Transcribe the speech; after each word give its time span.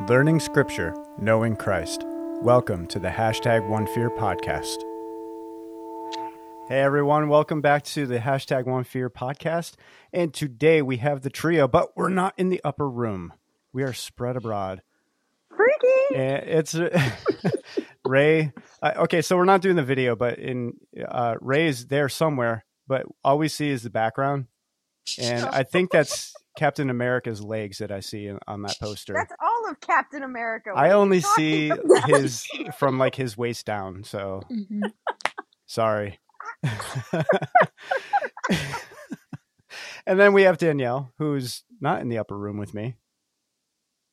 Learning 0.00 0.40
Scripture, 0.40 0.92
Knowing 1.18 1.54
Christ. 1.54 2.02
Welcome 2.42 2.88
to 2.88 2.98
the 2.98 3.08
hashtag 3.08 3.66
One 3.68 3.86
Fear 3.86 4.10
podcast. 4.10 4.76
Hey 6.68 6.80
everyone, 6.80 7.28
welcome 7.28 7.60
back 7.60 7.84
to 7.84 8.04
the 8.04 8.18
hashtag 8.18 8.66
One 8.66 8.82
Fear 8.82 9.08
podcast. 9.08 9.76
And 10.12 10.34
today 10.34 10.82
we 10.82 10.96
have 10.96 11.22
the 11.22 11.30
trio, 11.30 11.68
but 11.68 11.96
we're 11.96 12.08
not 12.08 12.34
in 12.36 12.48
the 12.48 12.60
upper 12.64 12.90
room. 12.90 13.32
We 13.72 13.84
are 13.84 13.92
spread 13.92 14.36
abroad. 14.36 14.82
Freaky. 15.56 16.16
And 16.16 16.42
it's 16.48 16.76
Ray. 18.04 18.52
Uh, 18.82 18.92
okay, 18.96 19.22
so 19.22 19.36
we're 19.36 19.44
not 19.44 19.62
doing 19.62 19.76
the 19.76 19.84
video, 19.84 20.16
but 20.16 20.40
in 20.40 20.72
uh, 21.06 21.36
Ray 21.40 21.68
is 21.68 21.86
there 21.86 22.08
somewhere, 22.08 22.64
but 22.88 23.06
all 23.22 23.38
we 23.38 23.48
see 23.48 23.70
is 23.70 23.84
the 23.84 23.90
background. 23.90 24.48
And 25.20 25.46
I 25.46 25.62
think 25.62 25.92
that's 25.92 26.34
Captain 26.56 26.88
America's 26.90 27.42
legs 27.42 27.78
that 27.78 27.90
I 27.90 28.00
see 28.00 28.30
on 28.46 28.62
that 28.62 28.78
poster. 28.80 29.12
That's 29.14 29.32
all 29.42 29.70
of 29.70 29.80
Captain 29.80 30.22
America. 30.22 30.70
What 30.72 30.84
I 30.84 30.92
only 30.92 31.20
see 31.20 31.70
about? 31.70 32.04
his 32.08 32.46
from 32.78 32.98
like 32.98 33.14
his 33.14 33.36
waist 33.36 33.66
down. 33.66 34.04
So 34.04 34.42
Mhm. 34.50 34.92
sorry. 35.66 36.18
and 40.06 40.18
then 40.20 40.32
we 40.32 40.42
have 40.42 40.58
Danielle, 40.58 41.12
who's 41.18 41.64
not 41.80 42.00
in 42.00 42.08
the 42.08 42.18
upper 42.18 42.36
room 42.38 42.58
with 42.58 42.74
me. 42.74 42.96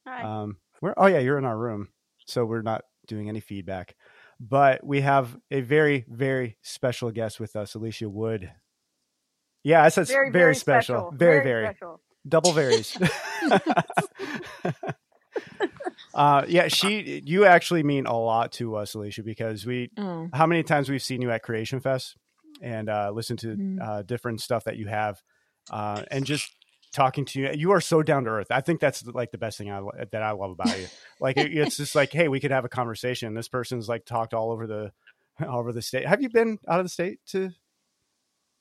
Hi. 0.08 0.24
Um, 0.24 0.58
we're 0.82 0.94
oh 0.98 1.06
yeah, 1.08 1.20
you're 1.20 1.38
in 1.38 1.46
our 1.46 1.58
room, 1.58 1.90
so 2.26 2.46
we're 2.46 2.62
not 2.64 2.84
doing 3.08 3.30
any 3.30 3.40
feedback. 3.40 3.96
But 4.40 4.84
we 4.84 5.02
have 5.02 5.38
a 5.52 5.62
very 5.62 6.06
very 6.10 6.58
special 6.64 7.12
guest 7.12 7.40
with 7.40 7.56
us, 7.56 7.76
Alicia 7.76 8.10
Wood. 8.10 8.52
Yeah, 9.64 9.84
I 9.84 9.90
said 9.90 10.10
s- 10.10 10.12
very, 10.32 10.56
special. 10.56 11.12
very 11.16 11.44
very 11.44 11.66
special. 11.68 12.02
Double 12.28 12.54
varies. 12.54 12.98
uh, 16.14 16.44
yeah, 16.48 16.68
she. 16.68 17.22
You 17.26 17.46
actually 17.46 17.84
mean 17.84 18.06
a 18.06 18.18
lot 18.18 18.52
to 18.54 18.76
us, 18.76 18.94
Alicia, 18.94 19.24
because 19.24 19.66
we. 19.66 19.90
Oh. 19.98 20.30
How 20.34 20.46
many 20.46 20.64
times 20.64 20.90
we've 20.90 21.02
seen 21.02 21.22
you 21.22 21.32
at 21.32 21.44
Creation 21.44 21.80
Fest 21.80 22.16
and 22.62 22.90
uh, 22.90 23.12
listened 23.14 23.40
to 23.40 23.56
Mm. 23.56 23.82
uh, 23.82 24.02
different 24.04 24.42
stuff 24.42 24.66
that 24.66 24.78
you 24.78 24.88
have, 24.88 25.22
uh, 25.72 26.04
and 26.12 26.26
just 26.26 26.54
talking 26.94 27.26
to 27.26 27.40
you. 27.40 27.50
You 27.54 27.72
are 27.72 27.82
so 27.82 28.04
down 28.04 28.26
to 28.26 28.30
earth. 28.30 28.48
I 28.52 28.62
think 28.62 28.82
that's 28.82 29.06
like 29.08 29.32
the 29.32 29.38
best 29.38 29.58
thing 29.58 29.72
I 29.72 29.82
that 30.12 30.22
I 30.22 30.32
love 30.32 30.52
about 30.52 30.78
you. 30.78 30.88
Like 31.20 31.38
it, 31.38 31.56
it's 31.58 31.78
just 31.78 31.96
like, 31.96 32.12
hey, 32.12 32.28
we 32.28 32.40
could 32.40 32.52
have 32.52 32.66
a 32.66 32.70
conversation. 32.70 33.34
This 33.34 33.48
person's 33.48 33.88
like 33.88 34.06
talked 34.06 34.34
all 34.34 34.52
over 34.52 34.68
the 34.68 34.92
all 35.48 35.60
over 35.60 35.72
the 35.72 35.82
state. 35.82 36.08
Have 36.08 36.22
you 36.22 36.30
been 36.30 36.60
out 36.68 36.80
of 36.80 36.86
the 36.86 36.90
state 36.90 37.20
to? 37.28 37.52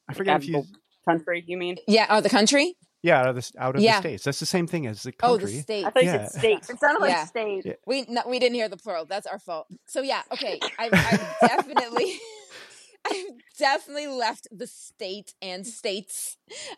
I 0.09 0.15
forget 0.15 0.43
if 0.43 0.49
you. 0.49 0.55
Capital 0.55 0.77
country, 1.09 1.45
you 1.47 1.57
mean? 1.57 1.77
Yeah. 1.89 2.07
Oh, 2.09 2.21
the 2.21 2.29
country? 2.31 2.77
Yeah, 3.03 3.21
out 3.21 3.29
of 3.29 3.35
the 3.37 3.51
out 3.59 3.77
of 3.77 3.83
Yeah. 3.83 3.97
the 3.97 4.01
states. 4.09 4.25
That's 4.25 4.41
the 4.41 4.47
same 4.47 4.67
thing 4.67 4.87
as 4.87 5.03
the 5.03 5.13
country. 5.13 5.35
Oh, 5.35 5.39
country. 5.39 5.57
the 5.57 5.63
state. 5.63 5.85
I 5.87 5.91
thought 5.91 6.05
Yeah. 6.05 6.13
you 6.23 6.29
said 6.29 6.39
states. 6.39 6.71
It 6.71 6.81
sounded 6.81 7.01
like 7.01 7.11
Yeah. 7.13 7.25
state. 7.27 7.63
Yeah. 7.65 7.73
We 7.87 8.05
no, 8.09 8.23
we 8.27 8.39
didn't 8.39 8.55
hear 8.57 8.69
the 8.69 8.77
plural. 8.77 9.07
That's 9.07 9.27
our 9.27 9.39
fault. 9.39 9.69
So 9.87 10.03
yeah, 10.03 10.23
okay. 10.33 10.59
I, 10.79 10.91
I 10.93 11.37
definitely, 11.47 12.19
I've 13.07 13.25
definitely 13.59 14.09
left 14.09 14.49
the 14.53 14.67
state 14.67 15.33
and 15.41 15.67
states. 15.67 16.37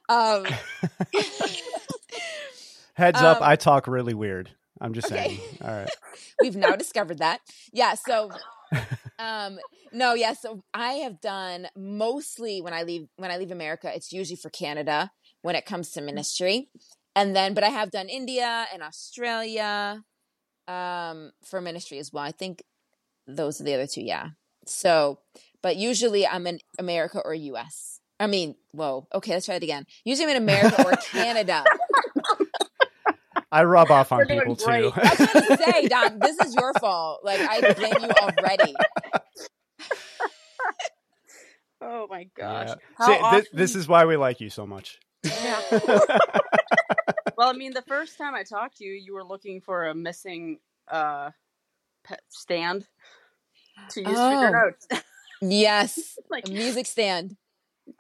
Um, 0.09 0.47
Heads 2.95 3.21
up, 3.23 3.39
Um, 3.39 3.43
I 3.43 3.57
talk 3.57 3.87
really 3.87 4.15
weird. 4.15 4.51
I'm 4.81 4.93
just 4.93 5.11
okay. 5.11 5.37
saying. 5.37 5.41
All 5.65 5.71
right. 5.71 5.91
we've 6.41 6.57
now 6.57 6.77
discovered 6.77 7.19
that. 7.19 7.41
Yeah. 7.73 7.95
So, 7.95 8.31
um, 9.19 9.59
no, 9.93 10.15
yeah. 10.15 10.35
So 10.35 10.63
I 10.75 10.95
have 10.95 11.21
done 11.21 11.69
mostly 11.77 12.61
when 12.61 12.75
I 12.75 12.83
leave 12.83 13.07
when 13.17 13.31
I 13.31 13.39
leave 13.39 13.51
America, 13.51 13.91
it's 13.95 14.13
usually 14.13 14.37
for 14.37 14.51
Canada 14.51 15.11
when 15.43 15.55
it 15.57 15.67
comes 15.67 15.91
to 15.93 16.01
ministry, 16.01 16.69
and 17.15 17.37
then 17.37 17.55
but 17.55 17.63
I 17.65 17.69
have 17.69 17.91
done 17.91 18.09
India 18.09 18.67
and 18.73 18.83
Australia, 18.83 20.03
um, 20.69 21.33
for 21.45 21.61
ministry 21.61 21.99
as 21.99 22.13
well. 22.13 22.25
I 22.25 22.33
think 22.33 22.63
those 23.27 23.61
are 23.61 23.65
the 23.65 23.75
other 23.75 23.87
two. 23.87 24.03
Yeah. 24.03 24.31
So, 24.67 25.19
but 25.63 25.77
usually 25.77 26.27
I'm 26.27 26.47
in 26.47 26.61
America 26.79 27.21
or 27.25 27.35
U.S. 27.35 28.01
I 28.21 28.29
mean, 28.29 28.55
whoa. 28.73 29.07
Okay, 29.13 29.33
let's 29.33 29.47
try 29.47 29.57
it 29.57 29.63
again. 29.65 29.85
Usually 30.05 30.31
I'm 30.31 30.37
in 30.37 30.43
America 30.43 30.85
or 30.87 30.93
Canada. 31.11 31.65
I 33.51 33.65
rub 33.65 33.91
off 33.91 34.13
on 34.13 34.19
We're 34.21 34.27
people 34.27 34.57
too. 34.57 34.65
great. 34.65 34.97
I 34.97 35.15
was 35.19 35.33
gonna 35.33 35.57
say, 35.59 35.89
Don, 35.89 36.19
this 36.21 36.39
is 36.39 36.55
your 36.55 36.73
fault. 36.81 37.21
Like 37.25 37.41
I 37.41 37.73
blame 37.75 37.95
you 38.01 38.11
already. 38.23 38.75
Oh 42.13 42.15
my 42.15 42.29
gosh. 42.37 42.69
Yeah. 42.69 42.75
How 42.99 43.07
See, 43.07 43.13
thi- 43.41 43.49
this 43.55 43.71
often- 43.71 43.81
is 43.81 43.89
why 43.89 44.05
we 44.05 44.17
like 44.17 44.41
you 44.41 44.51
so 44.51 44.67
much. 44.67 44.99
Yeah. 45.25 45.61
well, 47.37 47.49
I 47.49 47.53
mean, 47.55 47.73
the 47.73 47.83
first 47.83 48.19
time 48.19 48.35
I 48.35 48.43
talked 48.43 48.77
to 48.79 48.85
you, 48.85 48.93
you 48.93 49.15
were 49.15 49.25
looking 49.25 49.61
for 49.61 49.87
a 49.87 49.95
missing 49.95 50.59
uh 50.91 51.31
pet 52.05 52.21
stand 52.29 52.87
to 53.91 54.01
use 54.01 54.11
for 54.11 54.15
Oh. 54.19 54.41
your 54.41 54.51
notes. 54.67 54.87
Yes, 55.45 56.19
like 56.31 56.49
a 56.49 56.53
music 56.53 56.87
stand. 56.87 57.37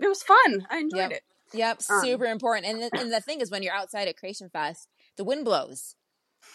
it 0.01 0.07
was 0.07 0.23
fun. 0.23 0.65
I 0.71 0.79
enjoyed 0.79 1.11
Yep. 1.11 1.11
it. 1.11 1.23
Yep, 1.55 1.81
Um, 1.91 2.01
super 2.05 2.27
important. 2.27 2.67
And 2.67 2.83
the, 2.83 3.01
and 3.01 3.13
the 3.13 3.21
thing 3.21 3.41
is, 3.41 3.51
when 3.51 3.65
you're 3.65 3.75
outside 3.75 4.07
at 4.07 4.17
Creation 4.17 4.49
Fest, 4.49 4.87
the 5.17 5.25
wind 5.25 5.45
blows, 5.45 5.97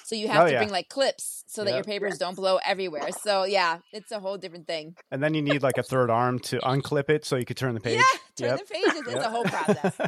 so 0.03 0.16
you 0.16 0.28
have 0.28 0.44
Oh, 0.44 0.46
to 0.48 0.52
yeah. 0.53 0.59
bring 0.59 0.70
like 0.72 0.90
clips 0.90 1.44
so 1.48 1.64
that 1.64 1.72
your 1.72 1.78
Yep. 1.80 1.86
papers 1.86 2.18
don't 2.18 2.36
blow 2.36 2.59
everywhere. 2.66 3.12
So 3.12 3.44
yeah, 3.44 3.80
it's 3.92 4.12
a 4.12 4.20
whole 4.20 4.38
different 4.38 4.68
thing. 4.68 4.96
And 5.12 5.22
then 5.24 5.34
you 5.34 5.42
need 5.42 5.64
like 5.64 5.78
a 5.78 5.84
third 5.84 6.09
arm 6.09 6.40
to 6.40 6.59
unclip 6.59 7.09
it 7.09 7.25
so 7.25 7.36
you 7.36 7.46
could 7.46 7.58
turn 7.58 7.74
the 7.74 7.80
page. 7.81 7.98
Yeah, 7.98 8.48
turn 8.48 8.58
Yep. 8.58 8.68
the 8.68 8.74
pages. 8.74 8.94
It's 8.96 9.08
Yep. 9.08 9.25
a 9.25 9.30
whole 9.30 9.46
process. 9.46 9.98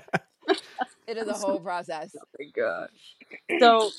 It 1.08 1.18
is 1.18 1.28
a 1.28 1.34
whole 1.34 1.60
process. 1.60 2.16
Oh 2.16 2.24
my 2.38 2.46
gosh. 2.56 2.90
So, 3.60 3.90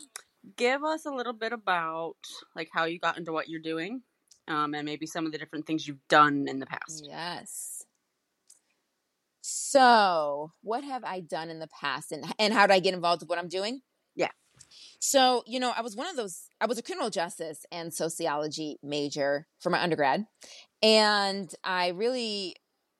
give 0.56 0.84
us 0.84 1.06
a 1.06 1.10
little 1.10 1.32
bit 1.32 1.52
about 1.52 2.14
like 2.54 2.68
how 2.72 2.84
you 2.84 3.00
got 3.00 3.18
into 3.18 3.32
what 3.32 3.48
you're 3.48 3.60
doing, 3.60 4.02
um, 4.46 4.74
and 4.74 4.84
maybe 4.86 5.06
some 5.06 5.26
of 5.26 5.32
the 5.32 5.38
different 5.38 5.66
things 5.66 5.88
you've 5.88 6.06
done 6.08 6.46
in 6.46 6.60
the 6.60 6.66
past. 6.66 7.04
Yes. 7.04 7.84
So, 9.40 10.52
what 10.62 10.84
have 10.84 11.02
I 11.02 11.20
done 11.20 11.50
in 11.50 11.58
the 11.58 11.68
past 11.80 12.12
and 12.12 12.24
and 12.38 12.52
how 12.54 12.66
did 12.68 12.74
I 12.74 12.78
get 12.78 12.94
involved 12.94 13.22
with 13.22 13.28
what 13.28 13.38
I'm 13.40 13.48
doing? 13.48 13.80
Yeah. 14.70 14.96
So, 15.00 15.42
you 15.46 15.60
know, 15.60 15.72
I 15.76 15.80
was 15.82 15.96
one 15.96 16.08
of 16.08 16.16
those 16.16 16.42
I 16.60 16.66
was 16.66 16.78
a 16.78 16.82
criminal 16.82 17.10
justice 17.10 17.64
and 17.72 17.92
sociology 17.92 18.78
major 18.82 19.46
for 19.60 19.70
my 19.70 19.82
undergrad. 19.82 20.26
And 20.82 21.52
I 21.64 21.88
really 21.88 22.56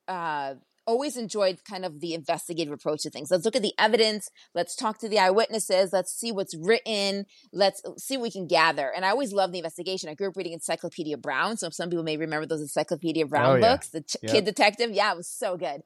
uh 0.08 0.54
always 0.86 1.16
enjoyed 1.16 1.62
kind 1.68 1.84
of 1.84 2.00
the 2.00 2.14
investigative 2.14 2.72
approach 2.72 3.02
to 3.02 3.10
things. 3.10 3.30
Let's 3.30 3.44
look 3.44 3.54
at 3.54 3.62
the 3.62 3.74
evidence, 3.78 4.28
let's 4.54 4.74
talk 4.74 4.98
to 5.00 5.08
the 5.08 5.20
eyewitnesses, 5.20 5.92
let's 5.92 6.10
see 6.12 6.32
what's 6.32 6.56
written, 6.56 7.26
let's 7.52 7.80
see 7.98 8.16
what 8.16 8.24
we 8.24 8.30
can 8.32 8.48
gather. 8.48 8.90
And 8.94 9.04
I 9.04 9.10
always 9.10 9.32
loved 9.32 9.52
the 9.52 9.58
investigation. 9.58 10.08
I 10.08 10.14
grew 10.14 10.28
up 10.28 10.36
reading 10.36 10.54
Encyclopedia 10.54 11.16
Brown, 11.16 11.58
so 11.58 11.68
some 11.70 11.90
people 11.90 12.02
may 12.02 12.16
remember 12.16 12.44
those 12.46 12.62
Encyclopedia 12.62 13.26
Brown 13.26 13.50
Oh, 13.50 13.54
yeah. 13.56 13.70
books, 13.72 13.90
the 13.90 14.00
ch- 14.00 14.16
Yep. 14.22 14.32
kid 14.32 14.44
detective. 14.46 14.90
Yeah, 14.90 15.12
it 15.12 15.16
was 15.16 15.28
so 15.28 15.56
good. 15.56 15.82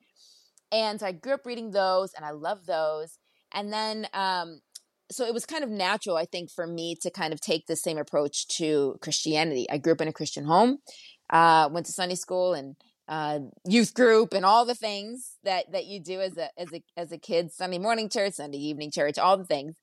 And 0.73 0.99
so 1.01 1.07
I 1.07 1.13
grew 1.13 1.35
up 1.35 1.45
reading 1.45 1.73
those 1.73 2.15
and 2.15 2.25
I 2.25 2.31
love 2.31 2.65
those. 2.65 3.19
And 3.53 3.71
then 3.73 4.07
um 4.15 4.61
so 5.15 5.25
it 5.25 5.35
was 5.35 5.47
kind 5.47 5.65
of 5.65 5.71
natural, 5.71 6.17
I 6.17 6.25
think, 6.25 6.51
for 6.51 6.67
me 6.67 6.97
to 7.03 7.11
kind 7.11 7.33
of 7.33 7.41
take 7.41 7.67
the 7.67 7.77
same 7.77 7.99
approach 7.99 8.49
to 8.59 8.97
Christianity. 9.01 9.67
I 9.71 9.79
grew 9.79 9.93
up 9.93 10.01
in 10.01 10.09
a 10.09 10.13
Christian 10.13 10.45
home, 10.45 10.79
uh, 11.31 11.69
went 11.71 11.87
to 11.87 11.93
Sunday 11.93 12.17
school 12.17 12.55
and 12.55 12.77
uh, 13.07 13.39
youth 13.67 13.95
group 13.95 14.33
and 14.33 14.45
all 14.45 14.65
the 14.65 14.75
things 14.75 15.37
that 15.45 15.71
that 15.73 15.85
you 15.87 16.01
do 16.01 16.21
as 16.21 16.37
a 16.37 16.49
as 16.59 16.73
a 16.73 16.83
as 16.97 17.13
a 17.13 17.19
kid, 17.19 17.53
Sunday 17.53 17.79
morning 17.79 18.09
church, 18.09 18.35
Sunday 18.35 18.59
evening 18.59 18.91
church, 18.91 19.19
all 19.19 19.37
the 19.37 19.45
things. 19.45 19.77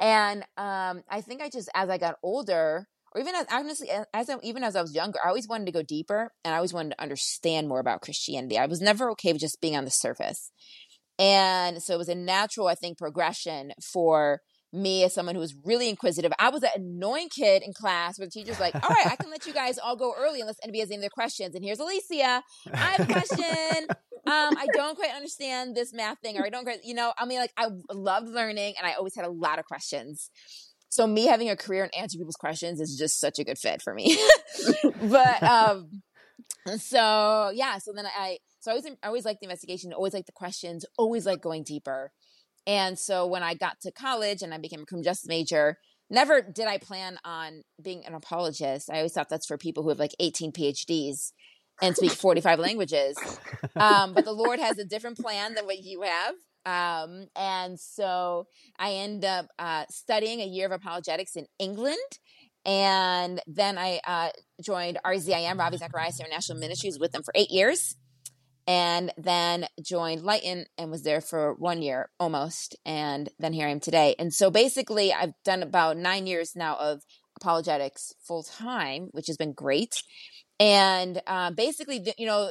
And 0.00 0.42
um, 0.56 1.02
I 1.08 1.20
think 1.20 1.40
I 1.40 1.48
just 1.48 1.70
as 1.74 1.88
I 1.88 1.98
got 1.98 2.16
older, 2.22 2.88
or 3.12 3.20
even 3.20 3.34
as 3.36 3.46
honestly 3.50 3.88
as 4.12 4.28
I, 4.28 4.36
even 4.42 4.64
as 4.64 4.76
I 4.76 4.82
was 4.82 4.94
younger, 4.94 5.18
I 5.24 5.28
always 5.28 5.48
wanted 5.48 5.66
to 5.66 5.72
go 5.72 5.82
deeper 5.82 6.32
and 6.44 6.52
I 6.52 6.56
always 6.56 6.72
wanted 6.74 6.90
to 6.90 7.02
understand 7.02 7.68
more 7.68 7.80
about 7.80 8.02
Christianity. 8.02 8.58
I 8.58 8.66
was 8.66 8.80
never 8.80 9.10
okay 9.12 9.32
with 9.32 9.40
just 9.40 9.60
being 9.60 9.76
on 9.76 9.84
the 9.84 9.90
surface. 9.90 10.50
And 11.16 11.80
so 11.80 11.94
it 11.94 11.98
was 11.98 12.08
a 12.08 12.14
natural, 12.16 12.66
I 12.66 12.74
think, 12.74 12.98
progression 12.98 13.72
for 13.80 14.40
me 14.74 15.04
as 15.04 15.14
someone 15.14 15.34
who 15.34 15.40
was 15.40 15.54
really 15.64 15.88
inquisitive. 15.88 16.32
I 16.38 16.50
was 16.50 16.62
an 16.62 16.70
annoying 16.74 17.28
kid 17.28 17.62
in 17.62 17.72
class 17.72 18.18
where 18.18 18.26
the 18.26 18.30
teacher's 18.30 18.60
like, 18.60 18.74
all 18.74 18.90
right, 18.90 19.06
I 19.06 19.16
can 19.16 19.30
let 19.30 19.46
you 19.46 19.52
guys 19.52 19.78
all 19.78 19.96
go 19.96 20.14
early 20.18 20.40
unless 20.40 20.56
anybody 20.62 20.80
has 20.80 20.90
any 20.90 20.98
other 20.98 21.10
questions. 21.10 21.54
And 21.54 21.64
here's 21.64 21.78
Alicia. 21.78 22.42
I 22.72 22.76
have 22.76 23.08
a 23.08 23.12
question. 23.12 23.86
Um, 24.26 24.56
I 24.56 24.66
don't 24.72 24.96
quite 24.96 25.12
understand 25.14 25.76
this 25.76 25.92
math 25.92 26.18
thing, 26.20 26.38
or 26.38 26.46
I 26.46 26.48
don't 26.48 26.64
quite, 26.64 26.82
you 26.82 26.94
know, 26.94 27.12
I 27.18 27.26
mean, 27.26 27.38
like 27.38 27.52
I 27.58 27.68
loved 27.92 28.28
learning 28.28 28.74
and 28.78 28.86
I 28.86 28.94
always 28.94 29.14
had 29.14 29.26
a 29.26 29.30
lot 29.30 29.58
of 29.58 29.66
questions. 29.66 30.30
So 30.88 31.06
me 31.06 31.26
having 31.26 31.50
a 31.50 31.56
career 31.56 31.82
and 31.82 31.94
answering 31.94 32.20
people's 32.20 32.36
questions 32.36 32.80
is 32.80 32.96
just 32.96 33.20
such 33.20 33.38
a 33.38 33.44
good 33.44 33.58
fit 33.58 33.82
for 33.82 33.92
me. 33.92 34.16
but 35.02 35.42
um 35.42 36.02
so 36.78 37.50
yeah, 37.54 37.78
so 37.78 37.92
then 37.94 38.06
I 38.06 38.38
so 38.60 38.70
I 38.70 38.74
always 38.74 38.86
I 39.02 39.06
always 39.08 39.24
liked 39.24 39.40
the 39.40 39.46
investigation, 39.46 39.92
always 39.92 40.14
liked 40.14 40.26
the 40.26 40.32
questions, 40.32 40.86
always 40.96 41.26
liked 41.26 41.42
going 41.42 41.64
deeper. 41.64 42.12
And 42.66 42.98
so 42.98 43.26
when 43.26 43.42
I 43.42 43.54
got 43.54 43.80
to 43.82 43.92
college 43.92 44.42
and 44.42 44.54
I 44.54 44.58
became 44.58 44.82
a 44.82 44.86
criminal 44.86 45.04
justice 45.04 45.28
major, 45.28 45.78
never 46.10 46.42
did 46.42 46.66
I 46.66 46.78
plan 46.78 47.18
on 47.24 47.62
being 47.82 48.04
an 48.06 48.14
apologist. 48.14 48.90
I 48.90 48.98
always 48.98 49.12
thought 49.12 49.28
that's 49.28 49.46
for 49.46 49.58
people 49.58 49.82
who 49.82 49.90
have 49.90 49.98
like 49.98 50.14
18 50.20 50.52
PhDs 50.52 51.32
and 51.82 51.96
speak 51.96 52.12
45 52.16 52.58
languages. 52.58 53.16
Um, 53.78 54.14
but 54.14 54.24
the 54.24 54.32
Lord 54.32 54.60
has 54.60 54.78
a 54.78 54.84
different 54.84 55.18
plan 55.18 55.54
than 55.54 55.66
what 55.66 55.78
you 55.78 56.02
have. 56.02 56.34
Um, 56.66 57.26
and 57.36 57.78
so 57.78 58.46
I 58.78 58.92
end 58.94 59.24
up 59.24 59.46
uh, 59.58 59.84
studying 59.90 60.40
a 60.40 60.46
year 60.46 60.66
of 60.66 60.72
apologetics 60.72 61.36
in 61.36 61.46
England 61.58 61.98
And 62.64 63.40
then 63.46 63.76
I 63.78 64.00
uh, 64.06 64.30
joined 64.62 64.98
RZIM, 65.04 65.58
Ravi 65.58 65.76
Zacharias 65.76 66.18
International 66.20 66.58
Ministries, 66.58 66.98
with 66.98 67.12
them 67.12 67.22
for 67.22 67.32
eight 67.34 67.50
years. 67.50 67.96
And 68.66 69.12
then 69.18 69.66
joined 69.82 70.22
Lighten 70.22 70.64
and 70.78 70.90
was 70.90 71.02
there 71.02 71.20
for 71.20 71.54
one 71.54 71.82
year 71.82 72.10
almost. 72.18 72.76
And 72.86 73.28
then 73.38 73.52
here 73.52 73.68
I 73.68 73.70
am 73.70 73.80
today. 73.80 74.14
And 74.18 74.32
so 74.32 74.50
basically, 74.50 75.12
I've 75.12 75.34
done 75.44 75.62
about 75.62 75.98
nine 75.98 76.26
years 76.26 76.52
now 76.56 76.76
of 76.76 77.02
apologetics 77.36 78.14
full 78.26 78.42
time, 78.42 79.08
which 79.12 79.26
has 79.26 79.36
been 79.36 79.52
great. 79.52 80.02
And 80.60 81.20
uh, 81.26 81.50
basically, 81.50 81.98
the, 81.98 82.14
you 82.16 82.26
know, 82.26 82.50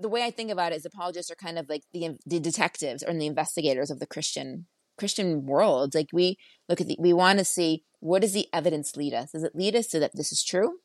the 0.00 0.08
way 0.08 0.22
I 0.22 0.30
think 0.30 0.50
about 0.50 0.72
it 0.72 0.76
is 0.76 0.84
apologists 0.84 1.30
are 1.30 1.36
kind 1.36 1.58
of 1.58 1.68
like 1.68 1.82
the, 1.92 2.16
the 2.26 2.40
detectives 2.40 3.02
or 3.02 3.12
the 3.12 3.26
investigators 3.26 3.90
of 3.90 3.98
the 3.98 4.06
Christian 4.06 4.66
Christian 4.98 5.46
world. 5.46 5.94
Like 5.94 6.08
we 6.12 6.36
look 6.68 6.80
at 6.80 6.88
the, 6.88 6.96
we 6.98 7.12
want 7.12 7.38
to 7.38 7.44
see 7.44 7.84
what 8.00 8.22
does 8.22 8.32
the 8.32 8.48
evidence 8.52 8.96
lead 8.96 9.14
us? 9.14 9.32
Does 9.32 9.44
it 9.44 9.54
lead 9.54 9.74
us 9.74 9.86
to 9.88 10.00
that 10.00 10.12
this 10.14 10.32
is 10.32 10.44
true? 10.44 10.78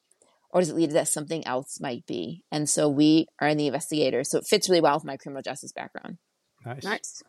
Or 0.54 0.62
does 0.62 0.70
it 0.70 0.76
lead 0.76 0.90
us 0.90 0.94
that 0.94 1.08
something 1.08 1.46
else 1.48 1.80
might 1.82 2.06
be? 2.06 2.44
And 2.52 2.70
so 2.70 2.88
we 2.88 3.26
are 3.42 3.48
in 3.48 3.58
the 3.58 3.66
investigators. 3.66 4.30
So 4.30 4.38
it 4.38 4.46
fits 4.48 4.70
really 4.70 4.82
well 4.82 4.94
with 4.94 5.04
my 5.04 5.18
criminal 5.18 5.42
justice 5.42 5.72
background. 5.72 6.20
Nice. 6.64 6.84
Nice. 6.84 7.24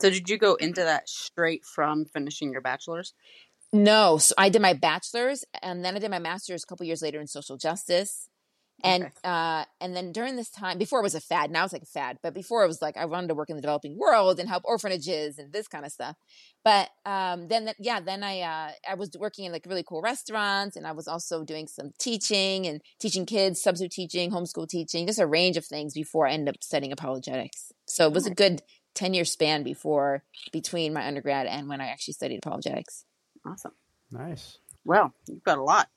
So 0.00 0.10
did 0.10 0.30
you 0.30 0.38
go 0.38 0.54
into 0.54 0.82
that 0.82 1.08
straight 1.08 1.64
from 1.64 2.04
finishing 2.04 2.52
your 2.52 2.60
bachelor's? 2.60 3.14
No, 3.72 4.16
so 4.16 4.32
I 4.38 4.48
did 4.48 4.62
my 4.62 4.74
bachelor's 4.74 5.44
and 5.60 5.84
then 5.84 5.96
I 5.96 5.98
did 5.98 6.10
my 6.10 6.20
master's 6.20 6.62
a 6.62 6.66
couple 6.66 6.86
years 6.86 7.02
later 7.02 7.20
in 7.20 7.26
social 7.26 7.56
justice. 7.56 8.28
And 8.84 9.04
Okay. 9.04 9.12
uh 9.24 9.64
and 9.80 9.96
then 9.96 10.12
during 10.12 10.36
this 10.36 10.50
time 10.50 10.78
before 10.78 11.00
it 11.00 11.02
was 11.02 11.14
a 11.16 11.20
fad, 11.20 11.50
now 11.50 11.64
it's 11.64 11.72
like 11.72 11.82
a 11.82 11.86
fad, 11.86 12.18
but 12.22 12.32
before 12.34 12.62
it 12.64 12.68
was 12.68 12.80
like 12.80 12.96
I 12.96 13.06
wanted 13.06 13.28
to 13.28 13.34
work 13.34 13.50
in 13.50 13.56
the 13.56 13.62
developing 13.62 13.98
world 13.98 14.38
and 14.38 14.48
help 14.48 14.62
orphanages 14.64 15.38
and 15.38 15.52
this 15.52 15.66
kind 15.66 15.84
of 15.84 15.90
stuff. 15.92 16.16
But 16.64 16.90
um 17.04 17.48
then 17.48 17.64
that 17.64 17.76
yeah, 17.80 18.00
then 18.00 18.22
I 18.22 18.40
uh 18.40 18.70
I 18.88 18.94
was 18.94 19.10
working 19.18 19.44
in 19.46 19.52
like 19.52 19.66
really 19.66 19.82
cool 19.82 20.00
restaurants 20.02 20.76
and 20.76 20.86
I 20.86 20.92
was 20.92 21.08
also 21.08 21.44
doing 21.44 21.66
some 21.66 21.90
teaching 21.98 22.66
and 22.66 22.80
teaching 23.00 23.26
kids, 23.26 23.60
substitute 23.60 23.90
teaching, 23.92 24.30
homeschool 24.30 24.68
teaching, 24.68 25.06
just 25.06 25.18
a 25.18 25.26
range 25.26 25.56
of 25.56 25.64
things 25.66 25.92
before 25.94 26.28
I 26.28 26.32
ended 26.32 26.54
up 26.54 26.62
studying 26.62 26.92
apologetics. 26.92 27.72
So 27.86 28.06
it 28.06 28.12
was 28.14 28.26
a 28.26 28.34
good 28.34 28.62
10 28.94 29.12
year 29.14 29.24
span 29.24 29.62
before 29.64 30.22
between 30.52 30.92
my 30.92 31.06
undergrad 31.06 31.46
and 31.46 31.68
when 31.68 31.80
I 31.80 31.88
actually 31.88 32.14
studied 32.14 32.38
apologetics. 32.44 33.04
Awesome. 33.44 33.72
Nice. 34.10 34.58
Well, 34.84 35.12
you've 35.26 35.42
got 35.44 35.58
a 35.58 35.62
lot. 35.62 35.88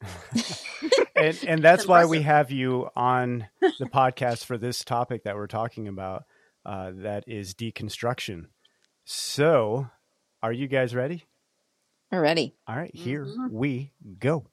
and 1.16 1.38
and 1.46 1.62
that's 1.62 1.86
why 1.86 2.04
we 2.04 2.22
have 2.22 2.50
you 2.50 2.88
on 2.94 3.48
the 3.60 3.86
podcast 3.86 4.44
for 4.44 4.56
this 4.56 4.84
topic 4.84 5.24
that 5.24 5.34
we're 5.36 5.46
talking 5.46 5.88
about. 5.88 6.24
Uh, 6.64 6.92
that 6.96 7.24
is 7.26 7.54
deconstruction. 7.54 8.46
So, 9.04 9.88
are 10.42 10.52
you 10.52 10.68
guys 10.68 10.94
ready? 10.94 11.24
Already. 12.12 12.54
All 12.66 12.76
right, 12.76 12.94
here 12.94 13.24
Mhm. 13.24 13.50
we 13.50 13.92
go. 14.18 14.46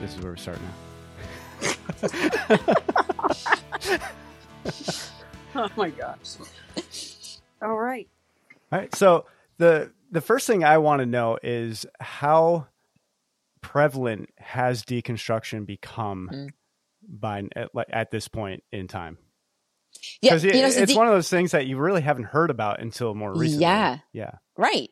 This 0.00 0.14
is 0.14 0.20
where 0.22 0.32
we 0.32 0.38
start 0.38 0.58
now. 0.60 0.74
Oh 5.54 5.68
my 5.76 5.88
gosh. 5.88 6.36
All 7.62 7.76
right. 7.78 8.06
All 8.70 8.78
right. 8.78 8.94
So 8.94 9.24
the 9.56 9.90
the 10.10 10.20
first 10.20 10.46
thing 10.46 10.64
I 10.64 10.76
want 10.78 11.00
to 11.00 11.06
know 11.06 11.38
is 11.42 11.86
how 11.98 12.66
prevalent 13.62 14.28
has 14.36 14.82
deconstruction 14.84 15.64
become 15.66 16.28
Mm. 16.32 16.48
by 17.08 17.44
at, 17.56 17.74
like, 17.74 17.86
at 17.90 18.10
this 18.10 18.28
point 18.28 18.62
in 18.70 18.86
time? 18.86 19.16
Yeah, 20.20 20.32
Because 20.34 20.44
you 20.44 20.52
know, 20.52 20.68
so 20.70 20.82
it's 20.82 20.92
de- 20.92 20.98
one 20.98 21.06
of 21.08 21.14
those 21.14 21.30
things 21.30 21.52
that 21.52 21.66
you 21.66 21.78
really 21.78 22.02
haven't 22.02 22.24
heard 22.24 22.50
about 22.50 22.80
until 22.80 23.14
more 23.14 23.32
recently. 23.34 23.62
Yeah. 23.62 23.98
Yeah. 24.12 24.32
Right. 24.58 24.90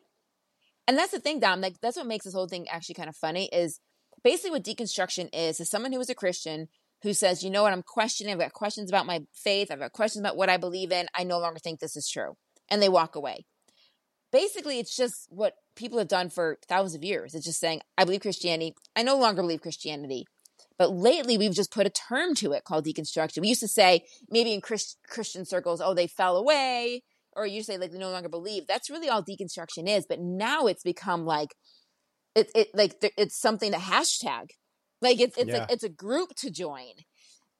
And 0.87 0.97
that's 0.97 1.11
the 1.11 1.19
thing, 1.19 1.39
Dom. 1.39 1.61
Like 1.61 1.79
that's 1.81 1.97
what 1.97 2.07
makes 2.07 2.25
this 2.25 2.33
whole 2.33 2.47
thing 2.47 2.67
actually 2.69 2.95
kind 2.95 3.09
of 3.09 3.15
funny 3.15 3.49
is 3.53 3.79
basically 4.23 4.51
what 4.51 4.63
deconstruction 4.63 5.29
is 5.31 5.59
is 5.59 5.69
someone 5.69 5.91
who 5.93 5.99
is 5.99 6.09
a 6.09 6.15
Christian 6.15 6.69
who 7.05 7.13
says, 7.13 7.43
you 7.43 7.51
know 7.51 7.61
what, 7.61 7.71
I'm 7.71 7.83
questioning, 7.83 8.33
I've 8.33 8.39
got 8.39 8.53
questions 8.53 8.89
about 8.89 9.05
my 9.05 9.21
faith, 9.31 9.69
I've 9.69 9.79
got 9.79 9.93
questions 9.93 10.21
about 10.21 10.35
what 10.35 10.49
I 10.49 10.57
believe 10.57 10.91
in, 10.91 11.07
I 11.13 11.23
no 11.23 11.37
longer 11.37 11.59
think 11.59 11.79
this 11.79 11.95
is 11.95 12.09
true. 12.09 12.35
And 12.67 12.81
they 12.81 12.89
walk 12.89 13.15
away. 13.15 13.45
Basically, 14.31 14.79
it's 14.79 14.97
just 14.97 15.27
what 15.29 15.53
people 15.75 15.99
have 15.99 16.07
done 16.07 16.31
for 16.31 16.57
thousands 16.67 16.95
of 16.95 17.03
years. 17.03 17.35
It's 17.35 17.45
just 17.45 17.59
saying, 17.59 17.81
I 17.95 18.05
believe 18.05 18.21
Christianity, 18.21 18.73
I 18.95 19.03
no 19.03 19.17
longer 19.17 19.43
believe 19.43 19.61
Christianity. 19.61 20.25
But 20.79 20.91
lately, 20.91 21.37
we've 21.37 21.53
just 21.53 21.71
put 21.71 21.85
a 21.85 21.91
term 21.91 22.33
to 22.35 22.53
it 22.53 22.63
called 22.63 22.85
deconstruction. 22.85 23.41
We 23.41 23.49
used 23.49 23.61
to 23.61 23.67
say, 23.67 24.05
maybe 24.29 24.51
in 24.51 24.61
Christ- 24.61 24.97
Christian 25.07 25.45
circles, 25.45 25.79
oh, 25.79 25.93
they 25.93 26.07
fell 26.07 26.37
away, 26.37 27.03
or 27.33 27.45
you 27.45 27.61
say 27.61 27.77
like 27.77 27.91
they 27.91 27.99
no 27.99 28.09
longer 28.09 28.29
believe. 28.29 28.65
That's 28.67 28.89
really 28.89 29.09
all 29.09 29.23
deconstruction 29.23 29.87
is. 29.87 30.07
But 30.09 30.19
now 30.19 30.65
it's 30.65 30.83
become 30.83 31.23
like 31.23 31.49
it, 32.33 32.49
it 32.55 32.69
like 32.73 32.95
it's 33.15 33.39
something 33.39 33.71
to 33.71 33.77
hashtag. 33.77 34.49
Like 35.05 35.19
it's 35.21 35.37
it's 35.37 35.49
Yeah. 35.49 35.59
like 35.59 35.71
it's 35.71 35.83
a 35.83 35.89
group 35.89 36.35
to 36.37 36.49
join. 36.49 36.93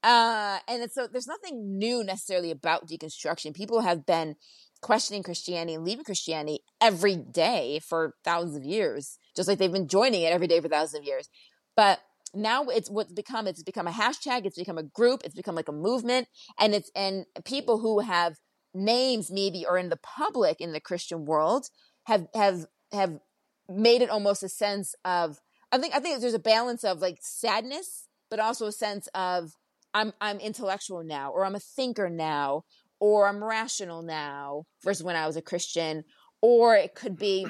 Uh, 0.03 0.59
and 0.67 0.83
it's 0.83 0.95
so 0.95 1.07
there's 1.07 1.27
nothing 1.27 1.77
new 1.77 2.03
necessarily 2.03 2.51
about 2.51 2.87
deconstruction. 2.87 3.53
People 3.53 3.81
have 3.81 4.05
been 4.05 4.35
questioning 4.81 5.23
Christianity 5.23 5.73
and 5.75 5.83
leaving 5.85 6.03
Christianity 6.03 6.59
every 6.79 7.15
day 7.15 7.79
for 7.79 8.13
thousands 8.23 8.55
of 8.55 8.63
years, 8.63 9.17
just 9.35 9.47
like 9.47 9.57
they've 9.57 9.71
been 9.71 9.87
joining 9.87 10.21
it 10.21 10.31
every 10.31 10.47
day 10.47 10.59
for 10.59 10.69
thousands 10.69 10.99
of 10.99 11.05
years. 11.05 11.29
But 11.75 11.99
now 12.33 12.65
it's 12.65 12.89
what's 12.89 13.13
become 13.13 13.47
it's 13.47 13.63
become 13.63 13.87
a 13.87 13.91
hashtag, 13.91 14.45
it's 14.45 14.57
become 14.57 14.77
a 14.77 14.83
group, 14.83 15.21
it's 15.23 15.35
become 15.35 15.55
like 15.55 15.69
a 15.69 15.79
movement, 15.87 16.27
and 16.59 16.75
it's 16.75 16.91
and 16.95 17.25
people 17.45 17.79
who 17.79 17.99
have 17.99 18.35
names 18.73 19.31
maybe 19.31 19.65
or 19.67 19.77
in 19.77 19.89
the 19.89 19.97
public 19.97 20.59
in 20.59 20.73
the 20.73 20.81
Christian 20.81 21.25
world 21.25 21.67
have 22.03 22.27
have 22.35 22.65
have 22.91 23.19
made 23.67 24.01
it 24.01 24.09
almost 24.09 24.43
a 24.43 24.49
sense 24.49 24.93
of 25.03 25.39
I 25.71 25.77
think 25.77 25.95
I 25.95 25.99
think 25.99 26.19
there's 26.21 26.33
a 26.33 26.39
balance 26.39 26.83
of 26.83 27.01
like 27.01 27.17
sadness, 27.21 28.07
but 28.29 28.39
also 28.39 28.67
a 28.67 28.71
sense 28.71 29.07
of 29.13 29.51
I'm 29.93 30.13
I'm 30.21 30.39
intellectual 30.39 31.03
now, 31.03 31.31
or 31.31 31.45
I'm 31.45 31.55
a 31.55 31.59
thinker 31.59 32.09
now, 32.09 32.63
or 32.99 33.27
I'm 33.27 33.43
rational 33.43 34.01
now, 34.01 34.63
versus 34.83 35.03
when 35.03 35.15
I 35.15 35.27
was 35.27 35.37
a 35.37 35.41
Christian. 35.41 36.03
Or 36.41 36.75
it 36.75 36.95
could 36.95 37.17
be 37.17 37.47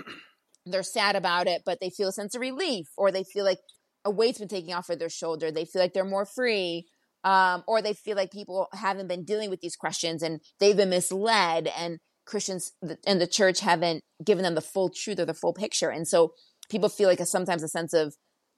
they're 0.66 0.84
sad 0.84 1.16
about 1.16 1.48
it, 1.48 1.64
but 1.66 1.80
they 1.82 1.90
feel 1.90 2.10
a 2.10 2.14
sense 2.14 2.36
of 2.36 2.42
relief, 2.42 2.88
or 2.98 3.12
they 3.12 3.24
feel 3.24 3.46
like 3.46 3.60
a 4.06 4.12
weight's 4.12 4.40
been 4.40 4.48
taken 4.48 4.74
off 4.74 4.90
of 4.90 5.00
their 5.00 5.10
shoulder. 5.10 5.52
They 5.52 5.66
feel 5.66 5.82
like 5.82 5.94
they're 5.94 6.06
more 6.06 6.26
free. 6.26 6.86
Um, 7.24 7.64
or 7.66 7.82
they 7.82 7.94
feel 7.94 8.16
like 8.16 8.32
people 8.32 8.68
haven't 8.72 9.08
been 9.08 9.24
dealing 9.24 9.50
with 9.50 9.60
these 9.60 9.76
questions 9.76 10.22
and 10.22 10.42
they've 10.60 10.78
been 10.78 10.92
misled 10.92 11.68
and 11.76 11.98
Christians 12.26 12.74
and 13.06 13.20
the 13.20 13.26
church 13.26 13.62
haven't 13.62 14.04
given 14.24 14.44
them 14.44 14.54
the 14.54 14.62
full 14.62 14.90
truth 14.90 15.20
or 15.20 15.26
the 15.26 15.34
full 15.34 15.54
picture. 15.54 15.90
And 15.90 16.08
so 16.08 16.34
people 16.70 16.90
feel 16.90 17.10
like 17.10 17.20
a, 17.20 17.26
sometimes 17.26 17.64
a 17.64 17.68
sense 17.68 17.94
of 17.94 18.16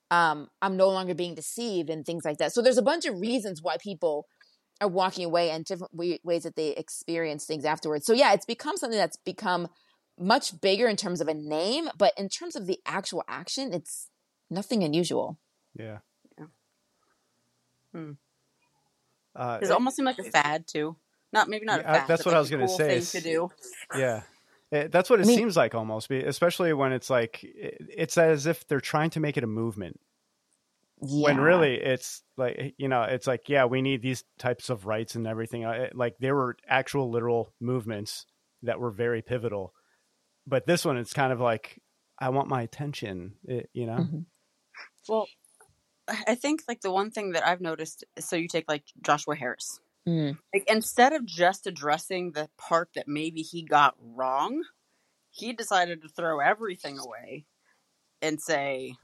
um, 0.09 0.47
I'm 0.61 0.77
no 0.77 0.89
longer 0.89 1.13
being 1.13 1.35
deceived 1.35 1.89
and 1.89 2.05
things 2.05 2.23
like 2.23 2.37
that. 2.37 2.53
So 2.53 2.61
there's 2.61 2.77
a 2.77 2.83
bunch 2.83 3.05
of 3.05 3.19
reasons 3.19 3.61
why 3.61 3.77
people 3.77 4.25
are 4.79 4.87
walking 4.87 5.25
away 5.25 5.49
and 5.49 5.65
different 5.65 5.93
way, 5.93 6.19
ways 6.23 6.43
that 6.43 6.55
they 6.55 6.69
experience 6.69 7.45
things 7.45 7.65
afterwards. 7.65 8.05
So 8.05 8.13
yeah, 8.13 8.33
it's 8.33 8.45
become 8.45 8.77
something 8.77 8.97
that's 8.97 9.17
become 9.17 9.67
much 10.19 10.59
bigger 10.61 10.87
in 10.87 10.95
terms 10.95 11.21
of 11.21 11.27
a 11.27 11.33
name, 11.33 11.89
but 11.97 12.13
in 12.17 12.29
terms 12.29 12.55
of 12.55 12.67
the 12.67 12.79
actual 12.85 13.23
action, 13.27 13.73
it's 13.73 14.09
nothing 14.49 14.83
unusual. 14.83 15.37
Yeah. 15.77 15.99
Yeah. 16.37 16.45
Hmm. 17.93 18.11
Uh, 19.35 19.59
Does 19.59 19.69
it 19.69 19.73
almost 19.73 19.95
seem 19.95 20.05
like 20.05 20.19
a 20.19 20.23
fad 20.23 20.65
too? 20.67 20.95
Not 21.33 21.49
maybe 21.49 21.65
not 21.65 21.81
Yeah, 21.81 21.91
a 21.91 21.93
fad. 21.99 22.07
that's 22.07 22.23
but 22.23 22.31
what 22.31 22.35
I 22.35 22.39
was 22.39 22.49
gonna 22.49 22.67
cool 22.67 22.77
say, 22.77 22.99
Thing 22.99 23.21
to 23.21 23.29
do. 23.29 23.49
yeah. 23.95 24.21
It- 24.71 24.91
that's 24.91 25.09
what 25.09 25.19
it 25.19 25.23
I 25.25 25.27
mean- 25.27 25.37
seems 25.37 25.57
like 25.57 25.75
almost, 25.75 26.11
especially 26.11 26.73
when 26.73 26.91
it's 26.93 27.09
like 27.09 27.43
it- 27.43 27.77
it's 27.95 28.17
as 28.17 28.45
if 28.45 28.67
they're 28.67 28.81
trying 28.81 29.09
to 29.11 29.19
make 29.19 29.37
it 29.37 29.43
a 29.43 29.47
movement. 29.47 29.99
Yeah. 30.99 31.25
when 31.25 31.39
really 31.39 31.75
it's 31.75 32.23
like 32.37 32.73
you 32.79 32.87
know 32.87 33.03
it's 33.03 33.27
like 33.27 33.49
yeah 33.49 33.65
we 33.65 33.83
need 33.83 34.01
these 34.01 34.23
types 34.39 34.71
of 34.71 34.87
rights 34.87 35.13
and 35.13 35.27
everything 35.27 35.63
Uh, 35.63 35.89
like 35.93 36.17
there 36.17 36.33
were 36.33 36.57
actual 36.67 37.11
literal 37.11 37.53
movements 37.59 38.25
that 38.63 38.79
were 38.79 38.89
very 38.89 39.21
pivotal 39.21 39.75
but 40.47 40.65
this 40.65 40.83
one 40.83 40.97
it's 40.97 41.13
kind 41.13 41.31
of 41.31 41.39
like 41.39 41.79
i 42.17 42.29
want 42.29 42.47
my 42.47 42.63
attention 42.63 43.35
it, 43.43 43.69
you 43.73 43.85
know 43.85 43.97
Mhm. 43.97 44.25
Well, 45.07 45.27
I 46.07 46.23
I 46.29 46.35
think 46.35 46.63
like 46.67 46.81
the 46.81 46.89
one 46.91 47.11
thing 47.11 47.33
that 47.33 47.45
I've 47.45 47.61
noticed. 47.61 48.03
So 48.17 48.35
you 48.35 48.47
take 48.47 48.65
like 48.67 48.85
Joshua 49.03 49.35
Harris. 49.35 49.79
Mm. 50.07 50.37
Like 50.53 50.63
instead 50.67 51.13
of 51.13 51.25
just 51.25 51.67
addressing 51.67 52.31
the 52.31 52.49
part 52.57 52.89
that 52.95 53.07
maybe 53.07 53.41
he 53.41 53.61
got 53.61 53.95
wrong, 53.99 54.63
he 55.31 55.53
decided 55.53 56.01
to 56.01 56.07
throw 56.07 56.39
everything 56.39 56.97
away 56.97 57.45
and 58.21 58.41
say, 58.41 58.95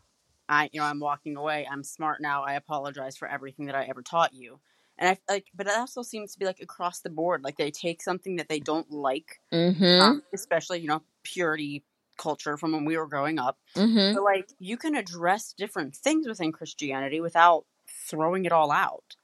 "I, 0.48 0.70
you 0.72 0.80
know, 0.80 0.86
I'm 0.86 1.00
walking 1.00 1.36
away. 1.36 1.68
I'm 1.70 1.84
smart 1.84 2.22
now. 2.22 2.44
I 2.44 2.54
apologize 2.54 3.18
for 3.18 3.28
everything 3.28 3.66
that 3.66 3.76
I 3.76 3.84
ever 3.86 4.02
taught 4.02 4.34
you." 4.34 4.60
And 4.98 5.10
I 5.10 5.32
like, 5.32 5.48
but 5.54 5.68
it 5.68 5.78
also 5.78 6.04
seems 6.04 6.34
to 6.34 6.40
be 6.40 6.46
like 6.46 6.62
across 6.62 7.02
the 7.02 7.10
board. 7.10 7.44
Like 7.44 7.58
they 7.58 7.72
take 7.72 8.02
something 8.02 8.38
that 8.38 8.48
they 8.48 8.60
don't 8.60 8.90
like, 8.92 9.40
Mm-hmm. 9.52 10.02
um, 10.02 10.24
especially 10.34 10.80
you 10.80 10.88
know 10.88 11.02
purity 11.24 11.84
culture 12.18 12.58
from 12.58 12.72
when 12.72 12.86
we 12.86 12.96
were 12.98 13.08
growing 13.08 13.40
up. 13.40 13.58
mm-hmm. 13.76 14.14
But 14.14 14.24
like 14.24 14.50
you 14.60 14.78
can 14.78 14.96
address 14.96 15.54
different 15.58 15.96
things 15.96 16.28
within 16.28 16.52
Christianity 16.52 17.20
without 17.22 17.66
throwing 18.08 18.46
it 18.46 18.52
all 18.52 18.72
out. 18.72 19.16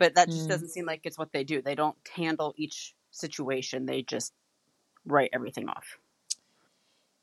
But 0.00 0.16
that 0.16 0.30
just 0.30 0.46
Mm. 0.46 0.48
doesn't 0.48 0.70
seem 0.70 0.86
like 0.86 1.02
it's 1.04 1.18
what 1.18 1.32
they 1.32 1.44
do. 1.44 1.62
They 1.62 1.76
don't 1.76 1.96
handle 2.16 2.54
each 2.56 2.96
situation. 3.12 3.86
They 3.86 4.02
just 4.02 4.32
write 5.06 5.30
everything 5.32 5.68
off. 5.68 5.98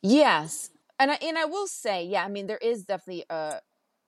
Yes, 0.01 0.69
and 1.00 1.12
I 1.12 1.15
and 1.15 1.38
I 1.38 1.46
will 1.46 1.67
say, 1.67 2.05
yeah, 2.05 2.24
I 2.24 2.29
mean, 2.29 2.48
there 2.48 2.57
is 2.60 2.86
definitely 2.86 3.25
a 3.29 3.62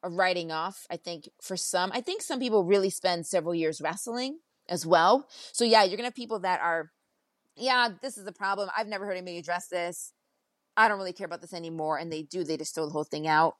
a 0.03 0.09
writing 0.09 0.51
off. 0.51 0.87
I 0.89 0.95
think 0.95 1.27
for 1.41 1.57
some, 1.57 1.91
I 1.93 1.99
think 1.99 2.21
some 2.21 2.39
people 2.39 2.63
really 2.63 2.89
spend 2.89 3.25
several 3.27 3.53
years 3.53 3.81
wrestling 3.81 4.39
as 4.69 4.85
well. 4.85 5.27
So 5.51 5.65
yeah, 5.65 5.83
you're 5.83 5.97
gonna 5.97 6.07
have 6.07 6.15
people 6.15 6.39
that 6.39 6.61
are, 6.61 6.91
yeah, 7.57 7.89
this 8.01 8.17
is 8.17 8.25
a 8.27 8.31
problem. 8.31 8.69
I've 8.77 8.87
never 8.87 9.05
heard 9.05 9.17
anybody 9.17 9.39
address 9.39 9.67
this. 9.67 10.13
I 10.77 10.87
don't 10.87 10.99
really 10.99 11.11
care 11.13 11.25
about 11.25 11.41
this 11.41 11.53
anymore, 11.53 11.97
and 11.97 12.11
they 12.13 12.21
do. 12.23 12.45
They 12.45 12.55
just 12.57 12.75
throw 12.75 12.85
the 12.85 12.93
whole 12.93 13.03
thing 13.03 13.27
out. 13.27 13.55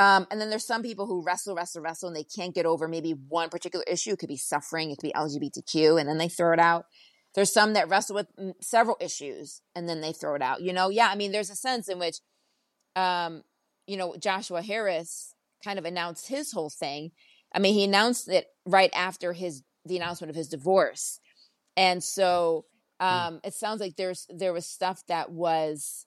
Um, 0.00 0.26
and 0.30 0.40
then 0.40 0.48
there's 0.48 0.66
some 0.66 0.82
people 0.82 1.06
who 1.06 1.22
wrestle, 1.22 1.54
wrestle, 1.54 1.82
wrestle, 1.82 2.08
and 2.08 2.16
they 2.16 2.24
can't 2.24 2.54
get 2.54 2.64
over 2.64 2.88
maybe 2.88 3.10
one 3.10 3.50
particular 3.50 3.84
issue. 3.86 4.12
It 4.12 4.18
could 4.18 4.30
be 4.30 4.36
suffering, 4.38 4.90
it 4.90 4.96
could 4.96 5.08
be 5.08 5.12
LGBTQ, 5.12 6.00
and 6.00 6.08
then 6.08 6.16
they 6.16 6.30
throw 6.30 6.54
it 6.54 6.58
out. 6.58 6.86
There's 7.34 7.52
some 7.52 7.74
that 7.74 7.90
wrestle 7.90 8.14
with 8.14 8.34
mm, 8.34 8.54
several 8.62 8.96
issues 8.98 9.60
and 9.74 9.86
then 9.86 10.00
they 10.00 10.14
throw 10.14 10.34
it 10.36 10.40
out. 10.40 10.62
You 10.62 10.72
know, 10.72 10.88
yeah, 10.88 11.08
I 11.08 11.16
mean, 11.16 11.32
there's 11.32 11.50
a 11.50 11.54
sense 11.54 11.86
in 11.86 11.98
which, 11.98 12.16
um, 12.96 13.42
you 13.86 13.98
know, 13.98 14.16
Joshua 14.18 14.62
Harris 14.62 15.34
kind 15.62 15.78
of 15.78 15.84
announced 15.84 16.28
his 16.28 16.50
whole 16.52 16.70
thing. 16.70 17.10
I 17.54 17.58
mean, 17.58 17.74
he 17.74 17.84
announced 17.84 18.26
it 18.30 18.46
right 18.64 18.90
after 18.94 19.34
his 19.34 19.62
the 19.84 19.98
announcement 19.98 20.30
of 20.30 20.36
his 20.36 20.48
divorce, 20.48 21.20
and 21.76 22.02
so 22.02 22.64
um, 23.00 23.40
it 23.44 23.52
sounds 23.52 23.80
like 23.80 23.96
there's 23.96 24.26
there 24.30 24.52
was 24.52 24.66
stuff 24.66 25.02
that 25.08 25.30
was 25.30 26.06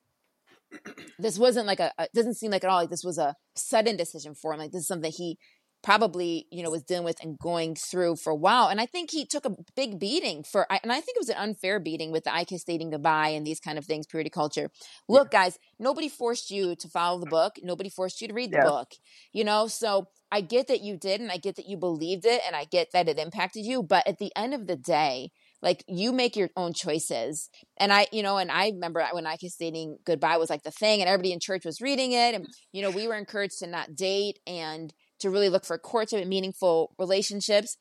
this 1.19 1.37
wasn't 1.37 1.67
like 1.67 1.79
a, 1.79 1.91
a 1.97 2.07
doesn't 2.13 2.35
seem 2.35 2.51
like 2.51 2.63
at 2.63 2.69
all 2.69 2.79
like 2.79 2.89
this 2.89 3.03
was 3.03 3.17
a 3.17 3.35
sudden 3.55 3.97
decision 3.97 4.35
for 4.35 4.53
him. 4.53 4.59
Like 4.59 4.71
this 4.71 4.81
is 4.81 4.87
something 4.87 5.11
he 5.11 5.37
probably 5.83 6.47
you 6.49 6.63
know 6.63 6.69
was 6.71 6.81
dealing 6.83 7.03
with 7.03 7.21
and 7.21 7.37
going 7.39 7.75
through 7.75 8.15
for 8.15 8.31
a 8.31 8.35
while. 8.35 8.67
And 8.69 8.79
I 8.79 8.85
think 8.85 9.11
he 9.11 9.25
took 9.25 9.45
a 9.45 9.55
big 9.75 9.99
beating 9.99 10.43
for, 10.43 10.65
and 10.71 10.91
I 10.91 11.01
think 11.01 11.17
it 11.17 11.21
was 11.21 11.29
an 11.29 11.37
unfair 11.37 11.79
beating 11.79 12.11
with 12.11 12.23
the 12.23 12.33
I 12.33 12.45
Kiss 12.45 12.63
Dating 12.63 12.91
Goodbye 12.91 13.29
and 13.29 13.45
these 13.45 13.59
kind 13.59 13.77
of 13.77 13.85
things, 13.85 14.07
purity 14.07 14.29
culture. 14.29 14.69
Look, 15.09 15.31
guys, 15.31 15.57
nobody 15.79 16.07
forced 16.09 16.49
you 16.49 16.75
to 16.77 16.87
follow 16.87 17.19
the 17.19 17.25
book. 17.27 17.53
Nobody 17.61 17.89
forced 17.89 18.21
you 18.21 18.27
to 18.29 18.33
read 18.33 18.51
the 18.53 18.57
Yeah. 18.57 18.69
book. 18.69 18.93
You 19.33 19.43
know, 19.43 19.67
so 19.67 20.07
I 20.31 20.41
get 20.41 20.67
that 20.67 20.81
you 20.81 20.97
did, 20.97 21.21
and 21.21 21.31
I 21.31 21.37
get 21.37 21.55
that 21.57 21.67
you 21.67 21.77
believed 21.77 22.25
it, 22.25 22.41
and 22.45 22.55
I 22.55 22.65
get 22.65 22.91
that 22.93 23.09
it 23.09 23.19
impacted 23.19 23.65
you. 23.65 23.83
But 23.83 24.07
at 24.07 24.19
the 24.19 24.31
end 24.35 24.53
of 24.53 24.67
the 24.67 24.75
day, 24.77 25.31
like 25.63 25.83
you 25.87 26.11
make 26.11 26.35
your 26.35 26.49
own 26.55 26.73
choices. 26.73 27.49
And 27.77 27.91
I, 27.91 28.07
you 28.11 28.21
know, 28.21 28.37
and 28.37 28.51
I 28.51 28.67
remember 28.67 29.03
when 29.13 29.25
I 29.25 29.37
was 29.41 29.55
Dating 29.55 29.97
Goodbye 30.05 30.37
was 30.37 30.49
like 30.49 30.63
the 30.63 30.71
thing, 30.71 31.01
and 31.01 31.09
everybody 31.09 31.31
in 31.31 31.39
church 31.39 31.65
was 31.65 31.81
reading 31.81 32.11
it, 32.11 32.35
and 32.35 32.45
you 32.71 32.81
know, 32.83 32.91
we 32.91 33.07
were 33.07 33.15
encouraged 33.15 33.59
to 33.59 33.67
not 33.67 33.95
date 33.95 34.39
and 34.45 34.93
to 35.19 35.29
really 35.29 35.49
look 35.49 35.65
for 35.65 35.77
courtship 35.77 36.19
and 36.19 36.29
meaningful 36.29 36.93
relationships. 36.99 37.77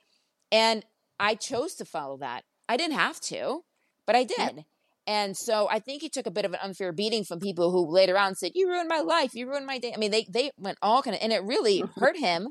And 0.53 0.85
I 1.19 1.35
chose 1.35 1.75
to 1.75 1.85
follow 1.85 2.17
that. 2.19 2.45
I 2.69 2.77
didn't 2.77 2.97
have 2.97 3.21
to, 3.23 3.65
but 4.07 4.15
I 4.15 4.25
did. 4.25 4.65
And 5.07 5.37
so 5.37 5.69
I 5.69 5.81
think 5.81 6.03
he 6.03 6.09
took 6.09 6.27
a 6.27 6.31
bit 6.31 6.45
of 6.45 6.53
an 6.53 6.61
unfair 6.62 6.93
beating 6.93 7.25
from 7.25 7.41
people 7.41 7.73
who 7.73 7.91
later 7.91 8.17
on 8.17 8.37
said, 8.37 8.53
"You 8.55 8.69
ruined 8.69 8.89
my 8.89 9.01
life. 9.01 9.35
You 9.35 9.49
ruined 9.49 9.67
my 9.67 9.79
day." 9.79 9.93
I 9.93 9.99
mean, 9.99 10.12
they 10.12 10.27
they 10.31 10.53
went 10.57 10.79
all 10.81 11.03
kind 11.03 11.17
of, 11.17 11.23
and 11.23 11.33
it 11.33 11.43
really 11.43 11.83
hurt 11.97 12.17
him. 12.17 12.49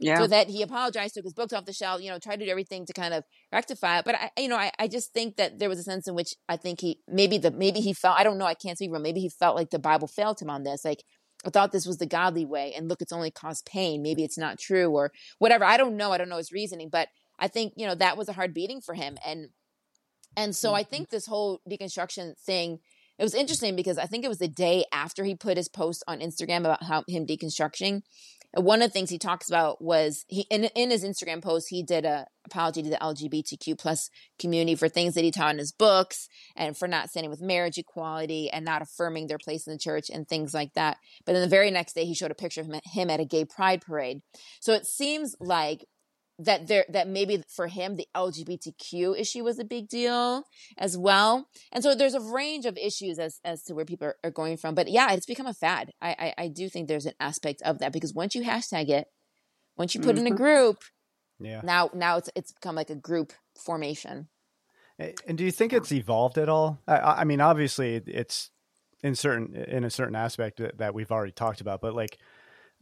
Yeah. 0.00 0.18
So 0.18 0.26
that 0.28 0.48
he 0.48 0.62
apologized, 0.62 1.14
took 1.14 1.24
his 1.24 1.32
books 1.32 1.52
off 1.52 1.64
the 1.64 1.72
shelf, 1.72 2.00
you 2.00 2.10
know, 2.10 2.18
tried 2.18 2.38
to 2.38 2.44
do 2.44 2.50
everything 2.50 2.86
to 2.86 2.92
kind 2.92 3.12
of 3.12 3.24
rectify 3.52 3.98
it. 3.98 4.04
But 4.04 4.14
I, 4.14 4.30
you 4.40 4.48
know, 4.48 4.56
I, 4.56 4.70
I 4.78 4.86
just 4.86 5.12
think 5.12 5.36
that 5.36 5.58
there 5.58 5.68
was 5.68 5.80
a 5.80 5.82
sense 5.82 6.06
in 6.06 6.14
which 6.14 6.34
I 6.48 6.56
think 6.56 6.80
he 6.80 7.00
maybe 7.08 7.36
the 7.36 7.50
maybe 7.50 7.80
he 7.80 7.92
felt 7.92 8.18
I 8.18 8.22
don't 8.22 8.38
know, 8.38 8.46
I 8.46 8.54
can't 8.54 8.78
speak 8.78 8.90
for 8.90 8.96
him. 8.96 9.02
Maybe 9.02 9.20
he 9.20 9.28
felt 9.28 9.56
like 9.56 9.70
the 9.70 9.78
Bible 9.78 10.06
failed 10.06 10.40
him 10.40 10.50
on 10.50 10.62
this. 10.62 10.84
Like 10.84 11.02
I 11.44 11.50
thought 11.50 11.72
this 11.72 11.86
was 11.86 11.98
the 11.98 12.06
godly 12.06 12.44
way, 12.44 12.72
and 12.76 12.88
look, 12.88 13.02
it's 13.02 13.12
only 13.12 13.30
caused 13.30 13.66
pain. 13.66 14.02
Maybe 14.02 14.24
it's 14.24 14.38
not 14.38 14.58
true 14.58 14.90
or 14.90 15.10
whatever. 15.38 15.64
I 15.64 15.76
don't 15.76 15.96
know. 15.96 16.12
I 16.12 16.18
don't 16.18 16.28
know 16.28 16.36
his 16.36 16.52
reasoning, 16.52 16.90
but 16.90 17.08
I 17.38 17.48
think 17.48 17.72
you 17.76 17.86
know 17.86 17.94
that 17.96 18.16
was 18.16 18.28
a 18.28 18.34
hard 18.34 18.54
beating 18.54 18.80
for 18.80 18.94
him, 18.94 19.16
and 19.24 19.48
and 20.36 20.54
so 20.54 20.74
I 20.74 20.82
mm-hmm. 20.82 20.90
think 20.90 21.10
this 21.10 21.26
whole 21.26 21.60
deconstruction 21.68 22.38
thing. 22.38 22.78
It 23.18 23.24
was 23.24 23.34
interesting 23.34 23.74
because 23.74 23.98
I 23.98 24.06
think 24.06 24.24
it 24.24 24.28
was 24.28 24.38
the 24.38 24.46
day 24.46 24.84
after 24.92 25.24
he 25.24 25.34
put 25.34 25.56
his 25.56 25.68
post 25.68 26.04
on 26.06 26.20
Instagram 26.20 26.60
about 26.60 26.84
how 26.84 27.02
him 27.08 27.26
deconstructing. 27.26 28.02
One 28.54 28.80
of 28.80 28.88
the 28.88 28.92
things 28.92 29.10
he 29.10 29.18
talks 29.18 29.48
about 29.48 29.82
was 29.82 30.24
he 30.28 30.46
in 30.50 30.64
in 30.64 30.90
his 30.90 31.04
Instagram 31.04 31.42
post 31.42 31.66
he 31.68 31.82
did 31.82 32.04
a 32.04 32.26
apology 32.46 32.82
to 32.82 32.88
the 32.88 32.96
LGBTQ 32.96 33.78
plus 33.78 34.08
community 34.38 34.74
for 34.74 34.88
things 34.88 35.14
that 35.14 35.24
he 35.24 35.30
taught 35.30 35.52
in 35.52 35.58
his 35.58 35.72
books 35.72 36.28
and 36.56 36.76
for 36.76 36.88
not 36.88 37.10
standing 37.10 37.30
with 37.30 37.42
marriage 37.42 37.76
equality 37.76 38.50
and 38.50 38.64
not 38.64 38.80
affirming 38.80 39.26
their 39.26 39.38
place 39.38 39.66
in 39.66 39.74
the 39.74 39.78
church 39.78 40.08
and 40.10 40.26
things 40.26 40.54
like 40.54 40.72
that. 40.74 40.96
But 41.26 41.32
then 41.34 41.42
the 41.42 41.48
very 41.48 41.70
next 41.70 41.92
day 41.92 42.06
he 42.06 42.14
showed 42.14 42.30
a 42.30 42.34
picture 42.34 42.62
of 42.62 42.68
him, 42.68 42.80
him 42.84 43.10
at 43.10 43.20
a 43.20 43.26
gay 43.26 43.44
pride 43.44 43.82
parade. 43.82 44.22
So 44.60 44.72
it 44.72 44.86
seems 44.86 45.36
like 45.40 45.84
that 46.38 46.68
there 46.68 46.84
that 46.88 47.08
maybe 47.08 47.42
for 47.48 47.66
him 47.66 47.96
the 47.96 48.06
LGBTQ 48.14 49.18
issue 49.18 49.42
was 49.42 49.58
a 49.58 49.64
big 49.64 49.88
deal 49.88 50.44
as 50.76 50.96
well. 50.96 51.48
And 51.72 51.82
so 51.82 51.94
there's 51.94 52.14
a 52.14 52.20
range 52.20 52.64
of 52.64 52.76
issues 52.78 53.18
as 53.18 53.40
as 53.44 53.62
to 53.64 53.74
where 53.74 53.84
people 53.84 54.08
are, 54.08 54.16
are 54.22 54.30
going 54.30 54.56
from. 54.56 54.74
But 54.74 54.88
yeah, 54.88 55.12
it's 55.12 55.26
become 55.26 55.46
a 55.46 55.54
fad. 55.54 55.92
I, 56.00 56.34
I 56.38 56.44
I 56.44 56.48
do 56.48 56.68
think 56.68 56.86
there's 56.88 57.06
an 57.06 57.14
aspect 57.20 57.62
of 57.62 57.78
that 57.80 57.92
because 57.92 58.14
once 58.14 58.34
you 58.34 58.42
hashtag 58.42 58.88
it, 58.88 59.06
once 59.76 59.94
you 59.94 60.00
put 60.00 60.16
in 60.16 60.26
a 60.26 60.30
Mhm. 60.30 60.36
group, 60.36 60.78
Yeah. 61.40 61.60
now 61.64 61.90
now 61.92 62.18
it's 62.18 62.30
it's 62.34 62.52
become 62.52 62.76
like 62.76 62.90
a 62.90 62.94
group 62.96 63.32
formation. 63.58 64.28
And 64.98 65.38
do 65.38 65.44
you 65.44 65.52
think 65.52 65.72
it's 65.72 65.92
evolved 65.92 66.38
at 66.38 66.48
all? 66.48 66.80
I, 66.88 66.96
I 66.96 67.20
I 67.20 67.24
mean, 67.24 67.40
obviously, 67.40 67.94
it's 67.94 68.50
in 69.02 69.14
certain 69.14 69.54
in 69.54 69.84
a 69.84 69.90
certain 69.90 70.16
aspect 70.16 70.58
that, 70.58 70.78
that 70.78 70.94
we've 70.94 71.12
already 71.12 71.32
talked 71.32 71.60
about, 71.60 71.80
but 71.80 71.94
like, 71.94 72.18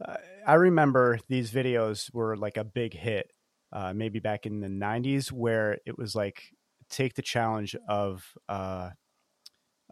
uh, 0.03 0.15
I 0.45 0.55
remember 0.55 1.19
these 1.27 1.51
videos 1.51 2.11
were 2.13 2.35
like 2.35 2.57
a 2.57 2.63
big 2.63 2.95
hit, 2.95 3.31
uh, 3.71 3.93
maybe 3.93 4.19
back 4.19 4.45
in 4.45 4.59
the 4.59 4.67
'90s, 4.67 5.31
where 5.31 5.79
it 5.85 5.97
was 5.97 6.15
like 6.15 6.43
take 6.89 7.15
the 7.15 7.21
challenge 7.21 7.75
of 7.87 8.23
uh, 8.49 8.91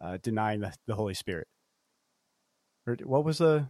uh, 0.02 0.18
denying 0.22 0.62
the, 0.62 0.74
the 0.88 0.96
Holy 0.96 1.14
Spirit. 1.14 1.48
Or 2.88 2.98
what 3.04 3.24
was 3.24 3.40
the 3.40 3.68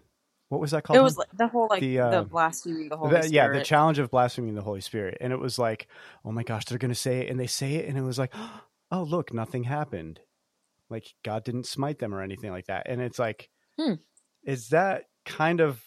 what 0.50 0.62
was 0.62 0.72
that 0.72 0.84
called? 0.84 0.98
It 1.00 1.04
was 1.04 1.18
like 1.18 1.30
the 1.38 1.48
whole 1.48 1.68
like 1.70 1.82
The, 1.82 1.98
the, 1.98 2.04
uh, 2.04 2.24
blaspheming 2.24 2.90
the 2.90 2.98
Holy 2.98 3.22
The- 3.22 3.30
yeah, 3.30 3.48
the 3.48 3.62
challenge 3.62 4.00
of 4.00 4.12
blaspheming 4.12 4.56
the 4.56 4.62
Holy 4.62 4.82
Spirit, 4.82 5.18
and 5.22 5.34
it 5.34 5.40
was 5.40 5.58
like, 5.58 5.88
oh 6.24 6.32
my 6.32 6.44
gosh, 6.44 6.66
they're 6.66 6.78
gonna 6.78 6.96
say 6.96 7.22
it, 7.22 7.30
and 7.30 7.40
they 7.40 7.48
say 7.48 7.76
it, 7.76 7.88
and 7.88 7.98
it 7.98 8.02
was 8.02 8.20
like, 8.20 8.34
oh 8.92 9.04
look, 9.04 9.34
nothing 9.34 9.64
happened, 9.64 10.20
like 10.90 11.08
God 11.24 11.44
didn't 11.44 11.66
smite 11.66 12.00
them 12.00 12.14
or 12.14 12.22
anything 12.22 12.52
like 12.52 12.68
that, 12.68 12.88
and 12.88 13.02
it's 13.02 13.20
like, 13.20 13.50
Hmm. 13.80 13.94
is 14.44 14.70
that 14.70 15.06
kind 15.26 15.60
of 15.62 15.82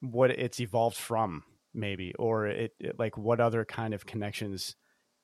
what 0.00 0.30
it's 0.30 0.60
evolved 0.60 0.96
from, 0.96 1.42
maybe, 1.78 2.14
or 2.18 2.46
it, 2.46 2.74
it- 2.80 2.98
like 2.98 3.16
what 3.16 3.40
other 3.40 3.64
kind 3.64 3.94
of 3.94 4.06
connections 4.06 4.76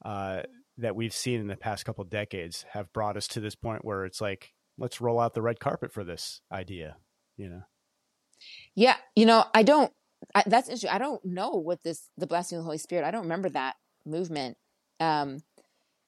uh, 0.04 0.42
that 0.78 0.96
we've 0.96 1.14
seen 1.14 1.40
in 1.40 1.46
the 1.46 1.56
past 1.56 1.84
couple 1.84 2.04
decades 2.04 2.64
have 2.72 2.92
brought 2.92 3.16
us 3.16 3.28
to 3.28 3.40
this 3.40 3.54
point 3.54 3.84
where 3.84 4.04
it's 4.04 4.20
like, 4.20 4.52
let's 4.78 5.00
roll 5.00 5.20
out 5.20 5.34
the 5.34 5.42
red 5.42 5.60
carpet 5.60 5.92
for 5.92 6.04
this 6.04 6.40
idea, 6.52 6.96
you 7.36 7.48
know? 7.48 7.62
Yeah, 8.74 8.96
you 9.14 9.26
know, 9.26 9.44
I 9.54 9.62
don't. 9.62 9.92
I, 10.34 10.42
that's 10.46 10.68
interesting. 10.68 10.90
I 10.90 10.98
don't 10.98 11.24
know 11.24 11.50
what 11.50 11.82
this 11.82 12.08
the 12.16 12.26
blessing 12.26 12.58
of 12.58 12.62
the 12.62 12.66
Holy 12.66 12.78
Spirit. 12.78 13.04
I 13.04 13.10
don't 13.10 13.22
remember 13.22 13.48
that 13.50 13.76
movement. 14.04 14.56
Um, 15.00 15.42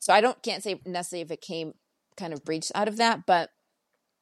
so 0.01 0.13
I 0.13 0.21
don't 0.21 0.41
can't 0.43 0.63
say 0.63 0.81
necessarily 0.85 1.23
if 1.23 1.31
it 1.31 1.41
came 1.41 1.75
kind 2.17 2.33
of 2.33 2.45
breached 2.45 2.73
out 2.75 2.89
of 2.89 2.97
that, 2.97 3.27
but 3.27 3.51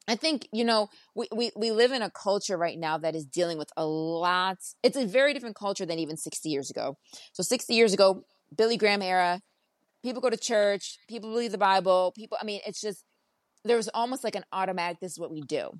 I 0.06 0.16
think 0.16 0.48
you 0.52 0.64
know 0.64 0.88
we, 1.14 1.28
we 1.34 1.50
we 1.56 1.70
live 1.70 1.92
in 1.92 2.02
a 2.02 2.10
culture 2.10 2.56
right 2.56 2.78
now 2.78 2.98
that 2.98 3.14
is 3.14 3.24
dealing 3.26 3.58
with 3.58 3.70
a 3.76 3.86
lot. 3.86 4.58
It's 4.82 4.96
a 4.96 5.06
very 5.06 5.32
different 5.32 5.56
culture 5.56 5.86
than 5.86 5.98
even 5.98 6.16
sixty 6.16 6.50
years 6.50 6.70
ago. 6.70 6.98
So 7.32 7.42
sixty 7.42 7.74
years 7.74 7.94
ago, 7.94 8.24
Billy 8.54 8.76
Graham 8.76 9.02
era, 9.02 9.40
people 10.02 10.20
go 10.20 10.30
to 10.30 10.36
church, 10.36 10.98
people 11.08 11.30
believe 11.30 11.52
the 11.52 11.58
Bible, 11.58 12.12
people. 12.16 12.38
I 12.40 12.44
mean, 12.44 12.60
it's 12.66 12.80
just 12.80 13.04
there 13.64 13.76
was 13.76 13.88
almost 13.94 14.24
like 14.24 14.36
an 14.36 14.44
automatic. 14.52 15.00
This 15.00 15.12
is 15.12 15.18
what 15.18 15.32
we 15.32 15.40
do, 15.40 15.70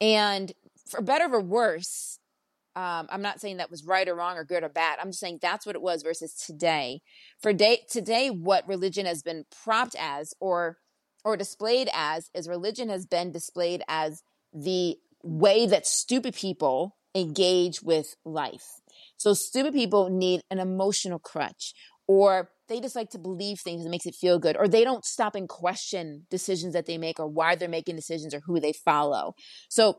and 0.00 0.52
for 0.90 1.00
better 1.00 1.32
or 1.32 1.40
worse, 1.40 2.18
um, 2.76 3.06
I'm 3.10 3.22
not 3.22 3.40
saying 3.40 3.58
that 3.58 3.70
was 3.70 3.84
right 3.84 4.08
or 4.08 4.14
wrong 4.14 4.36
or 4.36 4.44
good 4.44 4.62
or 4.62 4.68
bad. 4.68 4.98
I'm 5.00 5.08
just 5.08 5.20
saying 5.20 5.38
that's 5.40 5.64
what 5.64 5.74
it 5.74 5.82
was 5.82 6.02
versus 6.02 6.34
today. 6.34 7.00
For 7.40 7.52
day 7.52 7.84
today, 7.88 8.28
what 8.28 8.68
religion 8.68 9.06
has 9.06 9.22
been 9.22 9.44
propped 9.64 9.96
as 9.98 10.34
or 10.40 10.76
or 11.24 11.36
displayed 11.36 11.88
as 11.94 12.30
is 12.34 12.48
religion 12.48 12.88
has 12.88 13.06
been 13.06 13.32
displayed 13.32 13.82
as 13.88 14.22
the 14.52 14.96
way 15.22 15.66
that 15.66 15.86
stupid 15.86 16.34
people 16.34 16.96
engage 17.14 17.82
with 17.82 18.16
life. 18.24 18.80
So 19.16 19.34
stupid 19.34 19.72
people 19.74 20.10
need 20.10 20.42
an 20.50 20.58
emotional 20.58 21.18
crutch 21.18 21.74
or 22.06 22.50
they 22.68 22.80
just 22.80 22.96
like 22.96 23.10
to 23.10 23.18
believe 23.18 23.60
things 23.60 23.84
that 23.84 23.90
makes 23.90 24.06
it 24.06 24.14
feel 24.14 24.38
good 24.38 24.56
or 24.56 24.66
they 24.66 24.84
don't 24.84 25.04
stop 25.04 25.34
and 25.34 25.48
question 25.48 26.26
decisions 26.30 26.72
that 26.72 26.86
they 26.86 26.98
make 26.98 27.20
or 27.20 27.28
why 27.28 27.54
they're 27.54 27.68
making 27.68 27.96
decisions 27.96 28.34
or 28.34 28.40
who 28.40 28.58
they 28.58 28.72
follow. 28.72 29.34
So 29.68 29.98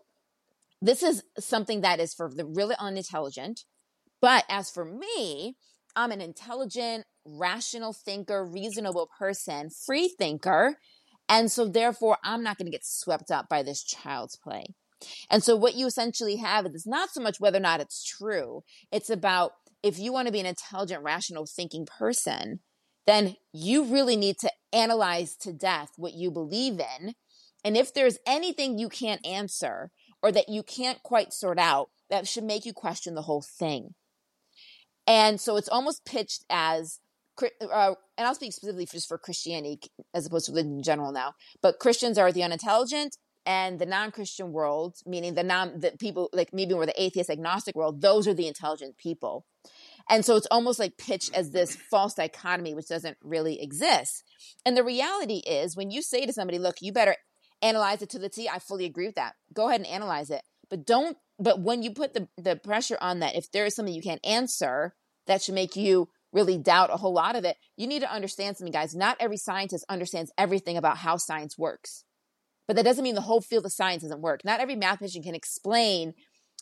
this 0.82 1.04
is 1.04 1.24
something 1.40 1.82
that 1.82 2.00
is 2.00 2.14
for 2.14 2.30
the 2.34 2.46
really 2.46 2.76
unintelligent. 2.80 3.62
But 4.22 4.44
as 4.50 4.70
for 4.70 4.86
me, 4.86 5.56
I'm 5.96 6.12
an 6.12 6.22
intelligent, 6.22 7.06
rational 7.26 7.94
thinker, 7.94 8.46
reasonable 8.46 9.10
person, 9.18 9.70
free 9.70 10.14
thinker. 10.18 10.78
And 11.30 11.52
so 11.52 11.68
therefore, 11.68 12.18
I'm 12.24 12.44
not 12.44 12.58
going 12.58 12.66
to 12.66 12.72
get 12.72 12.86
swept 12.86 13.32
up 13.32 13.50
by 13.50 13.64
this 13.64 13.84
child's 13.84 14.36
play. 14.36 14.66
And 15.30 15.44
so 15.44 15.56
what 15.56 15.76
you 15.76 15.88
essentially 15.88 16.38
have 16.38 16.66
is 16.68 16.86
not 16.86 17.10
so 17.10 17.22
much 17.22 17.40
whether 17.40 17.58
or 17.58 17.62
not 17.62 17.82
it's 17.82 18.04
true. 18.04 18.64
It's 18.92 19.10
about 19.10 19.54
if 19.82 20.00
you 20.00 20.14
want 20.14 20.28
to 20.28 20.32
be 20.32 20.40
an 20.40 20.46
intelligent, 20.46 21.04
rational 21.04 21.46
thinking 21.46 21.86
person, 21.86 22.60
then 23.06 23.36
you 23.52 23.84
really 23.84 24.16
need 24.16 24.38
to 24.40 24.52
analyze 24.72 25.36
to 25.38 25.52
death 25.52 25.92
what 25.98 26.14
you 26.14 26.32
believe 26.32 26.80
in. 26.80 27.16
And 27.66 27.76
if 27.76 27.94
there's 27.94 28.18
anything 28.26 28.78
you 28.78 28.90
can't 28.90 29.26
answer 29.26 29.92
or 30.22 30.32
that 30.32 30.50
you 30.50 30.64
can't 30.64 31.04
quite 31.04 31.34
sort 31.34 31.60
out, 31.60 31.90
that 32.10 32.28
should 32.28 32.44
make 32.44 32.66
you 32.66 32.74
question 32.74 33.16
the 33.16 33.24
whole 33.24 33.42
thing. 33.42 33.96
And 35.06 35.40
so 35.40 35.58
it's 35.58 35.70
almost 35.70 36.06
pitched 36.06 36.46
as, 36.50 37.00
uh, 37.42 37.96
and 38.18 38.28
I'll 38.28 38.36
speak 38.36 38.54
specifically 38.54 38.86
just 38.86 39.08
for 39.08 39.18
Christianity 39.18 39.80
as 40.14 40.26
opposed 40.26 40.46
to 40.48 40.52
religion 40.52 40.78
in 40.78 40.84
general 40.84 41.12
now, 41.12 41.34
but 41.62 41.80
Christians 41.80 42.18
are 42.18 42.32
the 42.32 42.44
unintelligent 42.44 43.18
and 43.46 43.80
the 43.80 43.86
non-Christian 43.86 44.52
world, 44.52 44.98
meaning 45.06 45.34
the 45.34 45.44
non 45.44 45.80
the 45.80 45.92
people 46.00 46.30
like 46.34 46.54
maybe 46.54 46.74
more 46.74 46.86
the 46.86 47.02
atheist 47.02 47.30
agnostic 47.30 47.76
world, 47.76 48.02
those 48.02 48.28
are 48.28 48.34
the 48.34 48.48
intelligent 48.48 48.98
people. 48.98 49.46
And 50.10 50.26
so 50.26 50.36
it's 50.36 50.48
almost 50.52 50.80
like 50.80 50.98
pitched 50.98 51.34
as 51.34 51.52
this 51.52 51.76
false 51.76 52.14
dichotomy, 52.14 52.74
which 52.74 52.88
doesn't 52.88 53.18
really 53.24 53.62
exist. 53.62 54.24
And 54.66 54.76
the 54.76 54.84
reality 54.84 55.38
is 55.46 55.76
when 55.76 55.92
you 55.92 56.02
say 56.02 56.26
to 56.26 56.34
somebody, 56.34 56.60
look, 56.60 56.78
you 56.82 56.92
better 56.92 57.16
analyze 57.62 58.02
it 58.02 58.10
to 58.12 58.20
the 58.20 58.30
T, 58.30 58.50
I 58.50 58.60
fully 58.60 58.86
agree 58.86 59.06
with 59.06 59.16
that. 59.16 59.36
Go 59.54 59.70
ahead 59.70 59.80
and 59.80 59.90
analyze 59.90 60.30
it. 60.30 60.42
But 60.70 60.86
don't 60.86 61.18
but 61.40 61.60
when 61.60 61.84
you 61.84 61.92
put 61.92 62.14
the, 62.14 62.28
the 62.38 62.56
pressure 62.56 62.98
on 63.02 63.20
that, 63.20 63.36
if 63.36 63.52
there 63.52 63.66
is 63.66 63.76
something 63.76 63.94
you 63.94 64.02
can't 64.02 64.26
answer, 64.26 64.94
that 65.28 65.42
should 65.42 65.56
make 65.56 65.76
you 65.76 66.10
really 66.34 66.58
doubt 66.58 66.90
a 66.92 66.98
whole 66.98 67.14
lot 67.14 67.36
of 67.36 67.46
it. 67.46 67.58
You 67.78 67.88
need 67.88 68.02
to 68.02 68.12
understand 68.12 68.58
something, 68.58 68.74
guys. 68.74 68.96
Not 68.96 69.18
every 69.20 69.38
scientist 69.38 69.86
understands 69.88 70.32
everything 70.38 70.76
about 70.78 70.98
how 70.98 71.18
science 71.18 71.58
works. 71.58 72.04
But 72.68 72.76
that 72.76 72.86
doesn't 72.86 73.04
mean 73.04 73.16
the 73.16 73.22
whole 73.22 73.42
field 73.42 73.66
of 73.66 73.72
science 73.72 74.04
doesn't 74.04 74.22
work. 74.22 74.44
Not 74.44 74.60
every 74.60 74.76
mathematician 74.76 75.24
can 75.24 75.36
explain 75.36 76.14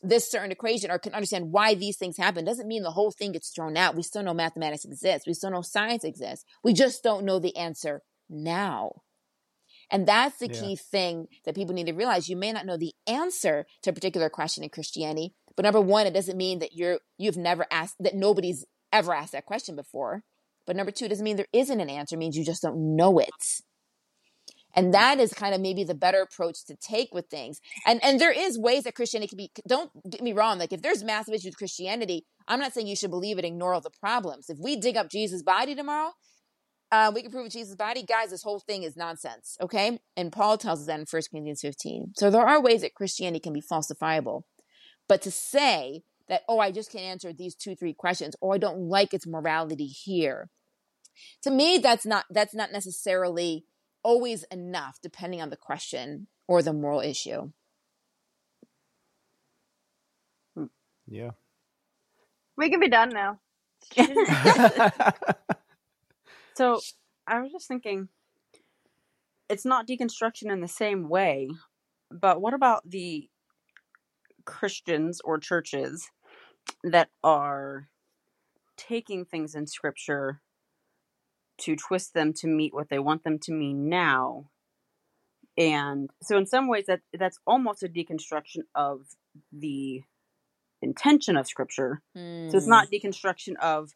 this 0.03 0.29
certain 0.29 0.51
equation 0.51 0.89
or 0.89 0.97
can 0.97 1.13
understand 1.13 1.51
why 1.51 1.75
these 1.75 1.97
things 1.97 2.17
happen. 2.17 2.43
Doesn't 2.43 2.67
mean 2.67 2.83
the 2.83 2.91
whole 2.91 3.11
thing 3.11 3.33
gets 3.33 3.49
thrown 3.49 3.77
out. 3.77 3.95
We 3.95 4.03
still 4.03 4.23
know 4.23 4.33
mathematics 4.33 4.85
exists. 4.85 5.27
We 5.27 5.33
still 5.33 5.51
know 5.51 5.61
science 5.61 6.03
exists. 6.03 6.45
We 6.63 6.73
just 6.73 7.03
don't 7.03 7.25
know 7.25 7.39
the 7.39 7.55
answer 7.55 8.01
now. 8.29 9.03
And 9.91 10.07
that's 10.07 10.37
the 10.37 10.47
yeah. 10.47 10.59
key 10.59 10.75
thing 10.75 11.27
that 11.45 11.53
people 11.53 11.75
need 11.75 11.87
to 11.87 11.93
realize. 11.93 12.29
You 12.29 12.37
may 12.37 12.51
not 12.51 12.65
know 12.65 12.77
the 12.77 12.93
answer 13.05 13.65
to 13.83 13.89
a 13.89 13.93
particular 13.93 14.29
question 14.29 14.63
in 14.63 14.69
Christianity, 14.69 15.33
but 15.55 15.63
number 15.63 15.81
one, 15.81 16.07
it 16.07 16.13
doesn't 16.13 16.37
mean 16.37 16.59
that 16.59 16.73
you're 16.73 16.99
you've 17.17 17.37
never 17.37 17.65
asked 17.69 17.95
that 17.99 18.15
nobody's 18.15 18.65
ever 18.91 19.13
asked 19.13 19.33
that 19.33 19.45
question 19.45 19.75
before. 19.75 20.23
But 20.65 20.75
number 20.75 20.91
two, 20.91 21.07
doesn't 21.07 21.23
mean 21.23 21.37
there 21.37 21.47
isn't 21.53 21.79
an 21.79 21.89
answer, 21.89 22.17
means 22.17 22.37
you 22.37 22.45
just 22.45 22.61
don't 22.61 22.95
know 22.95 23.19
it. 23.19 23.61
And 24.73 24.93
that 24.93 25.19
is 25.19 25.33
kind 25.33 25.53
of 25.53 25.59
maybe 25.59 25.83
the 25.83 25.93
better 25.95 26.21
approach 26.21 26.63
to 26.65 26.75
take 26.75 27.13
with 27.13 27.27
things. 27.27 27.59
And 27.85 28.01
and 28.03 28.19
there 28.19 28.31
is 28.31 28.57
ways 28.57 28.83
that 28.83 28.95
Christianity 28.95 29.29
can 29.29 29.37
be 29.37 29.51
don't 29.67 29.91
get 30.09 30.21
me 30.21 30.33
wrong, 30.33 30.59
like 30.59 30.71
if 30.71 30.81
there's 30.81 31.03
massive 31.03 31.33
issues 31.33 31.47
with 31.47 31.57
Christianity, 31.57 32.25
I'm 32.47 32.59
not 32.59 32.73
saying 32.73 32.87
you 32.87 32.95
should 32.95 33.11
believe 33.11 33.37
it, 33.37 33.45
ignore 33.45 33.73
all 33.73 33.81
the 33.81 33.89
problems. 33.89 34.49
If 34.49 34.59
we 34.59 34.77
dig 34.77 34.95
up 34.95 35.09
Jesus' 35.09 35.43
body 35.43 35.75
tomorrow, 35.75 36.13
uh, 36.91 37.11
we 37.13 37.21
can 37.21 37.31
prove 37.31 37.45
it's 37.45 37.55
Jesus' 37.55 37.75
body. 37.75 38.03
Guys, 38.03 38.31
this 38.31 38.43
whole 38.43 38.59
thing 38.59 38.83
is 38.83 38.97
nonsense. 38.97 39.57
Okay. 39.61 39.99
And 40.17 40.31
Paul 40.31 40.57
tells 40.57 40.81
us 40.81 40.87
that 40.87 40.99
in 40.99 41.05
1 41.09 41.21
Corinthians 41.31 41.61
15. 41.61 42.13
So 42.17 42.29
there 42.29 42.45
are 42.45 42.61
ways 42.61 42.81
that 42.81 42.95
Christianity 42.95 43.39
can 43.39 43.53
be 43.53 43.61
falsifiable. 43.61 44.43
But 45.07 45.21
to 45.23 45.31
say 45.31 46.03
that, 46.31 46.43
oh, 46.47 46.59
I 46.59 46.71
just 46.71 46.89
can't 46.93 47.03
answer 47.03 47.33
these 47.33 47.55
two, 47.55 47.75
three 47.75 47.93
questions, 47.93 48.37
or 48.39 48.55
I 48.55 48.57
don't 48.57 48.87
like 48.87 49.13
its 49.13 49.27
morality 49.27 49.85
here. 49.85 50.49
To 51.41 51.51
me, 51.51 51.77
that's 51.77 52.05
not 52.05 52.23
that's 52.29 52.55
not 52.55 52.71
necessarily 52.71 53.65
always 54.01 54.43
enough 54.43 54.97
depending 55.03 55.41
on 55.41 55.49
the 55.49 55.57
question 55.57 56.27
or 56.47 56.63
the 56.63 56.71
moral 56.71 57.01
issue. 57.01 57.51
Hmm. 60.55 60.67
Yeah. 61.05 61.31
We 62.55 62.69
can 62.69 62.79
be 62.79 62.87
done 62.87 63.09
now. 63.09 63.41
so 66.55 66.79
I 67.27 67.41
was 67.41 67.51
just 67.51 67.67
thinking 67.67 68.07
it's 69.49 69.65
not 69.65 69.85
deconstruction 69.85 70.49
in 70.49 70.61
the 70.61 70.69
same 70.69 71.09
way, 71.09 71.49
but 72.09 72.39
what 72.39 72.53
about 72.53 72.89
the 72.89 73.27
Christians 74.45 75.19
or 75.25 75.37
churches 75.37 76.09
that 76.83 77.09
are 77.23 77.87
taking 78.77 79.25
things 79.25 79.55
in 79.55 79.67
scripture 79.67 80.41
to 81.59 81.75
twist 81.75 82.13
them 82.13 82.33
to 82.33 82.47
meet 82.47 82.73
what 82.73 82.89
they 82.89 82.99
want 82.99 83.23
them 83.23 83.37
to 83.39 83.51
mean 83.51 83.87
now. 83.87 84.49
And 85.57 86.09
so 86.21 86.37
in 86.37 86.45
some 86.45 86.67
ways 86.67 86.85
that 86.87 87.01
that's 87.13 87.39
almost 87.45 87.83
a 87.83 87.87
deconstruction 87.87 88.61
of 88.73 89.01
the 89.51 90.01
intention 90.81 91.37
of 91.37 91.47
scripture. 91.47 92.01
Mm. 92.17 92.51
So 92.51 92.57
it's 92.57 92.67
not 92.67 92.87
hmm. 92.87 92.95
deconstruction 92.95 93.55
of 93.61 93.91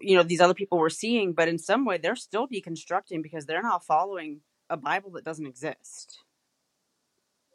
you 0.00 0.16
know 0.16 0.22
these 0.22 0.40
other 0.40 0.54
people 0.54 0.78
were 0.78 0.90
seeing, 0.90 1.34
but 1.34 1.48
in 1.48 1.58
some 1.58 1.84
way 1.84 1.98
they're 1.98 2.16
still 2.16 2.48
deconstructing 2.48 3.22
because 3.22 3.44
they're 3.44 3.62
not 3.62 3.84
following 3.84 4.40
a 4.70 4.76
Bible 4.76 5.10
that 5.12 5.24
doesn't 5.24 5.46
exist. 5.46 6.20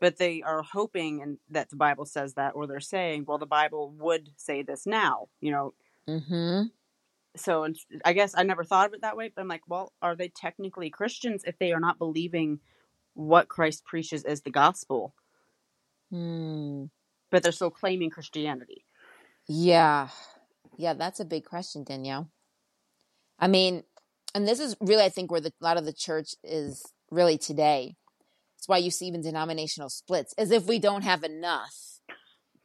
But 0.01 0.17
they 0.17 0.41
are 0.41 0.63
hoping 0.63 1.21
and 1.21 1.37
that 1.49 1.69
the 1.69 1.77
Bible 1.77 2.05
says 2.05 2.33
that, 2.33 2.55
or 2.55 2.67
they're 2.67 2.81
saying, 2.81 3.23
well, 3.25 3.37
the 3.37 3.45
Bible 3.45 3.93
would 3.99 4.31
say 4.35 4.63
this 4.63 4.85
now, 4.85 5.29
you 5.39 5.51
know. 5.51 5.73
Mm-hmm 6.09 6.63
so 7.35 7.67
I 8.03 8.13
guess 8.13 8.33
I 8.35 8.43
never 8.43 8.63
thought 8.63 8.87
of 8.87 8.93
it 8.93 9.01
that 9.01 9.15
way, 9.15 9.31
but 9.33 9.41
I'm 9.41 9.47
like, 9.47 9.61
well, 9.67 9.93
are 10.01 10.15
they 10.15 10.29
technically 10.29 10.89
Christians 10.89 11.43
if 11.45 11.57
they 11.59 11.71
are 11.71 11.79
not 11.79 11.97
believing 11.97 12.59
what 13.13 13.47
Christ 13.47 13.85
preaches 13.85 14.23
as 14.23 14.41
the 14.41 14.51
gospel? 14.51 15.13
Hmm. 16.09 16.85
But 17.29 17.43
they're 17.43 17.51
still 17.53 17.71
claiming 17.71 18.09
Christianity. 18.09 18.85
Yeah. 19.47 20.09
Yeah, 20.77 20.93
that's 20.93 21.19
a 21.19 21.25
big 21.25 21.45
question, 21.45 21.83
Danielle. 21.83 22.29
I 23.39 23.47
mean, 23.47 23.83
and 24.35 24.47
this 24.47 24.59
is 24.59 24.75
really, 24.81 25.03
I 25.03 25.09
think, 25.09 25.31
where 25.31 25.41
the, 25.41 25.53
a 25.61 25.63
lot 25.63 25.77
of 25.77 25.85
the 25.85 25.93
church 25.93 26.35
is 26.43 26.85
really 27.09 27.37
today. 27.37 27.95
It's 28.61 28.67
why 28.67 28.77
you 28.77 28.91
see 28.91 29.07
even 29.07 29.21
denominational 29.21 29.89
splits, 29.89 30.35
as 30.37 30.51
if 30.51 30.67
we 30.67 30.77
don't 30.77 31.03
have 31.03 31.23
enough. 31.23 31.75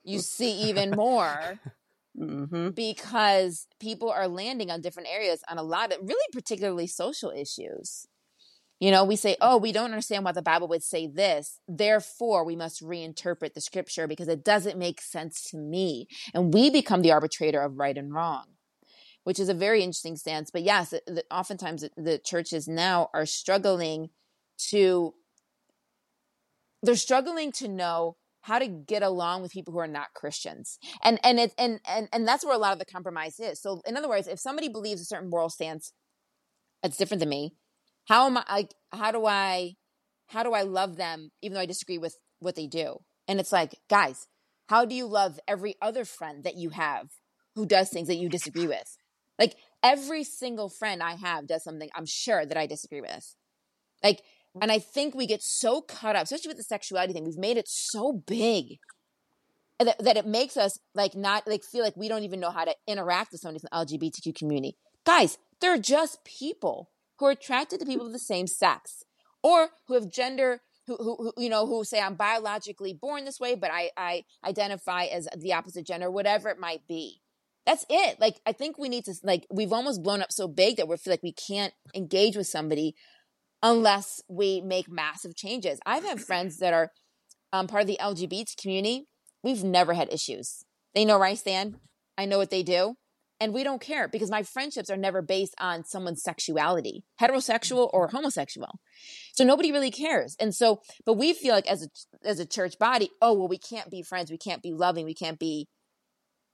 You 0.04 0.18
see 0.18 0.52
even 0.68 0.90
more 0.90 1.58
Mm-hmm. 2.18 2.70
because 2.70 3.66
people 3.78 4.10
are 4.10 4.26
landing 4.26 4.70
on 4.70 4.80
different 4.80 5.10
areas 5.12 5.42
on 5.50 5.58
a 5.58 5.62
lot 5.62 5.92
of 5.92 5.98
really 6.00 6.28
particularly 6.32 6.86
social 6.86 7.30
issues. 7.30 8.06
You 8.80 8.90
know, 8.90 9.04
we 9.04 9.16
say, 9.16 9.36
oh, 9.38 9.58
we 9.58 9.70
don't 9.70 9.90
understand 9.90 10.24
why 10.24 10.32
the 10.32 10.40
Bible 10.40 10.66
would 10.68 10.82
say 10.82 11.06
this. 11.06 11.60
Therefore, 11.68 12.42
we 12.42 12.56
must 12.56 12.82
reinterpret 12.82 13.52
the 13.52 13.60
scripture 13.60 14.06
because 14.06 14.28
it 14.28 14.44
doesn't 14.44 14.78
make 14.78 15.02
sense 15.02 15.42
to 15.50 15.58
me. 15.58 16.08
And 16.32 16.54
we 16.54 16.70
become 16.70 17.02
the 17.02 17.12
arbitrator 17.12 17.60
of 17.60 17.78
right 17.78 17.98
and 17.98 18.10
wrong, 18.14 18.44
which 19.24 19.38
is 19.38 19.50
a 19.50 19.54
very 19.54 19.82
interesting 19.82 20.16
stance. 20.16 20.50
But 20.50 20.62
yes, 20.62 20.94
oftentimes 21.30 21.86
the 21.98 22.18
churches 22.18 22.66
now 22.66 23.10
are 23.12 23.26
struggling 23.26 24.08
to, 24.70 25.12
they're 26.86 26.96
struggling 26.96 27.52
to 27.52 27.68
know 27.68 28.16
how 28.42 28.60
to 28.60 28.68
get 28.68 29.02
along 29.02 29.42
with 29.42 29.50
people 29.50 29.72
who 29.72 29.80
are 29.80 29.88
not 29.88 30.14
Christians. 30.14 30.78
And 31.02 31.18
and 31.24 31.40
it's 31.40 31.54
and 31.58 31.80
and 31.86 32.08
and 32.12 32.26
that's 32.26 32.44
where 32.44 32.54
a 32.54 32.58
lot 32.58 32.72
of 32.72 32.78
the 32.78 32.84
compromise 32.84 33.40
is. 33.40 33.60
So 33.60 33.82
in 33.86 33.96
other 33.96 34.08
words, 34.08 34.28
if 34.28 34.38
somebody 34.38 34.68
believes 34.68 35.00
a 35.00 35.04
certain 35.04 35.28
moral 35.28 35.48
stance 35.48 35.92
that's 36.82 36.96
different 36.96 37.20
than 37.20 37.28
me, 37.28 37.54
how 38.06 38.26
am 38.26 38.36
I 38.36 38.44
like 38.48 38.74
how 38.92 39.10
do 39.10 39.26
I 39.26 39.74
how 40.28 40.44
do 40.44 40.52
I 40.52 40.62
love 40.62 40.96
them 40.96 41.30
even 41.42 41.54
though 41.54 41.60
I 41.60 41.66
disagree 41.66 41.98
with 41.98 42.16
what 42.38 42.54
they 42.54 42.68
do? 42.68 42.98
And 43.26 43.40
it's 43.40 43.52
like, 43.52 43.74
guys, 43.90 44.28
how 44.68 44.84
do 44.84 44.94
you 44.94 45.06
love 45.06 45.40
every 45.48 45.74
other 45.82 46.04
friend 46.04 46.44
that 46.44 46.56
you 46.56 46.70
have 46.70 47.08
who 47.56 47.66
does 47.66 47.88
things 47.88 48.06
that 48.06 48.16
you 48.16 48.28
disagree 48.28 48.68
with? 48.68 48.96
Like 49.40 49.56
every 49.82 50.22
single 50.22 50.68
friend 50.68 51.02
I 51.02 51.16
have 51.16 51.48
does 51.48 51.64
something 51.64 51.90
I'm 51.96 52.06
sure 52.06 52.46
that 52.46 52.56
I 52.56 52.66
disagree 52.66 53.00
with. 53.00 53.34
Like 54.04 54.22
and 54.60 54.72
I 54.72 54.78
think 54.78 55.14
we 55.14 55.26
get 55.26 55.42
so 55.42 55.80
caught 55.80 56.16
up, 56.16 56.24
especially 56.24 56.48
with 56.48 56.56
the 56.56 56.62
sexuality 56.62 57.12
thing, 57.12 57.24
we've 57.24 57.36
made 57.36 57.56
it 57.56 57.68
so 57.68 58.12
big 58.12 58.78
that, 59.78 59.98
that 60.02 60.16
it 60.16 60.26
makes 60.26 60.56
us 60.56 60.78
like 60.94 61.14
not 61.14 61.46
like 61.46 61.62
feel 61.62 61.84
like 61.84 61.96
we 61.96 62.08
don't 62.08 62.24
even 62.24 62.40
know 62.40 62.50
how 62.50 62.64
to 62.64 62.74
interact 62.86 63.32
with 63.32 63.40
somebody 63.40 63.60
from 63.60 63.68
the 63.70 63.98
LGBTQ 63.98 64.34
community. 64.34 64.76
Guys, 65.04 65.38
they're 65.60 65.78
just 65.78 66.24
people 66.24 66.90
who 67.18 67.26
are 67.26 67.32
attracted 67.32 67.80
to 67.80 67.86
people 67.86 68.06
of 68.06 68.12
the 68.12 68.18
same 68.18 68.46
sex 68.46 69.04
or 69.42 69.70
who 69.86 69.94
have 69.94 70.10
gender 70.10 70.60
who, 70.86 70.96
who, 70.96 71.16
who, 71.16 71.42
you 71.42 71.48
know 71.48 71.66
who 71.66 71.84
say 71.84 72.00
i'm 72.00 72.14
biologically 72.14 72.92
born 72.92 73.24
this 73.24 73.40
way 73.40 73.54
but 73.54 73.70
I, 73.72 73.90
I 73.96 74.24
identify 74.44 75.04
as 75.04 75.28
the 75.36 75.52
opposite 75.52 75.86
gender 75.86 76.10
whatever 76.10 76.48
it 76.48 76.60
might 76.60 76.86
be 76.86 77.20
that's 77.64 77.84
it 77.90 78.20
like 78.20 78.40
i 78.46 78.52
think 78.52 78.78
we 78.78 78.88
need 78.88 79.04
to 79.06 79.14
like 79.22 79.46
we've 79.50 79.72
almost 79.72 80.02
blown 80.02 80.22
up 80.22 80.30
so 80.30 80.46
big 80.46 80.76
that 80.76 80.86
we 80.86 80.96
feel 80.96 81.12
like 81.12 81.22
we 81.22 81.32
can't 81.32 81.74
engage 81.94 82.36
with 82.36 82.46
somebody 82.46 82.94
unless 83.66 84.22
we 84.28 84.60
make 84.60 84.88
massive 84.88 85.34
changes. 85.34 85.80
I've 85.84 86.04
had 86.04 86.20
friends 86.20 86.58
that 86.58 86.72
are 86.72 86.92
um, 87.52 87.66
part 87.66 87.82
of 87.82 87.88
the 87.88 87.98
LGBT 88.00 88.56
community. 88.56 89.08
We've 89.42 89.64
never 89.64 89.92
had 89.94 90.12
issues. 90.12 90.62
They 90.94 91.04
know 91.04 91.18
where 91.18 91.26
I 91.26 91.34
stand. 91.34 91.78
I 92.16 92.26
know 92.26 92.38
what 92.38 92.50
they 92.50 92.62
do. 92.62 92.94
And 93.40 93.52
we 93.52 93.64
don't 93.64 93.80
care 93.80 94.06
because 94.06 94.30
my 94.30 94.44
friendships 94.44 94.88
are 94.88 94.96
never 94.96 95.20
based 95.20 95.56
on 95.58 95.84
someone's 95.84 96.22
sexuality, 96.22 97.02
heterosexual 97.20 97.90
or 97.92 98.08
homosexual. 98.08 98.78
So 99.34 99.42
nobody 99.42 99.72
really 99.72 99.90
cares. 99.90 100.36
And 100.38 100.54
so, 100.54 100.80
but 101.04 101.14
we 101.14 101.32
feel 101.34 101.52
like 101.52 101.66
as 101.66 101.82
a, 101.82 101.88
as 102.24 102.38
a 102.38 102.46
church 102.46 102.78
body, 102.78 103.10
oh, 103.20 103.32
well, 103.34 103.48
we 103.48 103.58
can't 103.58 103.90
be 103.90 104.00
friends. 104.00 104.30
We 104.30 104.38
can't 104.38 104.62
be 104.62 104.72
loving. 104.72 105.04
We 105.04 105.14
can't 105.14 105.40
be 105.40 105.66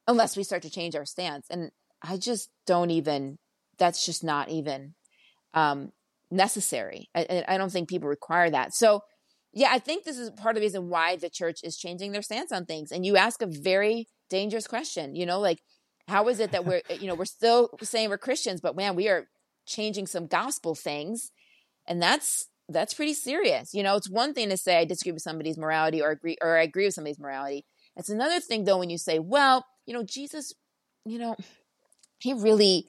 unless 0.09 0.35
we 0.35 0.45
start 0.45 0.63
to 0.63 0.71
change 0.71 0.97
our 0.97 1.05
stance. 1.05 1.47
And 1.51 1.73
I 2.03 2.17
just 2.17 2.49
don't 2.67 2.91
even, 2.91 3.37
that's 3.79 4.07
just 4.07 4.25
not 4.25 4.49
even 4.49 4.95
um, 5.53 5.93
necessary. 6.33 7.09
I, 7.15 7.45
I 7.47 7.59
don't 7.59 7.71
think 7.71 7.89
people 7.89 8.09
require 8.09 8.51
that. 8.51 8.75
So, 8.75 9.03
yeah, 9.53 9.69
I 9.71 9.79
think 9.79 10.05
this 10.05 10.19
is 10.19 10.31
part 10.31 10.57
of 10.57 10.61
the 10.61 10.67
reason 10.67 10.89
why 10.89 11.17
the 11.17 11.29
church 11.29 11.61
is 11.63 11.77
changing 11.77 12.13
their 12.13 12.23
stance 12.23 12.51
on 12.51 12.65
things. 12.65 12.91
And 12.91 13.05
you 13.05 13.17
ask 13.17 13.43
a 13.43 13.47
very 13.47 14.09
dangerous 14.31 14.67
question, 14.67 15.15
you 15.15 15.27
know, 15.27 15.39
like, 15.39 15.61
how 16.09 16.27
is 16.29 16.41
it 16.41 16.53
that 16.53 16.65
we're, 16.65 16.81
you 16.99 17.07
know, 17.07 17.15
we're 17.15 17.27
still 17.27 17.69
saying 17.83 18.09
we're 18.09 18.19
Christians, 18.19 18.61
but 18.61 18.75
man, 18.75 18.97
we 18.97 19.09
are 19.09 19.29
changing 19.67 20.07
some 20.07 20.27
gospel 20.27 20.75
things. 20.75 21.31
And 21.87 22.03
that's, 22.03 22.49
that's 22.69 22.95
pretty 22.95 23.15
serious. 23.15 23.75
You 23.75 23.83
know, 23.83 23.97
it's 23.97 24.11
one 24.11 24.33
thing 24.33 24.49
to 24.49 24.57
say 24.57 24.79
I 24.79 24.85
disagree 24.85 25.13
with 25.13 25.23
somebody's 25.23 25.59
morality 25.59 26.01
or 26.01 26.11
agree, 26.11 26.39
or 26.41 26.57
I 26.57 26.63
agree 26.63 26.87
with 26.87 26.95
somebody's 26.95 27.21
morality. 27.21 27.67
It's 27.95 28.09
another 28.09 28.41
thing 28.41 28.65
though 28.65 28.79
when 28.79 28.91
you 28.91 28.99
say, 28.99 29.19
well, 29.19 29.67
you 29.85 29.93
know, 29.93 30.03
Jesus, 30.03 30.55
you 31.05 31.19
know, 31.19 31.37
he 32.19 32.33
really, 32.33 32.89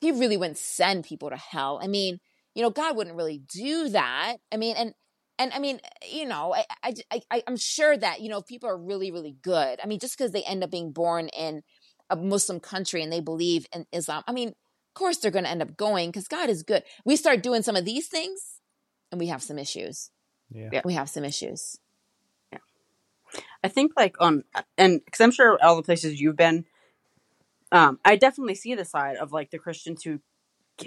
he 0.00 0.10
really 0.10 0.36
wouldn't 0.36 0.58
send 0.58 1.04
people 1.04 1.28
to 1.28 1.36
hell. 1.36 1.80
I 1.82 1.86
mean, 1.86 2.18
you 2.58 2.64
know, 2.64 2.70
God 2.70 2.96
wouldn't 2.96 3.14
really 3.14 3.38
do 3.38 3.88
that. 3.90 4.38
I 4.50 4.56
mean, 4.56 4.74
and 4.76 4.92
and 5.38 5.52
I 5.52 5.60
mean, 5.60 5.78
you 6.10 6.26
know, 6.26 6.52
I, 6.52 6.64
I, 6.82 7.20
I 7.30 7.42
I'm 7.46 7.56
sure 7.56 7.96
that 7.96 8.20
you 8.20 8.28
know, 8.28 8.38
if 8.38 8.46
people 8.46 8.68
are 8.68 8.76
really, 8.76 9.12
really 9.12 9.36
good. 9.42 9.78
I 9.80 9.86
mean, 9.86 10.00
just 10.00 10.18
because 10.18 10.32
they 10.32 10.42
end 10.42 10.64
up 10.64 10.70
being 10.72 10.90
born 10.90 11.28
in 11.28 11.62
a 12.10 12.16
Muslim 12.16 12.58
country 12.58 13.00
and 13.00 13.12
they 13.12 13.20
believe 13.20 13.66
in 13.72 13.86
Islam, 13.92 14.24
I 14.26 14.32
mean, 14.32 14.48
of 14.48 14.94
course 14.94 15.18
they're 15.18 15.30
going 15.30 15.44
to 15.44 15.50
end 15.50 15.62
up 15.62 15.76
going 15.76 16.10
because 16.10 16.26
God 16.26 16.50
is 16.50 16.64
good. 16.64 16.82
We 17.04 17.14
start 17.14 17.44
doing 17.44 17.62
some 17.62 17.76
of 17.76 17.84
these 17.84 18.08
things, 18.08 18.58
and 19.12 19.20
we 19.20 19.28
have 19.28 19.40
some 19.40 19.56
issues. 19.56 20.10
Yeah. 20.50 20.80
We 20.84 20.94
have 20.94 21.08
some 21.08 21.24
issues. 21.24 21.78
Yeah, 22.52 22.58
I 23.62 23.68
think 23.68 23.92
like 23.96 24.16
on 24.18 24.42
and 24.76 25.00
because 25.04 25.20
I'm 25.20 25.30
sure 25.30 25.62
all 25.62 25.76
the 25.76 25.82
places 25.84 26.20
you've 26.20 26.34
been, 26.34 26.64
um, 27.70 28.00
I 28.04 28.16
definitely 28.16 28.56
see 28.56 28.74
the 28.74 28.84
side 28.84 29.14
of 29.14 29.30
like 29.30 29.52
the 29.52 29.60
Christians 29.60 30.02
who 30.02 30.18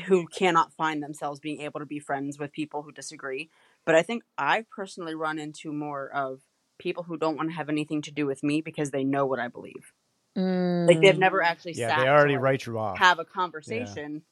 who 0.06 0.28
cannot 0.28 0.74
find 0.74 1.02
themselves 1.04 1.40
being 1.40 1.62
able 1.62 1.80
to 1.80 1.86
be 1.86 2.00
friends 2.00 2.40
with 2.40 2.52
people 2.52 2.82
who 2.84 2.92
disagree. 2.92 3.50
But 3.86 3.96
I 3.96 4.04
think 4.04 4.24
I 4.38 4.66
personally 4.76 5.16
run 5.16 5.40
into 5.40 5.72
more 5.74 6.10
of 6.10 6.42
people 6.80 7.04
who 7.04 7.18
don't 7.18 7.36
want 7.38 7.50
to 7.50 7.56
have 7.56 7.70
anything 7.70 8.02
to 8.04 8.12
do 8.12 8.26
with 8.26 8.44
me 8.44 8.62
because 8.62 8.92
they 8.92 9.04
know 9.04 9.26
what 9.26 9.40
I 9.40 9.48
believe. 9.48 9.94
Like 10.36 11.02
they've 11.02 11.16
Mm. 11.16 11.20
never 11.20 11.44
actually 11.44 11.74
Yeah, 11.74 11.90
sat 11.90 12.00
they 12.00 12.10
already 12.10 12.34
like, 12.36 12.42
write 12.44 12.66
you 12.66 12.78
off. 12.80 12.98
have 12.98 13.20
a 13.20 13.26
conversation 13.26 14.24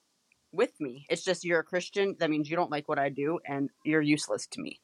with 0.51 0.79
me. 0.79 1.05
It's 1.09 1.23
just 1.23 1.43
you're 1.43 1.59
a 1.59 1.63
Christian. 1.63 2.15
That 2.19 2.29
means 2.29 2.49
you 2.49 2.55
don't 2.55 2.71
like 2.71 2.87
what 2.87 2.97
I 2.97 3.09
do, 3.09 3.39
and 3.45 3.69
you're 3.83 4.01
useless 4.01 4.47
to 4.47 4.61
me. 4.61 4.79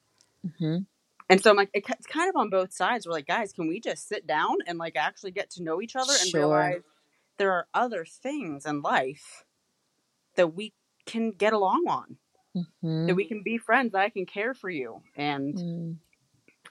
Mhm. 0.45 0.85
And 1.27 1.41
so 1.41 1.49
I'm 1.49 1.55
like, 1.55 1.71
it- 1.73 1.89
it's 1.89 2.05
kind 2.05 2.29
of 2.29 2.35
on 2.35 2.49
both 2.49 2.71
sides. 2.71 3.07
We're 3.07 3.13
like, 3.13 3.25
guys, 3.25 3.51
can 3.51 3.67
we 3.67 3.79
just 3.79 4.07
sit 4.07 4.27
down 4.27 4.57
and 4.67 4.77
like 4.77 4.95
actually 4.95 5.31
get 5.31 5.49
to 5.51 5.63
know 5.63 5.81
each 5.81 5.95
other 5.95 6.13
and 6.13 6.29
Sure. 6.29 6.39
realize 6.41 6.83
there 7.37 7.51
are 7.51 7.67
other 7.73 8.05
things 8.05 8.65
in 8.65 8.81
life 8.81 9.43
that 10.35 10.53
we 10.55 10.73
can 11.05 11.31
get 11.31 11.53
along 11.53 11.83
on, 11.87 12.17
Mhm. 12.55 13.07
that 13.07 13.15
we 13.15 13.25
can 13.27 13.43
be 13.43 13.57
friends, 13.57 13.91
that 13.93 14.01
I 14.01 14.09
can 14.09 14.25
care 14.25 14.53
for 14.53 14.69
you, 14.69 15.01
and 15.15 15.55
Mm. 15.55 15.97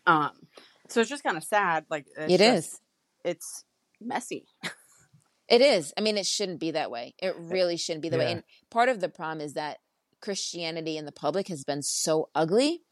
um, 0.06 0.48
so 0.88 1.00
it's 1.00 1.10
just 1.10 1.22
kind 1.22 1.36
of 1.36 1.44
sad. 1.44 1.86
Like 1.90 2.06
it's 2.16 2.32
It 2.34 2.38
just- 2.38 2.74
is. 2.74 2.80
it's 3.24 3.64
messy. 4.00 4.46
It 5.46 5.60
is. 5.60 5.92
I 5.96 6.00
mean, 6.00 6.16
it 6.16 6.26
shouldn't 6.26 6.58
be 6.58 6.70
that 6.70 6.90
way. 6.90 7.14
It 7.18 7.36
really 7.36 7.76
shouldn't 7.76 8.02
be 8.02 8.08
that 8.08 8.18
way. 8.18 8.32
And 8.32 8.44
part 8.70 8.88
of 8.88 9.00
the 9.00 9.10
problem 9.10 9.42
is 9.44 9.52
that 9.54 9.78
Christianity 10.20 10.96
in 10.96 11.04
the 11.04 11.12
public 11.12 11.48
has 11.48 11.64
been 11.64 11.82
so 11.82 12.30
ugly 12.34 12.82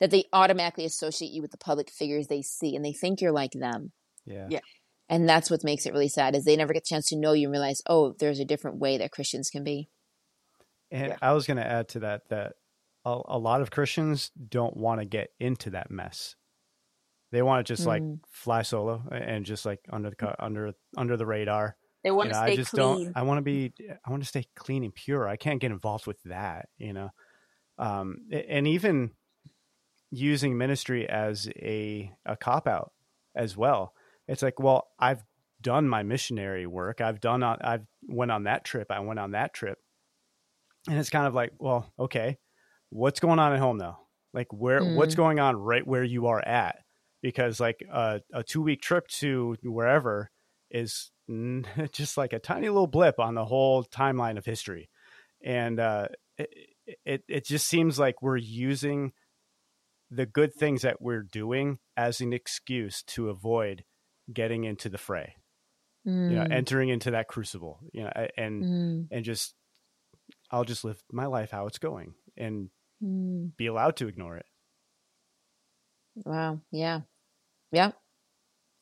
that 0.00 0.10
they 0.10 0.24
automatically 0.32 0.86
associate 0.86 1.32
you 1.32 1.42
with 1.42 1.50
the 1.50 1.58
public 1.58 1.90
figures 1.90 2.26
they 2.28 2.40
see 2.40 2.74
and 2.74 2.82
they 2.82 2.94
think 2.94 3.20
you're 3.20 3.30
like 3.30 3.52
them. 3.52 3.92
Yeah. 4.24 4.46
Yeah. 4.50 4.60
And 5.10 5.28
that's 5.28 5.50
what 5.50 5.62
makes 5.64 5.84
it 5.84 5.92
really 5.92 6.08
sad 6.08 6.34
is 6.34 6.44
they 6.44 6.56
never 6.56 6.72
get 6.72 6.82
a 6.82 6.88
chance 6.88 7.08
to 7.10 7.16
know 7.16 7.32
you 7.34 7.46
and 7.48 7.52
realize, 7.52 7.82
oh, 7.86 8.12
there's 8.12 8.40
a 8.40 8.44
different 8.44 8.78
way 8.78 8.96
that 8.98 9.12
Christians 9.12 9.50
can 9.50 9.62
be. 9.62 9.90
And 10.90 11.08
Yeah. 11.08 11.16
I 11.20 11.32
was 11.32 11.46
going 11.46 11.56
to 11.58 11.66
add 11.66 11.88
to 11.90 12.00
that 12.00 12.28
that 12.30 12.54
a, 13.04 13.20
a 13.26 13.38
lot 13.38 13.60
of 13.60 13.70
Christians 13.70 14.30
don't 14.48 14.76
want 14.76 15.00
to 15.00 15.06
get 15.06 15.30
into 15.38 15.70
that 15.70 15.90
mess. 15.90 16.34
They 17.30 17.42
want 17.42 17.66
to 17.66 17.72
just 17.74 17.86
like 17.86 18.02
Mm. 18.02 18.20
fly 18.30 18.62
solo 18.62 19.02
and 19.10 19.44
just 19.44 19.66
like 19.66 19.80
under 19.90 20.10
the 20.10 20.42
under 20.44 20.72
under 20.96 21.16
the 21.16 21.26
radar. 21.26 21.76
They 22.02 22.10
want 22.10 22.28
You 22.28 22.32
to 22.34 22.40
know, 22.40 22.46
stay 22.46 22.52
I 22.52 22.56
just 22.56 22.70
clean. 22.70 23.04
don't. 23.04 23.16
I 23.16 23.22
want 23.22 23.38
to 23.38 23.42
be. 23.42 23.72
I 24.06 24.10
want 24.10 24.22
to 24.22 24.28
stay 24.28 24.46
clean 24.54 24.82
and 24.84 24.94
pure. 24.94 25.28
I 25.28 25.36
can't 25.36 25.60
get 25.60 25.70
involved 25.72 26.06
with 26.06 26.22
that. 26.24 26.68
You 26.78 26.92
know, 26.94 27.10
um, 27.76 28.18
and 28.32 28.66
even 28.66 29.10
using 30.10 30.56
ministry 30.56 31.08
as 31.08 31.48
a 31.56 32.10
a 32.24 32.36
cop 32.36 32.66
out 32.66 32.92
as 33.34 33.56
well. 33.56 33.92
It's 34.26 34.42
like, 34.42 34.58
well, 34.58 34.88
I've 34.98 35.22
done 35.60 35.88
my 35.88 36.02
missionary 36.02 36.66
work. 36.66 37.00
I've 37.00 37.20
done. 37.20 37.42
on- 37.42 37.60
I've 37.62 37.86
went 38.06 38.30
on 38.30 38.44
that 38.44 38.64
trip. 38.64 38.90
I 38.90 39.00
went 39.00 39.18
on 39.18 39.32
that 39.32 39.52
trip, 39.52 39.78
and 40.88 40.98
it's 40.98 41.10
kind 41.10 41.26
of 41.26 41.34
like, 41.34 41.52
well, 41.58 41.92
okay, 41.98 42.38
what's 42.90 43.20
going 43.20 43.38
on 43.38 43.52
at 43.52 43.58
home 43.58 43.78
though? 43.78 43.96
Like, 44.32 44.52
where 44.52 44.80
what's 44.80 45.14
Mm. 45.14 45.18
going 45.18 45.40
on 45.40 45.56
right 45.56 45.86
where 45.86 46.04
you 46.04 46.26
are 46.26 46.40
at? 46.46 46.78
Because 47.22 47.60
like 47.60 47.82
a, 47.90 48.20
a 48.32 48.42
two 48.42 48.62
week 48.62 48.80
trip 48.80 49.08
to 49.08 49.56
wherever 49.62 50.30
is 50.70 51.10
just 51.92 52.16
like 52.16 52.32
a 52.32 52.38
tiny 52.38 52.68
little 52.68 52.86
blip 52.86 53.18
on 53.18 53.34
the 53.34 53.44
whole 53.44 53.84
timeline 53.84 54.38
of 54.38 54.44
history, 54.44 54.88
and 55.44 55.80
uh, 55.80 56.08
it, 56.36 56.50
it 57.04 57.24
it 57.28 57.44
just 57.46 57.66
seems 57.66 57.98
like 57.98 58.22
we're 58.22 58.36
using 58.36 59.12
the 60.10 60.26
good 60.26 60.54
things 60.54 60.82
that 60.82 61.02
we're 61.02 61.22
doing 61.22 61.78
as 61.96 62.20
an 62.20 62.32
excuse 62.32 63.02
to 63.02 63.28
avoid 63.28 63.84
getting 64.32 64.64
into 64.64 64.88
the 64.88 64.98
fray 64.98 65.34
you 66.04 66.34
know 66.36 66.42
Mm. 66.42 66.52
entering 66.52 66.88
into 66.88 67.10
that 67.10 67.28
crucible 67.28 67.80
you 67.92 68.02
know 68.02 68.10
and 68.36 68.64
Mm. 68.64 69.08
and 69.10 69.24
just 69.24 69.54
i'll 70.50 70.64
just 70.64 70.84
live 70.84 71.02
my 71.12 71.26
life 71.26 71.50
how 71.50 71.66
it's 71.66 71.78
going 71.78 72.14
and 72.36 72.70
Mm. 73.02 73.56
be 73.56 73.66
allowed 73.68 73.94
to 73.96 74.08
ignore 74.08 74.36
it 74.36 74.46
Wow. 76.24 76.60
Yeah. 76.72 77.02
Yeah. 77.70 77.92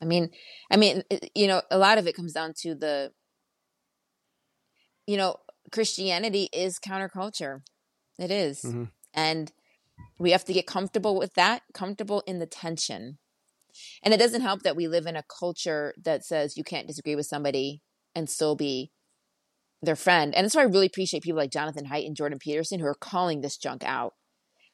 I 0.01 0.05
mean, 0.07 0.31
I 0.71 0.77
mean, 0.77 1.03
you 1.35 1.47
know, 1.47 1.61
a 1.71 1.77
lot 1.79 1.99
of 1.99 2.07
it 2.07 2.15
comes 2.17 2.33
down 2.33 2.55
to 2.63 2.75
the, 2.75 3.13
you 5.07 5.17
know, 5.17 5.37
Christianity 5.73 6.49
is 6.53 6.79
counterculture. 6.79 7.63
It 8.19 8.31
is. 8.31 8.63
Mhm. 8.63 8.91
And 9.15 9.53
we 10.19 10.31
have 10.31 10.45
to 10.47 10.53
get 10.53 10.67
comfortable 10.67 11.17
with 11.19 11.35
that, 11.35 11.63
comfortable 11.75 12.23
in 12.27 12.39
the 12.39 12.47
tension. 12.47 13.19
And 14.03 14.15
it 14.15 14.19
doesn't 14.19 14.41
help 14.43 14.63
that 14.63 14.77
we 14.77 14.89
live 14.89 15.07
in 15.07 15.17
a 15.17 15.23
culture 15.23 15.95
that 16.03 16.25
says 16.25 16.57
you 16.57 16.65
can't 16.65 16.87
disagree 16.87 17.17
with 17.17 17.27
somebody 17.27 17.83
and 18.15 18.29
still 18.31 18.55
be 18.57 18.93
their 19.87 19.97
friend. 19.97 20.35
And 20.35 20.45
that's 20.45 20.55
why 20.55 20.63
I 20.63 20.67
really 20.67 20.87
appreciate 20.87 21.23
people 21.23 21.39
like 21.39 21.51
Jonathan 21.51 21.87
Haidt 21.87 22.07
and 22.07 22.17
Jordan 22.17 22.39
Peterson 22.39 22.81
who 22.81 22.87
are 22.87 22.95
calling 22.95 23.41
this 23.41 23.57
junk 23.57 23.83
out. 23.85 24.15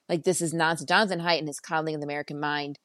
Like 0.08 0.24
this 0.24 0.40
is 0.40 0.52
nonsense. 0.52 0.88
Jonathan 0.88 1.20
Haidt 1.20 1.38
and 1.38 1.48
his 1.48 1.60
coddling 1.60 1.94
of 1.94 2.00
the 2.00 2.06
American 2.06 2.40
mind 2.40 2.78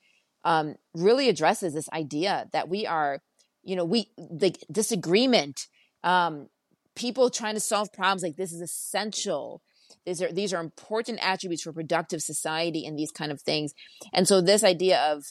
um, 0.43 0.75
really 0.93 1.29
addresses 1.29 1.73
this 1.73 1.89
idea 1.91 2.47
that 2.53 2.69
we 2.69 2.85
are, 2.85 3.21
you 3.63 3.75
know, 3.75 3.83
we 3.83 4.11
the 4.17 4.55
disagreement, 4.71 5.67
um, 6.03 6.47
people 6.95 7.29
trying 7.29 7.55
to 7.55 7.59
solve 7.59 7.91
problems 7.91 8.23
like 8.23 8.37
this 8.37 8.53
is 8.53 8.61
essential. 8.61 9.61
These 10.05 10.21
are 10.21 10.31
these 10.31 10.53
are 10.53 10.61
important 10.61 11.19
attributes 11.21 11.63
for 11.63 11.73
productive 11.73 12.21
society 12.21 12.85
and 12.85 12.97
these 12.97 13.11
kind 13.11 13.31
of 13.31 13.41
things. 13.41 13.73
And 14.13 14.27
so 14.27 14.39
this 14.39 14.63
idea 14.63 14.99
of, 15.11 15.25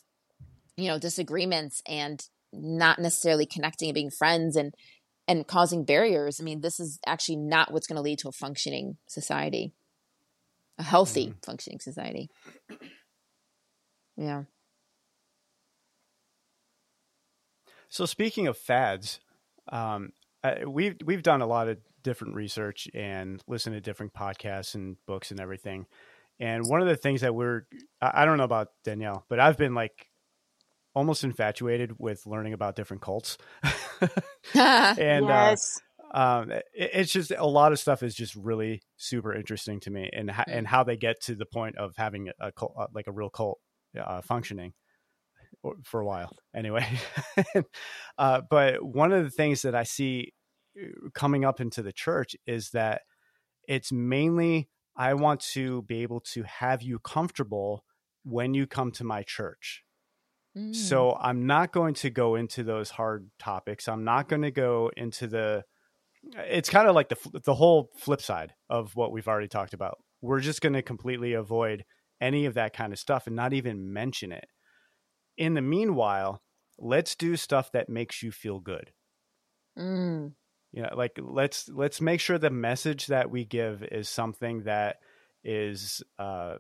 you 0.77 0.89
know, 0.89 0.99
disagreements 0.99 1.83
and 1.87 2.23
not 2.53 2.99
necessarily 2.99 3.47
connecting 3.47 3.89
and 3.89 3.95
being 3.95 4.11
friends 4.11 4.57
and 4.57 4.75
and 5.29 5.47
causing 5.47 5.85
barriers. 5.85 6.41
I 6.41 6.45
mean, 6.45 6.61
this 6.61 6.81
is 6.81 6.99
actually 7.07 7.37
not 7.37 7.73
what's 7.73 7.87
going 7.87 7.97
to 7.97 8.03
lead 8.03 8.19
to 8.21 8.29
a 8.29 8.33
functioning 8.33 8.97
society, 9.07 9.73
a 10.79 10.83
healthy 10.83 11.35
functioning 11.45 11.81
society. 11.81 12.31
Yeah. 14.17 14.45
so 17.89 18.05
speaking 18.07 18.47
of 18.47 18.59
fads 18.59 19.21
um, 19.73 20.13
I, 20.45 20.65
we've 20.65 20.97
we've 21.05 21.23
done 21.23 21.41
a 21.41 21.47
lot 21.47 21.69
of 21.69 21.79
different 22.03 22.35
research 22.35 22.89
and 22.95 23.43
listened 23.49 23.75
to 23.75 23.81
different 23.81 24.13
podcasts 24.13 24.75
and 24.75 24.97
books 25.07 25.31
and 25.31 25.41
everything 25.41 25.87
and 26.39 26.65
one 26.67 26.81
of 26.81 26.87
the 26.87 26.97
things 26.97 27.23
that 27.23 27.35
we're 27.35 27.67
I, 28.01 28.23
I 28.23 28.25
don't 28.25 28.39
know 28.39 28.45
about 28.45 28.69
danielle 28.85 29.25
but 29.29 29.41
i've 29.41 29.57
been 29.57 29.75
like 29.75 30.09
almost 30.97 31.23
infatuated 31.23 31.93
with 31.99 32.27
learning 32.27 32.55
about 32.55 32.75
different 32.75 33.03
cults. 33.03 33.39
And 34.55 35.31
uh, 35.31 35.57
um, 36.13 36.51
it, 36.51 36.65
it's 36.75 37.13
just 37.13 37.31
a 37.31 37.47
lot 37.47 37.73
of 37.73 37.79
stuff 37.79 38.03
is 38.03 38.15
just 38.15 38.35
really 38.35 38.83
super 38.97 39.35
interesting 39.35 39.81
to 39.81 39.91
me, 39.91 40.09
and 40.13 40.33
and 40.49 40.67
how 40.67 40.83
they 40.83 40.97
get 40.97 41.21
to 41.23 41.35
the 41.35 41.47
point 41.47 41.77
of 41.77 41.95
having 41.97 42.31
a 42.41 42.51
cult, 42.53 42.75
uh, 42.79 42.87
like 42.95 43.07
a 43.07 43.13
real 43.13 43.29
cult 43.29 43.59
uh, 44.01 44.23
functioning 44.23 44.73
for 45.85 46.01
a 46.01 46.07
while, 46.07 46.37
anyway. 46.55 46.87
uh, 48.19 48.41
but 48.49 48.83
one 48.83 49.13
of 49.13 49.25
the 49.25 49.31
things 49.31 49.63
that 49.63 49.75
I 49.75 49.83
see 49.83 50.33
uh, 50.81 51.11
coming 51.13 51.45
up 51.45 51.61
into 51.61 51.83
the 51.83 51.93
church 51.93 52.37
is 52.47 52.71
that 52.71 53.03
it's 53.69 53.93
mainly 53.93 54.69
I 54.97 55.15
want 55.15 55.41
to 55.53 55.83
be 55.83 56.03
able 56.03 56.21
to 56.33 56.45
have 56.45 56.83
you 56.83 56.99
comfortable 56.99 57.85
when 58.25 58.55
you 58.55 58.67
come 58.67 58.93
to 58.93 59.05
my 59.05 59.23
church 59.23 59.83
Mm. 60.57 60.75
So 60.75 61.17
I'm 61.21 61.47
not 61.47 61.73
going 61.73 61.95
to 61.95 62.11
go 62.11 62.35
into 62.37 62.65
those 62.65 62.91
hard 62.91 63.31
topics. 63.39 63.89
I'm 63.89 64.05
not 64.05 64.29
going 64.29 64.43
to 64.43 64.51
go 64.51 64.91
into 64.97 65.27
the. 65.27 65.65
It's 66.35 66.71
kind 66.71 66.89
of 66.89 66.95
like 66.95 67.09
the 67.09 67.41
the 67.45 67.55
whole 67.55 67.91
flip 67.99 68.21
side 68.21 68.55
of 68.69 68.97
what 68.97 69.13
we've 69.13 69.29
already 69.29 69.49
talked 69.49 69.75
about. 69.75 69.99
We're 70.23 70.41
just 70.41 70.61
going 70.61 70.73
to 70.73 70.83
completely 70.83 71.35
avoid 71.35 71.85
any 72.21 72.47
of 72.47 72.55
that 72.55 72.73
kind 72.73 72.93
of 72.93 72.99
stuff 72.99 73.27
and 73.27 73.37
not 73.37 73.53
even 73.53 73.93
mention 73.93 74.33
it. 74.33 74.47
In 75.37 75.55
the 75.55 75.61
meanwhile, 75.61 76.41
let's 76.79 77.15
do 77.15 77.37
stuff 77.37 77.71
that 77.73 77.89
makes 77.89 78.23
you 78.23 78.33
feel 78.33 78.59
good. 78.59 78.91
Mm. 79.79 80.33
You 80.73 80.83
know, 80.83 80.91
like 80.97 81.19
let's 81.23 81.69
let's 81.69 82.01
make 82.01 82.21
sure 82.21 82.39
the 82.39 82.51
message 82.51 83.07
that 83.07 83.31
we 83.31 83.45
give 83.45 83.83
is 83.83 84.09
something 84.09 84.63
that 84.65 84.97
is 85.45 86.03
uh, 86.19 86.57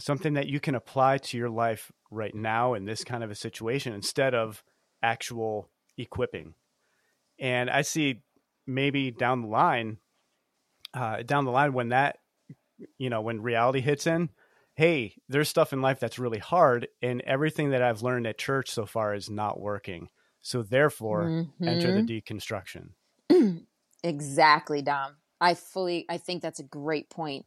something 0.00 0.34
that 0.34 0.48
you 0.48 0.60
can 0.60 0.74
apply 0.74 1.18
to 1.18 1.38
your 1.38 1.50
life 1.50 1.92
right 2.10 2.34
now 2.34 2.74
in 2.74 2.84
this 2.84 3.04
kind 3.04 3.22
of 3.22 3.30
a 3.30 3.34
situation 3.34 3.92
instead 3.92 4.34
of 4.34 4.62
actual 5.02 5.68
equipping. 5.96 6.54
And 7.38 7.70
I 7.70 7.82
see 7.82 8.22
maybe 8.66 9.10
down 9.10 9.42
the 9.42 9.48
line, 9.48 9.98
uh, 10.94 11.22
down 11.22 11.44
the 11.44 11.50
line 11.52 11.72
when 11.72 11.90
that, 11.90 12.18
you 12.98 13.10
know, 13.10 13.20
when 13.20 13.42
reality 13.42 13.80
hits 13.80 14.06
in, 14.06 14.30
hey, 14.74 15.14
there's 15.28 15.48
stuff 15.48 15.72
in 15.72 15.82
life 15.82 16.00
that's 16.00 16.18
really 16.18 16.38
hard, 16.38 16.88
and 17.02 17.20
everything 17.22 17.70
that 17.70 17.82
I've 17.82 18.02
learned 18.02 18.26
at 18.26 18.38
church 18.38 18.70
so 18.70 18.86
far 18.86 19.14
is 19.14 19.28
not 19.28 19.60
working. 19.60 20.08
So 20.40 20.62
therefore, 20.62 21.34
enter 21.66 21.92
the 21.92 22.02
Mhm. 22.02 22.22
deconstruction. 22.24 22.90
Exactly, 24.02 24.80
Dom. 24.80 25.16
I 25.42 25.52
fully 25.54 26.06
I 26.08 26.16
think 26.16 26.40
that's 26.40 26.58
a 26.58 26.64
great 26.64 27.10
point. 27.10 27.44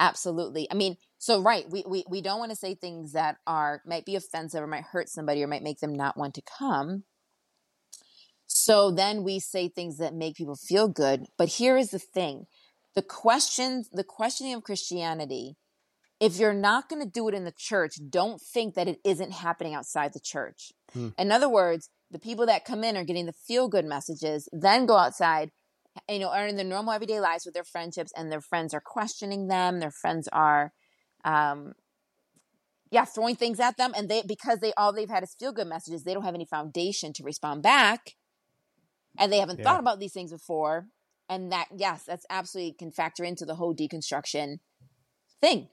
Absolutely. 0.00 0.66
I 0.70 0.74
mean, 0.74 0.96
so 1.18 1.42
right, 1.42 1.68
we 1.70 1.84
we, 1.86 2.04
we 2.08 2.22
don't 2.22 2.38
want 2.38 2.50
to 2.50 2.56
say 2.56 2.74
things 2.74 3.12
that 3.12 3.36
are 3.46 3.82
might 3.86 4.06
be 4.06 4.16
offensive 4.16 4.62
or 4.62 4.66
might 4.66 4.84
hurt 4.84 5.10
somebody 5.10 5.42
or 5.44 5.46
might 5.46 5.62
make 5.62 5.80
them 5.80 5.94
not 5.94 6.16
want 6.16 6.34
to 6.34 6.42
come. 6.58 7.04
So 8.46 8.90
then 8.90 9.22
we 9.22 9.38
say 9.38 9.68
things 9.68 9.98
that 9.98 10.14
make 10.14 10.34
people 10.34 10.56
feel 10.56 10.88
good. 10.88 11.26
But 11.36 11.48
here 11.48 11.76
is 11.76 11.90
the 11.90 11.98
thing. 11.98 12.46
The 12.94 13.02
questions 13.02 13.90
the 13.92 14.02
questioning 14.02 14.54
of 14.54 14.62
Christianity, 14.62 15.56
if 16.18 16.38
you're 16.38 16.54
not 16.54 16.88
going 16.88 17.02
to 17.02 17.08
do 17.08 17.28
it 17.28 17.34
in 17.34 17.44
the 17.44 17.54
church, 17.56 17.96
don't 18.08 18.40
think 18.40 18.74
that 18.74 18.88
it 18.88 19.00
isn't 19.04 19.32
happening 19.32 19.74
outside 19.74 20.14
the 20.14 20.20
church. 20.20 20.72
Hmm. 20.94 21.08
In 21.18 21.30
other 21.30 21.48
words, 21.48 21.90
the 22.10 22.18
people 22.18 22.46
that 22.46 22.64
come 22.64 22.82
in 22.82 22.96
are 22.96 23.04
getting 23.04 23.26
the 23.26 23.32
feel 23.32 23.68
good 23.68 23.84
messages, 23.84 24.48
then 24.50 24.86
go 24.86 24.96
outside 24.96 25.50
you 26.08 26.18
know, 26.18 26.30
are 26.30 26.46
in 26.46 26.56
their 26.56 26.64
normal 26.64 26.92
everyday 26.92 27.20
lives 27.20 27.44
with 27.44 27.54
their 27.54 27.64
friendships, 27.64 28.12
and 28.16 28.30
their 28.30 28.40
friends 28.40 28.74
are 28.74 28.82
questioning 28.84 29.48
them. 29.48 29.80
Their 29.80 29.90
friends 29.90 30.28
are, 30.32 30.72
um, 31.24 31.72
yeah, 32.90 33.04
throwing 33.04 33.36
things 33.36 33.60
at 33.60 33.76
them, 33.76 33.92
and 33.96 34.08
they 34.08 34.22
because 34.26 34.58
they 34.60 34.72
all 34.76 34.92
they've 34.92 35.08
had 35.08 35.22
is 35.22 35.34
feel 35.38 35.52
good 35.52 35.68
messages. 35.68 36.04
They 36.04 36.14
don't 36.14 36.24
have 36.24 36.34
any 36.34 36.46
foundation 36.46 37.12
to 37.14 37.24
respond 37.24 37.62
back, 37.62 38.16
and 39.18 39.32
they 39.32 39.38
haven't 39.38 39.58
Yeah. 39.58 39.64
thought 39.64 39.80
about 39.80 40.00
these 40.00 40.12
things 40.12 40.32
before. 40.32 40.86
And 41.28 41.52
that, 41.52 41.68
yes, 41.76 42.02
that's 42.04 42.26
absolutely 42.28 42.74
can 42.76 42.90
factor 42.90 43.22
into 43.22 43.44
the 43.44 43.54
whole 43.54 43.74
deconstruction 43.74 44.56
thing. 45.40 45.68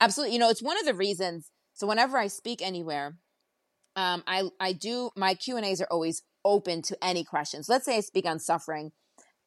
Absolutely, 0.00 0.34
you 0.34 0.40
know, 0.40 0.50
it's 0.50 0.62
one 0.62 0.78
of 0.78 0.84
the 0.84 0.94
reasons. 0.94 1.50
So 1.74 1.86
whenever 1.86 2.18
I 2.18 2.26
speak 2.26 2.60
anywhere, 2.60 3.18
um, 3.96 4.22
I 4.26 4.48
I 4.58 4.72
do 4.72 5.10
my 5.16 5.34
Q 5.34 5.56
and 5.56 5.64
A's 5.66 5.80
are 5.80 5.88
always 5.90 6.22
open 6.44 6.82
to 6.82 6.96
any 7.04 7.24
questions. 7.24 7.68
Let's 7.68 7.84
say 7.84 7.96
I 7.96 8.00
speak 8.00 8.26
on 8.26 8.38
suffering. 8.40 8.92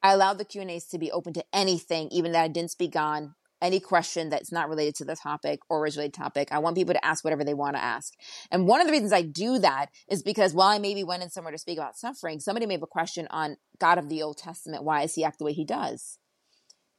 I 0.04 0.12
allow 0.12 0.34
the 0.34 0.44
Q 0.44 0.60
and 0.60 0.70
A's 0.70 0.86
to 0.88 0.98
be 0.98 1.10
open 1.10 1.32
to 1.32 1.44
anything, 1.50 2.08
even 2.12 2.32
that 2.32 2.44
I 2.44 2.48
didn't 2.48 2.70
speak 2.70 2.94
on 2.94 3.34
any 3.62 3.80
question 3.80 4.28
that's 4.28 4.52
not 4.52 4.68
related 4.68 4.94
to 4.96 5.06
the 5.06 5.16
topic 5.16 5.60
or 5.70 5.86
is 5.86 5.96
related 5.96 6.12
topic. 6.12 6.48
I 6.52 6.58
want 6.58 6.76
people 6.76 6.92
to 6.92 7.04
ask 7.04 7.24
whatever 7.24 7.42
they 7.42 7.54
want 7.54 7.76
to 7.76 7.82
ask. 7.82 8.12
And 8.50 8.68
one 8.68 8.82
of 8.82 8.86
the 8.86 8.92
reasons 8.92 9.14
I 9.14 9.22
do 9.22 9.58
that 9.60 9.86
is 10.06 10.22
because 10.22 10.52
while 10.52 10.68
I 10.68 10.78
maybe 10.78 11.02
went 11.02 11.22
in 11.22 11.30
somewhere 11.30 11.52
to 11.52 11.58
speak 11.58 11.78
about 11.78 11.96
suffering, 11.96 12.38
somebody 12.38 12.66
may 12.66 12.74
have 12.74 12.82
a 12.82 12.86
question 12.86 13.26
on 13.30 13.56
God 13.78 13.96
of 13.96 14.10
the 14.10 14.22
Old 14.22 14.36
Testament. 14.36 14.84
Why 14.84 15.02
is 15.02 15.14
he 15.14 15.24
act 15.24 15.38
the 15.38 15.46
way 15.46 15.54
he 15.54 15.64
does? 15.64 16.18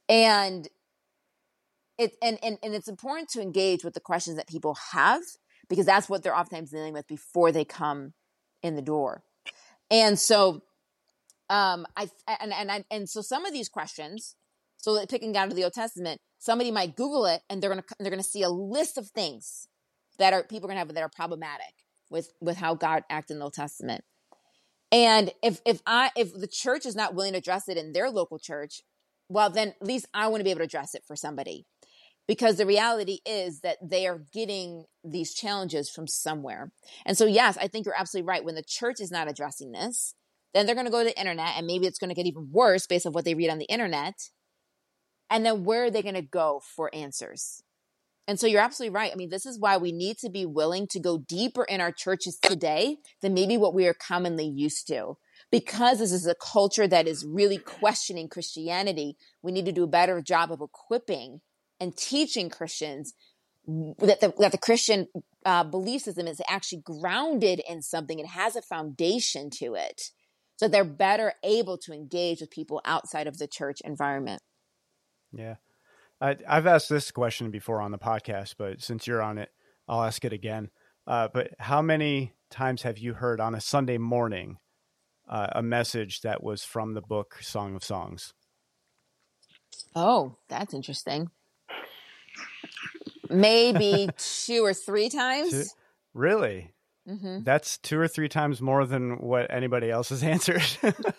And 0.08 0.68
it 1.98 2.16
and, 2.20 2.38
and 2.42 2.58
and 2.60 2.74
it's 2.74 2.88
important 2.88 3.28
to 3.30 3.40
engage 3.40 3.84
with 3.84 3.94
the 3.94 4.00
questions 4.00 4.36
that 4.36 4.48
people 4.48 4.76
have 4.90 5.22
because 5.68 5.86
that's 5.86 6.08
what 6.08 6.24
they're 6.24 6.36
oftentimes 6.36 6.70
dealing 6.72 6.92
with 6.92 7.06
before 7.06 7.52
they 7.52 7.64
come 7.64 8.14
in 8.64 8.74
the 8.74 8.82
door. 8.82 9.22
And 9.92 10.18
so 10.18 10.62
um 11.50 11.86
i 11.96 12.08
and 12.40 12.52
and 12.52 12.70
I, 12.70 12.84
and 12.90 13.08
so 13.08 13.20
some 13.20 13.46
of 13.46 13.52
these 13.52 13.68
questions 13.68 14.36
so 14.76 14.92
like 14.92 15.08
picking 15.08 15.32
down 15.32 15.48
to 15.48 15.54
the 15.54 15.64
old 15.64 15.72
testament 15.72 16.20
somebody 16.38 16.70
might 16.70 16.96
google 16.96 17.26
it 17.26 17.42
and 17.48 17.62
they're 17.62 17.70
gonna 17.70 17.84
they're 17.98 18.10
gonna 18.10 18.22
see 18.22 18.42
a 18.42 18.50
list 18.50 18.98
of 18.98 19.08
things 19.10 19.68
that 20.18 20.32
are 20.32 20.42
people 20.42 20.66
are 20.66 20.70
gonna 20.70 20.80
have 20.80 20.92
that 20.92 21.02
are 21.02 21.08
problematic 21.08 21.74
with 22.10 22.32
with 22.40 22.56
how 22.56 22.74
god 22.74 23.04
acted 23.10 23.34
in 23.34 23.38
the 23.38 23.44
old 23.44 23.54
testament. 23.54 24.04
And 24.92 25.32
if 25.42 25.60
if 25.66 25.80
i 25.86 26.10
if 26.16 26.32
the 26.32 26.46
church 26.46 26.86
is 26.86 26.96
not 26.96 27.14
willing 27.14 27.32
to 27.32 27.38
address 27.38 27.68
it 27.68 27.76
in 27.76 27.92
their 27.92 28.10
local 28.10 28.38
church 28.38 28.82
well 29.28 29.50
then 29.50 29.68
at 29.80 29.86
least 29.86 30.06
i 30.14 30.28
want 30.28 30.40
to 30.40 30.44
be 30.44 30.50
able 30.50 30.60
to 30.60 30.64
address 30.64 30.94
it 30.94 31.04
for 31.06 31.16
somebody. 31.16 31.66
Because 32.28 32.56
the 32.56 32.66
reality 32.66 33.18
is 33.24 33.60
that 33.60 33.76
they 33.80 34.04
are 34.08 34.20
getting 34.32 34.84
these 35.04 35.32
challenges 35.32 35.88
from 35.88 36.08
somewhere. 36.08 36.72
And 37.04 37.18
so 37.18 37.26
yes 37.26 37.58
i 37.60 37.66
think 37.66 37.86
you're 37.86 37.98
absolutely 37.98 38.28
right. 38.28 38.44
When 38.44 38.54
the 38.54 38.64
church 38.66 39.00
is 39.00 39.10
not 39.10 39.28
addressing 39.28 39.72
this 39.72 40.14
then 40.56 40.66
they're 40.66 40.74
going 40.74 40.86
to 40.86 40.92
go 40.92 41.00
to 41.00 41.04
the 41.04 41.18
internet 41.18 41.54
and 41.56 41.66
maybe 41.66 41.86
it's 41.86 41.98
going 41.98 42.08
to 42.08 42.14
get 42.14 42.26
even 42.26 42.48
worse 42.50 42.86
based 42.86 43.06
on 43.06 43.12
what 43.12 43.24
they 43.24 43.34
read 43.34 43.50
on 43.50 43.58
the 43.58 43.66
internet. 43.66 44.14
And 45.28 45.44
then 45.44 45.64
where 45.64 45.84
are 45.84 45.90
they 45.90 46.02
going 46.02 46.14
to 46.14 46.22
go 46.22 46.62
for 46.64 46.92
answers? 46.94 47.62
And 48.28 48.40
so 48.40 48.46
you're 48.46 48.60
absolutely 48.60 48.94
right. 48.94 49.12
I 49.12 49.16
mean 49.16 49.28
this 49.28 49.46
is 49.46 49.58
why 49.58 49.76
we 49.76 49.92
need 49.92 50.18
to 50.18 50.30
be 50.30 50.46
willing 50.46 50.86
to 50.88 51.00
go 51.00 51.18
deeper 51.18 51.64
in 51.64 51.80
our 51.80 51.92
churches 51.92 52.38
today 52.40 52.98
than 53.22 53.34
maybe 53.34 53.56
what 53.56 53.74
we 53.74 53.86
are 53.86 53.94
commonly 53.94 54.46
used 54.46 54.86
to. 54.88 55.16
Because 55.52 56.00
this 56.00 56.12
is 56.12 56.26
a 56.26 56.34
culture 56.34 56.88
that 56.88 57.06
is 57.06 57.24
really 57.24 57.58
questioning 57.58 58.28
christianity 58.28 59.16
we 59.42 59.52
need 59.52 59.66
to 59.66 59.72
do 59.72 59.84
a 59.84 59.88
better 59.88 60.20
job 60.20 60.50
of 60.50 60.60
equipping 60.60 61.40
and 61.78 61.96
teaching 61.96 62.50
christians 62.50 63.14
that 63.66 64.20
the, 64.20 64.32
that 64.38 64.52
the 64.52 64.58
christian 64.58 65.06
uh, 65.44 65.62
belief 65.62 66.02
system 66.02 66.26
is 66.26 66.40
actually 66.48 66.82
grounded 66.84 67.60
in 67.68 67.80
something 67.80 68.18
it 68.18 68.26
has 68.26 68.56
a 68.56 68.62
foundation 68.62 69.50
to 69.50 69.74
it 69.74 70.10
so 70.56 70.68
they're 70.68 70.84
better 70.84 71.34
able 71.42 71.78
to 71.78 71.92
engage 71.92 72.40
with 72.40 72.50
people 72.50 72.80
outside 72.84 73.26
of 73.26 73.38
the 73.38 73.46
church 73.46 73.80
environment. 73.84 74.40
Yeah. 75.32 75.56
I, 76.20 76.36
I've 76.48 76.66
asked 76.66 76.88
this 76.88 77.10
question 77.10 77.50
before 77.50 77.80
on 77.80 77.90
the 77.90 77.98
podcast, 77.98 78.54
but 78.58 78.82
since 78.82 79.06
you're 79.06 79.22
on 79.22 79.38
it, 79.38 79.50
I'll 79.86 80.02
ask 80.02 80.24
it 80.24 80.32
again. 80.32 80.70
Uh, 81.06 81.28
but 81.32 81.50
how 81.58 81.82
many 81.82 82.32
times 82.50 82.82
have 82.82 82.98
you 82.98 83.14
heard 83.14 83.40
on 83.40 83.54
a 83.54 83.60
Sunday 83.60 83.98
morning 83.98 84.58
uh, 85.28 85.48
a 85.52 85.62
message 85.62 86.22
that 86.22 86.42
was 86.42 86.64
from 86.64 86.94
the 86.94 87.02
book 87.02 87.36
Song 87.40 87.76
of 87.76 87.84
Songs? 87.84 88.32
Oh, 89.94 90.36
that's 90.48 90.74
interesting. 90.74 91.30
Maybe 93.28 94.08
two 94.16 94.64
or 94.64 94.72
three 94.72 95.08
times. 95.08 95.50
Two- 95.50 95.64
Really? 96.14 96.72
Hmm 97.06 97.40
That's 97.42 97.78
two 97.78 97.98
or 97.98 98.08
three 98.08 98.28
times 98.28 98.60
more 98.60 98.84
than 98.86 99.18
what 99.18 99.50
anybody 99.50 99.90
else 99.90 100.08
has 100.10 100.22
answered. 100.34 100.62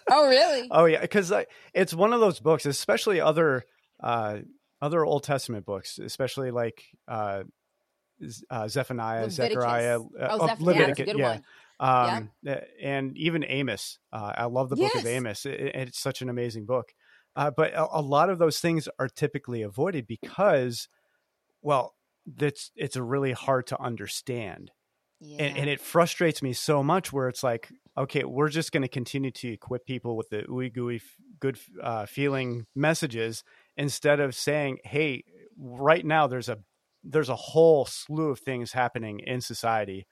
Oh, 0.10 0.28
really? 0.28 0.68
oh 0.72 0.86
yeah, 0.86 1.02
because 1.02 1.32
it's 1.74 1.94
one 1.94 2.14
of 2.14 2.20
those 2.20 2.40
books, 2.40 2.66
especially 2.66 3.22
other 3.22 3.64
uh, 4.04 4.40
other 4.82 5.06
Old 5.06 5.24
Testament 5.24 5.66
books, 5.66 5.98
especially 5.98 6.52
like 6.52 6.84
uh, 7.08 7.44
uh, 8.50 8.68
Zephaniah, 8.68 9.24
Leviticus. 9.24 9.54
Zechariah, 9.54 10.00
uh, 10.00 10.04
Oh, 10.32 10.38
oh, 10.42 10.48
Zeph- 10.48 10.60
yeah, 10.60 10.66
Leviticus, 10.66 11.06
good 11.06 11.18
yeah. 11.18 11.28
one. 11.30 11.42
Um, 11.80 12.32
uh, 12.48 12.56
and 12.82 13.16
even 13.18 13.46
Amos. 13.48 14.00
Uh, 14.12 14.34
I 14.36 14.46
love 14.46 14.70
the 14.70 14.76
book 14.76 14.96
of 14.96 15.06
Amos. 15.06 15.46
It, 15.46 15.54
it- 15.60 15.76
it's 15.76 16.00
such 16.00 16.22
an 16.22 16.30
amazing 16.30 16.66
book. 16.66 16.94
Uh, 17.36 17.52
but 17.52 17.74
a, 17.74 18.00
a 18.00 18.02
lot 18.02 18.30
of 18.32 18.40
those 18.40 18.60
things 18.60 18.90
are 18.98 19.08
typically 19.08 19.62
avoided 19.62 20.08
because, 20.08 20.88
well, 21.62 21.94
that's 22.26 22.72
it's 22.76 22.96
a 22.96 23.04
really 23.04 23.32
hard 23.32 23.68
to 23.68 23.80
understand 23.82 24.72
Yeah. 25.20 25.38
and, 25.44 25.58
and 25.58 25.70
it 25.70 25.80
frustrates 25.80 26.42
me 26.42 26.54
so 26.54 26.84
much 26.84 27.12
where 27.12 27.28
it's 27.28 27.44
like 27.44 27.70
okay 27.98 28.24
we're 28.24 28.50
just 28.50 28.72
going 28.72 28.84
to 28.84 28.88
continue 28.88 29.32
to 29.32 29.48
equip 29.50 29.86
people 29.86 30.16
with 30.16 30.30
the 30.30 30.44
ooey 30.44 30.72
gooey 30.72 31.02
good 31.40 31.58
uh, 31.82 32.06
feeling 32.06 32.66
messages 32.76 33.44
instead 33.76 34.20
of 34.20 34.36
saying 34.36 34.78
hey 34.84 35.24
right 35.58 36.06
now 36.06 36.28
there's 36.28 36.50
a 36.50 36.60
there's 37.04 37.30
a 37.30 37.36
whole 37.36 37.86
slew 37.86 38.30
of 38.30 38.40
things 38.40 38.74
happening 38.74 39.20
in 39.20 39.42
society 39.42 40.06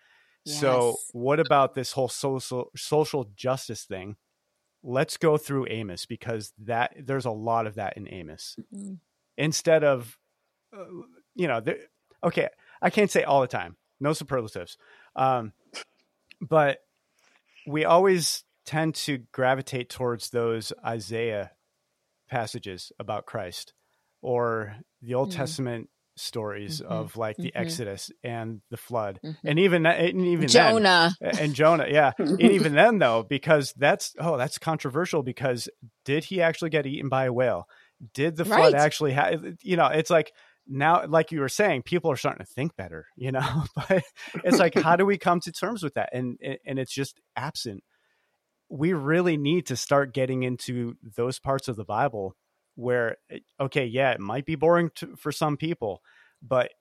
so 0.43 0.95
what 1.11 1.39
about 1.39 1.73
this 1.75 1.91
whole 1.91 2.09
social 2.09 2.71
social 2.75 3.25
justice 3.35 3.83
thing 3.83 4.15
let's 4.83 5.17
go 5.17 5.37
through 5.37 5.67
amos 5.69 6.05
because 6.05 6.53
that 6.57 6.93
there's 7.03 7.25
a 7.25 7.31
lot 7.31 7.67
of 7.67 7.75
that 7.75 7.97
in 7.97 8.07
amos 8.07 8.55
Mhm. 8.73 8.99
instead 9.37 9.83
of 9.83 10.17
uh, 10.75 10.85
you 11.35 11.47
know 11.47 11.59
there, 11.61 11.77
okay 12.23 12.49
i 12.81 12.89
can't 12.89 13.11
say 13.11 13.23
all 13.23 13.41
the 13.41 13.47
time 13.47 13.75
no 13.99 14.13
superlatives 14.13 14.77
um, 15.15 15.53
but 16.41 16.79
we 17.67 17.85
always 17.85 18.43
tend 18.65 18.95
to 18.95 19.19
gravitate 19.31 19.89
towards 19.89 20.29
those 20.29 20.73
isaiah 20.85 21.51
passages 22.29 22.91
about 22.99 23.25
christ 23.25 23.73
or 24.21 24.75
the 25.01 25.13
old 25.13 25.29
Mhm. 25.29 25.35
testament 25.35 25.89
stories 26.17 26.81
Mhm, 26.81 26.89
of 26.89 27.17
like 27.17 27.35
the 27.37 27.51
mhm. 27.53 27.59
Exodus 27.61 28.09
and 28.23 28.61
the 28.69 28.77
flood, 28.77 29.19
Mhm. 29.23 29.35
and 29.43 29.59
even 29.59 29.83
that- 29.83 29.99
and 29.99 30.21
even 30.21 30.47
then, 30.47 30.47
Jonah. 30.49 31.11
and 31.19 31.53
Jonah, 31.53 31.87
yeah. 31.89 32.13
and 32.17 32.39
even 32.39 32.73
then, 32.73 32.99
though, 32.99 33.23
because 33.23 33.73
that's 33.73 34.15
oh, 34.17 34.37
that's 34.37 34.57
controversial. 34.57 35.23
Because 35.23 35.67
did 36.05 36.23
he 36.23 36.41
actually 36.41 36.69
get 36.69 36.85
eaten 36.85 37.09
by 37.09 37.25
a 37.25 37.33
whale? 37.33 37.67
Did 38.13 38.37
the 38.37 38.45
flood 38.45 38.73
Right. 38.73 38.75
actually 38.75 39.11
have? 39.11 39.43
You 39.61 39.75
know, 39.75 39.87
it's 39.87 40.09
like 40.09 40.31
now, 40.67 41.05
like 41.07 41.31
you 41.31 41.39
were 41.39 41.49
saying, 41.49 41.83
people 41.83 42.11
are 42.11 42.15
starting 42.15 42.45
to 42.45 42.51
think 42.51 42.75
better. 42.75 43.07
You 43.15 43.31
know, 43.31 43.63
but 43.75 44.03
it's 44.43 44.59
like, 44.59 44.75
how 44.75 44.95
do 44.95 45.05
we 45.05 45.17
come 45.17 45.39
to 45.41 45.51
terms 45.51 45.83
with 45.83 45.93
that? 45.95 46.09
And 46.13 46.37
and 46.65 46.79
it's 46.79 46.93
just 46.93 47.19
absent. 47.35 47.83
We 48.69 48.93
really 48.93 49.37
need 49.37 49.67
to 49.67 49.75
start 49.75 50.13
getting 50.13 50.43
into 50.43 50.95
those 51.15 51.39
parts 51.39 51.67
of 51.67 51.75
the 51.75 51.85
Bible 51.85 52.35
where, 52.75 53.17
eh, 53.29 53.39
okay, 53.59 53.85
yeah, 53.85 54.11
it 54.11 54.19
might 54.19 54.45
be 54.45 54.55
boring 54.55 54.89
to, 54.95 55.15
for 55.15 55.31
some 55.31 55.55
people, 55.55 56.01
but 56.41 56.71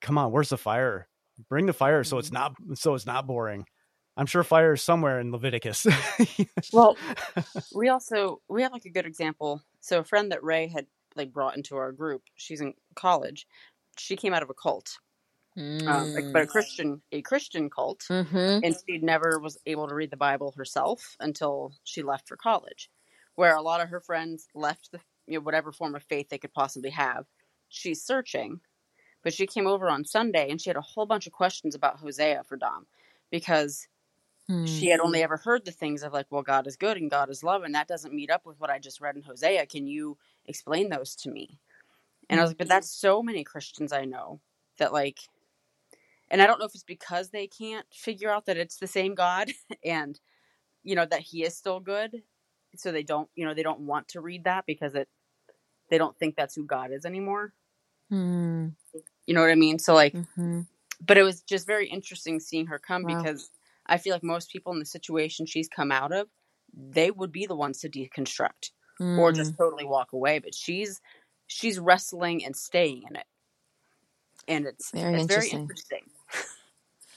come 0.00 0.18
on, 0.18 0.32
where's 0.32 0.48
the 0.48 0.56
fire? 0.56 1.08
Bring 1.48 1.66
the 1.66 1.72
fire 1.72 2.02
so 2.02 2.18
it's 2.18 2.32
not 2.32 2.54
so 2.74 2.94
it's 2.94 3.06
not 3.06 3.26
boring. 3.26 3.66
I'm 4.16 4.26
sure 4.26 4.42
fire 4.42 4.72
is 4.72 4.82
somewhere 4.82 5.20
in 5.20 5.30
Leviticus. 5.30 5.86
Well, 6.72 6.96
we 7.74 7.88
also 7.88 8.40
we 8.48 8.62
have 8.62 8.72
like 8.72 8.84
a 8.84 8.90
good 8.90 9.06
example. 9.06 9.62
So 9.80 10.00
a 10.00 10.04
friend 10.04 10.32
that 10.32 10.42
Ray 10.42 10.66
had 10.66 10.86
like 11.18 11.32
brought 11.34 11.56
into 11.56 11.76
our 11.76 11.92
group, 11.92 12.24
she's 12.36 12.62
in 12.62 12.74
college. 12.96 13.46
She 13.98 14.16
came 14.16 14.34
out 14.34 14.44
of 14.44 14.50
a 14.50 14.54
cult, 14.54 14.98
um, 15.86 16.10
like, 16.16 16.28
but 16.32 16.42
a 16.42 16.46
Christian 16.46 17.02
a 17.12 17.22
Christian 17.22 17.70
cult, 17.70 18.10
Mm-hmm. 18.10 18.60
and 18.62 18.76
she 18.88 18.98
never 18.98 19.38
was 19.40 19.58
able 19.66 19.88
to 19.88 19.94
read 19.94 20.10
the 20.10 20.16
Bible 20.18 20.54
herself 20.56 21.16
until 21.20 21.74
she 21.84 22.02
left 22.02 22.28
for 22.28 22.36
college, 22.36 22.90
where 23.36 23.56
a 23.56 23.62
lot 23.62 23.80
of 23.82 23.90
her 23.90 24.00
friends 24.00 24.48
left 24.54 24.90
the 24.92 25.00
you 25.26 25.34
know 25.34 25.40
whatever 25.44 25.72
form 25.72 25.94
of 25.96 26.04
faith 26.04 26.28
they 26.30 26.38
could 26.38 26.54
possibly 26.54 26.90
have. 26.90 27.26
She's 27.68 28.02
searching, 28.04 28.60
but 29.24 29.34
she 29.34 29.46
came 29.46 29.66
over 29.68 29.88
on 29.90 30.04
Sunday 30.06 30.50
and 30.50 30.60
she 30.60 30.70
had 30.70 30.76
a 30.78 30.82
whole 30.82 31.06
bunch 31.06 31.26
of 31.26 31.32
questions 31.34 31.74
about 31.74 31.98
Hosea 32.00 32.44
for 32.44 32.56
Dom 32.56 32.86
because 33.30 33.88
Hmm. 34.48 34.64
she 34.64 34.90
had 34.90 35.00
only 35.00 35.22
ever 35.22 35.36
heard 35.38 35.64
the 35.64 35.72
things 35.72 36.02
of 36.02 36.12
like, 36.12 36.26
well, 36.30 36.42
God 36.42 36.66
is 36.66 36.76
good 36.76 36.96
and 36.96 37.10
God 37.10 37.30
is 37.30 37.44
love, 37.44 37.62
and 37.64 37.74
that 37.74 37.88
doesn't 37.88 38.14
meet 38.14 38.30
up 38.30 38.46
with 38.46 38.60
what 38.60 38.70
I 38.70 38.78
just 38.78 39.00
read 39.00 39.16
in 39.16 39.22
Hosea. 39.22 39.66
Can 39.66 39.86
you 39.86 40.18
explain 40.48 40.90
those 40.90 41.16
to 41.18 41.30
me? 41.30 41.60
And 42.30 42.40
I 42.40 42.44
was 42.44 42.50
like, 42.52 42.58
but 42.58 42.68
that's 42.68 42.90
so 42.90 43.22
many 43.22 43.44
Christians 43.44 43.92
I 43.92 44.04
know 44.06 44.40
that 44.78 44.92
like, 44.92 45.18
and 46.30 46.42
I 46.42 46.46
don't 46.46 46.58
know 46.60 46.66
if 46.66 46.74
it's 46.74 46.84
because 46.84 47.30
they 47.30 47.46
can't 47.48 47.86
figure 47.92 48.30
out 48.30 48.46
that 48.46 48.58
it's 48.58 48.78
the 48.78 48.86
same 48.88 49.14
God 49.14 49.50
and 49.84 50.18
you 50.84 50.96
know 50.96 51.06
that 51.06 51.20
He 51.22 51.44
is 51.44 51.56
still 51.56 51.80
good, 51.80 52.22
so 52.76 52.92
they 52.92 53.04
don't, 53.04 53.28
you 53.36 53.46
know, 53.46 53.54
they 53.54 53.62
don't 53.64 53.80
want 53.80 54.08
to 54.08 54.20
read 54.22 54.44
that 54.44 54.66
because 54.66 54.94
it, 54.94 55.08
they 55.90 55.98
don't 55.98 56.18
think 56.18 56.36
that's 56.36 56.54
who 56.56 56.64
God 56.66 56.92
is 56.92 57.04
anymore. 57.06 57.54
Hmm. 58.10 58.68
You 59.26 59.34
know 59.34 59.42
what 59.42 59.50
I 59.50 59.56
mean? 59.56 59.78
So 59.78 59.94
like, 59.94 60.16
Mhm. 60.16 60.66
but 61.00 61.18
it 61.18 61.24
was 61.24 61.42
just 61.42 61.66
very 61.66 61.88
interesting 61.88 62.40
seeing 62.40 62.66
her 62.68 62.78
come 62.78 63.04
Wow. 63.04 63.06
because 63.06 63.50
I 63.86 63.98
feel 63.98 64.14
like 64.14 64.24
most 64.24 64.50
people 64.52 64.72
in 64.72 64.80
the 64.80 64.86
situation 64.86 65.46
she's 65.46 65.68
come 65.68 65.92
out 65.92 66.12
of, 66.12 66.28
they 66.74 67.10
would 67.10 67.32
be 67.32 67.46
the 67.46 67.56
ones 67.56 67.80
to 67.80 67.88
deconstruct 67.90 68.70
or 69.00 69.32
Mm. 69.32 69.36
just 69.36 69.56
totally 69.56 69.84
walk 69.84 70.12
away. 70.12 70.38
But 70.38 70.54
she's 70.54 71.00
she's 71.46 71.78
wrestling 71.78 72.44
and 72.44 72.54
staying 72.56 73.04
in 73.08 73.16
it, 73.16 73.26
and 74.46 74.66
it's 74.66 74.90
Very 74.90 75.14
it's 75.20 75.26
very 75.26 75.48
interesting. 75.50 75.60
interesting. 75.60 76.10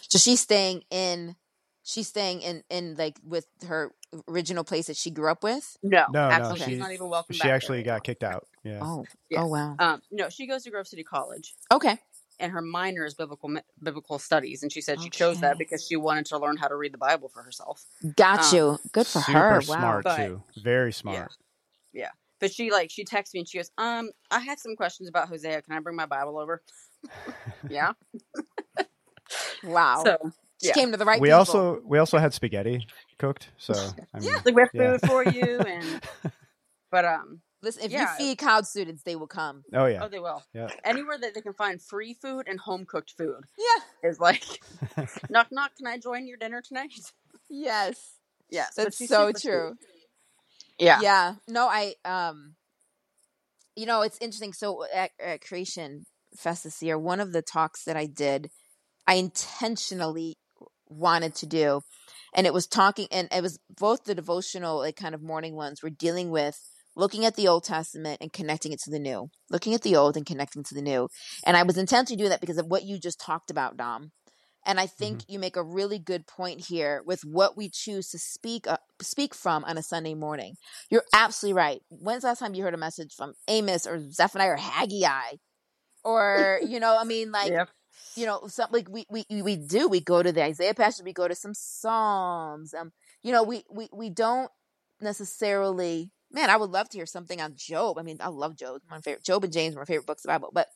So 0.09 0.17
she's 0.17 0.41
staying 0.41 0.83
in. 0.89 1.35
She's 1.83 2.07
staying 2.07 2.41
in 2.41 2.63
in 2.69 2.95
like 2.95 3.17
with 3.23 3.47
her 3.67 3.91
original 4.27 4.63
place 4.63 4.87
that 4.87 4.97
she 4.97 5.09
grew 5.09 5.31
up 5.31 5.41
with. 5.43 5.77
No, 5.81 6.05
No, 6.11 6.27
no, 6.27 6.35
absolutely, 6.35 6.65
she- 6.65 6.71
she's 6.71 6.79
not 6.79 6.91
even 6.91 7.09
welcome. 7.09 7.33
she 7.33 7.39
back 7.39 7.51
actually 7.51 7.79
anymore. 7.79 7.95
got 7.97 8.03
kicked 8.03 8.23
out. 8.23 8.47
Yeah. 8.63 8.79
Oh. 8.81 9.05
Yeah. 9.29 9.41
Oh 9.43 9.47
wow. 9.47 9.75
Um, 9.79 10.01
no, 10.11 10.29
she 10.29 10.45
goes 10.47 10.63
to 10.63 10.69
Grove 10.69 10.87
City 10.87 11.03
College, 11.03 11.55
Okay. 11.71 11.97
and 12.39 12.51
her 12.51 12.61
minor 12.61 13.03
is 13.05 13.15
biblical 13.15 13.49
biblical 13.81 14.19
studies, 14.19 14.61
and 14.61 14.71
she 14.71 14.79
said 14.81 15.01
she 15.01 15.09
chose 15.09 15.39
that 15.41 15.57
because 15.57 15.85
she 15.85 15.95
wanted 15.95 16.27
to 16.27 16.37
learn 16.37 16.57
how 16.57 16.67
to 16.67 16.75
read 16.75 16.93
the 16.93 16.97
Bible 16.99 17.29
for 17.29 17.41
herself. 17.41 17.83
Got 18.15 18.41
Um, 18.51 18.55
you. 18.55 18.79
Good 18.91 19.07
for 19.07 19.21
Super 19.21 19.39
her. 19.39 19.53
Wow. 19.55 19.59
smart 19.61 20.03
But- 20.03 20.17
too. 20.17 20.43
Very 20.57 20.93
smart. 20.93 21.35
But 22.39 22.51
she 22.51 22.71
like 22.71 22.89
she 22.89 23.04
texts 23.04 23.36
me 23.36 23.41
and 23.41 23.47
she 23.47 23.60
goes, 23.60 23.69
"Um, 23.77 24.10
I 24.32 24.39
had 24.39 24.60
some 24.60 24.75
questions 24.75 25.08
about 25.08 25.27
Hosea. 25.30 25.62
Can 25.62 25.75
I 25.75 25.80
bring 25.80 25.95
my 25.95 26.08
Bible 26.08 26.39
over?" 26.39 26.63
yeah. 27.69 27.91
Wow. 29.63 30.04
So 30.04 30.17
she 30.62 30.69
yeah. 30.69 30.73
came 30.73 30.91
to 30.91 30.97
the 30.97 31.06
right 31.06 31.21
we 31.21 31.27
people. 31.27 31.38
also 31.38 31.82
we 31.86 31.99
also 31.99 32.17
had 32.17 32.34
spaghetti 32.34 32.88
cooked. 33.19 33.49
So 33.58 33.73
I 34.13 34.19
mean, 34.19 34.34
like 34.43 34.56
we 34.56 34.62
have 34.62 34.69
Yeah. 34.73 34.97
food 34.97 35.08
for 35.08 35.23
you 35.23 35.60
and 35.67 36.01
but 36.91 37.06
um 37.06 37.41
Listen, 37.63 37.84
if 37.84 37.91
yeah. 37.91 38.01
you 38.01 38.08
feed 38.17 38.38
college 38.39 38.65
students, 38.65 39.04
they 39.04 39.15
will 39.15 39.27
come. 39.27 39.63
oh 39.73 39.86
yeah, 39.86 40.04
oh 40.04 40.08
they 40.08 40.17
will 40.17 40.41
yeah. 40.51 40.69
anywhere 40.84 41.19
that 41.19 41.36
they 41.36 41.41
can 41.41 41.54
find 41.54 41.80
free 41.80 42.15
food 42.19 42.47
and 42.47 42.60
home 42.60 42.86
cooked 42.88 43.13
food 43.15 43.41
Yeah. 43.56 44.10
is 44.10 44.19
like 44.19 44.43
knock 45.30 45.49
knock 45.51 45.69
can 45.77 45.86
i 45.86 45.99
join 45.99 46.25
your 46.25 46.38
dinner 46.38 46.63
tonight 46.67 46.91
Yes. 47.51 48.13
yes 48.49 48.71
but 48.75 48.86
That's 48.86 49.08
so 49.08 49.32
true. 49.32 49.75
sweet. 49.77 50.00
Yeah 50.81 50.99
Yeah. 51.01 51.35
No, 51.47 51.67
I 51.67 51.95
um 52.03 52.55
you 53.75 53.85
know, 53.85 54.01
it's 54.01 54.17
interesting. 54.19 54.53
So 54.53 54.83
at, 54.93 55.11
at 55.19 55.41
Creation 55.41 56.05
Fest 56.37 56.63
this 56.65 56.81
year, 56.81 56.97
one 56.97 57.19
of 57.19 57.31
the 57.31 57.41
talks 57.41 57.83
that 57.85 57.95
I 57.95 58.05
did, 58.05 58.49
I 59.07 59.15
intentionally 59.15 60.35
wanted 60.87 61.35
to 61.35 61.45
do, 61.45 61.81
and 62.35 62.45
it 62.45 62.53
was 62.53 62.67
talking, 62.67 63.07
and 63.11 63.27
it 63.31 63.41
was 63.41 63.59
both 63.79 64.03
the 64.03 64.15
devotional, 64.15 64.79
like 64.79 64.95
kind 64.95 65.15
of 65.15 65.21
morning 65.21 65.55
ones, 65.55 65.81
were 65.81 65.89
dealing 65.89 66.29
with 66.29 66.59
looking 66.95 67.25
at 67.25 67.35
the 67.35 67.47
Old 67.47 67.63
Testament 67.63 68.17
and 68.21 68.33
connecting 68.33 68.73
it 68.73 68.79
to 68.81 68.91
the 68.91 68.99
New, 68.99 69.29
looking 69.49 69.73
at 69.73 69.81
the 69.81 69.95
Old 69.95 70.17
and 70.17 70.25
connecting 70.25 70.63
to 70.63 70.75
the 70.75 70.81
New. 70.81 71.07
And 71.45 71.55
I 71.55 71.63
was 71.63 71.77
intentionally 71.77 72.17
doing 72.17 72.29
that 72.29 72.41
because 72.41 72.57
of 72.57 72.67
what 72.67 72.83
you 72.83 72.99
just 72.99 73.19
talked 73.19 73.49
about, 73.49 73.77
Dom. 73.77 74.11
And 74.65 74.79
I 74.79 74.85
think 74.85 75.21
you 75.27 75.39
make 75.39 75.55
a 75.55 75.63
really 75.63 75.97
good 75.97 76.27
point 76.27 76.65
here 76.67 77.01
with 77.05 77.21
what 77.23 77.57
we 77.57 77.69
choose 77.69 78.09
to 78.09 78.19
speak 78.19 78.67
uh, 78.67 78.77
speak 79.03 79.33
from 79.33 79.63
on 79.65 79.77
a 79.77 79.83
Sunday 79.83 80.13
morning. 80.13 80.55
You're 80.89 81.05
absolutely 81.13 81.57
right. 81.57 81.81
When's 81.89 82.21
the 82.21 82.29
last 82.29 82.39
time 82.39 82.53
you 82.55 82.63
heard 82.63 82.73
a 82.73 82.77
message 82.77 83.13
from 83.13 83.33
Amos 83.47 83.85
or 83.87 83.99
Zephaniah 84.11 84.51
or 84.51 84.57
Haggai? 84.57 85.37
Or, 86.03 86.59
you 86.65 86.79
know, 86.79 86.97
I 86.99 87.03
mean, 87.03 87.31
like, 87.31 87.51
Yep. 87.51 87.69
you 88.15 88.25
know, 88.25 88.47
some 88.47 88.69
like 88.71 88.89
we, 88.89 89.05
we 89.09 89.25
we 89.29 89.55
do. 89.55 89.87
We 89.87 89.99
go 90.01 90.23
to 90.23 90.31
the 90.31 90.43
Isaiah 90.43 90.73
passage, 90.73 91.05
we 91.05 91.13
go 91.13 91.27
to 91.27 91.35
some 91.35 91.53
Psalms. 91.53 92.73
Um, 92.73 92.91
you 93.21 93.31
know, 93.31 93.43
we 93.43 93.63
we 93.69 93.89
we 93.93 94.09
don't 94.09 94.49
necessarily 94.99 96.11
man, 96.31 96.49
I 96.49 96.57
would 96.57 96.69
love 96.69 96.89
to 96.89 96.97
hear 96.97 97.05
something 97.05 97.41
on 97.41 97.53
Job. 97.55 97.97
I 97.97 98.03
mean, 98.03 98.17
I 98.19 98.29
love 98.29 98.55
Job. 98.55 98.81
My 98.89 99.01
favorite 99.01 99.23
Job 99.23 99.43
and 99.43 99.53
James 99.53 99.75
are 99.75 99.79
my 99.79 99.85
favorite 99.85 100.07
books 100.07 100.23
of 100.23 100.29
the 100.29 100.33
Bible, 100.33 100.51
but 100.53 100.67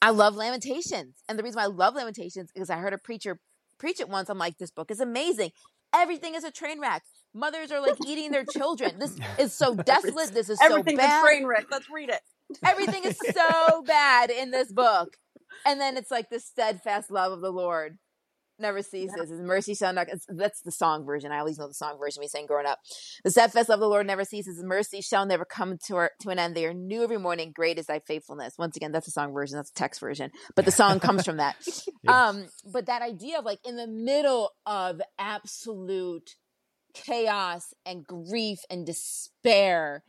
I 0.00 0.10
love 0.10 0.36
Lamentations. 0.36 1.16
And 1.28 1.38
the 1.38 1.42
reason 1.42 1.56
why 1.58 1.64
I 1.64 1.66
love 1.66 1.94
Lamentations 1.94 2.50
is 2.54 2.70
I 2.70 2.76
heard 2.76 2.92
a 2.92 2.98
preacher 2.98 3.40
preach 3.78 4.00
it 4.00 4.08
once. 4.08 4.28
I'm 4.28 4.38
like, 4.38 4.58
this 4.58 4.70
book 4.70 4.90
is 4.90 5.00
amazing. 5.00 5.50
Everything 5.96 6.34
is 6.34 6.44
a 6.44 6.50
train 6.50 6.80
wreck. 6.80 7.02
Mothers 7.34 7.70
are 7.72 7.80
like 7.80 7.96
eating 8.06 8.30
their 8.30 8.44
children. 8.44 8.98
This 8.98 9.18
is 9.38 9.52
so 9.52 9.74
desolate. 9.74 10.32
This 10.32 10.48
is 10.48 10.58
so 10.58 10.82
bad. 10.82 11.24
a 11.24 11.26
train 11.26 11.46
wreck 11.46 11.66
let's 11.70 11.88
read 11.90 12.10
it 12.10 12.20
Everything 12.64 13.04
is 13.04 13.18
so 13.34 13.82
bad 13.86 14.30
in 14.30 14.50
this 14.50 14.72
book. 14.72 15.16
And 15.64 15.80
then 15.80 15.96
it's 15.96 16.10
like 16.10 16.30
the 16.30 16.40
steadfast 16.40 17.10
love 17.10 17.32
of 17.32 17.40
the 17.40 17.52
Lord 17.52 17.98
never 18.58 18.82
ceases. 18.82 19.30
His 19.30 19.40
mercy 19.40 19.74
shall 19.74 19.92
not. 19.92 20.08
That's 20.28 20.60
the 20.62 20.70
song 20.70 21.04
version. 21.04 21.32
I 21.32 21.38
always 21.38 21.58
know 21.58 21.68
the 21.68 21.74
song 21.74 21.98
version 21.98 22.20
we 22.20 22.28
sang 22.28 22.46
growing 22.46 22.66
up. 22.66 22.78
The 23.24 23.30
steadfast 23.30 23.68
love 23.68 23.78
of 23.78 23.80
the 23.80 23.88
Lord 23.88 24.06
never 24.06 24.24
ceases. 24.24 24.56
His 24.56 24.64
mercy 24.64 25.00
shall 25.00 25.26
never 25.26 25.44
come 25.44 25.78
to, 25.86 25.96
our, 25.96 26.10
to 26.20 26.30
an 26.30 26.38
end. 26.38 26.54
They 26.54 26.66
are 26.66 26.74
new 26.74 27.02
every 27.02 27.18
morning. 27.18 27.52
Great 27.54 27.78
is 27.78 27.86
thy 27.86 28.00
faithfulness. 28.00 28.54
Once 28.58 28.76
again, 28.76 28.92
that's 28.92 29.06
the 29.06 29.12
song 29.12 29.32
version. 29.32 29.56
That's 29.56 29.70
the 29.70 29.78
text 29.78 30.00
version. 30.00 30.30
But 30.54 30.64
the 30.64 30.72
song 30.72 31.00
comes 31.00 31.24
from 31.24 31.38
that. 31.38 31.56
Yeah. 32.02 32.28
Um, 32.28 32.46
but 32.64 32.86
that 32.86 33.02
idea 33.02 33.38
of 33.38 33.44
like 33.44 33.58
in 33.66 33.76
the 33.76 33.86
middle 33.86 34.52
of 34.64 35.00
absolute 35.18 36.36
chaos 36.94 37.74
and 37.84 38.06
grief 38.06 38.60
and 38.70 38.86
despair 38.86 40.04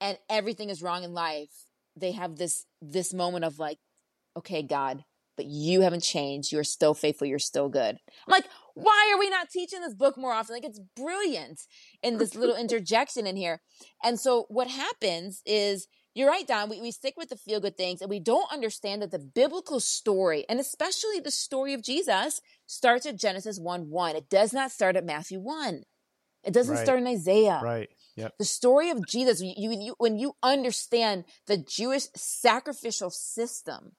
and 0.00 0.16
everything 0.30 0.70
is 0.70 0.82
wrong 0.82 1.04
in 1.04 1.12
life 1.12 1.66
they 1.96 2.12
have 2.12 2.36
this 2.36 2.66
this 2.80 3.12
moment 3.12 3.44
of 3.44 3.58
like 3.58 3.78
okay 4.36 4.62
god 4.62 5.04
but 5.42 5.50
you 5.50 5.80
haven't 5.80 6.02
changed. 6.02 6.52
You're 6.52 6.64
still 6.64 6.94
faithful. 6.94 7.26
You're 7.26 7.38
still 7.38 7.68
good. 7.68 7.96
I'm 8.26 8.30
like 8.30 8.46
why 8.74 9.12
are 9.12 9.18
we 9.18 9.28
not 9.28 9.50
teaching 9.50 9.80
this 9.82 9.94
book 9.94 10.16
more 10.16 10.32
often? 10.32 10.54
Like 10.54 10.64
it's 10.64 10.80
brilliant 10.96 11.60
in 12.02 12.16
this 12.18 12.34
little 12.34 12.56
interjection 12.64 13.26
in 13.26 13.36
here. 13.36 13.60
And 14.02 14.18
so 14.18 14.46
what 14.48 14.68
happens 14.68 15.42
is 15.44 15.88
you're 16.14 16.28
right 16.28 16.46
Dom 16.46 16.68
we, 16.70 16.80
we 16.80 16.90
stick 16.90 17.14
with 17.16 17.28
the 17.30 17.36
feel 17.36 17.60
good 17.60 17.76
things 17.76 18.00
and 18.00 18.10
we 18.10 18.20
don't 18.20 18.52
understand 18.52 19.02
that 19.02 19.10
the 19.10 19.18
biblical 19.18 19.80
story 19.80 20.44
and 20.48 20.60
especially 20.60 21.20
the 21.20 21.30
story 21.30 21.72
of 21.72 21.82
jesus 21.82 22.42
starts 22.66 23.06
at 23.06 23.16
genesis 23.16 23.58
1 23.58 23.88
1 23.88 24.16
it 24.16 24.28
does 24.28 24.52
not 24.52 24.70
start 24.70 24.94
at 24.94 25.06
matthew 25.06 25.40
1 25.40 25.84
it 26.44 26.52
doesn't 26.52 26.74
Right. 26.74 26.84
start 26.84 26.98
in 26.98 27.06
isaiah. 27.06 27.60
Right. 27.62 27.88
Yep. 28.16 28.34
the 28.38 28.44
story 28.44 28.90
of 28.90 29.06
Jesus, 29.06 29.40
you, 29.40 29.54
you, 29.56 29.70
you, 29.80 29.94
when 29.96 30.18
you 30.18 30.36
understand 30.42 31.24
the 31.46 31.56
Jewish 31.56 32.08
sacrificial 32.14 33.08
system 33.10 33.92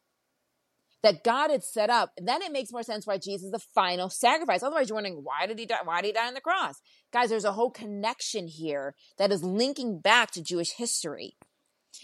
that 1.03 1.23
God 1.23 1.51
had 1.51 1.63
set 1.63 1.89
up, 1.89 2.11
then 2.17 2.41
it 2.41 2.51
makes 2.51 2.71
more 2.71 2.81
sense 2.83 3.05
why 3.05 3.17
Jesus 3.17 3.45
is 3.45 3.51
the 3.51 3.59
final 3.59 4.09
sacrifice. 4.09 4.63
Otherwise, 4.63 4.89
you're 4.89 4.95
wondering 4.95 5.21
why 5.23 5.45
did 5.45 5.59
he 5.59 5.65
die? 5.65 5.79
Why 5.83 6.01
did 6.01 6.07
he 6.07 6.13
die 6.13 6.27
on 6.27 6.33
the 6.33 6.41
cross? 6.41 6.75
Guys, 7.11 7.29
there's 7.29 7.45
a 7.45 7.51
whole 7.51 7.69
connection 7.71 8.47
here 8.47 8.95
that 9.17 9.31
is 9.31 9.43
linking 9.43 9.99
back 9.99 10.31
to 10.31 10.41
Jewish 10.41 10.71
history 10.77 11.35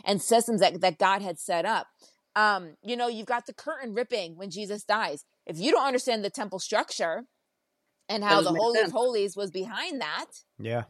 and 0.05 0.21
systems 0.21 0.59
that, 0.61 0.81
that 0.81 0.99
God 0.99 1.21
had 1.21 1.39
set 1.39 1.65
up. 1.65 1.87
Um, 2.35 2.75
you 2.83 2.95
know, 2.95 3.07
you've 3.07 3.25
got 3.25 3.47
the 3.47 3.53
curtain 3.53 3.93
ripping 3.93 4.37
when 4.37 4.51
Jesus 4.51 4.83
dies. 4.83 5.25
If 5.45 5.57
you 5.57 5.71
don't 5.71 5.87
understand 5.87 6.23
the 6.23 6.29
temple 6.29 6.59
structure 6.59 7.23
and 8.07 8.23
how 8.23 8.41
the 8.41 8.51
doesn't 8.51 8.53
make 8.53 8.61
Holy 8.61 8.79
of. 8.81 8.91
Holies 8.91 9.35
was 9.35 9.49
behind 9.49 10.01
that, 10.01 10.25
Yeah. 10.59 10.83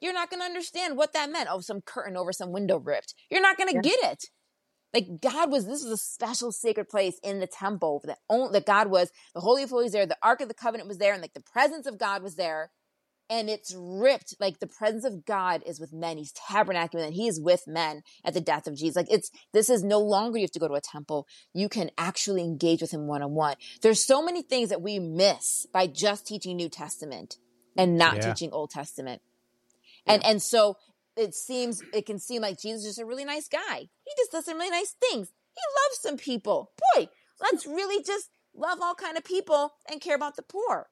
you're 0.00 0.12
not 0.12 0.28
going 0.28 0.40
to 0.40 0.46
understand 0.46 0.96
what 0.96 1.12
that 1.14 1.30
meant. 1.30 1.48
Oh, 1.50 1.60
some 1.60 1.80
curtain 1.80 2.16
over 2.16 2.32
some 2.32 2.52
window 2.52 2.78
ripped. 2.78 3.14
You're 3.30 3.40
not 3.40 3.56
going 3.56 3.68
to 3.70 3.74
Yeah. 3.76 3.80
get 3.80 4.12
it. 4.12 4.24
Like 4.94 5.20
God 5.20 5.50
was, 5.50 5.66
this 5.66 5.82
was 5.82 5.92
a 5.92 5.96
special 5.96 6.52
sacred 6.52 6.88
place 6.88 7.18
in 7.22 7.40
the 7.40 7.48
temple 7.48 8.00
that 8.04 8.18
only 8.30 8.52
that 8.52 8.64
God 8.64 8.86
was. 8.88 9.10
The 9.34 9.40
Holy 9.40 9.64
of 9.64 9.70
Holies 9.70 9.92
there, 9.92 10.06
the 10.06 10.16
Ark 10.22 10.40
of 10.40 10.48
the 10.48 10.54
Covenant 10.54 10.88
was 10.88 10.98
there, 10.98 11.12
and 11.12 11.20
like 11.20 11.34
the 11.34 11.40
presence 11.40 11.86
of 11.86 11.98
God 11.98 12.22
was 12.22 12.36
there. 12.36 12.70
And 13.30 13.48
it's 13.48 13.74
ripped. 13.74 14.34
Like 14.38 14.60
the 14.60 14.66
presence 14.66 15.04
of 15.04 15.24
God 15.24 15.62
is 15.64 15.80
with 15.80 15.94
men. 15.94 16.18
He's 16.18 16.32
tabernacling 16.34 17.06
and 17.06 17.14
he 17.14 17.26
is 17.26 17.40
with 17.40 17.66
men 17.66 18.02
at 18.22 18.34
the 18.34 18.40
death 18.40 18.66
of 18.66 18.76
Jesus. 18.76 18.96
Like 18.96 19.10
it's 19.10 19.30
this 19.54 19.70
is 19.70 19.82
no 19.82 19.98
longer 19.98 20.36
you 20.38 20.44
have 20.44 20.50
to 20.52 20.58
go 20.58 20.68
to 20.68 20.74
a 20.74 20.80
temple. 20.82 21.26
You 21.54 21.70
can 21.70 21.90
actually 21.96 22.42
engage 22.42 22.82
with 22.82 22.90
him 22.90 23.06
one 23.06 23.22
on 23.22 23.32
one. 23.32 23.56
There's 23.80 24.04
so 24.04 24.22
many 24.22 24.42
things 24.42 24.68
that 24.68 24.82
we 24.82 24.98
miss 24.98 25.66
by 25.72 25.86
just 25.86 26.26
teaching 26.26 26.56
New 26.56 26.68
Testament 26.68 27.38
and 27.78 27.96
not 27.96 28.16
Yeah. 28.16 28.28
teaching 28.28 28.52
Old 28.52 28.70
Testament. 28.70 29.22
And 30.06 30.22
and 30.24 30.42
so 30.42 30.76
it 31.16 31.34
seems 31.34 31.82
it 31.92 32.06
can 32.06 32.18
seem 32.18 32.42
like 32.42 32.60
Jesus 32.60 32.82
is 32.82 32.88
just 32.90 33.00
a 33.00 33.06
really 33.06 33.24
nice 33.24 33.48
guy. 33.48 33.78
He 33.78 34.12
just 34.16 34.32
does 34.32 34.44
some 34.44 34.58
really 34.58 34.70
nice 34.70 34.94
things. 35.00 35.32
He 35.54 35.60
loves 35.84 36.00
some 36.00 36.16
people. 36.16 36.72
Boy, 36.94 37.08
let's 37.40 37.66
really 37.66 38.02
just 38.02 38.30
love 38.54 38.78
all 38.82 38.94
kind 38.94 39.16
of 39.16 39.24
people 39.24 39.74
and 39.90 40.00
care 40.00 40.16
about 40.16 40.36
the 40.36 40.42
poor. 40.42 40.88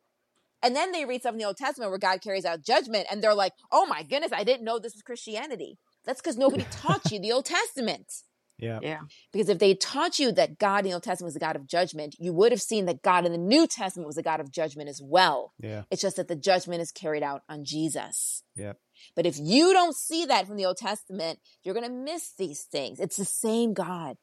And 0.63 0.77
then 0.77 0.93
they 0.93 1.05
read 1.05 1.23
stuff 1.23 1.33
in 1.33 1.39
the 1.39 1.45
Old 1.45 1.57
Testament 1.57 1.91
where 1.91 1.99
God 1.99 2.23
carries 2.23 2.45
out 2.45 2.63
judgment, 2.63 3.09
and 3.11 3.23
they're 3.23 3.35
like, 3.35 3.53
"Oh 3.73 3.87
my 3.87 4.05
goodness, 4.05 4.33
I 4.33 4.45
didn't 4.45 4.65
know 4.65 4.79
this 4.79 4.95
was 4.95 5.03
Christianity." 5.03 5.79
That's 6.05 6.21
because 6.21 6.37
nobody 6.37 6.65
taught 6.71 7.11
you 7.11 7.19
the 7.21 7.33
Old 7.33 7.47
Testament. 7.47 8.13
Yeah. 8.59 8.79
Yeah. 8.81 9.01
Because 9.33 9.49
if 9.49 9.59
they 9.59 9.75
taught 9.75 10.21
you 10.21 10.31
that 10.33 10.59
God 10.59 10.81
in 10.81 10.91
the 10.91 10.93
Old 10.93 11.03
Testament 11.03 11.29
was 11.29 11.37
a 11.37 11.41
God 11.41 11.57
of 11.57 11.67
judgment, 11.67 12.15
you 12.19 12.33
would 12.33 12.53
have 12.53 12.63
seen 12.63 12.87
that 12.87 13.03
God 13.03 13.27
in 13.27 13.33
the 13.33 13.39
New 13.39 13.67
Testament 13.67 14.07
was 14.07 14.17
a 14.17 14.23
God 14.23 14.41
of 14.41 14.53
judgment 14.53 14.89
as 14.89 15.01
well. 15.03 15.53
Yeah. 15.59 15.83
It's 15.91 16.01
just 16.01 16.17
that 16.17 16.29
the 16.29 16.37
judgment 16.37 16.81
is 16.81 16.93
carried 16.93 17.25
out 17.25 17.43
on 17.49 17.65
Jesus. 17.65 18.45
Yep. 18.55 18.79
But 19.15 19.27
if 19.27 19.39
you 19.39 19.73
don't 19.73 19.97
see 19.97 20.25
that 20.27 20.47
from 20.47 20.57
the 20.57 20.67
Old 20.67 20.77
Testament, 20.77 21.39
you're 21.63 21.75
going 21.75 21.87
to 21.87 21.93
miss 21.93 22.33
these 22.37 22.63
things. 22.63 23.01
It's 23.01 23.17
the 23.17 23.25
same 23.25 23.75
God. 23.75 24.17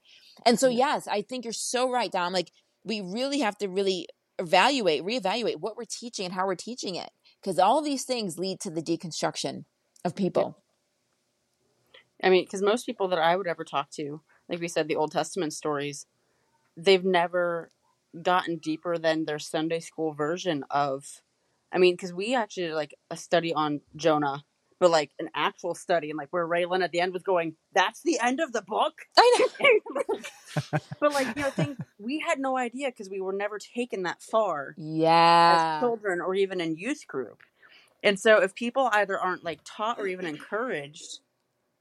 And 0.45 0.59
so, 0.59 0.69
yes, 0.69 1.07
I 1.07 1.21
think 1.21 1.43
you're 1.43 1.53
so 1.53 1.91
right, 1.91 2.11
Dom. 2.11 2.33
Like, 2.33 2.51
we 2.83 3.01
really 3.01 3.39
have 3.39 3.57
to 3.59 3.67
really 3.67 4.07
evaluate, 4.37 5.03
reevaluate 5.03 5.57
what 5.57 5.75
we're 5.75 5.83
teaching 5.85 6.25
and 6.25 6.33
how 6.33 6.45
we're 6.45 6.55
teaching 6.55 6.95
it. 6.95 7.09
Because 7.41 7.59
all 7.59 7.81
these 7.81 8.03
things 8.03 8.37
lead 8.37 8.59
to 8.61 8.69
the 8.69 8.81
deconstruction 8.81 9.65
of 10.03 10.15
people. 10.15 10.57
I 12.21 12.29
mean, 12.29 12.43
because 12.43 12.61
most 12.61 12.85
people 12.85 13.07
that 13.09 13.19
I 13.19 13.35
would 13.35 13.47
ever 13.47 13.63
talk 13.63 13.91
to, 13.91 14.21
like 14.49 14.59
we 14.59 14.67
said, 14.67 14.87
the 14.87 14.95
Old 14.95 15.11
Testament 15.11 15.53
stories, 15.53 16.05
they've 16.75 17.05
never 17.05 17.71
gotten 18.21 18.57
deeper 18.57 18.97
than 18.97 19.25
their 19.25 19.39
Sunday 19.39 19.79
school 19.79 20.13
version 20.13 20.65
of. 20.69 21.21
I 21.71 21.77
mean, 21.77 21.93
because 21.93 22.13
we 22.13 22.35
actually 22.35 22.67
did 22.67 22.73
like 22.73 22.95
a 23.09 23.15
study 23.15 23.53
on 23.53 23.81
Jonah, 23.95 24.43
but 24.79 24.89
like 24.91 25.11
an 25.19 25.29
actual 25.35 25.75
study, 25.75 26.09
and 26.09 26.17
like 26.17 26.29
where 26.31 26.47
Raylan 26.47 26.83
at 26.83 26.91
the 26.91 26.99
end 27.01 27.13
was 27.13 27.23
going, 27.23 27.55
"That's 27.73 28.01
the 28.03 28.19
end 28.23 28.39
of 28.39 28.51
the 28.53 28.61
book." 28.61 28.93
I 29.17 29.49
know. 29.59 30.19
but 30.99 31.13
like 31.13 31.35
you 31.35 31.43
know, 31.43 31.49
things 31.49 31.77
we 31.99 32.19
had 32.19 32.39
no 32.39 32.57
idea 32.57 32.87
because 32.89 33.09
we 33.09 33.21
were 33.21 33.33
never 33.33 33.59
taken 33.59 34.03
that 34.03 34.21
far 34.21 34.73
Yeah. 34.77 35.75
as 35.77 35.81
children 35.81 36.21
or 36.21 36.33
even 36.35 36.61
in 36.61 36.75
youth 36.77 37.05
group. 37.07 37.41
And 38.01 38.17
so 38.19 38.41
if 38.41 38.55
people 38.55 38.89
either 38.93 39.19
aren't 39.19 39.43
like 39.43 39.59
taught 39.65 39.99
or 39.99 40.07
even 40.07 40.25
encouraged 40.25 41.19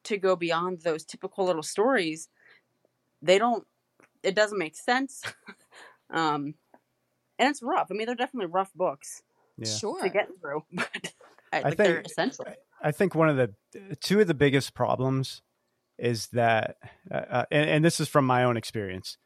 to 0.05 0.17
go 0.17 0.35
beyond 0.37 0.81
those 0.81 1.05
typical 1.05 1.45
little 1.47 1.63
stories, 1.63 2.29
they 3.23 3.39
don't 3.39 3.65
it 4.23 4.35
doesn't 4.35 4.59
make 4.59 4.77
sense. 4.77 5.23
um 6.11 6.55
and 7.39 7.49
it's 7.51 7.63
rough. 7.63 7.87
I 7.91 7.95
mean, 7.95 8.07
they're 8.07 8.17
definitely 8.17 8.51
rough 8.51 8.73
books 8.75 9.23
Yeah. 9.57 9.71
Sure. 9.73 10.03
to 10.03 10.09
get 10.09 10.29
through, 10.41 10.65
but 10.73 11.13
I, 11.53 11.59
I 11.59 11.63
like 11.63 11.77
they're 11.77 11.95
think- 11.97 12.07
essential. 12.07 12.47
I 12.83 12.93
think 12.93 13.15
one 13.15 13.29
of 13.29 13.37
the 13.37 13.97
two 14.01 14.21
of 14.21 14.27
the 14.27 14.35
biggest 14.35 14.75
problems 14.75 15.43
is 15.99 16.29
that, 16.29 16.77
uh, 17.11 17.15
uh, 17.15 17.45
and, 17.51 17.69
and 17.69 17.85
this 17.85 18.01
is 18.01 18.09
from 18.09 18.25
my 18.25 18.45
own 18.45 18.57
experience, 18.57 19.19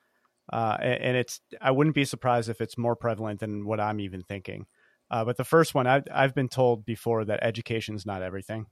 uh, 0.52 0.76
and, 0.80 1.02
and 1.02 1.16
it's 1.16 1.40
I 1.60 1.70
wouldn't 1.70 1.94
be 1.94 2.04
surprised 2.04 2.48
if 2.48 2.60
it's 2.60 2.78
more 2.78 2.96
prevalent 2.96 3.40
than 3.40 3.66
what 3.66 3.80
I'm 3.80 4.00
even 4.00 4.22
thinking. 4.22 4.66
Uh, 5.10 5.24
but 5.24 5.36
the 5.36 5.44
first 5.44 5.74
one, 5.74 5.86
I've 5.86 6.04
I've 6.10 6.34
been 6.34 6.48
told 6.48 6.84
before 6.84 7.24
that 7.26 7.42
education's 7.42 8.06
not 8.06 8.22
everything. 8.22 8.66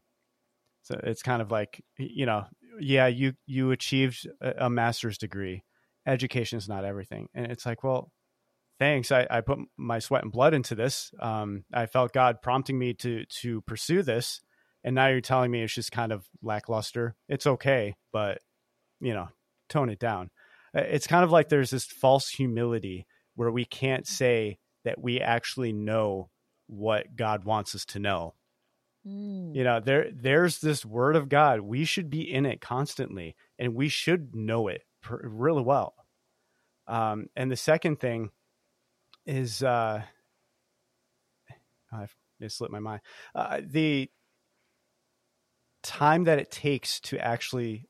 So 0.82 0.98
it's 1.02 1.22
kind 1.22 1.42
of 1.42 1.50
like 1.50 1.82
you 1.98 2.26
know, 2.26 2.44
yeah, 2.80 3.06
you 3.06 3.34
you 3.46 3.70
achieved 3.70 4.26
a, 4.40 4.66
a 4.66 4.70
master's 4.70 5.18
degree, 5.18 5.64
education 6.06 6.58
is 6.58 6.68
not 6.68 6.84
everything, 6.84 7.28
and 7.34 7.52
it's 7.52 7.66
like, 7.66 7.84
well, 7.84 8.10
thanks. 8.78 9.12
I, 9.12 9.26
I 9.30 9.42
put 9.42 9.58
my 9.76 9.98
sweat 9.98 10.22
and 10.22 10.32
blood 10.32 10.54
into 10.54 10.74
this. 10.74 11.12
Um, 11.20 11.64
I 11.72 11.86
felt 11.86 12.12
God 12.12 12.42
prompting 12.42 12.78
me 12.78 12.94
to 12.94 13.24
to 13.42 13.60
pursue 13.62 14.02
this, 14.02 14.40
and 14.84 14.94
now 14.94 15.08
you're 15.08 15.20
telling 15.20 15.50
me 15.50 15.62
it's 15.62 15.74
just 15.74 15.92
kind 15.92 16.12
of 16.12 16.24
lackluster. 16.42 17.14
It's 17.28 17.46
okay, 17.46 17.94
but 18.12 18.38
you 19.00 19.14
know, 19.14 19.28
tone 19.68 19.90
it 19.90 19.98
down. 19.98 20.30
It's 20.74 21.06
kind 21.06 21.24
of 21.24 21.30
like 21.30 21.48
there's 21.48 21.70
this 21.70 21.84
false 21.84 22.28
humility 22.28 23.06
where 23.34 23.50
we 23.50 23.64
can't 23.64 24.06
say 24.06 24.58
that 24.84 25.00
we 25.00 25.20
actually 25.20 25.72
know 25.72 26.30
what 26.66 27.16
God 27.16 27.44
wants 27.44 27.74
us 27.74 27.84
to 27.86 27.98
know. 27.98 28.34
Mm. 29.06 29.54
You 29.54 29.64
know, 29.64 29.80
there 29.80 30.10
there's 30.12 30.58
this 30.60 30.84
word 30.84 31.16
of 31.16 31.28
God. 31.28 31.60
We 31.60 31.84
should 31.84 32.10
be 32.10 32.30
in 32.30 32.46
it 32.46 32.60
constantly, 32.60 33.34
and 33.58 33.74
we 33.74 33.88
should 33.88 34.34
know 34.34 34.68
it 34.68 34.82
per, 35.02 35.20
really 35.26 35.62
well. 35.62 35.94
Um, 36.86 37.26
and 37.34 37.50
the 37.50 37.56
second 37.56 38.00
thing 38.00 38.30
is, 39.26 39.62
uh, 39.62 40.02
I've 41.92 42.14
it 42.40 42.52
slipped 42.52 42.72
my 42.72 42.78
mind. 42.78 43.00
Uh, 43.34 43.60
the 43.64 44.10
time 45.82 46.24
that 46.24 46.38
it 46.38 46.50
takes 46.50 47.00
to 47.00 47.18
actually 47.18 47.86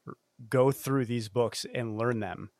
go 0.49 0.72
through 0.72 1.07
these 1.07 1.28
books 1.28 1.66
and 1.74 1.99
learn 1.99 2.20
them, 2.20 2.51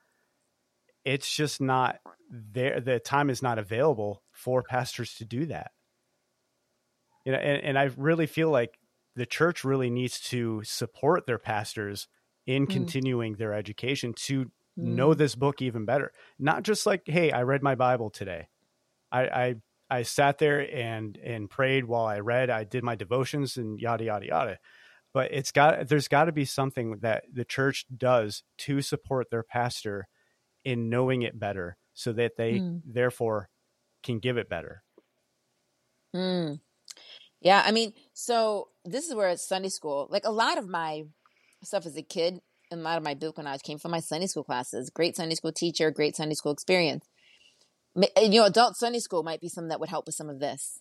it's 1.05 1.35
just 1.35 1.61
not 1.61 2.01
there. 2.31 2.81
The 2.81 3.01
time 3.01 3.31
is 3.31 3.43
not 3.43 3.59
available 3.59 4.23
for 4.33 4.63
pastors 4.63 5.15
to 5.15 5.25
do 5.25 5.47
that 5.47 5.73
you 7.25 7.33
know 7.33 7.39
and, 7.39 7.63
and 7.63 7.79
i 7.79 7.85
really 7.97 8.27
feel 8.27 8.51
like 8.51 8.79
the 9.17 9.27
church 9.27 9.65
really 9.65 9.91
needs 9.91 10.21
to 10.21 10.63
support 10.65 11.27
their 11.27 11.39
pastors 11.39 12.09
in 12.47 12.67
Mm. 12.67 12.71
continuing 12.73 13.35
their 13.35 13.53
education 13.53 14.15
to 14.15 14.51
know 14.77 15.15
Mm. 15.15 15.19
this 15.19 15.35
book 15.35 15.61
even 15.63 15.85
better 15.85 16.13
not 16.39 16.63
just 16.63 16.87
like 16.87 17.03
hey 17.07 17.31
i 17.31 17.43
read 17.43 17.63
my 17.63 17.75
bible 17.75 18.11
today 18.11 18.49
i 19.13 19.23
i 19.29 19.55
i 19.91 20.03
sat 20.03 20.39
there 20.39 20.61
and 20.75 21.17
and 21.19 21.51
prayed 21.51 21.85
while 21.85 22.07
i 22.07 22.21
read 22.21 22.51
i 22.51 22.65
did 22.65 22.83
my 22.85 22.95
devotions 22.95 23.57
and 23.57 23.79
yada 23.81 24.05
yada 24.05 24.27
yada 24.27 24.59
but 25.13 25.33
it's 25.33 25.51
got 25.53 25.89
there's 25.89 26.09
got 26.09 26.25
to 26.25 26.33
be 26.33 26.45
something 26.45 26.99
that 27.01 27.25
the 27.33 27.45
church 27.45 27.87
does 27.97 28.43
to 28.59 28.83
support 28.83 29.31
their 29.31 29.43
pastor 29.43 30.09
in 30.65 30.89
knowing 30.89 31.23
it 31.23 31.39
better 31.39 31.77
so 31.95 32.13
that 32.13 32.37
they 32.37 32.61
Mm. 32.61 32.83
therefore 32.85 33.49
can 34.03 34.19
give 34.19 34.37
it 34.37 34.49
better 34.49 34.83
Mm. 36.15 36.61
Yeah, 37.41 37.63
I 37.65 37.71
mean, 37.73 37.93
so 38.13 38.69
this 38.85 39.07
is 39.09 39.15
where 39.15 39.29
it's 39.31 39.47
Sunday 39.47 39.69
school, 39.69 40.09
like 40.11 40.25
a 40.25 40.31
lot 40.31 40.59
of 40.59 40.69
my 40.69 41.05
stuff 41.63 41.87
as 41.87 41.97
a 41.97 42.03
kid 42.03 42.41
and 42.71 42.81
a 42.81 42.85
lot 42.85 42.99
of 42.99 43.05
my 43.05 43.15
biblical 43.15 43.43
knowledge 43.45 43.63
came 43.63 43.79
from 43.79 43.91
my 43.93 44.01
Sunday 44.01 44.27
school 44.27 44.45
classes. 44.45 44.91
Great 44.91 45.17
Sunday 45.17 45.35
school 45.35 45.53
teacher, 45.53 45.91
great 45.91 46.17
Sunday 46.17 46.35
school 46.35 46.53
experience. 46.53 47.07
And, 47.95 48.35
You 48.35 48.41
know, 48.41 48.47
adult 48.47 48.77
Sunday 48.77 48.99
school 48.99 49.23
might 49.23 49.41
be 49.41 49.49
something 49.49 49.69
that 49.69 49.81
would 49.81 49.89
help 49.89 50.07
with 50.07 50.15
some 50.15 50.29
of 50.31 50.41
this, 50.41 50.81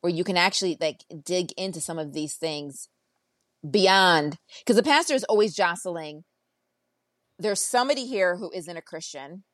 where 0.00 0.12
you 0.12 0.24
can 0.24 0.36
actually 0.36 0.76
like 0.80 1.04
dig 1.24 1.52
into 1.52 1.80
some 1.80 1.98
of 1.98 2.12
these 2.12 2.34
things 2.36 2.88
beyond, 3.68 4.36
because 4.60 4.76
the 4.76 4.82
pastor 4.82 5.14
is 5.14 5.24
always 5.24 5.54
jostling. 5.54 6.24
There's 7.38 7.62
somebody 7.62 8.06
here 8.06 8.36
who 8.36 8.50
isn't 8.52 8.76
a 8.76 8.82
Christian. 8.82 9.44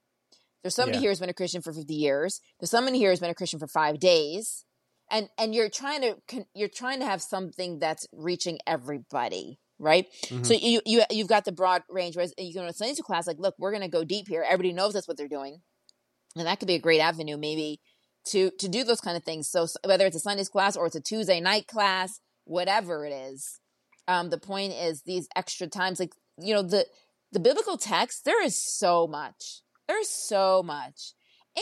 There's 0.63 0.75
somebody 0.75 0.99
Yeah. 0.99 1.03
here 1.03 1.11
who's 1.11 1.21
been 1.21 1.29
a 1.29 1.35
Christian 1.35 1.63
for 1.63 1.73
50 1.73 1.95
years. 1.95 2.41
There's 2.59 2.71
somebody 2.71 2.99
here 2.99 3.11
who's 3.11 3.21
been 3.21 3.31
a 3.31 3.35
Christian 3.35 3.61
for 3.61 3.69
five 3.69 4.01
days 4.01 4.65
and 5.11 5.29
and 5.39 5.55
you're 5.55 5.69
trying 5.69 6.03
to 6.03 6.45
you're 6.55 6.69
trying 6.69 7.01
to 7.01 7.07
have 7.07 7.23
something 7.23 7.79
that's 7.79 8.07
reaching 8.13 8.59
everybody 8.67 9.59
right 9.79 10.07
so 10.21 10.37
mm-hmm. 10.37 10.67
you 10.67 10.81
you 10.87 11.03
you've 11.11 11.29
got 11.29 11.45
the 11.45 11.53
broad 11.53 11.83
range 11.89 12.17
whereas 12.17 12.33
you 12.39 12.55
go 12.55 12.63
to 12.63 12.69
a 12.69 12.73
sunday 12.73 12.95
school 12.95 13.05
class 13.05 13.27
like 13.27 13.39
look 13.39 13.55
we're 13.59 13.71
going 13.71 13.83
to 13.83 13.89
go 13.89 14.05
deep 14.05 14.27
here 14.29 14.45
everybody 14.45 14.73
knows 14.73 14.95
that's 14.95 15.07
what 15.07 15.17
they're 15.17 15.29
doing 15.29 15.61
and 16.35 16.47
that 16.47 16.59
could 16.59 16.69
be 16.69 16.75
a 16.75 16.81
great 16.81 17.01
avenue 17.01 17.37
maybe 17.37 17.81
to 18.25 18.51
to 18.59 18.69
do 18.69 18.85
those 18.85 19.01
kind 19.01 19.17
of 19.17 19.23
things 19.23 19.49
so 19.49 19.67
whether 19.85 20.07
it's 20.07 20.17
a 20.17 20.21
sunday 20.21 20.43
school 20.43 20.61
class 20.61 20.77
or 20.77 20.87
it's 20.87 20.97
a 20.97 21.01
tuesday 21.01 21.41
night 21.41 21.67
class 21.67 22.21
whatever 22.45 23.05
it 23.05 23.13
is 23.13 23.61
um 24.09 24.31
the 24.31 24.39
point 24.39 24.73
is 24.73 25.03
these 25.03 25.29
extra 25.37 25.67
times 25.67 26.01
like 26.01 26.13
you 26.39 26.55
know 26.55 26.63
the 26.63 26.87
the 27.33 27.41
biblical 27.41 27.77
text 27.77 28.25
there 28.25 28.43
is 28.43 28.57
so 28.79 29.07
much 29.07 29.63
there's 29.89 30.09
so 30.09 30.63
much 30.63 31.13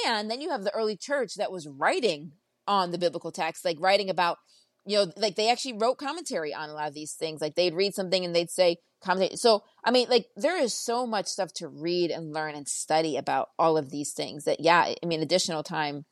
and 0.06 0.30
then 0.30 0.40
you 0.40 0.50
have 0.50 0.64
the 0.64 0.74
early 0.74 0.96
church 0.96 1.34
that 1.36 1.52
was 1.52 1.68
writing 1.68 2.32
on 2.66 2.90
the 2.90 2.98
biblical 2.98 3.30
text, 3.30 3.64
like 3.64 3.76
writing 3.80 4.10
about 4.10 4.38
you 4.86 4.98
know, 4.98 5.10
like 5.16 5.34
they 5.34 5.50
actually 5.50 5.72
wrote 5.78 5.96
commentary 5.96 6.52
on 6.52 6.68
a 6.68 6.74
lot 6.74 6.88
of 6.88 6.92
these 6.92 7.14
things. 7.14 7.40
Like 7.40 7.54
they'd 7.54 7.74
read 7.74 7.94
something 7.94 8.22
and 8.22 8.36
they'd 8.36 8.50
say 8.50 8.76
commentary. 9.02 9.36
So, 9.36 9.62
I 9.82 9.90
mean, 9.90 10.10
like 10.10 10.26
there 10.36 10.60
is 10.60 10.74
so 10.74 11.06
much 11.06 11.26
stuff 11.26 11.54
to 11.54 11.68
read 11.68 12.10
and 12.10 12.34
learn 12.34 12.54
and 12.54 12.68
study 12.68 13.16
about 13.16 13.48
all 13.58 13.78
of 13.78 13.90
these 13.90 14.12
things 14.12 14.44
that, 14.44 14.60
yeah, 14.60 14.92
I 15.02 15.06
mean, 15.06 15.22
additional 15.22 15.62
time 15.62 16.04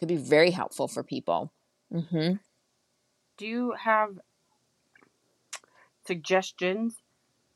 could 0.00 0.08
be 0.08 0.16
very 0.16 0.50
helpful 0.50 0.88
for 0.88 1.04
people. 1.04 1.52
Mm-hmm. 1.92 2.34
Do 3.36 3.46
you 3.46 3.74
have 3.78 4.18
suggestions, 6.08 6.96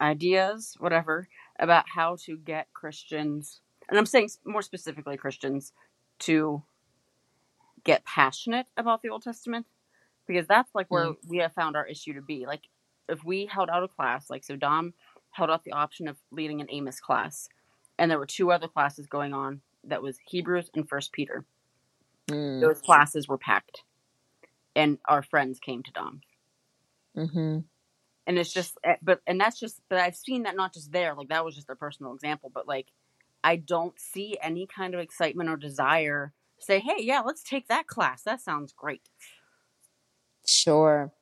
ideas, 0.01 0.77
whatever, 0.79 1.29
about 1.59 1.87
how 1.89 2.17
to 2.27 2.37
get 2.37 2.73
Christians, 2.73 3.61
and 3.89 3.99
I'm 3.99 4.07
saying 4.07 4.31
more 4.45 4.63
specifically 4.63 5.17
Christians, 5.17 5.73
to 6.21 6.63
get 7.85 8.05
passionate 8.05 8.67
about 8.77 9.03
the 9.03 9.09
Old 9.09 9.23
Testament? 9.23 9.67
Because 10.29 10.47
that's 10.47 10.71
like 10.75 10.89
where 10.89 11.07
Mm. 11.07 11.17
we 11.27 11.39
have 11.39 11.53
found 11.55 11.75
our 11.77 11.87
issue 11.87 12.13
to 12.15 12.23
be. 12.23 12.47
Like, 12.47 12.69
if 13.09 13.25
we 13.25 13.47
held 13.47 13.69
out 13.71 13.83
a 13.83 13.89
class, 13.89 14.31
like, 14.31 14.45
so 14.45 14.55
Dom 14.55 14.95
held 15.31 15.51
out 15.51 15.65
the 15.65 15.73
option 15.73 16.07
of 16.07 16.17
leading 16.31 16.61
an 16.61 16.69
Amos 16.71 17.01
class, 17.01 17.49
and 17.99 18.09
there 18.11 18.19
were 18.19 18.27
two 18.27 18.53
other 18.53 18.69
classes 18.69 19.07
going 19.07 19.33
on 19.35 19.61
that 19.85 20.03
was 20.03 20.19
Hebrews 20.29 20.71
and 20.75 20.89
First 20.89 21.11
Peter. 21.13 21.45
Mm. 22.29 22.61
Those 22.61 22.81
classes 22.81 23.27
were 23.27 23.39
packed, 23.39 23.83
and 24.77 24.99
our 25.07 25.23
friends 25.23 25.59
came 25.59 25.83
to 25.83 25.93
Dom 25.93 26.21
Mm-hmm. 27.17 27.59
And 28.27 28.39
it's 28.39 28.53
just 28.53 28.77
eh, 28.85 28.97
but 29.03 29.21
and 29.27 29.41
that's 29.41 29.59
just 29.59 29.81
but 29.89 29.99
i've 29.99 30.17
seen 30.17 30.45
that 30.45 30.57
not 30.57 30.73
just 30.73 30.93
there 30.93 31.15
like 31.15 31.29
that 31.29 31.45
was 31.45 31.55
just 31.55 31.71
a 31.71 31.77
personal 31.77 32.15
example 32.15 32.51
but 32.53 32.67
like 32.69 32.89
i 33.45 33.57
don't 33.57 33.99
see 33.99 34.37
any 34.43 34.67
kind 34.67 34.95
of 34.95 35.01
excitement 35.01 35.49
or 35.49 35.57
desire 35.57 36.33
to 36.59 36.65
say 36.65 36.79
hey 36.79 36.97
yeah 36.99 37.21
let's 37.21 37.43
take 37.43 37.69
that 37.69 37.87
class 37.87 38.23
that 38.23 38.41
sounds 38.41 38.73
great 38.73 39.09
Sure. 40.47 41.13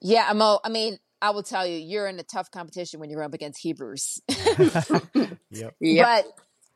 Yeah, 0.00 0.32
Mo, 0.34 0.60
I 0.64 0.68
mean, 0.68 0.98
I 1.20 1.30
will 1.30 1.42
tell 1.42 1.66
you, 1.66 1.76
you're 1.76 2.06
in 2.06 2.18
a 2.18 2.22
tough 2.22 2.50
competition 2.50 3.00
when 3.00 3.10
you're 3.10 3.22
up 3.22 3.34
against 3.34 3.60
Hebrews. 3.60 4.20
yep. 5.50 5.74
But 5.80 6.26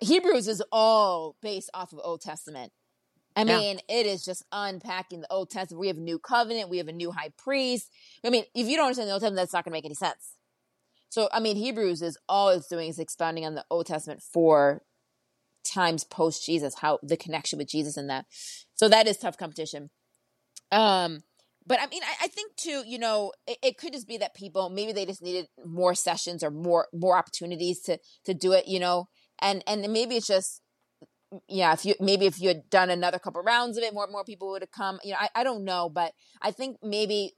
Hebrews 0.01 0.49
is 0.49 0.63
all 0.71 1.37
based 1.41 1.71
off 1.73 1.93
of 1.93 2.01
Old 2.03 2.21
Testament. 2.21 2.73
I 3.37 3.45
Yeah. 3.45 3.59
mean, 3.59 3.81
it 3.89 4.07
is 4.07 4.25
just 4.25 4.45
unpacking 4.53 5.21
the 5.21 5.33
Old 5.33 5.51
Testament. 5.51 5.81
We 5.81 5.89
have 5.89 5.97
a 5.97 6.01
new 6.01 6.19
covenant. 6.19 6.69
We 6.69 6.79
have 6.79 6.89
a 6.89 6.93
new 6.93 7.11
high 7.11 7.31
priest. 7.37 7.91
I 8.25 8.31
mean, 8.31 8.45
if 8.55 8.69
you 8.69 8.77
don't 8.77 8.87
understand 8.87 9.09
the 9.09 9.13
Old 9.13 9.23
Testament, 9.23 9.43
that's 9.43 9.53
not 9.53 9.65
going 9.65 9.73
to 9.73 9.77
make 9.77 9.85
any 9.85 9.95
sense. 9.95 10.37
So, 11.09 11.29
I 11.33 11.41
mean, 11.41 11.57
Hebrews 11.57 12.03
is 12.03 12.19
all 12.29 12.49
it's 12.51 12.69
doing 12.69 12.89
is 12.89 12.99
expounding 12.99 13.45
on 13.45 13.55
the 13.55 13.65
Old 13.71 13.87
Testament 13.87 14.23
for 14.23 14.83
times 15.65 16.05
post 16.05 16.45
Jesus, 16.45 16.77
how 16.77 16.99
the 17.03 17.17
connection 17.17 17.59
with 17.59 17.69
Jesus 17.69 17.97
and 17.97 18.09
that. 18.11 18.27
So 18.75 18.89
that 18.89 19.07
is 19.07 19.17
tough 19.17 19.37
competition. 19.39 19.91
Um, 20.71 21.23
but 21.67 21.81
I 21.81 21.87
mean, 21.87 22.03
I, 22.03 22.25
I 22.25 22.29
think 22.29 22.57
too, 22.57 22.83
you 22.87 22.99
know, 22.99 23.33
it, 23.47 23.59
it 23.63 23.79
could 23.79 23.93
just 23.93 24.07
be 24.07 24.19
that 24.19 24.35
people 24.35 24.69
maybe 24.71 24.93
they 24.93 25.07
just 25.07 25.23
needed 25.23 25.47
more 25.65 25.95
sessions 25.95 26.43
or 26.43 26.51
more 26.51 26.89
more 26.93 27.17
opportunities 27.17 27.81
to 27.83 27.99
to 28.27 28.35
do 28.35 28.53
it, 28.53 28.69
you 28.69 28.79
know, 28.79 29.09
and 29.41 29.63
and 29.67 29.81
maybe 29.93 30.17
it's 30.17 30.27
just 30.27 30.61
yeah 31.49 31.73
if 31.73 31.85
you 31.85 31.95
maybe 32.01 32.27
if 32.27 32.41
you 32.41 32.49
had 32.49 32.69
done 32.71 32.91
another 32.91 33.19
couple 33.19 33.43
rounds 33.43 33.77
of 33.77 33.85
it 33.85 33.95
more 33.95 34.07
more 34.11 34.25
people 34.25 34.51
would 34.51 34.63
have 34.63 34.71
come 34.71 34.99
you 35.05 35.13
know 35.13 35.19
I, 35.21 35.29
I 35.35 35.45
don't 35.45 35.65
know 35.65 35.89
but 35.89 36.13
i 36.43 36.51
think 36.51 36.79
maybe 36.83 37.33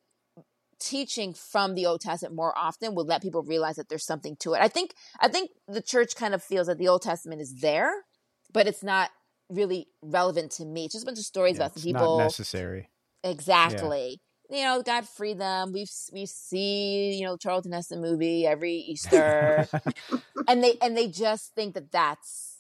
teaching 0.79 1.33
from 1.33 1.75
the 1.75 1.87
old 1.87 2.03
testament 2.03 2.35
more 2.35 2.57
often 2.57 2.95
would 2.95 3.07
let 3.07 3.23
people 3.23 3.43
realize 3.43 3.77
that 3.77 3.89
there's 3.89 4.05
something 4.05 4.37
to 4.41 4.53
it. 4.55 4.61
I 4.61 4.69
think 4.69 4.95
i 5.21 5.29
think 5.29 5.51
the 5.67 5.83
church 5.83 6.17
kind 6.17 6.35
of 6.35 6.43
feels 6.43 6.67
that 6.67 6.79
the 6.79 6.89
old 6.89 7.03
testament 7.03 7.41
is 7.41 7.61
there 7.61 7.91
but 8.53 8.67
it's 8.67 8.83
not 8.83 9.11
really 9.49 9.89
relevant 10.03 10.51
to 10.53 10.65
me. 10.65 10.85
It's 10.87 10.95
just 10.95 11.05
a 11.05 11.07
bunch 11.07 11.19
of 11.19 11.25
stories 11.25 11.57
Yeah, 11.57 11.65
about 11.67 11.73
it's 11.77 11.85
people 11.85 12.19
not 12.19 12.25
necessary. 12.25 12.91
exactly. 13.23 14.21
You 14.51 14.63
know 14.63 14.83
god 14.83 15.09
freed 15.09 15.39
them. 15.39 15.73
We 15.73 15.87
we 16.13 16.27
see 16.27 17.15
you 17.15 17.27
know 17.27 17.37
charlton 17.37 17.73
heston 17.73 18.01
movie 18.01 18.47
every 18.47 18.75
easter. 18.89 19.67
And 20.49 20.63
they 20.63 20.75
and 20.81 20.97
they 20.97 21.09
just 21.09 21.55
think 21.55 21.75
that 21.75 21.91
that's 21.91 22.56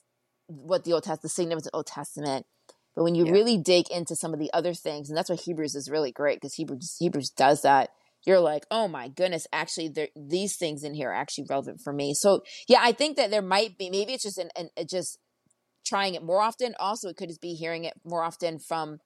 what 0.47 0.84
the 0.84 0.92
Old 0.92 1.05
Testament, 1.05 1.22
the 1.22 1.28
significance 1.28 1.66
of 1.66 1.72
the 1.72 1.76
Old 1.76 1.86
Testament. 1.86 2.47
But 2.94 3.05
when 3.05 3.14
you 3.14 3.26
Yeah. 3.26 3.32
really 3.32 3.59
dig 3.59 3.90
into 3.90 4.16
some 4.16 4.32
of 4.32 4.40
the 4.40 4.53
other 4.53 4.72
things, 4.72 5.09
and 5.09 5.16
that's 5.16 5.28
why 5.28 5.36
Hebrews 5.36 5.74
is 5.74 5.90
really 5.90 6.12
great 6.12 6.36
because 6.40 6.55
Hebrews 6.55 6.97
Hebrews 6.99 7.30
does 7.30 7.62
that. 7.62 7.90
You're 8.24 8.40
like, 8.40 8.66
oh 8.70 8.88
my 8.88 9.09
goodness, 9.09 9.47
actually, 9.53 9.88
there 9.88 10.09
these 10.16 10.57
things 10.57 10.82
in 10.82 10.94
here 10.94 11.11
are 11.11 11.14
actually 11.14 11.47
relevant 11.49 11.80
for 11.80 11.92
me. 11.92 12.14
So 12.14 12.42
yeah, 12.66 12.80
I 12.82 12.92
think 12.92 13.16
that 13.16 13.30
there 13.30 13.42
might 13.42 13.76
be 13.78 13.90
maybe 13.90 14.14
it's 14.14 14.24
just 14.24 14.38
an, 14.38 14.51
an 14.57 14.70
it 14.76 14.88
just 14.88 15.18
trying 15.84 16.14
it 16.14 16.22
more 16.22 16.40
often. 16.40 16.74
Also, 16.80 17.09
it 17.09 17.16
could 17.16 17.28
just 17.28 17.40
be 17.40 17.55
hearing 17.55 17.84
it 17.84 17.94
more 18.05 18.22
often 18.24 18.59
from 18.59 18.99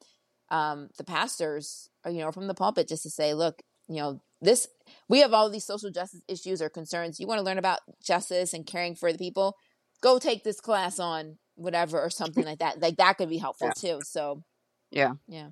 um, 0.51 0.89
the 0.97 1.05
pastors, 1.05 1.91
or 2.05 2.11
you 2.11 2.21
know, 2.21 2.33
from 2.33 2.47
the 2.47 2.55
pulpit, 2.55 2.89
just 2.89 3.03
to 3.03 3.11
say, 3.11 3.35
look, 3.35 3.63
you 3.89 3.97
know, 3.97 4.23
this 4.41 4.69
we 5.09 5.21
have 5.21 5.35
all 5.35 5.51
these 5.51 5.67
social 5.67 5.91
justice 5.91 6.23
issues 6.29 6.63
or 6.63 6.71
concerns. 6.71 7.21
You 7.21 7.27
want 7.27 7.39
to 7.41 7.45
learn 7.45 7.59
about 7.59 7.81
justice 8.03 8.55
and 8.55 8.67
caring 8.67 8.95
for 8.95 9.13
the 9.13 9.19
people 9.19 9.57
go 10.01 10.19
take 10.19 10.45
this 10.45 10.61
class 10.61 10.99
on 10.99 11.39
whatever 11.57 12.01
or 12.01 12.11
something 12.11 12.45
like 12.45 12.59
that. 12.61 12.81
Like 12.81 12.97
that 12.97 13.19
could 13.19 13.29
be 13.29 13.39
helpful 13.39 13.69
Yeah. 13.69 13.73
too. 13.73 14.01
So 14.03 14.43
yeah 14.91 15.13
yeah. 15.29 15.51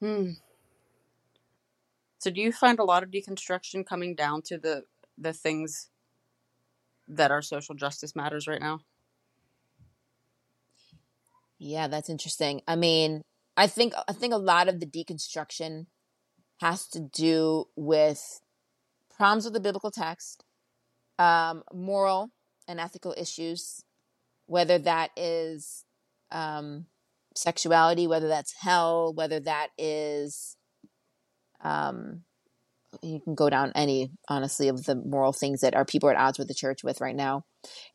hmm. 0.00 0.30
so 2.18 2.30
do 2.30 2.40
you 2.40 2.52
find 2.52 2.78
a 2.78 2.84
lot 2.84 3.02
of 3.02 3.10
deconstruction 3.10 3.84
coming 3.84 4.14
down 4.14 4.40
to 4.42 4.56
the 4.56 4.84
the 5.18 5.32
things 5.34 5.90
that 7.06 7.30
are 7.30 7.42
social 7.42 7.74
justice 7.74 8.16
matters 8.16 8.46
right 8.48 8.60
now 8.62 8.80
Yeah, 11.62 11.88
that's 11.88 12.08
interesting. 12.08 12.62
I 12.66 12.74
mean, 12.74 13.20
I 13.54 13.66
think 13.66 13.92
I 14.08 14.14
think 14.14 14.32
a 14.32 14.38
lot 14.38 14.68
of 14.68 14.80
the 14.80 14.86
deconstruction 14.86 15.86
has 16.60 16.88
to 16.88 17.00
do 17.00 17.66
with 17.76 18.40
problems 19.14 19.44
with 19.44 19.52
the 19.52 19.60
biblical 19.60 19.90
text, 19.90 20.42
um, 21.18 21.62
moral 21.72 22.30
and 22.70 22.80
ethical 22.80 23.14
issues, 23.18 23.84
whether 24.46 24.78
that 24.78 25.10
is 25.16 25.84
um, 26.30 26.86
sexuality, 27.36 28.06
whether 28.06 28.28
that's 28.28 28.54
hell, 28.60 29.12
whether 29.12 29.40
that 29.40 29.68
is 29.76 30.56
um, 31.62 32.22
you 33.02 33.20
can 33.20 33.34
go 33.34 33.50
down 33.50 33.72
any 33.74 34.10
honestly 34.28 34.68
of 34.68 34.84
the 34.84 34.94
moral 34.94 35.32
things 35.32 35.60
that 35.60 35.74
our 35.74 35.84
people 35.84 36.08
are 36.08 36.12
at 36.12 36.18
odds 36.18 36.38
with 36.38 36.48
the 36.48 36.54
church 36.54 36.82
with 36.82 37.00
right 37.00 37.14
now. 37.14 37.44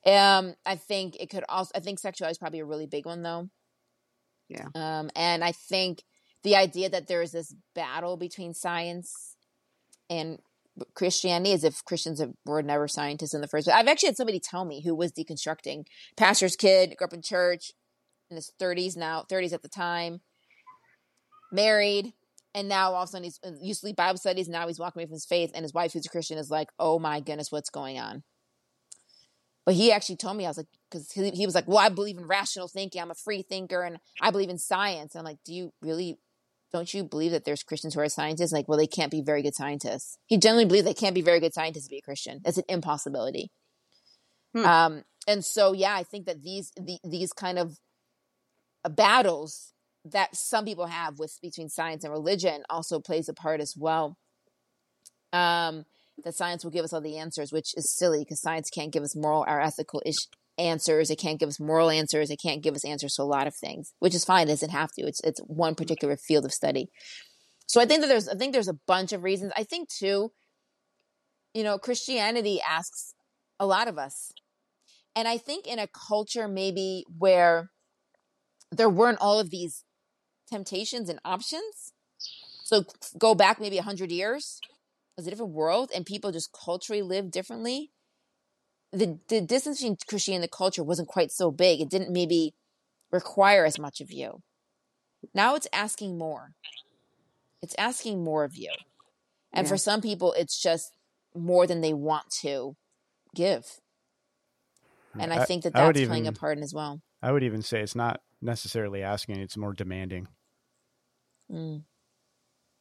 Um, 0.05 0.55
I 0.65 0.75
think 0.75 1.17
it 1.19 1.29
could 1.29 1.43
also. 1.49 1.71
I 1.75 1.79
think 1.79 1.99
sexuality 1.99 2.31
is 2.31 2.37
probably 2.37 2.59
a 2.59 2.65
really 2.65 2.85
big 2.85 3.05
one, 3.05 3.23
though. 3.23 3.49
Yeah. 4.49 4.67
Um, 4.75 5.09
and 5.15 5.43
I 5.43 5.53
think 5.53 6.03
the 6.43 6.55
idea 6.55 6.89
that 6.89 7.07
there 7.07 7.21
is 7.21 7.31
this 7.31 7.53
battle 7.73 8.17
between 8.17 8.53
science 8.53 9.35
and 10.09 10.39
Christianity, 10.93 11.53
as 11.53 11.63
if 11.63 11.83
Christians 11.85 12.21
were 12.45 12.61
never 12.61 12.87
scientists 12.87 13.33
in 13.33 13.41
the 13.41 13.47
first 13.47 13.65
place. 13.65 13.75
I've 13.75 13.87
actually 13.87 14.07
had 14.07 14.17
somebody 14.17 14.39
tell 14.39 14.65
me 14.65 14.81
who 14.81 14.95
was 14.95 15.11
deconstructing, 15.11 15.85
pastor's 16.17 16.55
kid, 16.55 16.95
grew 16.97 17.05
up 17.05 17.13
in 17.13 17.21
church, 17.21 17.71
in 18.29 18.35
his 18.35 18.51
thirties 18.59 18.97
now, 18.97 19.23
thirties 19.29 19.53
at 19.53 19.61
the 19.61 19.69
time, 19.69 20.21
married, 21.51 22.13
and 22.53 22.67
now 22.67 22.93
all 22.93 23.03
of 23.03 23.09
a 23.09 23.11
sudden 23.11 23.23
he's 23.23 23.39
uh, 23.45 23.51
used 23.61 23.81
to 23.81 23.87
lead 23.87 23.95
Bible 23.95 24.17
studies. 24.17 24.49
Now 24.49 24.67
he's 24.67 24.79
walking 24.79 25.01
away 25.01 25.07
from 25.07 25.13
his 25.13 25.25
faith, 25.25 25.51
and 25.53 25.63
his 25.63 25.73
wife, 25.73 25.93
who's 25.93 26.05
a 26.05 26.09
Christian, 26.09 26.37
is 26.37 26.49
like, 26.49 26.69
"Oh 26.79 26.99
my 26.99 27.19
goodness, 27.19 27.51
what's 27.51 27.69
going 27.69 27.99
on?" 27.99 28.23
But 29.65 29.73
he 29.73 29.91
actually 29.91 30.17
told 30.17 30.37
me, 30.37 30.45
I 30.45 30.49
was 30.49 30.57
like, 30.57 30.67
because 30.89 31.11
he, 31.11 31.31
he 31.31 31.45
was 31.47 31.55
like, 31.55 31.67
well, 31.67 31.79
I 31.79 31.89
believe 31.89 32.19
in 32.19 32.27
rational 32.27 32.67
thinking. 32.67 33.01
I'm 33.01 33.09
a 33.09 33.15
free 33.15 33.41
thinker 33.41 33.81
and 33.81 33.97
I 34.21 34.29
believe 34.29 34.49
in 34.49 34.59
science. 34.59 35.15
And 35.15 35.19
I'm 35.19 35.25
like, 35.25 35.39
do 35.43 35.55
you 35.55 35.73
really, 35.81 36.19
don't 36.75 36.93
you 36.93 37.05
believe 37.05 37.31
that 37.31 37.45
there's 37.45 37.63
Christians 37.63 37.93
who 37.93 38.01
are 38.01 38.09
scientists? 38.09 38.51
Like, 38.51 38.67
well, 38.67 38.77
they 38.77 38.85
can't 38.85 39.09
be 39.09 39.21
very 39.21 39.41
good 39.41 39.55
scientists. 39.55 40.17
He 40.25 40.37
generally 40.37 40.65
believes 40.65 40.83
they 40.83 40.93
can't 40.93 41.15
be 41.15 41.21
very 41.21 41.39
good 41.39 41.53
scientists 41.53 41.85
to 41.85 41.89
be 41.89 41.99
a 41.99 42.01
Christian. 42.01 42.41
It's 42.43 42.57
an 42.57 42.65
impossibility. 42.67 43.49
Hmm. 44.53 44.65
Um, 44.65 45.03
and 45.25 45.45
so, 45.45 45.71
yeah, 45.71 45.95
I 45.95 46.03
think 46.03 46.25
that 46.25 46.43
these, 46.43 46.73
the, 46.75 46.97
these 47.05 47.31
kind 47.31 47.57
of 47.57 47.77
uh, 48.83 48.89
battles 48.89 49.71
that 50.03 50.35
some 50.35 50.65
people 50.65 50.87
have 50.87 51.17
with 51.17 51.31
between 51.41 51.69
science 51.69 52.03
and 52.03 52.11
religion 52.11 52.63
also 52.69 52.99
plays 52.99 53.29
a 53.29 53.33
part 53.33 53.61
as 53.61 53.73
well. 53.77 54.17
Um, 55.31 55.85
that 56.25 56.35
science 56.35 56.65
will 56.65 56.71
give 56.71 56.83
us 56.83 56.91
all 56.91 56.99
the 56.99 57.17
answers, 57.17 57.53
which 57.53 57.73
is 57.77 57.95
silly 57.95 58.19
because 58.19 58.41
science 58.41 58.69
can't 58.69 58.91
give 58.91 59.03
us 59.03 59.15
moral 59.15 59.45
or 59.47 59.61
ethical 59.61 60.01
ish 60.05 60.27
answers. 60.57 61.09
It 61.09 61.19
can't 61.19 61.39
give 61.39 61.49
us 61.49 61.59
moral 61.59 61.89
answers. 61.89 62.29
It 62.29 62.39
can't 62.41 62.63
give 62.63 62.75
us 62.75 62.85
answers 62.85 63.15
to 63.15 63.23
a 63.23 63.23
lot 63.23 63.47
of 63.47 63.55
things, 63.55 63.93
which 63.99 64.15
is 64.15 64.25
fine. 64.25 64.47
It 64.47 64.51
doesn't 64.51 64.69
have 64.69 64.91
to. 64.93 65.03
It's 65.03 65.21
it's 65.21 65.39
one 65.41 65.73
mm-hmm. 65.73 65.83
particular 65.83 66.17
field 66.17 66.45
of 66.45 66.53
study. 66.53 66.89
So 67.67 67.81
I 67.81 67.85
think 67.85 68.01
that 68.01 68.07
there's 68.07 68.27
I 68.27 68.35
think 68.35 68.53
there's 68.53 68.67
a 68.67 68.79
bunch 68.87 69.13
of 69.13 69.23
reasons. 69.23 69.51
I 69.55 69.63
think 69.63 69.89
too, 69.89 70.31
you 71.53 71.63
know, 71.63 71.77
Christianity 71.77 72.59
asks 72.67 73.13
a 73.59 73.65
lot 73.65 73.87
of 73.87 73.97
us. 73.97 74.31
And 75.15 75.27
I 75.27 75.37
think 75.37 75.65
in 75.65 75.79
a 75.79 75.87
culture 75.87 76.47
maybe 76.47 77.05
where 77.17 77.71
there 78.71 78.89
weren't 78.89 79.21
all 79.21 79.39
of 79.39 79.49
these 79.49 79.83
temptations 80.49 81.09
and 81.09 81.19
options. 81.23 81.93
So 82.63 82.83
go 83.17 83.35
back 83.35 83.59
maybe 83.61 83.77
100 83.77 84.11
years 84.11 84.59
it 85.17 85.21
was 85.21 85.27
a 85.27 85.29
different 85.29 85.53
world 85.53 85.91
and 85.95 86.05
people 86.05 86.33
just 86.33 86.51
culturally 86.51 87.01
lived 87.01 87.31
differently 87.31 87.91
the 88.95 89.19
the 89.27 89.41
distance 89.41 89.79
between 89.79 89.97
christianity 90.07 90.35
and 90.37 90.43
the 90.43 90.55
culture 90.55 90.83
wasn't 90.83 91.07
quite 91.07 91.31
so 91.31 91.51
big 91.51 91.81
it 91.81 91.89
didn't 91.89 92.11
maybe 92.11 92.53
require 93.11 93.65
as 93.65 93.77
much 93.79 94.01
of 94.01 94.11
you 94.11 94.41
now 95.33 95.55
it's 95.55 95.67
asking 95.73 96.17
more 96.17 96.51
it's 97.65 97.75
asking 97.79 98.23
more 98.23 98.43
of 98.43 98.55
you. 98.55 98.71
And 99.51 99.65
Yeah. 99.65 99.69
for 99.69 99.77
some 99.77 99.99
people, 99.99 100.33
it's 100.33 100.61
just 100.61 100.95
more 101.33 101.65
than 101.65 101.81
they 101.81 101.93
want 101.93 102.29
to 102.41 102.75
give. 103.33 103.81
And 105.17 105.33
I, 105.33 105.45
think 105.45 105.63
that 105.63 105.73
that's 105.73 106.05
playing 106.05 106.27
a 106.27 106.31
part 106.31 106.57
in 106.57 106.63
as 106.63 106.75
well. 106.75 107.01
I 107.23 107.31
would 107.31 107.41
even 107.43 107.63
say 107.63 107.81
it's 107.81 107.95
not 107.95 108.21
necessarily 108.39 109.01
asking; 109.01 109.39
it's 109.39 109.57
more 109.57 109.73
demanding, 109.73 110.27
Mm, 111.51 111.85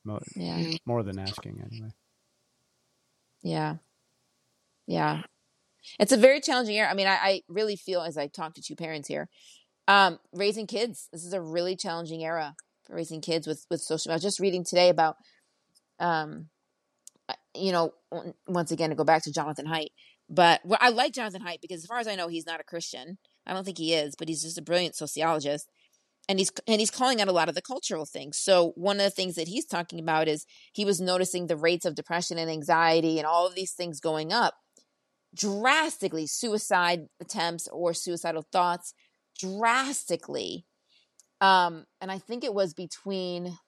Mo- 0.04 0.20
yeah. 0.36 0.76
more 0.84 1.02
than 1.02 1.18
asking, 1.18 1.60
anyway. 1.60 1.90
Yeah. 3.42 3.76
Yeah. 4.86 5.22
It's 5.98 6.12
a 6.12 6.16
very 6.16 6.40
challenging 6.40 6.74
year. 6.74 6.88
I 6.88 6.94
mean, 6.94 7.06
I, 7.06 7.18
I 7.22 7.40
really 7.48 7.76
feel 7.76 8.00
as 8.02 8.16
I 8.16 8.26
talk 8.26 8.54
to 8.54 8.62
two 8.62 8.76
parents 8.76 9.08
here, 9.08 9.28
um, 9.88 10.18
raising 10.32 10.66
kids. 10.66 11.08
This 11.12 11.24
is 11.24 11.32
a 11.32 11.40
really 11.40 11.76
challenging 11.76 12.24
era 12.24 12.54
for 12.84 12.96
raising 12.96 13.20
kids 13.20 13.46
with, 13.46 13.64
with 13.70 13.80
social. 13.80 14.12
I 14.12 14.14
was 14.14 14.22
just 14.22 14.40
reading 14.40 14.64
today 14.64 14.88
about, 14.88 15.16
um, 15.98 16.48
you 17.54 17.72
know, 17.72 17.92
once 18.46 18.70
again 18.70 18.90
to 18.90 18.96
go 18.96 19.04
back 19.04 19.22
to 19.24 19.32
Jonathan 19.32 19.66
Haidt, 19.66 19.90
but 20.28 20.60
well, 20.64 20.78
I 20.80 20.90
like 20.90 21.12
Jonathan 21.12 21.42
Haidt 21.42 21.60
because 21.60 21.82
as 21.82 21.86
far 21.86 21.98
as 21.98 22.08
I 22.08 22.14
know, 22.14 22.28
he's 22.28 22.46
not 22.46 22.60
a 22.60 22.64
Christian. 22.64 23.18
I 23.46 23.52
don't 23.52 23.64
think 23.64 23.78
he 23.78 23.94
is, 23.94 24.14
but 24.16 24.28
he's 24.28 24.42
just 24.42 24.58
a 24.58 24.62
brilliant 24.62 24.96
sociologist. 24.96 25.68
And 26.26 26.38
he's 26.38 26.50
and 26.66 26.80
he's 26.80 26.90
calling 26.90 27.20
out 27.20 27.28
a 27.28 27.32
lot 27.32 27.50
of 27.50 27.54
the 27.54 27.60
cultural 27.60 28.06
things. 28.06 28.38
So 28.38 28.72
one 28.76 28.96
of 28.96 29.02
the 29.02 29.10
things 29.10 29.34
that 29.34 29.48
he's 29.48 29.66
talking 29.66 30.00
about 30.00 30.26
is 30.26 30.46
he 30.72 30.86
was 30.86 30.98
noticing 30.98 31.46
the 31.46 31.56
rates 31.56 31.84
of 31.84 31.94
depression 31.94 32.38
and 32.38 32.50
anxiety 32.50 33.18
and 33.18 33.26
all 33.26 33.46
of 33.46 33.54
these 33.54 33.72
things 33.72 34.00
going 34.00 34.32
up 34.32 34.54
drastically 35.34 36.26
suicide 36.26 37.08
attempts 37.20 37.68
or 37.68 37.92
suicidal 37.92 38.46
thoughts 38.52 38.94
drastically 39.38 40.64
um 41.40 41.84
and 42.00 42.10
i 42.10 42.18
think 42.18 42.44
it 42.44 42.54
was 42.54 42.72
between 42.72 43.58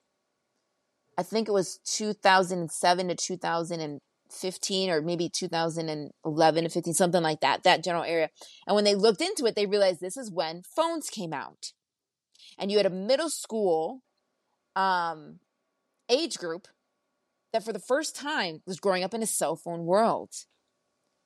i 1.18 1.22
think 1.22 1.48
it 1.48 1.52
was 1.52 1.78
2007 1.84 3.08
to 3.08 3.14
2015 3.14 4.90
or 4.90 5.02
maybe 5.02 5.28
2011 5.28 6.64
to 6.64 6.70
15 6.70 6.94
something 6.94 7.22
like 7.22 7.40
that 7.40 7.62
that 7.62 7.84
general 7.84 8.04
area. 8.04 8.30
And 8.66 8.74
when 8.74 8.84
they 8.84 8.94
looked 8.94 9.20
into 9.20 9.46
it 9.46 9.54
they 9.54 9.66
realized 9.66 10.00
this 10.00 10.16
is 10.16 10.30
when 10.30 10.62
phones 10.62 11.08
came 11.10 11.32
out. 11.32 11.72
And 12.58 12.70
you 12.70 12.76
had 12.76 12.86
a 12.86 12.90
middle 12.90 13.30
school 13.30 14.02
um 14.74 15.40
age 16.08 16.38
group 16.38 16.68
that 17.52 17.64
for 17.64 17.72
the 17.72 17.78
first 17.78 18.14
time 18.14 18.62
was 18.66 18.80
growing 18.80 19.02
up 19.02 19.14
in 19.14 19.22
a 19.22 19.26
cell 19.26 19.56
phone 19.56 19.84
world 19.86 20.30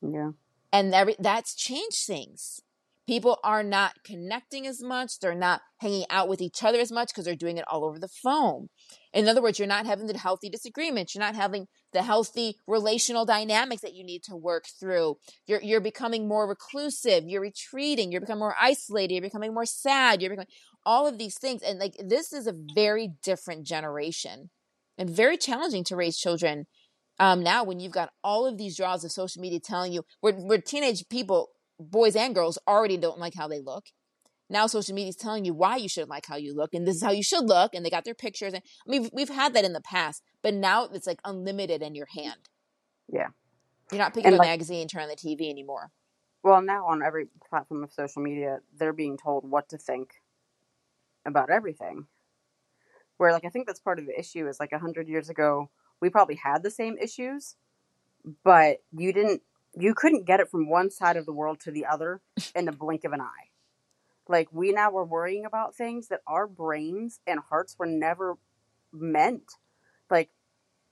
Yeah. 0.03 0.30
and 0.72 0.94
every 0.94 1.16
that's 1.18 1.55
changed 1.55 2.05
things. 2.07 2.61
People 3.07 3.38
are 3.42 3.64
not 3.64 4.05
connecting 4.05 4.68
as 4.68 4.80
much. 4.82 5.18
They're 5.18 5.34
not 5.34 5.62
hanging 5.78 6.05
out 6.11 6.28
with 6.28 6.40
each 6.40 6.62
other 6.62 6.78
as 6.78 6.92
much 6.92 7.09
because 7.09 7.24
they're 7.24 7.34
doing 7.34 7.59
it 7.59 7.64
all 7.66 7.84
over 7.84 7.98
the 7.98 8.07
phone. 8.09 8.68
In 9.12 9.28
other 9.28 9.42
words 9.42 9.59
you're 9.59 9.66
not 9.66 9.86
having 9.86 10.07
the 10.07 10.16
healthy 10.16 10.48
disagreements. 10.48 11.14
You're 11.14 11.24
not 11.24 11.34
having 11.34 11.66
the 11.92 12.03
healthy 12.03 12.57
relational 12.68 13.24
dynamics 13.24 13.82
that 13.82 13.94
you 13.94 14.05
need 14.05 14.22
to 14.24 14.36
work 14.36 14.66
through. 14.78 15.16
You're 15.46 15.61
you're 15.61 15.80
becoming 15.80 16.28
more 16.28 16.46
reclusive. 16.48 17.24
You're 17.26 17.40
retreating. 17.42 18.12
You're 18.12 18.20
becoming 18.20 18.40
more 18.40 18.57
isolated. 18.61 19.14
You're 19.14 19.22
becoming 19.22 19.55
more 19.55 19.66
sad. 19.66 20.22
You're 20.22 20.30
becoming 20.30 20.46
all 20.86 21.07
of 21.09 21.18
these 21.18 21.36
things. 21.36 21.62
And 21.62 21.78
like 21.80 21.96
this 21.98 22.32
is 22.32 22.46
a 22.46 22.55
very 22.74 23.11
different 23.24 23.66
generation 23.66 24.51
and 24.96 25.11
very 25.11 25.36
challenging 25.36 25.82
to 25.84 25.96
raise 25.96 26.16
children 26.16 26.66
um, 27.21 27.43
now 27.45 27.64
when 27.64 27.81
you've 27.81 27.93
got 27.93 28.11
all 28.25 28.47
of 28.47 28.59
these 28.59 28.77
draws 28.77 29.05
of 29.05 29.12
social 29.12 29.43
media 29.43 29.61
telling 29.61 29.93
you 29.93 30.05
we're 30.23 30.61
teenage 30.61 31.09
people 31.11 31.51
boys 31.81 32.16
and 32.16 32.35
girls 32.35 32.59
already 32.68 32.99
don't 32.99 33.21
like 33.21 33.35
how 33.37 33.49
they 33.49 33.61
look 33.61 33.87
now 34.51 34.66
social 34.66 34.95
media 34.95 35.11
is 35.11 35.16
telling 35.16 35.45
you 35.45 35.55
why 35.55 35.77
you 35.77 35.89
shouldn't 35.89 36.11
like 36.11 36.27
how 36.27 36.37
you 36.37 36.55
look 36.55 36.75
and 36.75 36.87
this 36.87 36.97
is 36.97 37.05
how 37.05 37.12
you 37.12 37.23
should 37.25 37.45
look 37.47 37.75
and 37.75 37.87
they 37.87 37.91
got 37.91 38.05
their 38.05 38.14
pictures 38.14 38.55
and 38.55 38.62
i 38.87 38.91
mean 38.91 39.03
we've, 39.03 39.12
we've 39.14 39.37
had 39.37 39.55
that 39.55 39.64
in 39.64 39.75
the 39.75 39.83
past 39.83 40.23
but 40.43 40.55
now 40.55 40.87
it's 40.87 41.07
like 41.07 41.21
unlimited 41.25 41.83
in 41.83 41.95
your 41.95 42.09
hand 42.14 42.49
Yeah. 43.12 43.29
you're 43.93 44.01
not 44.03 44.14
picking 44.14 44.29
And, 44.29 44.37
up 44.37 44.41
a 44.41 44.45
magazine 44.47 44.89
turn 44.89 45.05
on 45.05 45.09
the 45.11 45.16
tv 45.16 45.51
anymore 45.51 45.93
Well, 46.43 46.62
now 46.62 46.87
on 46.87 47.03
every 47.03 47.29
platform 47.51 47.85
of 47.85 47.93
social 47.93 48.23
media, 48.23 48.61
they're 48.79 48.93
being 48.95 49.18
told 49.18 49.49
what 49.51 49.68
to 49.71 49.79
think 49.79 50.23
about 51.27 51.51
everything. 51.51 52.07
Where, 53.18 53.33
like, 53.33 53.45
I 53.45 53.51
think 53.51 53.66
that's 53.66 53.81
part 53.81 53.99
of 53.99 54.07
the 54.07 54.18
issue 54.18 54.49
is 54.49 54.59
like 54.61 54.73
a 54.73 54.79
hundred 54.79 55.09
years 55.09 55.29
ago, 55.29 55.71
we 56.01 56.11
probably 56.11 56.36
had 56.36 56.62
the 56.62 56.70
same 56.70 56.98
issues, 56.98 57.57
but 58.44 58.78
you 58.92 59.12
didn't, 59.12 59.42
you 59.78 59.94
couldn't 59.94 60.26
get 60.26 60.40
it 60.40 60.51
from 60.51 60.68
one 60.70 60.90
side 60.90 61.16
of 61.16 61.26
the 61.26 61.32
world 61.32 61.61
to 61.61 61.70
the 61.70 61.86
other 61.86 62.20
in 62.55 62.66
the 62.66 62.72
blink 62.72 63.05
of 63.05 63.12
an 63.12 63.20
eye. 63.20 63.48
Like, 64.28 64.48
we 64.53 64.72
now 64.72 64.90
were 64.90 65.05
worrying 65.05 65.44
about 65.46 65.74
things 65.76 66.09
that 66.09 66.20
our 66.26 66.46
brains 66.46 67.20
and 67.26 67.40
hearts 67.40 67.76
were 67.78 67.86
never 67.86 68.38
meant. 68.92 69.53
Like, 70.11 70.30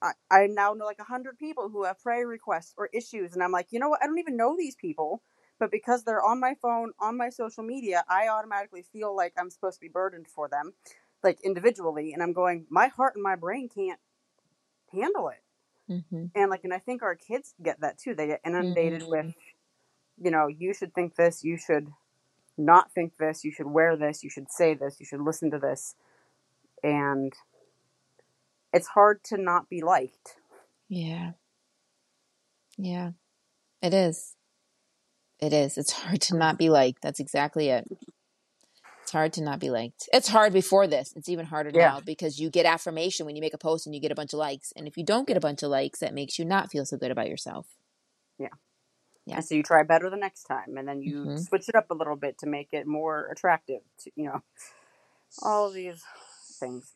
I, 0.02 0.12
I 0.30 0.46
now 0.46 0.74
know 0.74 0.84
like 0.86 1.00
a 1.00 1.04
hundred 1.04 1.38
people 1.38 1.68
who 1.68 1.84
have 1.84 2.00
prayer 2.02 2.26
requests 2.26 2.74
or 2.76 2.88
issues, 2.92 3.34
and 3.34 3.42
I'm 3.42 3.52
like, 3.52 3.68
you 3.70 3.80
know 3.80 3.88
what? 3.88 4.00
I 4.02 4.06
don't 4.06 4.18
even 4.18 4.36
know 4.36 4.56
these 4.56 4.76
people, 4.76 5.22
but 5.59 5.70
because 5.70 6.04
they're 6.04 6.24
on 6.24 6.40
my 6.40 6.54
phone, 6.62 6.92
on 7.00 7.16
my 7.16 7.30
social 7.30 7.64
media, 7.64 8.04
I 8.09 8.28
automatically 8.28 8.82
feel 8.92 9.14
like 9.16 9.34
I'm 9.38 9.50
supposed 9.50 9.76
to 9.76 9.80
be 9.80 9.88
burdened 9.88 10.28
for 10.28 10.48
them, 10.48 10.72
like 11.22 11.40
individually, 11.42 12.12
and 12.12 12.22
I'm 12.22 12.32
going, 12.32 12.66
my 12.70 12.88
heart 12.88 13.14
and 13.16 13.22
my 13.22 13.34
brain 13.36 13.68
can't 13.68 13.98
handle 14.93 15.28
it, 15.28 15.93
mm-hmm. 15.93 16.26
and 16.34 16.51
like, 16.51 16.64
and 16.64 16.74
I 16.74 16.78
think 16.78 17.03
our 17.03 17.14
kids 17.14 17.55
get 17.62 17.80
that 17.80 17.99
too. 17.99 18.14
They 18.14 18.26
get 18.28 18.41
inundated 18.45 19.05
with, 19.07 19.34
you 20.20 20.30
know, 20.30 20.47
you 20.47 20.74
should 20.74 20.95
think 20.95 21.16
this, 21.16 21.45
you 21.45 21.57
should 21.57 21.89
not 22.57 22.93
think 22.93 23.16
this, 23.18 23.45
you 23.45 23.53
should 23.53 23.66
wear 23.66 23.97
this, 23.97 24.24
you 24.24 24.30
should 24.30 24.51
say 24.51 24.74
this, 24.74 24.97
you 24.99 25.07
should 25.07 25.20
listen 25.20 25.51
to 25.51 25.59
this, 25.59 25.95
and 26.82 27.32
it's 28.72 28.89
hard 28.89 29.22
to 29.24 29.36
not 29.36 29.68
be 29.68 29.82
liked. 29.82 30.36
yeah. 30.89 31.32
Yeah. 32.80 33.11
It 33.82 33.93
is. 33.93 34.36
It 35.41 35.53
is. 35.53 35.76
It's 35.76 35.93
hard 35.93 36.20
to 36.22 36.36
not 36.36 36.59
be 36.59 36.70
liked. 36.70 37.03
That's 37.03 37.18
exactly 37.18 37.68
it 37.70 37.86
it's 39.09 39.12
hard 39.14 39.32
to 39.32 39.42
not 39.42 39.59
be 39.59 39.70
liked 39.70 40.06
it's 40.12 40.28
hard 40.28 40.52
before 40.52 40.86
this 40.86 41.14
it's 41.16 41.30
even 41.30 41.46
harder 41.46 41.70
Yeah. 41.72 41.88
now 41.92 42.00
because 42.00 42.38
you 42.38 42.50
get 42.50 42.66
affirmation 42.66 43.24
when 43.24 43.36
you 43.36 43.40
make 43.40 43.54
a 43.54 43.59
post 43.59 43.86
and 43.86 43.94
you 43.94 44.02
get 44.02 44.12
a 44.12 44.14
bunch 44.14 44.34
of 44.34 44.38
likes 44.38 44.70
and 44.76 44.86
if 44.86 44.98
you 44.98 45.02
don't 45.02 45.26
get 45.26 45.34
a 45.34 45.40
bunch 45.40 45.62
of 45.62 45.70
likes 45.70 46.00
that 46.00 46.12
makes 46.12 46.38
you 46.38 46.44
not 46.44 46.70
feel 46.70 46.84
so 46.84 46.98
good 46.98 47.11
about 47.11 47.26
yourself 47.26 47.66
Yeah. 48.38 48.48
Yeah. 49.24 49.36
And 49.36 49.44
so 49.46 49.54
you 49.54 49.62
try 49.62 49.82
better 49.82 50.11
the 50.11 50.16
next 50.16 50.44
time, 50.44 50.76
and 50.76 50.86
then 50.86 51.00
you 51.02 51.24
Mhm. 51.24 51.46
switch 51.48 51.68
it 51.70 51.74
up 51.74 51.90
a 51.90 51.94
little 51.94 52.16
bit 52.16 52.36
to 52.40 52.46
make 52.46 52.68
it 52.72 52.86
more 52.86 53.28
attractive. 53.30 53.80
To, 54.00 54.11
you 54.14 54.24
know, 54.26 54.42
all 55.42 55.66
of 55.68 55.72
these 55.74 56.02
things. 56.61 56.94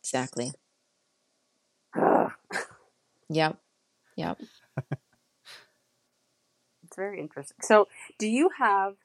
exactly 0.00 0.52
yep. 3.28 3.58
yep 4.16 4.38
it's 6.86 6.96
very 6.96 7.18
interesting. 7.20 7.56
So, 7.62 7.88
do 8.18 8.26
you 8.26 8.50
have? 8.58 8.96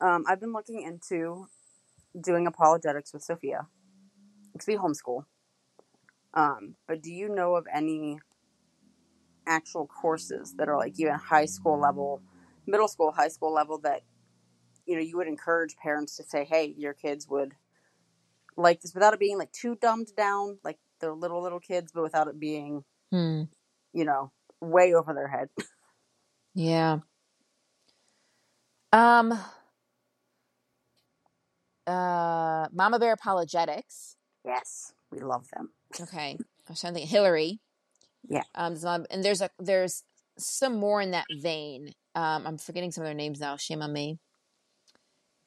Um, 0.00 0.24
I've 0.28 0.40
been 0.40 0.52
looking 0.52 0.82
into 0.82 1.46
doing 2.20 2.46
apologetics 2.46 3.12
with 3.12 3.22
Sophia 3.22 3.66
because 4.52 4.66
we 4.66 4.76
homeschool. 4.76 5.24
Um, 6.34 6.74
but 6.86 7.02
do 7.02 7.12
you 7.12 7.28
know 7.28 7.56
of 7.56 7.66
any 7.72 8.18
actual 9.46 9.86
courses 9.86 10.54
that 10.58 10.68
are 10.68 10.76
like 10.76 10.94
even 10.98 11.14
high 11.14 11.46
school 11.46 11.78
level, 11.78 12.22
middle 12.66 12.88
school, 12.88 13.12
high 13.12 13.28
school 13.28 13.52
level 13.52 13.78
that 13.78 14.02
you 14.86 14.96
know 14.96 15.02
you 15.02 15.16
would 15.16 15.28
encourage 15.28 15.76
parents 15.76 16.16
to 16.16 16.24
say, 16.24 16.44
"Hey, 16.44 16.74
your 16.76 16.92
kids 16.92 17.26
would 17.28 17.54
like 18.56 18.80
this," 18.80 18.94
without 18.94 19.14
it 19.14 19.20
being 19.20 19.38
like 19.38 19.52
too 19.52 19.76
dumbed 19.76 20.08
down, 20.16 20.58
like 20.62 20.78
they're 21.00 21.14
little 21.14 21.42
little 21.42 21.60
kids, 21.60 21.92
but 21.92 22.02
without 22.02 22.28
it 22.28 22.38
being 22.38 22.84
hmm. 23.10 23.44
you 23.92 24.04
know 24.04 24.30
way 24.60 24.94
over 24.94 25.14
their 25.14 25.28
head. 25.28 25.48
Yeah. 26.54 27.00
Um 28.92 29.38
uh 31.86 32.66
Mama 32.72 32.98
Bear 32.98 33.12
Apologetics. 33.12 34.16
yes, 34.44 34.92
we 35.10 35.20
love 35.20 35.46
them. 35.54 35.70
Okay. 36.00 36.36
I 36.38 36.70
was 36.72 36.80
trying 36.80 36.94
to 36.94 36.98
think 37.00 37.10
Hillary. 37.10 37.60
Yeah. 38.28 38.42
Um 38.54 38.76
and 39.10 39.24
there's 39.24 39.40
a 39.40 39.50
there's 39.58 40.02
some 40.38 40.76
more 40.78 41.00
in 41.00 41.12
that 41.12 41.26
vein. 41.30 41.92
Um 42.14 42.46
I'm 42.46 42.58
forgetting 42.58 42.90
some 42.92 43.02
of 43.02 43.06
their 43.06 43.14
names 43.14 43.40
now. 43.40 43.56
Shame 43.56 43.82
on 43.82 43.92
me. 43.92 44.18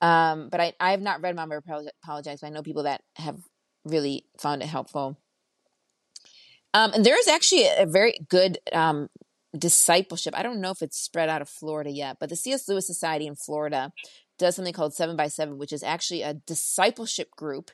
Um 0.01 0.49
but 0.49 0.61
I 0.61 0.73
I 0.79 0.91
have 0.91 1.01
not 1.01 1.21
read 1.21 1.35
Mama 1.35 1.49
Bear 1.49 1.61
Apolog- 1.61 1.89
Apologetics, 2.03 2.41
but 2.41 2.47
I 2.47 2.51
know 2.51 2.63
people 2.63 2.83
that 2.83 3.01
have 3.17 3.37
really 3.85 4.25
found 4.37 4.61
it 4.61 4.67
helpful. 4.67 5.17
Um 6.73 6.93
and 6.93 7.05
there 7.05 7.19
is 7.19 7.27
actually 7.27 7.65
a 7.67 7.85
very 7.85 8.19
good 8.29 8.59
um 8.71 9.09
discipleship. 9.57 10.37
I 10.37 10.43
don't 10.43 10.61
know 10.61 10.71
if 10.71 10.81
it's 10.81 10.97
spread 10.97 11.27
out 11.27 11.41
of 11.41 11.49
Florida 11.49 11.89
yet, 11.89 12.17
but 12.19 12.29
the 12.29 12.35
C.S. 12.35 12.67
Lewis 12.67 12.85
Society 12.85 13.25
in 13.25 13.35
Florida 13.35 13.91
does 14.39 14.55
something 14.55 14.73
called 14.73 14.93
Seven 14.95 15.15
by 15.15 15.27
Seven, 15.27 15.57
which 15.59 15.71
is 15.73 15.83
actually 15.83 16.23
a 16.23 16.33
discipleship 16.33 17.29
group 17.37 17.69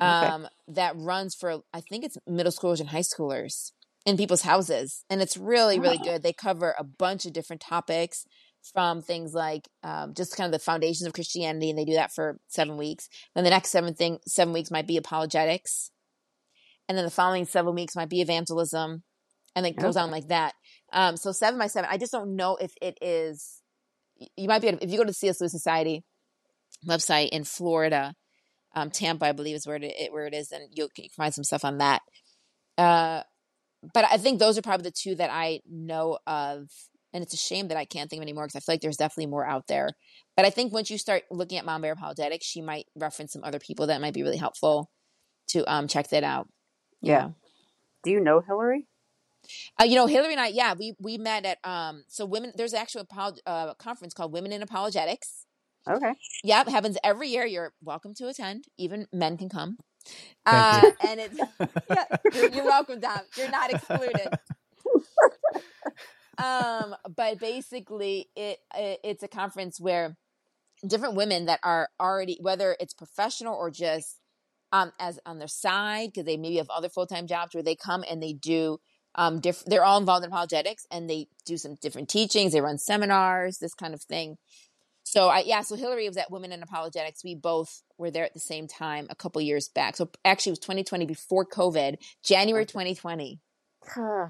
Okay. 0.00 0.06
um, 0.26 0.48
that 0.66 0.96
runs 0.96 1.34
for 1.34 1.60
I 1.72 1.80
think 1.80 2.04
it's 2.04 2.16
middle 2.26 2.50
schoolers 2.52 2.80
and 2.80 2.88
high 2.88 3.00
schoolers 3.00 3.70
in 4.06 4.16
people's 4.16 4.42
houses, 4.42 5.04
and 5.10 5.20
it's 5.22 5.36
really 5.36 5.78
really 5.78 5.98
Oh. 6.00 6.04
good. 6.04 6.22
They 6.22 6.32
cover 6.32 6.74
a 6.78 6.84
bunch 6.84 7.26
of 7.26 7.32
different 7.32 7.62
topics 7.62 8.24
from 8.72 9.02
things 9.02 9.34
like 9.34 9.68
um, 9.82 10.14
just 10.14 10.36
kind 10.36 10.46
of 10.52 10.58
the 10.58 10.64
foundations 10.64 11.06
of 11.06 11.12
Christianity, 11.12 11.68
and 11.70 11.78
they 11.78 11.84
do 11.84 11.92
that 11.94 12.12
for 12.14 12.40
seven 12.48 12.76
weeks. 12.76 13.08
Then 13.34 13.44
the 13.44 13.50
next 13.50 13.70
seven 13.70 13.94
thing 13.94 14.18
seven 14.26 14.52
weeks 14.54 14.70
might 14.70 14.86
be 14.86 14.96
apologetics. 14.96 15.90
and 16.88 16.98
then 16.98 17.04
the 17.06 17.10
following 17.10 17.44
seven 17.46 17.74
weeks 17.74 17.94
might 17.96 18.08
be 18.10 18.20
evangelism, 18.20 19.04
and 19.54 19.66
it 19.66 19.76
goes 19.76 19.96
on 19.96 20.10
like 20.10 20.28
that. 20.28 20.54
Um, 20.92 21.16
so 21.16 21.30
seven 21.32 21.58
by 21.58 21.66
seven. 21.68 21.88
I 21.90 21.96
just 21.98 22.12
don't 22.12 22.36
know 22.36 22.56
if 22.56 22.72
it 22.82 22.98
is. 23.00 23.62
You 24.36 24.48
might 24.48 24.60
be 24.60 24.68
able, 24.68 24.78
if 24.80 24.90
you 24.90 24.96
go 24.96 25.04
to 25.04 25.10
the 25.10 25.14
C.S. 25.14 25.40
Lewis 25.40 25.52
Society 25.52 26.02
website 26.86 27.30
in 27.30 27.44
Florida, 27.44 28.14
um, 28.74 28.90
Tampa, 28.90 29.26
I 29.26 29.32
believe 29.32 29.56
is 29.56 29.66
where 29.66 29.78
it 29.80 30.12
where 30.12 30.26
it 30.26 30.34
is, 30.34 30.50
and 30.52 30.68
you'll 30.72 30.88
you 30.96 31.04
can 31.04 31.10
find 31.16 31.34
some 31.34 31.44
stuff 31.44 31.64
on 31.64 31.78
that. 31.78 32.02
Uh, 32.76 33.22
but 33.92 34.04
I 34.10 34.16
think 34.16 34.38
those 34.38 34.58
are 34.58 34.62
probably 34.62 34.84
the 34.84 34.96
two 34.96 35.14
that 35.16 35.30
I 35.30 35.60
know 35.68 36.18
of, 36.26 36.68
and 37.12 37.22
it's 37.22 37.34
a 37.34 37.38
shame 37.38 37.68
that 37.68 37.76
I 37.76 37.84
can't 37.84 38.10
think 38.10 38.20
of 38.20 38.24
anymore 38.24 38.44
because 38.44 38.56
I 38.56 38.60
feel 38.60 38.74
like 38.74 38.80
there's 38.80 38.96
definitely 38.96 39.30
more 39.30 39.46
out 39.46 39.66
there. 39.68 39.90
But 40.36 40.44
I 40.44 40.50
think 40.50 40.72
once 40.72 40.90
you 40.90 40.98
start 40.98 41.22
looking 41.30 41.58
at 41.58 41.64
Mom 41.64 41.82
Bear 41.82 41.92
Apologetics, 41.92 42.46
she 42.46 42.62
might 42.62 42.86
reference 42.96 43.32
some 43.32 43.44
other 43.44 43.58
people 43.58 43.86
that 43.86 44.00
might 44.00 44.14
be 44.14 44.22
really 44.22 44.38
helpful 44.38 44.90
to 45.48 45.70
um 45.72 45.86
check 45.86 46.08
that 46.08 46.24
out. 46.24 46.48
Yeah. 47.00 47.30
Do 48.02 48.10
you 48.10 48.20
know 48.20 48.40
Hillary? 48.40 48.86
Uh, 49.80 49.84
you 49.84 49.96
know, 49.96 50.06
Hillary 50.06 50.32
and 50.32 50.40
I, 50.40 50.48
yeah, 50.48 50.74
we 50.78 50.94
we 51.00 51.18
met 51.18 51.44
at 51.44 51.58
um 51.64 52.04
so 52.08 52.24
women. 52.26 52.52
There's 52.56 52.74
actually 52.74 53.02
a 53.10 53.14
apolog- 53.14 53.40
uh, 53.46 53.74
conference 53.74 54.14
called 54.14 54.32
Women 54.32 54.52
in 54.52 54.62
Apologetics. 54.62 55.46
Okay. 55.88 56.12
Yep, 56.44 56.68
happens 56.68 56.96
every 57.04 57.28
year. 57.28 57.44
You're 57.44 57.72
welcome 57.82 58.14
to 58.14 58.28
attend. 58.28 58.64
Even 58.78 59.06
men 59.12 59.36
can 59.36 59.48
come. 59.48 59.76
Thank 60.50 60.72
uh, 60.72 60.82
you. 60.82 61.08
and 61.08 61.20
it's 61.20 61.38
yeah, 61.90 62.04
you're, 62.32 62.50
you're 62.50 62.64
welcome, 62.64 63.00
Dom. 63.00 63.20
You're 63.36 63.50
not 63.50 63.70
excluded. 63.72 64.28
um, 66.38 66.94
but 67.16 67.40
basically, 67.40 68.28
it, 68.36 68.58
it 68.74 69.00
it's 69.04 69.22
a 69.22 69.28
conference 69.28 69.80
where 69.80 70.16
different 70.86 71.14
women 71.14 71.46
that 71.46 71.60
are 71.62 71.88
already, 72.00 72.38
whether 72.40 72.76
it's 72.80 72.94
professional 72.94 73.54
or 73.54 73.70
just 73.70 74.20
um 74.72 74.92
as 74.98 75.18
on 75.26 75.38
their 75.38 75.48
side, 75.48 76.10
because 76.12 76.24
they 76.26 76.36
maybe 76.36 76.56
have 76.56 76.70
other 76.70 76.88
full 76.88 77.06
time 77.06 77.26
jobs, 77.26 77.54
where 77.54 77.62
they 77.62 77.76
come 77.76 78.04
and 78.08 78.22
they 78.22 78.32
do 78.32 78.78
um 79.14 79.40
different. 79.40 79.70
They're 79.70 79.84
all 79.84 79.98
involved 79.98 80.24
in 80.24 80.30
apologetics, 80.30 80.86
and 80.90 81.08
they 81.08 81.28
do 81.44 81.56
some 81.56 81.76
different 81.80 82.08
teachings. 82.08 82.52
They 82.52 82.60
run 82.60 82.78
seminars, 82.78 83.58
this 83.58 83.74
kind 83.74 83.94
of 83.94 84.02
thing. 84.02 84.36
So 85.04 85.28
I 85.28 85.40
yeah, 85.40 85.60
so 85.60 85.76
Hillary 85.76 86.08
was 86.08 86.16
at 86.16 86.30
Women 86.30 86.52
in 86.52 86.62
Apologetics. 86.62 87.22
We 87.22 87.34
both 87.34 87.82
were 87.98 88.10
there 88.10 88.24
at 88.24 88.34
the 88.34 88.40
same 88.40 88.66
time 88.66 89.06
a 89.10 89.14
couple 89.14 89.40
years 89.42 89.68
back. 89.68 89.96
So 89.96 90.10
actually, 90.24 90.50
it 90.50 90.52
was 90.52 90.58
2020 90.60 91.06
before 91.06 91.44
COVID, 91.44 91.96
January 92.24 92.64
2020. 92.64 93.40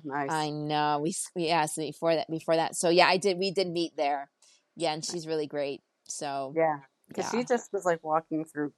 nice. 0.04 0.30
I 0.30 0.50
know 0.50 1.00
we 1.00 1.14
we 1.36 1.48
asked 1.48 1.76
before 1.76 2.16
that 2.16 2.28
before 2.28 2.56
that. 2.56 2.74
So 2.74 2.88
yeah, 2.88 3.06
I 3.06 3.16
did. 3.18 3.38
We 3.38 3.52
did 3.52 3.68
meet 3.68 3.96
there. 3.96 4.30
Yeah, 4.76 4.92
and 4.92 5.04
she's 5.04 5.26
really 5.26 5.46
great. 5.46 5.80
So 6.06 6.52
yeah. 6.56 6.78
Because 7.08 7.32
yeah. 7.32 7.40
she 7.40 7.44
just 7.44 7.72
was 7.72 7.84
like 7.84 8.02
walking 8.02 8.44
through. 8.44 8.72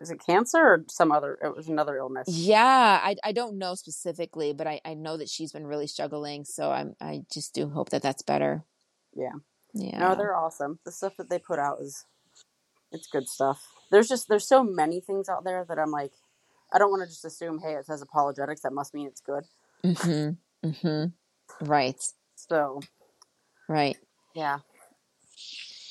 Is 0.00 0.10
it 0.10 0.20
cancer 0.24 0.58
or 0.58 0.84
some 0.88 1.12
other? 1.12 1.38
It 1.42 1.56
was 1.56 1.68
another 1.68 1.96
illness. 1.96 2.28
Yeah, 2.28 3.00
I 3.02 3.16
I 3.24 3.32
don't 3.32 3.58
know 3.58 3.74
specifically, 3.74 4.52
but 4.52 4.66
I 4.66 4.80
I 4.84 4.94
know 4.94 5.16
that 5.16 5.28
she's 5.28 5.52
been 5.52 5.66
really 5.66 5.86
struggling. 5.86 6.44
So 6.44 6.70
I'm 6.70 6.94
I 7.00 7.22
just 7.32 7.54
do 7.54 7.68
hope 7.68 7.90
that 7.90 8.02
that's 8.02 8.22
better. 8.22 8.64
Yeah. 9.14 9.32
Yeah. 9.72 9.98
No, 9.98 10.14
they're 10.14 10.34
awesome. 10.36 10.78
The 10.84 10.92
stuff 10.92 11.16
that 11.16 11.30
they 11.30 11.38
put 11.38 11.58
out 11.58 11.80
is 11.80 12.04
it's 12.90 13.06
good 13.06 13.28
stuff. 13.28 13.66
There's 13.90 14.08
just 14.08 14.28
there's 14.28 14.46
so 14.48 14.64
many 14.64 15.00
things 15.00 15.28
out 15.28 15.44
there 15.44 15.64
that 15.68 15.78
I'm 15.78 15.90
like 15.90 16.12
I 16.72 16.78
don't 16.78 16.90
want 16.90 17.02
to 17.02 17.08
just 17.08 17.24
assume, 17.24 17.60
hey, 17.60 17.74
it 17.74 17.86
says 17.86 18.02
apologetics, 18.02 18.62
that 18.62 18.72
must 18.72 18.94
mean 18.94 19.06
it's 19.06 19.20
good. 19.20 19.44
Mm-hmm. 19.84 20.68
Mm-hmm. 20.68 21.66
Right. 21.68 22.02
So 22.34 22.80
Right. 23.68 23.96
yeah. 24.34 24.58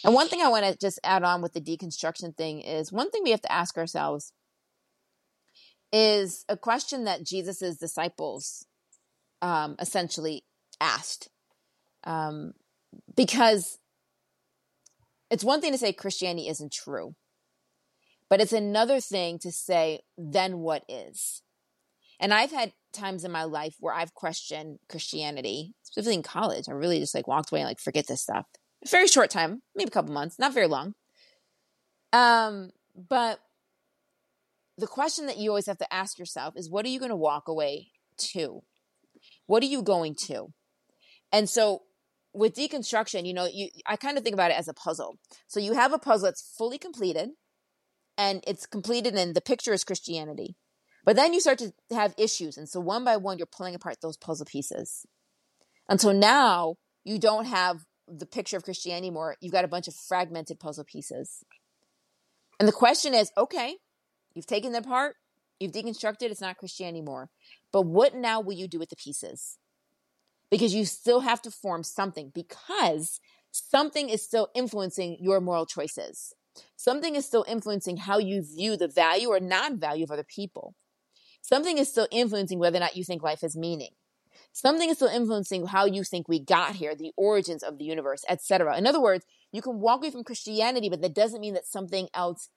And 0.03 0.13
one 0.13 0.27
thing 0.27 0.41
I 0.41 0.49
want 0.49 0.65
to 0.65 0.77
just 0.77 0.99
add 1.03 1.23
on 1.23 1.41
with 1.41 1.53
the 1.53 1.61
deconstruction 1.61 2.35
thing 2.35 2.61
is 2.61 2.91
one 2.91 3.09
thing 3.09 3.23
we 3.23 3.31
have 3.31 3.41
to 3.41 3.51
ask 3.51 3.77
ourselves 3.77 4.33
is 5.93 6.43
a 6.49 6.57
question 6.57 7.05
that 7.05 7.23
Jesus's 7.23 7.77
disciples 7.77 8.65
um, 9.41 9.75
essentially 9.79 10.43
asked. 10.81 11.29
Um, 12.03 12.53
because 13.15 13.79
it's 15.29 15.43
one 15.43 15.61
thing 15.61 15.71
to 15.71 15.77
say 15.77 15.93
Christianity 15.93 16.49
isn't 16.49 16.73
true, 16.73 17.15
but 18.29 18.41
it's 18.41 18.53
another 18.53 18.99
thing 18.99 19.39
to 19.39 19.51
say, 19.51 20.01
then 20.17 20.59
what 20.59 20.83
is? 20.89 21.43
And 22.19 22.33
I've 22.33 22.51
had 22.51 22.73
times 22.93 23.23
in 23.23 23.31
my 23.31 23.43
life 23.43 23.75
where 23.79 23.93
I've 23.93 24.13
questioned 24.13 24.79
Christianity, 24.89 25.73
specifically 25.83 26.15
in 26.15 26.23
college. 26.23 26.65
I 26.67 26.73
really 26.73 26.99
just 26.99 27.15
like 27.15 27.27
walked 27.27 27.51
away 27.51 27.61
and 27.61 27.69
like 27.69 27.79
forget 27.79 28.07
this 28.07 28.21
stuff. 28.21 28.45
Very 28.89 29.07
short 29.07 29.29
time, 29.29 29.61
maybe 29.75 29.87
a 29.87 29.91
couple 29.91 30.13
months, 30.13 30.37
not 30.37 30.53
very 30.53 30.67
long. 30.67 30.93
Um, 32.11 32.71
but 32.95 33.39
the 34.77 34.87
question 34.87 35.27
that 35.27 35.37
you 35.37 35.49
always 35.49 35.67
have 35.67 35.77
to 35.77 35.93
ask 35.93 36.19
yourself 36.19 36.55
is 36.57 36.69
what 36.69 36.85
are 36.85 36.89
you 36.89 36.99
going 36.99 37.09
to 37.09 37.15
walk 37.15 37.47
away 37.47 37.91
to? 38.17 38.61
What 39.45 39.63
are 39.63 39.67
you 39.67 39.81
going 39.81 40.15
to? 40.27 40.47
And 41.31 41.49
so 41.49 41.83
with 42.33 42.55
deconstruction, 42.55 43.25
you 43.25 43.33
know, 43.33 43.47
you 43.51 43.69
I 43.85 43.95
kind 43.95 44.17
of 44.17 44.23
think 44.23 44.33
about 44.33 44.51
it 44.51 44.57
as 44.57 44.67
a 44.67 44.73
puzzle. 44.73 45.19
So 45.47 45.59
you 45.59 45.73
have 45.73 45.93
a 45.93 45.99
puzzle 45.99 46.27
that's 46.27 46.53
fully 46.57 46.77
completed 46.77 47.29
and 48.17 48.43
it's 48.47 48.65
completed 48.65 49.15
and 49.15 49.35
the 49.35 49.41
picture 49.41 49.73
is 49.73 49.83
Christianity. 49.83 50.55
But 51.05 51.15
then 51.15 51.33
you 51.33 51.39
start 51.39 51.59
to 51.59 51.73
have 51.91 52.15
issues 52.17 52.57
and 52.57 52.67
so 52.67 52.79
one 52.79 53.03
by 53.03 53.17
one 53.17 53.37
you're 53.37 53.47
pulling 53.47 53.75
apart 53.75 53.97
those 54.01 54.17
puzzle 54.17 54.45
pieces. 54.45 55.05
Until 55.89 56.13
now, 56.13 56.75
you 57.03 57.19
don't 57.19 57.45
have 57.45 57.85
the 58.07 58.25
picture 58.25 58.57
of 58.57 58.63
Christianity 58.63 59.07
anymore. 59.07 59.35
You've 59.41 59.53
got 59.53 59.65
a 59.65 59.69
bunch 59.69 59.87
of 59.87 59.95
fragmented 59.95 60.59
puzzle 60.59 60.83
pieces. 60.83 61.43
And 62.59 62.67
the 62.67 62.73
question 62.73 63.13
is, 63.13 63.31
okay, 63.37 63.77
you've 64.33 64.45
taken 64.45 64.71
them 64.71 64.83
apart, 64.83 65.15
you've 65.59 65.71
deconstructed, 65.71 66.23
it's 66.23 66.41
not 66.41 66.57
Christianity 66.57 66.99
anymore. 66.99 67.29
But 67.71 67.83
what 67.83 68.15
now 68.15 68.39
will 68.41 68.53
you 68.53 68.67
do 68.67 68.79
with 68.79 68.89
the 68.89 68.95
pieces? 68.95 69.57
because 70.53 70.75
you 70.75 70.85
still 70.85 71.21
have 71.21 71.41
to 71.41 71.49
form 71.49 71.81
something 71.81 72.31
because 72.31 73.19
something 73.49 74.07
is 74.07 74.21
still 74.21 74.49
influencing 74.53 75.17
your 75.19 75.41
moral 75.41 75.65
choices. 75.65 76.35
Something 76.75 77.15
is 77.15 77.25
still 77.25 77.43
influencing 77.47 77.97
how 77.97 78.19
you 78.19 78.43
view 78.43 78.77
the 78.77 78.87
value 78.87 79.29
or 79.29 79.39
non 79.39 79.79
value 79.79 80.03
of 80.03 80.11
other 80.11 80.23
people. 80.23 80.75
Something 81.41 81.79
is 81.79 81.89
still 81.89 82.07
influencing 82.11 82.59
whether 82.59 82.77
or 82.77 82.81
not 82.81 82.95
you 82.95 83.03
think 83.03 83.23
life 83.23 83.41
has 83.41 83.57
meaning. 83.57 83.93
Something 84.53 84.89
is 84.89 84.97
still 84.97 85.07
influencing 85.07 85.65
how 85.65 85.85
you 85.85 86.03
think 86.03 86.29
we 86.29 86.39
got 86.39 86.75
here, 86.75 86.95
the 86.95 87.11
origins 87.17 87.63
of 87.63 87.79
the 87.79 87.85
universe, 87.85 88.23
etc. 88.29 88.77
In 88.77 88.85
other 88.85 89.01
words, 89.01 89.25
you 89.51 89.63
can 89.63 89.79
walk 89.79 90.01
away 90.01 90.11
from 90.11 90.23
Christianity, 90.23 90.89
but 90.89 91.01
that 91.01 91.15
doesn't 91.15 91.41
mean 91.41 91.55
that 91.55 91.65
something 91.65 92.07
else 92.13 92.49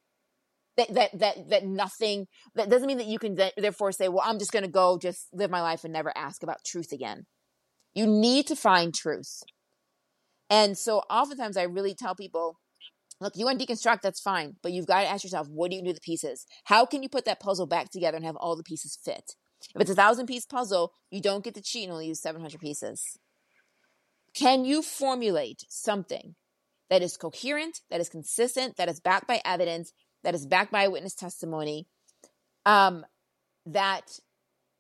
that 0.77 0.93
that 0.93 1.19
that 1.19 1.49
that 1.49 1.65
nothing 1.65 2.27
that 2.55 2.69
doesn't 2.69 2.87
mean 2.87 2.99
that 2.99 3.07
you 3.07 3.19
can 3.19 3.35
therefore 3.57 3.93
say, 3.93 4.09
well, 4.09 4.23
I'm 4.25 4.39
just 4.39 4.53
going 4.53 4.65
to 4.65 4.71
go 4.71 4.99
just 4.99 5.29
live 5.33 5.51
my 5.51 5.63
life 5.63 5.85
and 5.85 5.93
never 5.93 6.13
ask 6.17 6.43
about 6.43 6.65
truth 6.67 6.93
again. 6.93 7.25
You 7.95 8.07
need 8.07 8.47
to 8.49 8.57
find 8.57 8.95
truth. 8.95 9.43
And 10.51 10.77
so 10.77 10.99
oftentimes 11.11 11.57
I 11.57 11.63
really 11.63 11.95
tell 11.95 12.15
people, 12.15 12.61
look, 13.23 13.33
you 13.37 13.47
want 13.47 13.59
to 13.59 13.67
deconstruct, 13.67 14.03
that's 14.03 14.21
fine. 14.21 14.57
But 14.63 14.73
you've 14.73 14.87
got 14.87 15.01
to 15.01 15.09
ask 15.09 15.25
yourself, 15.25 15.49
what 15.49 15.71
do 15.71 15.77
you 15.79 15.83
do 15.83 15.95
the 15.95 16.01
pieces? 16.01 16.45
How 16.65 16.85
can 16.85 17.03
you 17.03 17.09
put 17.09 17.25
that 17.25 17.41
puzzle 17.41 17.67
back 17.67 17.91
together 17.91 18.17
and 18.17 18.27
have 18.27 18.37
all 18.37 18.55
the 18.55 18.63
pieces 18.63 18.99
fit? 19.03 19.33
If 19.75 19.83
it's 19.83 19.91
a 19.91 19.95
thousand 19.95 20.27
piece 20.27 20.47
puzzle, 20.47 20.93
you 21.11 21.21
don't 21.21 21.45
get 21.45 21.55
to 21.55 21.63
cheat 21.63 21.85
and 21.85 21.93
only 21.93 22.09
use 22.09 22.21
700 22.21 22.61
pieces. 22.61 23.19
Can 24.35 24.65
you 24.65 24.83
formulate 24.83 25.65
something 25.69 26.35
that 26.91 27.03
is 27.03 27.17
coherent, 27.17 27.81
that 27.91 28.01
is 28.01 28.09
consistent, 28.09 28.77
that 28.77 28.89
is 28.89 29.01
backed 29.01 29.27
by 29.27 29.41
evidence, 29.45 29.93
that 30.25 30.35
is 30.35 30.47
backed 30.47 30.73
by 30.73 30.89
witness 30.89 31.15
testimony, 31.15 31.87
um, 32.65 33.05
that 33.65 34.19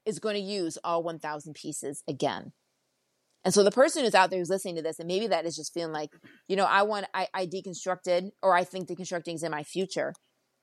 is 0.05 0.19
going 0.19 0.35
to 0.35 0.41
use 0.41 0.79
all 0.85 1.03
1,000 1.03 1.55
pieces 1.55 2.03
again? 2.07 2.53
And 3.45 3.55
so 3.55 3.63
the 3.63 3.71
person 3.71 4.05
who's 4.05 4.15
out 4.15 4.31
there 4.31 4.41
who's 4.41 4.51
listening 4.51 4.77
to 4.77 4.83
this, 4.83 4.99
and 4.99 5.07
maybe 5.07 5.29
that 5.29 5.47
is 5.47 5.57
just 5.57 5.73
feeling 5.73 5.93
like, 5.93 6.11
you 6.49 6.57
know, 6.57 6.65
I 6.65 6.83
want, 6.83 7.07
I, 7.15 7.29
I 7.33 7.47
deconstructed, 7.47 8.31
or 8.43 8.57
I 8.57 8.65
think 8.65 8.89
deconstructing 8.89 9.37
is 9.37 9.43
in 9.45 9.53
my 9.53 9.63
future. 9.63 10.15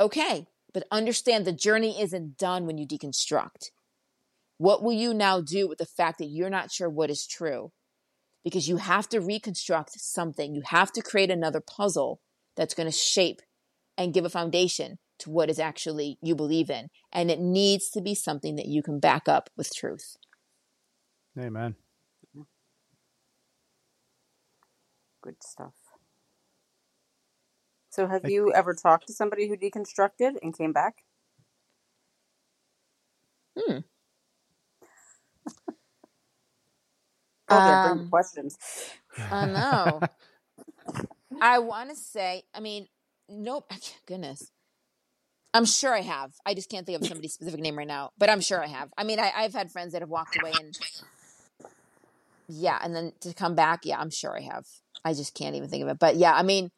Okay, 0.02 0.48
but 0.74 0.84
understand 0.92 1.46
the 1.46 1.54
journey 1.54 2.02
isn't 2.02 2.38
done 2.38 2.66
when 2.66 2.78
you 2.78 2.86
deconstruct. 2.86 3.72
What 4.58 4.84
will 4.84 4.94
you 4.94 5.14
now 5.14 5.42
do 5.42 5.68
with 5.68 5.80
the 5.80 5.86
fact 5.86 6.20
that 6.20 6.28
you're 6.28 6.50
not 6.50 6.72
sure 6.72 6.90
what 6.90 7.10
is 7.10 7.28
true? 7.28 7.72
Because 8.44 8.68
you 8.68 8.78
have 8.78 9.08
to 9.10 9.20
reconstruct 9.20 9.92
something. 10.00 10.54
You 10.54 10.62
have 10.66 10.92
to 10.94 11.02
create 11.02 11.32
another 11.32 11.62
puzzle 11.62 12.20
that's 12.56 12.74
going 12.74 12.90
to 12.90 12.98
shape 12.98 13.42
and 13.98 14.14
give 14.14 14.26
a 14.26 14.30
foundation 14.30 14.98
to 15.20 15.30
what 15.30 15.50
is 15.50 15.60
actually 15.60 16.18
you 16.22 16.36
believe 16.36 16.70
in. 16.70 16.90
And 17.12 17.32
it 17.32 17.40
needs 17.40 17.90
to 17.92 18.02
be 18.02 18.16
something 18.16 18.56
that 18.56 18.68
you 18.68 18.84
can 18.84 19.00
back 19.00 19.28
up 19.28 19.50
with 19.56 19.74
truth. 19.74 20.18
Amen. 21.38 21.76
good 25.24 25.42
stuff. 25.42 25.74
So, 27.90 28.08
have 28.08 28.30
you 28.30 28.52
ever 28.54 28.74
talked 28.74 29.08
to 29.08 29.14
somebody 29.14 29.48
who 29.48 29.56
deconstructed 29.56 30.34
and 30.42 30.56
came 30.56 30.74
back? 30.74 31.04
Hmm. 33.58 33.80
Oh, 37.56 37.92
Um, 37.92 38.10
questions. 38.10 38.58
I 39.32 39.46
know. 39.46 40.02
I 41.42 41.60
want 41.60 41.90
to 41.90 41.96
say, 41.96 42.44
I 42.54 42.60
mean, 42.60 42.88
nope. 43.30 43.72
Goodness. 44.08 44.52
I'm 45.54 45.66
sure 45.66 45.94
I 45.94 46.02
have. 46.02 46.32
I 46.46 46.56
just 46.56 46.70
can't 46.70 46.86
think 46.86 47.00
of 47.00 47.08
somebody's 47.08 47.34
specific 47.34 47.60
name 47.60 47.78
right 47.78 47.88
now, 47.88 48.12
but 48.18 48.30
I'm 48.30 48.42
sure 48.42 48.64
I 48.64 48.68
have. 48.68 48.90
I 48.98 49.04
mean, 49.04 49.20
I, 49.20 49.32
I've 49.36 49.54
had 49.54 49.72
friends 49.72 49.94
that 49.94 50.02
have 50.02 50.10
walked 50.10 50.36
away 50.42 50.52
and 50.60 50.74
yeah, 52.48 52.80
and 52.82 52.96
then 52.96 53.14
to 53.22 53.34
come 53.34 53.56
back, 53.56 53.82
yeah, 53.84 54.00
I'm 54.00 54.10
sure 54.10 54.36
I 54.36 54.42
have. 54.42 54.66
I 55.06 55.14
just 55.14 55.34
can't 55.36 55.56
even 55.56 55.70
think 55.70 55.84
of 55.84 55.90
it. 55.90 56.00
But 56.00 56.16
yeah, 56.16 56.34
I 56.34 56.44
mean, 56.44 56.72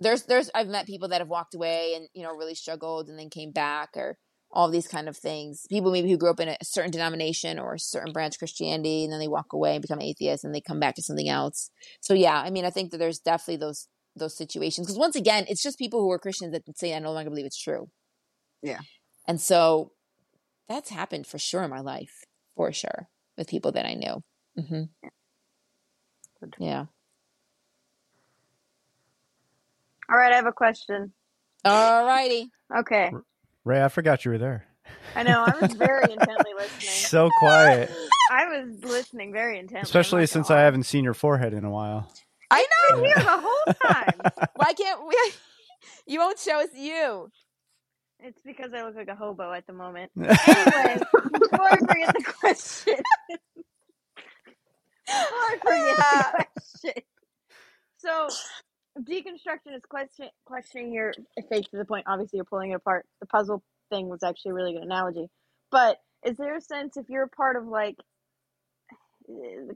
there's 0.00 0.22
there's 0.24 0.50
I've 0.54 0.68
met 0.68 0.86
people 0.86 1.08
that 1.08 1.20
have 1.20 1.28
walked 1.28 1.54
away 1.54 1.94
and 1.94 2.08
you 2.14 2.22
know 2.22 2.34
really 2.34 2.54
struggled 2.54 3.08
and 3.08 3.18
then 3.18 3.30
came 3.30 3.50
back 3.50 3.90
or 3.96 4.18
all 4.56 4.70
these 4.70 4.88
kind 4.88 5.06
of 5.06 5.14
things. 5.14 5.66
People 5.68 5.92
maybe 5.92 6.10
who 6.10 6.16
grew 6.16 6.30
up 6.30 6.40
in 6.40 6.48
a 6.48 6.56
certain 6.62 6.90
denomination 6.90 7.58
or 7.58 7.74
a 7.74 7.78
certain 7.78 8.10
branch 8.10 8.36
of 8.36 8.38
Christianity 8.38 9.04
and 9.04 9.12
then 9.12 9.20
they 9.20 9.28
walk 9.28 9.52
away 9.52 9.74
and 9.74 9.82
become 9.82 10.00
atheists 10.00 10.44
and 10.44 10.54
they 10.54 10.62
come 10.62 10.80
back 10.80 10.94
to 10.94 11.02
something 11.02 11.28
else. 11.28 11.70
So 12.00 12.14
yeah, 12.14 12.40
I 12.40 12.48
mean, 12.48 12.64
I 12.64 12.70
think 12.70 12.90
that 12.90 12.96
there's 12.96 13.18
definitely 13.18 13.58
those 13.58 13.86
those 14.16 14.34
situations 14.34 14.86
because 14.86 14.98
once 14.98 15.14
again, 15.14 15.44
it's 15.46 15.62
just 15.62 15.78
people 15.78 16.00
who 16.00 16.10
are 16.10 16.18
Christians 16.18 16.52
that 16.52 16.62
say 16.78 16.94
I 16.94 17.00
no 17.00 17.12
longer 17.12 17.28
believe 17.28 17.44
it's 17.44 17.62
true. 17.62 17.90
Yeah. 18.62 18.80
And 19.28 19.38
so 19.38 19.92
that's 20.70 20.88
happened 20.88 21.26
for 21.26 21.38
sure 21.38 21.62
in 21.62 21.68
my 21.68 21.80
life, 21.80 22.24
for 22.56 22.72
sure, 22.72 23.10
with 23.36 23.48
people 23.48 23.72
that 23.72 23.84
I 23.84 23.92
knew. 23.92 24.22
Mm-hmm. 24.58 24.82
Good. 26.40 26.54
Yeah. 26.58 26.86
All 30.10 30.16
right, 30.16 30.32
I 30.32 30.36
have 30.36 30.46
a 30.46 30.52
question. 30.52 31.12
All 31.62 32.06
righty. 32.06 32.48
Okay. 32.74 33.10
Ray, 33.66 33.82
I 33.82 33.88
forgot 33.88 34.24
you 34.24 34.30
were 34.30 34.38
there. 34.38 34.64
I 35.16 35.24
know, 35.24 35.44
I 35.44 35.52
was 35.60 35.72
very 35.72 36.04
intently 36.12 36.54
listening. 36.54 36.88
So 36.88 37.28
quiet, 37.40 37.90
I 38.30 38.46
was 38.46 38.84
listening 38.84 39.32
very 39.32 39.58
intently. 39.58 39.82
Especially 39.82 40.20
not 40.20 40.28
since 40.28 40.48
gonna 40.48 40.60
I 40.60 40.62
haven't 40.62 40.84
seen 40.84 41.02
your 41.02 41.14
forehead 41.14 41.52
in 41.52 41.64
a 41.64 41.70
while. 41.70 42.08
I 42.48 42.62
know 42.62 42.96
I've 42.96 43.02
been 43.02 43.04
here 43.06 43.14
the 43.16 43.42
whole 43.42 43.74
time. 43.82 44.48
Why 44.54 44.72
can't 44.72 45.04
we? 45.04 45.16
You 46.06 46.20
won't 46.20 46.38
show 46.38 46.60
us 46.60 46.68
you. 46.76 47.28
It's 48.20 48.40
because 48.42 48.72
I 48.72 48.84
look 48.84 48.94
like 48.94 49.08
a 49.08 49.16
hobo 49.16 49.52
at 49.52 49.66
the 49.66 49.72
moment. 49.72 50.12
Anyway, 50.16 51.00
before 51.32 51.72
I 51.72 51.76
forget 51.78 52.14
the 52.14 52.34
question. 52.38 52.94
before 55.06 55.42
I 55.42 55.58
forget 55.60 55.96
the 55.96 56.46
question. 56.54 57.02
So, 57.96 58.28
deconstruction 59.02 59.74
is 59.74 59.82
question, 59.88 60.28
questioning 60.44 60.92
your 60.92 61.12
faith 61.48 61.70
to 61.70 61.76
the 61.76 61.84
point. 61.84 62.04
Obviously, 62.08 62.38
you're 62.38 62.44
pulling 62.44 62.72
it 62.72 62.76
apart. 62.76 63.06
The 63.20 63.26
puzzle 63.26 63.62
thing 63.90 64.08
was 64.08 64.22
actually 64.22 64.52
a 64.52 64.54
really 64.54 64.72
good 64.72 64.82
analogy. 64.82 65.28
But 65.70 65.98
is 66.24 66.36
there 66.36 66.56
a 66.56 66.60
sense 66.60 66.96
if 66.96 67.08
you're 67.08 67.24
a 67.24 67.28
part 67.28 67.56
of 67.56 67.66
like 67.66 67.96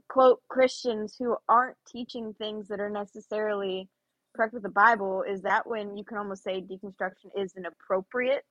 quote 0.09 0.41
Christians 0.47 1.15
who 1.19 1.35
aren't 1.49 1.77
teaching 1.87 2.33
things 2.33 2.67
that 2.69 2.79
are 2.79 2.89
necessarily 2.89 3.89
correct 4.35 4.53
with 4.53 4.63
the 4.63 4.69
Bible, 4.69 5.23
is 5.27 5.41
that 5.41 5.67
when 5.67 5.97
you 5.97 6.03
can 6.03 6.17
almost 6.17 6.43
say 6.43 6.61
deconstruction 6.61 7.29
is 7.37 7.53
an 7.55 7.65
appropriate 7.65 8.43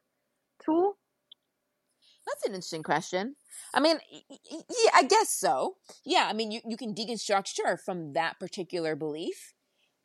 tool? 0.64 0.98
That's 2.26 2.44
an 2.46 2.52
interesting 2.52 2.82
question. 2.82 3.36
I 3.74 3.80
mean, 3.80 3.98
yeah, 4.28 4.90
I 4.94 5.04
guess 5.04 5.30
so. 5.30 5.76
Yeah, 6.04 6.26
I 6.28 6.34
mean, 6.34 6.50
you, 6.50 6.60
you 6.66 6.76
can 6.76 6.94
deconstruct 6.94 7.46
sure 7.46 7.78
from 7.78 8.12
that 8.12 8.38
particular 8.38 8.94
belief, 8.94 9.54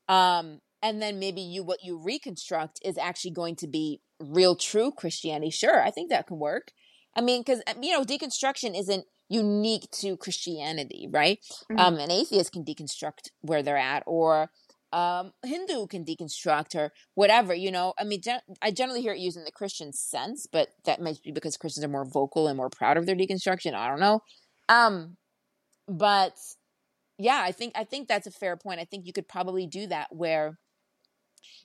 um, 0.07 0.59
and 0.81 1.01
then 1.01 1.19
maybe 1.19 1.41
you 1.41 1.63
what 1.63 1.79
you 1.83 1.97
reconstruct 1.97 2.79
is 2.83 2.97
actually 2.97 3.31
going 3.31 3.55
to 3.57 3.67
be 3.67 4.01
real, 4.19 4.55
true 4.55 4.91
Christianity. 4.91 5.49
Sure, 5.49 5.81
I 5.81 5.91
think 5.91 6.09
that 6.09 6.27
can 6.27 6.39
work. 6.39 6.71
I 7.15 7.21
mean, 7.21 7.41
because 7.41 7.61
you 7.81 7.91
know, 7.91 8.03
deconstruction 8.03 8.77
isn't 8.77 9.05
unique 9.29 9.89
to 9.91 10.17
Christianity, 10.17 11.07
right? 11.09 11.39
Mhm. 11.71 11.79
Um, 11.79 11.95
an 11.97 12.11
atheist 12.11 12.51
can 12.51 12.63
deconstruct 12.63 13.29
where 13.41 13.63
they're 13.63 13.77
at, 13.77 14.03
or 14.05 14.51
um, 14.91 15.33
Hindu 15.43 15.87
can 15.87 16.05
deconstruct, 16.05 16.75
or 16.75 16.93
whatever. 17.15 17.53
You 17.53 17.71
know, 17.71 17.93
I 17.97 18.03
mean, 18.03 18.21
gen- 18.21 18.41
I 18.61 18.71
generally 18.71 19.01
hear 19.01 19.13
it 19.13 19.19
used 19.19 19.37
in 19.37 19.43
the 19.43 19.51
Christian 19.51 19.91
sense, 19.91 20.45
but 20.51 20.69
that 20.85 21.01
might 21.01 21.21
be 21.23 21.31
because 21.31 21.57
Christians 21.57 21.83
are 21.83 21.89
more 21.89 22.05
vocal 22.05 22.47
and 22.47 22.57
more 22.57 22.69
proud 22.69 22.97
of 22.97 23.05
their 23.05 23.15
deconstruction. 23.15 23.73
I 23.73 23.87
don't 23.87 23.99
know. 23.99 24.19
Um, 24.69 25.17
but 25.87 26.37
yeah, 27.17 27.41
I 27.43 27.51
think 27.51 27.73
I 27.75 27.83
think 27.83 28.07
that's 28.07 28.27
a 28.27 28.31
fair 28.31 28.57
point. 28.57 28.79
I 28.79 28.85
think 28.85 29.05
you 29.05 29.13
could 29.13 29.27
probably 29.27 29.67
do 29.67 29.87
that 29.87 30.07
where 30.11 30.57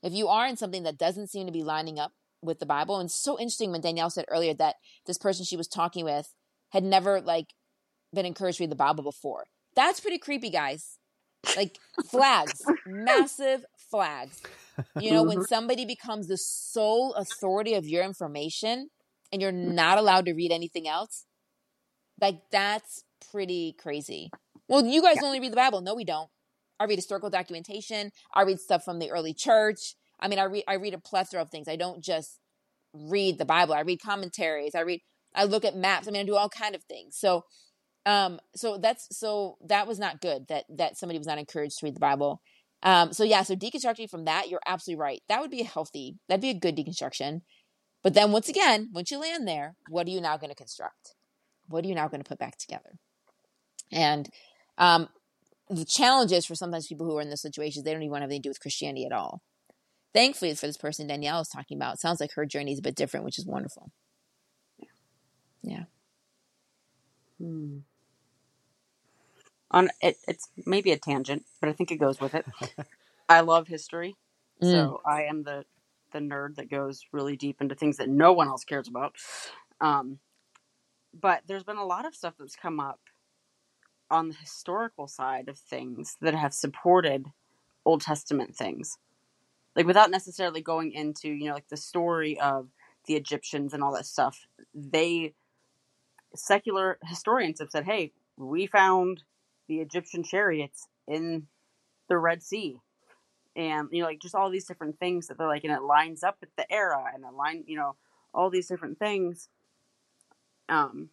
if 0.03 0.13
you 0.13 0.29
are 0.29 0.47
in 0.47 0.57
something 0.57 0.83
that 0.85 0.99
doesn't 0.99 1.29
seem 1.29 1.47
to 1.47 1.53
be 1.53 1.63
lining 1.63 1.99
up 1.99 2.13
with 2.43 2.59
the 2.59 2.67
Bible, 2.67 2.99
and 2.99 3.07
it's 3.07 3.23
so 3.23 3.39
interesting 3.39 3.71
when 3.71 3.81
Danielle 3.81 4.11
said 4.11 4.25
earlier 4.29 4.55
that 4.55 4.77
this 5.07 5.19
person 5.19 5.45
she 5.45 5.57
was 5.57 5.69
talking 5.69 6.05
with 6.05 6.35
had 6.71 6.85
never 6.85 7.21
like 7.21 7.55
been 8.15 8.27
encouraged 8.27 8.59
to 8.59 8.65
read 8.65 8.71
the 8.71 8.77
Bible 8.77 9.05
before. 9.05 9.45
That's 9.75 10.01
pretty 10.01 10.19
creepy, 10.19 10.51
guys. 10.51 10.99
Like 11.57 11.79
flags, 12.11 12.63
massive 12.87 13.65
flags. 13.91 14.43
You 14.99 15.13
know, 15.13 15.23
when 15.23 15.39
mm-hmm. 15.39 15.49
somebody 15.49 15.85
becomes 15.85 16.29
the 16.29 16.37
sole 16.37 17.15
authority 17.15 17.75
of 17.75 17.87
your 17.87 18.05
information 18.05 18.89
and 19.33 19.41
you're 19.41 19.53
not 19.53 19.99
allowed 19.99 20.27
to 20.27 20.33
read 20.33 20.53
anything 20.53 20.87
else, 20.87 21.25
like 22.21 22.41
that's 22.51 23.05
pretty 23.31 23.75
crazy. 23.79 24.31
Well, 24.71 24.87
you 24.87 25.03
guys 25.03 25.17
only 25.25 25.41
read 25.41 25.51
the 25.51 25.57
Bible. 25.57 25.81
No, 25.81 25.97
we 25.97 26.05
don't. 26.05 26.31
I 26.79 26.85
read 26.85 26.95
historical 26.95 27.29
documentation. 27.29 28.13
I 28.33 28.43
read 28.43 28.61
stuff 28.61 28.85
from 28.85 29.01
the 29.01 29.11
early 29.11 29.35
church. 29.35 29.97
I 30.21 30.29
mean, 30.29 30.39
I 30.39 30.45
read 30.45 30.63
I 30.69 30.75
read 30.75 30.95
a 30.95 30.99
plethora 30.99 31.43
of 31.43 31.51
things. 31.51 31.67
I 31.67 31.75
don't 31.75 32.05
just 32.05 32.39
read 32.95 33.39
the 33.39 33.45
Bible. 33.45 33.75
I 33.75 33.81
read 33.81 34.01
commentaries. 34.01 34.77
I 34.77 34.83
read 34.83 35.01
I 35.35 35.45
look 35.45 35.65
at 35.65 35.75
maps. 35.75 36.07
I 36.07 36.13
mean, 36.13 36.23
I 36.23 36.25
do 36.25 36.37
all 36.37 36.49
kind 36.49 36.77
of 36.77 36.85
things. 36.85 37.17
So 37.19 37.43
um 38.07 38.39
so 38.55 38.79
that's 38.79 39.09
so 39.11 39.59
that 39.67 39.89
was 39.89 39.99
not 39.99 40.21
good 40.21 40.47
that 40.49 40.67
that 40.69 40.97
somebody 40.97 41.19
was 41.19 41.27
not 41.27 41.39
encouraged 41.39 41.79
to 41.81 41.87
read 41.87 41.97
the 41.97 42.01
Bible. 42.01 42.41
Um 42.85 43.13
so 43.13 43.25
yeah, 43.25 43.43
so 43.43 43.57
deconstructing 43.57 44.09
from 44.09 44.25
that, 44.27 44.49
you're 44.49 44.61
absolutely 44.67 45.03
right. 45.03 45.21
That 45.29 45.41
would 45.41 45.51
be 45.51 45.63
a 45.63 45.65
healthy, 45.65 46.19
that'd 46.29 46.41
be 46.41 46.51
a 46.51 46.55
good 46.55 46.77
deconstruction. 46.77 47.41
But 48.05 48.15
then 48.15 48.31
once 48.31 48.49
again, 48.49 48.91
once 48.93 49.11
you 49.11 49.19
land 49.19 49.49
there, 49.49 49.75
what 49.89 50.07
are 50.07 50.11
you 50.11 50.21
now 50.21 50.37
going 50.37 50.51
to 50.51 50.57
construct? 50.57 51.17
What 51.67 51.85
are 51.85 51.89
you 51.89 51.95
now 51.97 52.07
going 52.07 52.23
to 52.23 52.29
put 52.29 52.39
back 52.39 52.57
together? 52.57 52.99
And 53.93 54.31
um 54.81 55.09
the 55.71 55.85
challenge 55.87 56.33
is 56.33 56.47
for 56.47 56.55
sometimes 56.57 56.89
people 56.89 57.07
who 57.07 57.19
are 57.19 57.23
in 57.23 57.31
this 57.31 57.43
situation, 57.43 57.85
they 57.85 57.93
don't 57.93 58.03
even 58.03 58.13
want 58.13 58.21
to 58.23 58.25
have 58.25 58.31
anything 58.31 58.43
to 58.43 58.49
do 58.49 58.51
with 58.51 58.61
Christianity 58.61 59.07
at 59.07 59.13
all. 59.13 59.43
Thankfully, 60.15 60.55
for 60.55 60.67
this 60.67 60.79
person 60.79 61.07
Danielle 61.09 61.41
is 61.43 61.49
talking 61.49 61.79
about, 61.79 61.95
it 61.97 62.01
sounds 62.01 62.21
like 62.21 62.33
her 62.35 62.47
journey 62.47 62.73
is 62.73 62.81
a 62.81 62.83
bit 62.83 62.97
different, 62.97 63.25
which 63.27 63.39
is 63.39 63.47
wonderful. 63.47 63.93
Yeah. 65.63 65.85
Hmm. 67.41 67.79
On 69.73 69.91
it, 70.03 70.17
it's 70.29 70.49
maybe 70.67 70.93
a 70.93 70.99
tangent, 70.99 71.45
but 71.61 71.71
I 71.71 71.75
think 71.75 71.93
it 71.93 71.99
goes 71.99 72.21
with 72.21 72.35
it. 72.35 72.47
I 73.29 73.41
love 73.43 73.69
history, 73.69 74.17
Mm. 74.63 74.95
so 74.95 75.03
I 75.07 75.25
am 75.25 75.45
the 75.45 75.67
the 76.13 76.21
nerd 76.21 76.57
that 76.57 76.71
goes 76.71 77.03
really 77.13 77.37
deep 77.37 77.61
into 77.61 77.75
things 77.77 77.99
that 77.99 78.09
no 78.09 78.33
one 78.33 78.49
else 78.49 78.65
cares 78.65 78.89
about. 78.89 79.15
Um, 79.81 80.21
but 81.15 81.43
there's 81.49 81.65
been 81.65 81.79
a 81.79 81.87
lot 81.87 82.07
of 82.07 82.15
stuff 82.15 82.35
that's 82.39 82.57
come 82.57 82.81
up 82.81 83.01
on 84.11 84.29
the 84.29 84.35
historical 84.35 85.07
side 85.07 85.49
of 85.49 85.59
things 85.59 86.17
that 86.21 86.35
have 86.35 86.53
supported 86.53 87.27
Old 87.85 88.03
Testament 88.03 88.55
things, 88.55 88.99
like 89.77 89.87
without 89.87 90.11
necessarily 90.11 90.61
going 90.61 90.93
into 90.93 91.29
you 91.29 91.49
know 91.49 91.55
like 91.55 91.69
the 91.69 91.77
story 91.77 92.39
of 92.41 92.69
the 93.07 93.15
Egyptians 93.15 93.73
and 93.73 93.83
all 93.83 93.95
that 93.95 94.07
stuff. 94.07 94.47
They 94.75 95.35
secular 96.35 96.99
historians 97.05 97.61
have 97.61 97.71
said, 97.71 97.85
"Hey, 97.85 98.13
we 98.37 98.67
found 98.67 99.23
the 99.69 99.81
Egyptian 99.81 100.23
chariots 100.23 100.89
in 101.07 101.47
the 102.09 102.19
Red 102.19 102.43
Sea." 102.43 102.79
And 103.57 103.89
you 103.91 104.03
know, 104.03 104.09
like 104.09 104.21
just 104.21 104.35
all 104.35 104.51
these 104.51 104.67
different 104.67 104.99
things 104.99 105.27
that 105.27 105.39
they're 105.39 105.49
like, 105.49 105.65
and 105.65 105.73
it 105.73 105.83
lines 105.83 106.23
up 106.23 106.37
with 106.41 106.55
the 106.57 106.71
era, 106.73 107.05
and 107.15 107.25
line, 107.37 107.65
you 107.67 107.77
know, 107.77 107.97
all 108.33 108.51
these 108.51 108.69
different 108.69 108.99
things. 108.99 109.49
Um, 110.69 111.11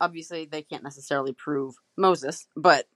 obviously, 0.00 0.46
they 0.46 0.62
can't 0.62 0.82
necessarily 0.84 1.32
prove 1.32 1.74
Moses, 1.96 2.46
but 2.56 2.86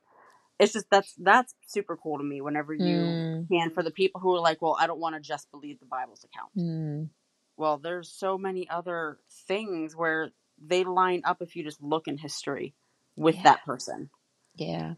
it's 0.59 0.73
just 0.73 0.87
that's 0.91 1.15
that's 1.19 1.55
super 1.67 1.97
cool 1.97 2.19
to 2.19 2.25
me. 2.25 2.41
Whenever 2.41 2.73
you 2.75 3.17
Mm, 3.17 3.49
can, 3.51 3.71
for 3.71 3.83
the 3.83 3.91
people 3.91 4.21
who 4.21 4.35
are 4.35 4.41
like, 4.41 4.63
well, 4.63 4.77
I 4.79 4.87
don't 4.87 5.01
want 5.01 5.15
to 5.17 5.21
just 5.21 5.51
believe 5.51 5.81
the 5.81 5.87
Bible's 5.87 6.25
account. 6.25 6.51
mm, 6.57 7.09
Well, 7.57 7.79
there's 7.79 8.11
so 8.11 8.39
many 8.39 8.69
other 8.69 9.19
things 9.49 9.95
where 9.97 10.31
they 10.65 10.85
line 10.85 11.23
up 11.25 11.43
if 11.43 11.57
you 11.57 11.65
just 11.65 11.83
look 11.83 12.07
in 12.09 12.19
history 12.19 12.75
with 13.17 13.37
Yeah. 13.37 13.43
that 13.43 13.65
person. 13.65 14.11
yeah. 14.57 14.95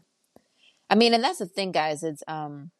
I 0.89 0.95
mean, 0.95 1.13
and 1.13 1.23
that's 1.23 1.39
the 1.39 1.45
thing, 1.47 1.71
guys. 1.71 2.03
It's 2.03 2.23
um, 2.27 2.71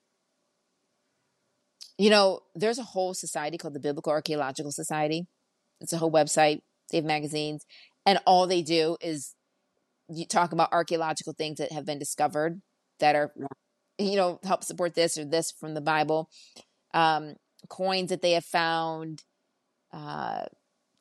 you 1.98 2.10
know, 2.10 2.42
there's 2.56 2.80
a 2.80 2.84
whole 2.84 3.14
society 3.14 3.58
called 3.58 3.74
the 3.74 3.80
Biblical 3.80 4.12
Archaeological 4.12 4.72
Society. 4.72 5.28
It's 5.82 5.94
a 5.94 5.98
whole 5.98 6.12
website. 6.12 6.62
They 6.92 6.98
have 6.98 7.06
magazines, 7.06 7.66
and 8.08 8.20
all 8.26 8.48
they 8.48 8.62
do 8.62 8.96
is 9.02 9.36
you 10.10 10.26
talk 10.26 10.54
about 10.54 10.72
archaeological 10.72 11.34
things 11.34 11.58
that 11.58 11.74
have 11.74 11.86
been 11.86 12.00
discovered 12.00 12.62
that 13.02 13.16
are, 13.16 13.34
you 14.00 14.16
know, 14.16 14.40
help 14.44 14.64
support 14.64 14.96
this 14.96 15.18
or 15.18 15.26
this 15.26 15.52
from 15.52 15.74
the 15.74 15.82
Bible. 15.82 16.30
Um, 16.94 17.36
coins 17.68 18.10
that 18.10 18.22
they 18.22 18.32
have 18.32 18.46
found, 18.46 19.24
uh, 19.92 20.46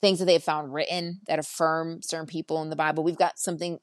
things 0.02 0.18
that 0.18 0.24
they 0.24 0.32
have 0.32 0.42
found 0.42 0.74
written 0.74 1.20
that 1.28 1.38
affirm 1.38 2.00
certain 2.02 2.26
people 2.26 2.60
in 2.60 2.70
the 2.70 2.76
Bible. 2.76 3.04
We've 3.04 3.16
got 3.16 3.38
something. 3.38 3.78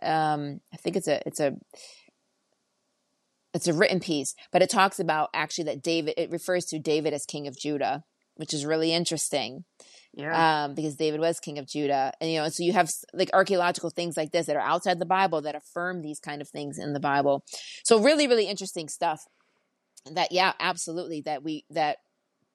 Um, 0.00 0.60
I 0.72 0.78
think 0.78 0.96
it's 0.96 1.06
a 1.06 1.20
it's 1.28 1.40
a 1.40 1.52
it's 3.52 3.68
a 3.68 3.74
written 3.74 4.00
piece, 4.00 4.34
but 4.50 4.62
it 4.62 4.70
talks 4.70 4.98
about 4.98 5.28
actually 5.34 5.64
that 5.64 5.82
David. 5.82 6.14
It 6.16 6.30
refers 6.30 6.64
to 6.66 6.78
David 6.78 7.12
as 7.12 7.26
king 7.26 7.46
of 7.46 7.58
Judah, 7.58 8.04
which 8.36 8.54
is 8.54 8.64
really 8.64 8.94
interesting 8.94 9.64
Yeah. 10.16 10.64
um, 10.64 10.74
because 10.74 10.96
David 10.96 11.20
was 11.20 11.40
king 11.40 11.58
of 11.58 11.66
Judah. 11.66 12.12
And, 12.20 12.30
you 12.30 12.38
know, 12.38 12.48
so 12.48 12.62
you 12.62 12.72
have 12.72 12.90
like 13.12 13.30
archaeological 13.32 13.90
things 13.90 14.16
like 14.16 14.30
this 14.30 14.46
that 14.46 14.56
are 14.56 14.62
outside 14.62 14.98
the 14.98 15.06
Bible 15.06 15.42
that 15.42 15.54
affirm 15.54 16.02
these 16.02 16.20
kind 16.20 16.40
of 16.40 16.48
things 16.48 16.78
in 16.78 16.92
the 16.92 17.00
Bible. 17.00 17.44
So 17.84 18.00
really, 18.00 18.28
really 18.28 18.46
interesting 18.46 18.88
stuff 18.88 19.26
that, 20.12 20.30
yeah, 20.30 20.52
absolutely. 20.60 21.22
That 21.22 21.42
we, 21.42 21.64
that, 21.70 21.98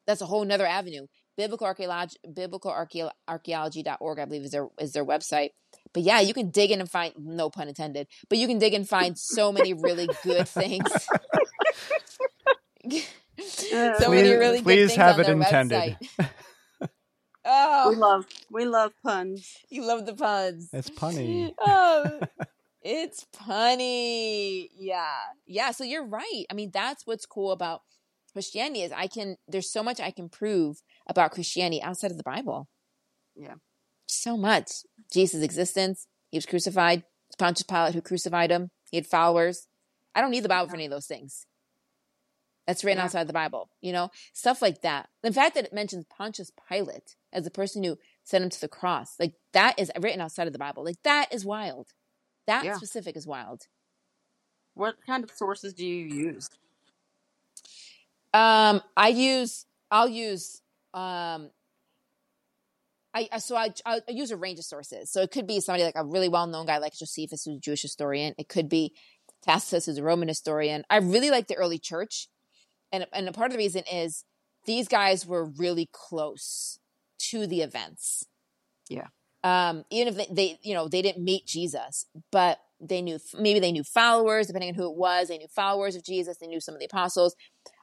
that's 0.08 0.22
a 0.22 0.26
whole 0.26 0.46
nother 0.46 0.66
avenue. 0.66 1.08
Biblical 1.36 1.68
archaeology, 1.68 2.18
biblical 2.34 2.72
archaeo- 2.72 3.12
archaeology.org, 3.28 4.20
I 4.20 4.26
believe 4.26 4.44
is 4.44 4.52
their, 4.52 4.68
is 4.80 4.92
their 4.92 5.06
website. 5.06 5.50
But 5.94 6.04
yeah, 6.04 6.20
you 6.20 6.34
can 6.34 6.50
dig 6.50 6.72
in 6.72 6.80
and 6.80 6.90
find, 6.90 7.14
no 7.18 7.50
pun 7.50 7.68
intended, 7.68 8.08
but 8.30 8.38
you 8.38 8.48
can 8.48 8.60
dig 8.60 8.74
and 8.74 8.88
find 8.88 9.18
so 9.18 9.52
many 9.52 9.74
really 9.74 10.10
good 10.24 10.48
things. 10.48 10.90
so 13.40 14.10
many 14.10 14.30
really 14.32 14.60
good 14.60 14.66
things. 14.66 14.92
please 14.92 14.96
have 14.96 15.16
on 15.16 15.22
it 15.22 15.24
their 15.26 15.36
intended. 15.36 15.98
website. 17.46 17.86
Oh, 17.86 17.90
we 17.90 17.96
love 17.96 18.26
we 18.52 18.66
love 18.66 18.92
puns. 19.04 19.58
you 19.70 19.86
love 19.86 20.06
the 20.06 20.14
puns. 20.14 20.70
It's 20.74 20.90
punny. 20.90 21.54
oh, 21.60 22.20
it's 22.82 23.26
punny. 23.36 24.70
Yeah. 24.78 25.18
Yeah. 25.46 25.72
So 25.72 25.84
you're 25.84 26.06
right. 26.06 26.46
I 26.50 26.54
mean, 26.54 26.72
that's 26.74 27.06
what's 27.06 27.26
cool 27.26 27.52
about 27.52 27.82
Christianity 28.34 28.84
is 28.84 28.92
I 28.92 29.08
can, 29.08 29.38
there's 29.48 29.72
so 29.72 29.84
much 29.84 30.00
I 30.00 30.12
can 30.12 30.30
prove 30.30 30.82
about 31.08 31.32
Christianity 31.32 31.82
outside 31.82 32.12
of 32.12 32.18
the 32.18 32.24
Bible. 32.24 32.68
Yeah. 33.36 33.56
So 34.08 34.38
much. 34.38 34.72
Jesus' 35.12 35.44
existence. 35.44 36.08
He 36.32 36.38
was 36.38 36.46
crucified. 36.46 37.04
It's 37.28 37.36
Pontius 37.36 37.64
Pilate 37.64 37.96
who 37.96 38.02
crucified 38.02 38.52
him. 38.52 38.70
He 38.92 38.98
had 38.98 39.08
followers. 39.08 39.68
I 40.16 40.22
don't 40.22 40.32
need 40.32 40.44
the 40.44 40.50
Bible 40.50 40.70
for 40.70 40.76
any 40.76 40.86
of 40.86 40.92
those 40.92 41.06
things. 41.06 41.46
That's 42.70 42.84
written 42.84 43.00
Yeah. 43.00 43.06
outside 43.06 43.26
the 43.26 43.34
Bible, 43.34 43.72
you 43.82 43.92
know, 43.92 44.12
stuff 44.32 44.62
like 44.62 44.82
that. 44.82 45.10
The 45.24 45.34
fact 45.34 45.56
that 45.56 45.66
it 45.66 45.74
mentions 45.74 46.06
Pontius 46.06 46.52
Pilate 46.70 47.16
as 47.34 47.44
the 47.44 47.50
person 47.50 47.84
who 47.84 47.98
sent 48.24 48.44
him 48.44 48.52
to 48.52 48.62
the 48.62 48.68
cross, 48.68 49.16
like 49.20 49.34
that 49.54 49.80
is 49.80 49.92
written 50.00 50.22
outside 50.22 50.46
of 50.46 50.54
the 50.54 50.60
Bible. 50.60 50.84
Like 50.86 51.02
that 51.04 51.34
is 51.34 51.44
wild. 51.44 51.88
That 52.46 52.66
Yeah. 52.66 52.78
specific 52.78 53.18
is 53.18 53.26
wild. 53.26 53.64
What 54.76 54.98
kind 55.04 55.24
of 55.24 55.32
sources 55.32 55.74
do 55.74 55.84
you 55.84 56.06
use? 56.06 56.48
Um, 58.36 58.84
I 58.96 59.08
use, 59.08 59.66
I'll 59.90 60.08
use, 60.08 60.62
um, 60.94 61.50
I 63.16 63.40
so 63.40 63.56
I 63.56 63.74
I 63.88 64.02
use 64.10 64.30
a 64.30 64.38
range 64.38 64.60
of 64.60 64.66
sources. 64.66 65.10
So 65.12 65.24
it 65.24 65.32
could 65.32 65.48
be 65.48 65.60
somebody 65.60 65.84
like 65.86 65.96
a 65.96 66.06
really 66.06 66.30
well 66.30 66.46
known 66.46 66.68
guy 66.68 66.78
like 66.78 66.94
Josephus, 66.94 67.46
who's 67.46 67.58
a 67.58 67.60
Jewish 67.60 67.82
historian. 67.82 68.36
It 68.38 68.48
could 68.48 68.70
be 68.70 68.94
Tacitus, 69.42 69.88
who's 69.88 69.98
a 69.98 70.04
Roman 70.04 70.28
historian. 70.28 70.84
I 70.88 70.98
really 70.98 71.32
like 71.32 71.48
the 71.48 71.56
early 71.56 71.80
church, 71.80 72.28
and 72.92 73.06
and 73.14 73.28
a 73.28 73.32
part 73.32 73.48
of 73.48 73.54
the 73.54 73.58
reason 73.58 73.84
is 73.92 74.24
these 74.66 74.88
guys 74.88 75.26
were 75.26 75.46
really 75.46 75.90
close 75.92 76.80
to 77.30 77.48
the 77.48 77.62
events. 77.62 78.26
Yeah. 78.90 79.08
Um, 79.44 79.86
even 79.90 80.14
if 80.14 80.18
they, 80.18 80.34
they 80.34 80.60
you 80.62 80.74
know 80.74 80.88
they 80.88 81.02
didn't 81.02 81.24
meet 81.24 81.46
Jesus, 81.46 82.06
but 82.32 82.60
they 82.82 83.02
knew 83.02 83.20
maybe 83.38 83.60
they 83.60 83.72
knew 83.72 83.84
followers, 83.84 84.48
depending 84.48 84.70
on 84.70 84.76
who 84.76 84.90
it 84.90 84.98
was. 84.98 85.28
They 85.28 85.38
knew 85.38 85.48
followers 85.48 85.96
of 85.96 86.04
Jesus. 86.04 86.38
They 86.38 86.48
knew 86.48 86.60
some 86.62 86.76
of 86.76 86.80
the 86.80 86.86
apostles. 86.86 87.36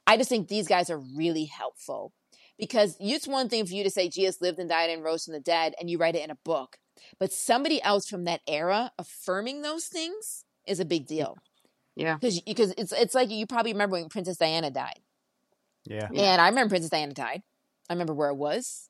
I 0.05 0.17
just 0.17 0.29
think 0.29 0.47
these 0.47 0.67
guys 0.67 0.89
are 0.89 1.01
really 1.15 1.45
helpful 1.45 2.13
because 2.57 2.95
it's 2.99 3.27
one 3.27 3.49
thing 3.49 3.65
for 3.65 3.73
you 3.73 3.83
to 3.83 3.89
say 3.89 4.09
Jesus 4.09 4.41
lived 4.41 4.59
and 4.59 4.69
died 4.69 4.89
and 4.89 5.03
rose 5.03 5.25
from 5.25 5.33
the 5.33 5.39
dead 5.39 5.73
and 5.79 5.89
you 5.89 5.97
write 5.97 6.15
it 6.15 6.23
in 6.23 6.31
a 6.31 6.37
book, 6.43 6.77
but 7.19 7.31
somebody 7.31 7.81
else 7.81 8.07
from 8.07 8.23
that 8.23 8.41
era 8.47 8.91
affirming 8.97 9.61
those 9.61 9.85
things 9.85 10.45
is 10.65 10.79
a 10.79 10.85
big 10.85 11.05
deal 11.07 11.35
Yeah. 11.37 11.56
Because 11.97 12.39
because 12.41 12.73
it's 12.77 12.91
it's 12.91 13.15
like 13.15 13.29
you 13.31 13.45
probably 13.47 13.73
remember 13.73 13.95
when 13.97 14.09
Princess 14.09 14.37
Diana 14.37 14.69
died, 14.71 14.99
Yeah. 15.85 16.07
Yeah. 16.11 16.33
and 16.33 16.41
I 16.41 16.49
remember 16.49 16.69
Princess 16.71 16.89
Diana 16.91 17.13
died. 17.13 17.41
I 17.89 17.93
remember 17.93 18.13
where 18.13 18.29
it 18.29 18.35
was. 18.35 18.89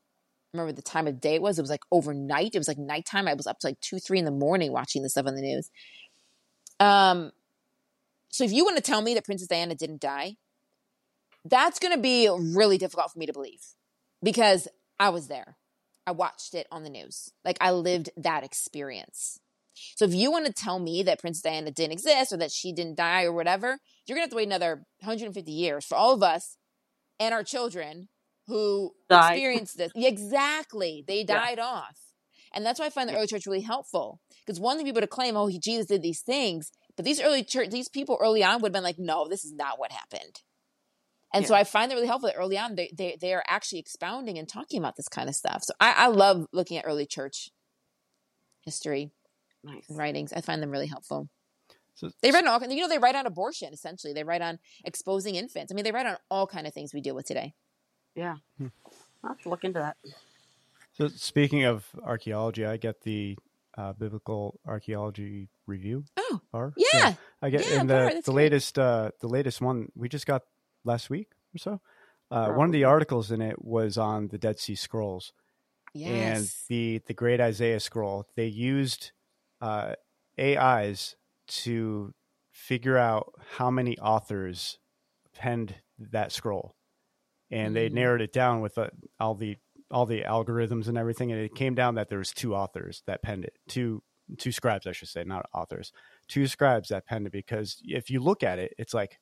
I 0.54 0.58
remember 0.58 0.74
the 0.76 0.82
time 0.82 1.08
of 1.08 1.20
day 1.22 1.36
it 1.36 1.42
was. 1.42 1.60
It 1.60 1.62
was 1.62 1.70
like 1.70 1.84
overnight. 1.92 2.56
It 2.56 2.58
was 2.58 2.68
like 2.68 2.78
nighttime. 2.78 3.28
I 3.28 3.34
was 3.34 3.48
up 3.48 3.60
to 3.60 3.68
like 3.68 3.80
two, 3.80 4.00
three 4.00 4.18
in 4.20 4.26
the 4.26 4.32
morning 4.32 4.72
watching 4.72 5.04
this 5.04 5.12
stuff 5.12 5.28
on 5.28 5.36
the 5.36 5.42
news. 5.42 5.70
Um, 6.80 7.32
so 8.30 8.44
if 8.44 8.52
you 8.52 8.64
want 8.66 8.78
to 8.78 8.84
tell 8.84 9.02
me 9.02 9.14
that 9.16 9.26
Princess 9.26 9.48
Diana 9.48 9.76
didn't 9.76 10.02
die, 10.02 10.36
that's 11.46 11.80
going 11.80 11.94
to 11.96 12.02
be 12.02 12.30
really 12.30 12.78
difficult 12.78 13.12
for 13.12 13.20
me 13.20 13.26
to 13.26 13.34
believe 13.34 13.62
because 14.24 14.68
I 15.00 15.10
was 15.10 15.28
there. 15.28 15.58
I 16.06 16.12
watched 16.12 16.54
it 16.56 16.68
on 16.72 16.84
the 16.84 16.90
news. 16.90 17.32
Like 17.46 17.58
I 17.62 17.72
lived 17.72 18.10
that 18.18 18.44
experience. 18.44 19.40
So 19.96 20.06
if 20.06 20.14
you 20.14 20.32
want 20.32 20.46
to 20.46 20.54
tell 20.54 20.80
me 20.80 21.04
that 21.04 21.20
Princess 21.20 21.42
Diana 21.44 21.72
didn't 21.72 21.94
exist 21.94 22.32
or 22.32 22.38
that 22.38 22.52
she 22.52 22.74
didn't 22.74 22.96
die 22.98 23.24
or 23.24 23.34
whatever, 23.34 23.80
you're 24.06 24.16
going 24.16 24.22
to 24.22 24.22
have 24.24 24.30
to 24.32 24.36
wait 24.36 24.48
another 24.48 24.86
150 25.00 25.52
years 25.52 25.86
for 25.86 25.96
all 25.96 26.14
of 26.14 26.24
us 26.24 26.58
and 27.20 27.34
our 27.34 27.44
children 27.44 28.10
who 28.48 28.94
Died. 29.10 29.34
experienced 29.34 29.78
this. 29.78 29.92
Exactly. 29.96 31.04
They 31.08 31.20
Yeah. 31.20 31.26
died 31.26 31.60
off. 31.60 31.98
And 32.54 32.66
that's 32.66 32.80
why 32.80 32.86
I 32.86 32.90
find 32.90 33.10
the 33.10 33.14
Yeah. 33.14 33.20
early 33.20 33.28
church 33.28 33.46
really 33.46 33.62
helpful. 33.62 34.22
Because 34.46 34.60
one 34.60 34.78
thing 34.78 34.86
people 34.86 35.02
to 35.02 35.08
claim, 35.08 35.36
oh, 35.36 35.48
he, 35.48 35.60
Jesus 35.60 35.86
did 35.88 36.02
these 36.02 36.22
things, 36.22 36.72
but 36.96 37.04
these 37.06 37.20
early 37.20 37.44
church, 37.44 37.70
these 37.70 37.90
people 37.90 38.18
early 38.22 38.44
on 38.44 38.62
would 38.62 38.70
have 38.70 38.74
been 38.74 38.84
like, 38.84 38.98
no, 39.00 39.28
this 39.28 39.44
is 39.44 39.52
not 39.52 39.78
what 39.80 39.92
happened. 39.92 40.42
And 41.34 41.46
so 41.46 41.54
I 41.54 41.66
find 41.66 41.92
it 41.92 41.96
really 41.96 42.08
helpful 42.08 42.30
that 42.30 42.38
early 42.38 42.58
on 42.58 42.76
they, 42.76 42.90
they 42.98 43.18
they 43.20 43.34
are 43.34 43.44
actually 43.48 43.80
expounding 43.80 44.38
and 44.40 44.48
talking 44.48 44.80
about 44.80 44.96
this 44.96 45.10
kind 45.10 45.28
of 45.28 45.36
stuff. 45.36 45.62
So 45.64 45.74
I, 45.80 45.92
I 45.92 46.08
love 46.08 46.48
looking 46.54 46.78
at 46.78 46.86
early 46.86 47.06
church 47.06 47.50
history 48.64 49.12
Nice. 49.68 49.90
and 49.90 49.98
writings. 49.98 50.34
I 50.34 50.42
find 50.42 50.62
them 50.62 50.72
really 50.72 50.88
helpful. 50.88 51.30
So, 51.96 52.12
They 52.22 52.32
write 52.32 52.46
on 52.46 52.62
all, 52.62 52.70
you 52.72 52.82
know, 52.82 52.88
they 52.90 53.00
write 53.00 53.16
on 53.16 53.26
abortion 53.26 53.74
essentially. 53.74 54.14
They 54.14 54.24
write 54.24 54.42
on 54.42 54.60
exposing 54.86 55.36
infants. 55.36 55.72
I 55.72 55.76
mean, 55.76 55.84
they 55.84 55.92
write 55.92 56.06
on 56.06 56.18
all 56.30 56.46
kind 56.48 56.68
of 56.68 56.74
things 56.74 56.94
we 56.94 57.02
deal 57.02 57.16
with 57.16 57.26
today. 57.26 57.54
Yeah. 58.16 58.36
Hmm. 58.58 58.68
I'll 59.24 59.32
have 59.32 59.42
to 59.42 59.50
look 59.50 59.64
into 59.64 59.80
that. 59.80 59.98
so 60.94 61.08
speaking 61.08 61.64
of 61.66 61.88
archaeology, 62.04 62.66
I 62.66 62.78
get 62.78 63.02
the 63.02 63.38
uh, 63.78 63.94
Biblical 63.94 64.60
Archaeology 64.66 65.50
Review. 65.66 66.04
Oh, 66.18 66.40
BAR. 66.52 66.74
yeah. 66.78 67.14
I 67.42 67.50
get 67.50 67.68
Yeah, 67.70 67.80
and 67.82 67.90
bar, 67.90 68.10
the 68.10 68.16
the 68.18 68.22
great. 68.32 68.36
latest 68.36 68.80
uh, 68.80 69.12
the 69.20 69.28
latest 69.28 69.60
one 69.62 69.92
we 69.96 70.08
just 70.10 70.26
got 70.28 70.44
last 70.84 71.10
week 71.10 71.30
or 71.56 71.58
so. 71.60 71.82
Uh, 72.30 72.52
one 72.54 72.66
of 72.68 72.74
the 72.74 72.84
articles 72.84 73.32
in 73.32 73.42
it 73.42 73.64
was 73.64 73.98
on 73.98 74.28
the 74.28 74.38
Dead 74.38 74.60
Sea 74.60 74.76
Scrolls 74.76 75.32
yes. 75.94 76.10
and 76.38 76.50
the 76.70 77.02
the 77.08 77.14
Great 77.14 77.40
Isaiah 77.42 77.80
Scroll. 77.80 78.28
They 78.36 78.48
used 78.48 79.12
uh, 79.62 79.94
AIs 80.40 81.16
to 81.48 82.14
figure 82.52 82.98
out 82.98 83.34
how 83.58 83.70
many 83.72 83.98
authors 84.00 84.80
penned 85.34 85.76
that 86.00 86.32
scroll, 86.32 86.76
and 87.52 87.76
they 87.76 87.90
Mm. 87.90 87.94
narrowed 87.94 88.22
it 88.22 88.34
down 88.34 88.62
with 88.62 88.78
uh, 88.78 88.90
all 89.20 89.36
the 89.36 89.58
all 89.90 90.06
the 90.06 90.24
algorithms 90.24 90.88
and 90.90 90.98
everything, 90.98 91.32
and 91.32 91.40
it 91.42 91.56
came 91.56 91.74
down 91.74 91.96
that 91.96 92.10
there 92.10 92.18
was 92.20 92.32
two 92.34 92.54
authors 92.56 93.04
that 93.08 93.22
penned 93.24 93.46
it, 93.46 93.54
two 93.68 94.04
two 94.38 94.52
scribes, 94.52 94.86
I 94.86 94.92
should 94.92 95.08
say, 95.08 95.24
not 95.24 95.46
authors, 95.54 95.94
two 96.28 96.48
scribes 96.48 96.90
that 96.90 97.06
penned 97.06 97.28
it. 97.28 97.32
Because 97.32 97.82
if 97.86 98.10
you 98.10 98.20
look 98.20 98.44
at 98.44 98.60
it, 98.60 98.74
it's 98.78 98.94
like 98.94 99.20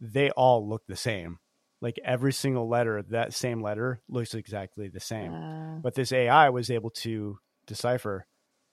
they 0.00 0.30
all 0.30 0.68
look 0.68 0.82
the 0.86 0.96
same. 0.96 1.38
Like 1.80 2.00
every 2.04 2.32
single 2.32 2.68
letter, 2.68 3.00
that 3.02 3.32
same 3.34 3.62
letter 3.62 4.02
looks 4.08 4.34
exactly 4.34 4.88
the 4.88 4.98
same 5.00 5.32
Uh, 5.32 5.78
but 5.80 5.94
this 5.94 6.10
AI 6.12 6.48
was 6.50 6.70
able 6.72 6.90
to 6.90 7.38
decipher. 7.66 8.26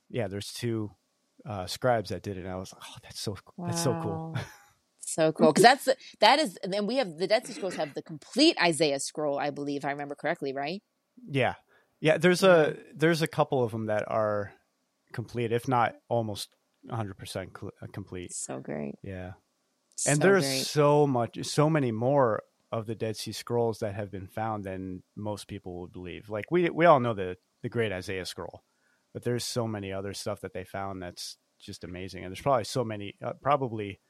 Yeah, 0.09 0.27
there's 0.27 0.51
two 0.51 0.91
uh, 1.45 1.65
scribes 1.67 2.09
that 2.09 2.23
did 2.23 2.37
it. 2.37 2.41
And 2.41 2.49
I 2.49 2.55
was 2.55 2.73
like, 2.73 2.81
oh, 2.89 2.97
that's 3.03 3.19
so 3.19 3.35
cool. 3.45 3.65
that's 3.67 3.83
so 3.83 3.99
cool. 4.01 4.35
So 5.07 5.31
cool 5.31 5.53
because 5.53 5.63
that's 5.63 5.85
the, 5.85 5.95
that 6.19 6.39
is. 6.39 6.57
And 6.57 6.87
we 6.87 6.95
have 6.97 7.17
the 7.17 7.27
Dead 7.27 7.45
Sea 7.45 7.53
Scrolls 7.53 7.75
have 7.75 7.93
the 7.93 8.01
complete 8.01 8.57
Isaiah 8.61 8.99
scroll, 8.99 9.37
I 9.37 9.51
believe, 9.51 9.81
if 9.81 9.85
I 9.85 9.91
remember 9.91 10.15
correctly, 10.15 10.51
right? 10.51 10.81
yeah, 11.29 11.53
yeah. 12.01 12.17
There's 12.17 12.43
a 12.43 12.75
there's 12.93 13.21
a 13.21 13.27
couple 13.27 13.63
of 13.63 13.71
them 13.71 13.85
that 13.85 14.03
are 14.07 14.51
complete, 15.13 15.51
if 15.53 15.67
not 15.67 15.95
almost 16.09 16.49
100 16.85 17.17
percent 17.17 17.51
uh, 17.63 17.69
complete. 17.93 18.33
So 18.33 18.59
great. 18.59 18.95
Yeah, 19.03 19.33
and 20.07 20.17
So 20.17 20.23
there's 20.23 20.43
great. 20.43 20.65
so 20.65 21.05
much, 21.07 21.37
so 21.45 21.69
many 21.69 21.91
more 21.91 22.41
of 22.71 22.87
the 22.87 22.95
Dead 22.95 23.15
Sea 23.15 23.31
Scrolls 23.31 23.79
that 23.79 23.93
have 23.93 24.11
been 24.11 24.27
found 24.27 24.63
than 24.65 25.03
most 25.15 25.47
people 25.47 25.79
would 25.81 25.93
believe. 25.93 26.29
Like 26.29 26.45
we 26.51 26.69
we 26.71 26.85
all 26.85 26.99
know 26.99 27.13
the 27.13 27.37
the 27.61 27.69
Great 27.69 27.91
Isaiah 27.91 28.25
Scroll, 28.25 28.63
but 29.15 29.23
there's 29.23 29.45
so 29.45 29.65
many 29.65 29.93
other 29.93 30.13
stuff 30.13 30.41
that 30.41 30.51
they 30.51 30.65
found 30.65 31.01
that's 31.01 31.37
just 31.57 31.85
amazing. 31.85 32.25
And 32.25 32.31
there's 32.33 32.41
probably 32.41 32.65
so 32.65 32.83
many, 32.83 33.15
uh, 33.23 33.31
probably 33.41 34.01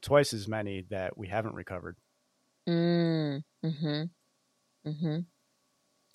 twice 0.00 0.32
as 0.32 0.46
many 0.46 0.86
that 0.90 1.18
we 1.18 1.26
haven't 1.26 1.56
recovered. 1.56 1.96
Mm, 2.68 3.42
mm-hmm. 3.64 4.02
Mm-hmm. 4.88 5.18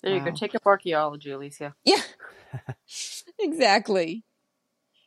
There 0.02 0.14
you 0.14 0.24
go. 0.24 0.30
Take 0.30 0.54
up 0.54 0.62
archaeology, 0.64 1.32
Alicia. 1.32 1.74
Yeah. 1.84 2.00
exactly. 3.38 4.24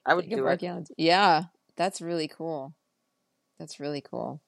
I 0.06 0.14
would 0.14 0.26
Think 0.26 0.34
of 0.34 0.38
do 0.38 0.46
it. 0.46 0.50
archaeology. 0.50 0.94
Yeah, 0.96 1.46
that's 1.76 2.02
really 2.02 2.28
cool. 2.28 2.76
That's 3.58 3.80
really 3.80 4.02
cool. 4.02 4.42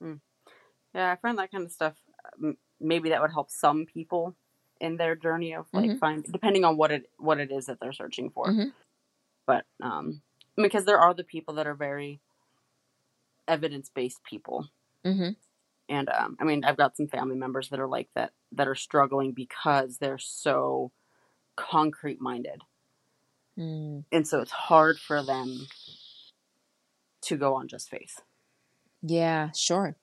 Yeah, 0.00 1.12
I 1.12 1.14
find 1.14 1.38
that 1.38 1.52
kind 1.52 1.62
of 1.64 1.70
stuff. 1.70 1.94
um, 2.42 2.56
Maybe 2.80 3.10
that 3.10 3.20
would 3.22 3.30
help 3.30 3.52
some 3.52 3.86
people 3.86 4.34
in 4.80 4.96
their 4.96 5.14
journey 5.16 5.54
of 5.54 5.66
like 5.72 5.90
Mhm. 5.90 5.98
find, 5.98 6.24
depending 6.24 6.64
on 6.64 6.76
what 6.76 6.90
it 6.90 7.10
what 7.18 7.38
it 7.40 7.50
is 7.50 7.66
that 7.66 7.80
they're 7.80 7.92
searching 7.92 8.30
for. 8.30 8.46
Mhm. 8.46 8.72
But 9.46 9.66
um, 9.82 10.22
because 10.56 10.84
there 10.84 10.98
are 10.98 11.14
the 11.14 11.24
people 11.24 11.54
that 11.54 11.66
are 11.66 11.74
very 11.74 12.20
evidence 13.46 13.90
based 13.90 14.22
people, 14.24 14.68
Mm-hmm. 15.04 15.30
and 15.88 16.08
um, 16.08 16.36
I 16.40 16.44
mean, 16.44 16.64
I've 16.64 16.78
got 16.78 16.96
some 16.96 17.08
family 17.08 17.36
members 17.36 17.68
that 17.68 17.80
are 17.80 17.88
like 17.88 18.08
that. 18.14 18.32
that 18.52 18.68
are 18.68 18.74
struggling 18.76 19.32
because 19.32 19.98
they're 19.98 20.16
so 20.16 20.92
concrete 21.56 22.20
minded. 22.20 22.62
Mm. 23.58 24.04
And 24.12 24.28
so 24.28 24.40
it's 24.40 24.52
hard 24.52 24.98
for 25.00 25.24
them 25.24 25.66
to 27.22 27.36
go 27.36 27.54
on 27.54 27.66
just 27.66 27.90
faith. 27.90 28.20
Yeah, 29.02 29.50
sure. 29.50 29.96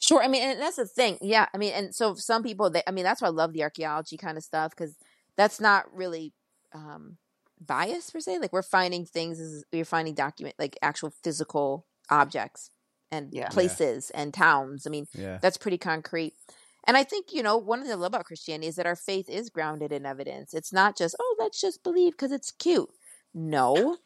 Sure. 0.00 0.22
I 0.22 0.28
mean, 0.28 0.42
and 0.42 0.60
that's 0.60 0.76
the 0.76 0.86
thing. 0.86 1.18
Yeah. 1.20 1.46
I 1.52 1.58
mean, 1.58 1.72
and 1.74 1.94
so 1.94 2.14
some 2.14 2.42
people, 2.42 2.70
they, 2.70 2.82
I 2.86 2.90
mean, 2.92 3.04
that's 3.04 3.20
why 3.20 3.28
I 3.28 3.32
love 3.32 3.52
the 3.52 3.62
archaeology 3.64 4.16
kind 4.16 4.36
of 4.38 4.44
stuff 4.44 4.70
because 4.76 4.94
that's 5.36 5.60
not 5.60 5.86
really 5.92 6.32
um, 6.72 7.16
bias 7.60 8.10
per 8.10 8.20
se. 8.20 8.38
Like 8.38 8.52
we're 8.52 8.62
finding 8.62 9.04
things, 9.04 9.40
as 9.40 9.64
we're 9.72 9.84
finding 9.84 10.14
document, 10.14 10.54
like 10.58 10.76
actual 10.82 11.12
physical 11.24 11.86
objects 12.10 12.70
and 13.10 13.32
Yeah. 13.32 13.42
Yeah. 13.42 13.48
places 13.48 14.10
and 14.10 14.32
towns. 14.32 14.86
I 14.86 14.90
mean, 14.90 15.06
Yeah. 15.14 15.38
that's 15.42 15.56
pretty 15.56 15.78
concrete. 15.78 16.34
And 16.86 16.96
I 16.96 17.04
think, 17.04 17.32
you 17.32 17.42
know, 17.42 17.56
one 17.58 17.80
of 17.80 17.86
the 17.86 17.92
I 17.92 17.96
love 17.96 18.12
about 18.14 18.24
Christianity 18.24 18.68
is 18.68 18.76
that 18.76 18.86
our 18.86 18.96
faith 18.96 19.28
is 19.28 19.50
grounded 19.50 19.92
in 19.92 20.06
evidence. 20.06 20.54
It's 20.54 20.72
not 20.72 20.96
just, 20.96 21.16
oh, 21.20 21.36
let's 21.38 21.60
just 21.60 21.82
believe 21.82 22.12
because 22.12 22.32
it's 22.32 22.50
cute. 22.52 22.88
No. 23.34 23.96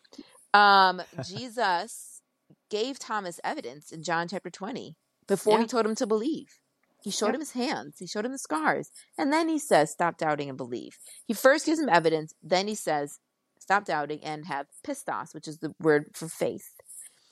Um, 0.54 1.02
Jesus 1.24 2.22
gave 2.70 2.98
Thomas 2.98 3.38
evidence 3.44 3.92
in 3.92 4.02
John 4.02 4.26
chapter 4.26 4.50
20 4.50 4.96
before 5.36 5.58
he 5.58 5.66
told 5.66 5.86
him 5.86 5.94
to 5.96 6.06
believe. 6.06 6.58
He 7.02 7.10
showed 7.10 7.28
Yeah. 7.28 7.34
him 7.34 7.40
his 7.40 7.52
hands, 7.52 7.96
he 7.98 8.06
showed 8.06 8.24
him 8.24 8.32
the 8.32 8.38
scars. 8.38 8.90
And 9.18 9.32
then 9.32 9.48
he 9.48 9.58
says, 9.58 9.90
stop 9.90 10.16
doubting 10.18 10.48
and 10.48 10.56
believe. 10.56 10.98
He 11.26 11.34
first 11.34 11.66
gives 11.66 11.80
him 11.80 11.88
evidence, 11.88 12.32
then 12.42 12.68
he 12.68 12.74
says, 12.74 13.18
stop 13.58 13.84
doubting 13.84 14.22
and 14.22 14.46
have 14.46 14.66
pistos, 14.86 15.34
which 15.34 15.48
is 15.48 15.58
the 15.58 15.74
word 15.80 16.10
for 16.14 16.28
faith. 16.28 16.68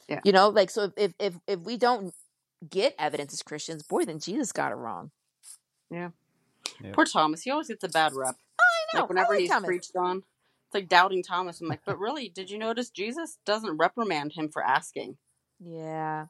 Yeah. 0.08 0.20
You 0.24 0.32
know, 0.32 0.48
like, 0.48 0.70
so 0.70 0.90
if, 0.96 1.12
if, 1.20 1.34
if 1.46 1.60
we 1.60 1.76
don't 1.76 2.12
get 2.68 2.94
evidence 2.98 3.32
as 3.32 3.42
Christians, 3.42 3.82
boy, 3.84 4.04
then 4.04 4.18
Jesus 4.18 4.50
got 4.52 4.72
it 4.72 4.76
wrong. 4.76 5.12
Yep. 5.90 6.12
Poor 6.92 7.04
Thomas. 7.04 7.42
He 7.42 7.50
always 7.50 7.68
gets 7.68 7.84
a 7.84 7.88
bad 7.88 8.12
rep. 8.14 8.34
I 8.58 8.96
know. 8.96 9.00
Like 9.00 9.08
whenever 9.08 9.32
I 9.32 9.34
like 9.34 9.40
he's 9.40 9.50
Thomas. 9.50 9.66
preached 9.66 9.96
on, 9.96 10.18
it's 10.66 10.74
like 10.74 10.88
doubting 10.88 11.22
Thomas. 11.22 11.60
I'm 11.60 11.68
like, 11.68 11.82
but 11.84 11.98
really, 11.98 12.28
did 12.28 12.50
you 12.50 12.58
notice 12.58 12.90
Jesus 12.90 13.38
doesn't 13.46 13.76
reprimand 13.76 14.32
him 14.32 14.48
for 14.48 14.64
asking? 14.64 15.16
Yeah. 15.60 16.26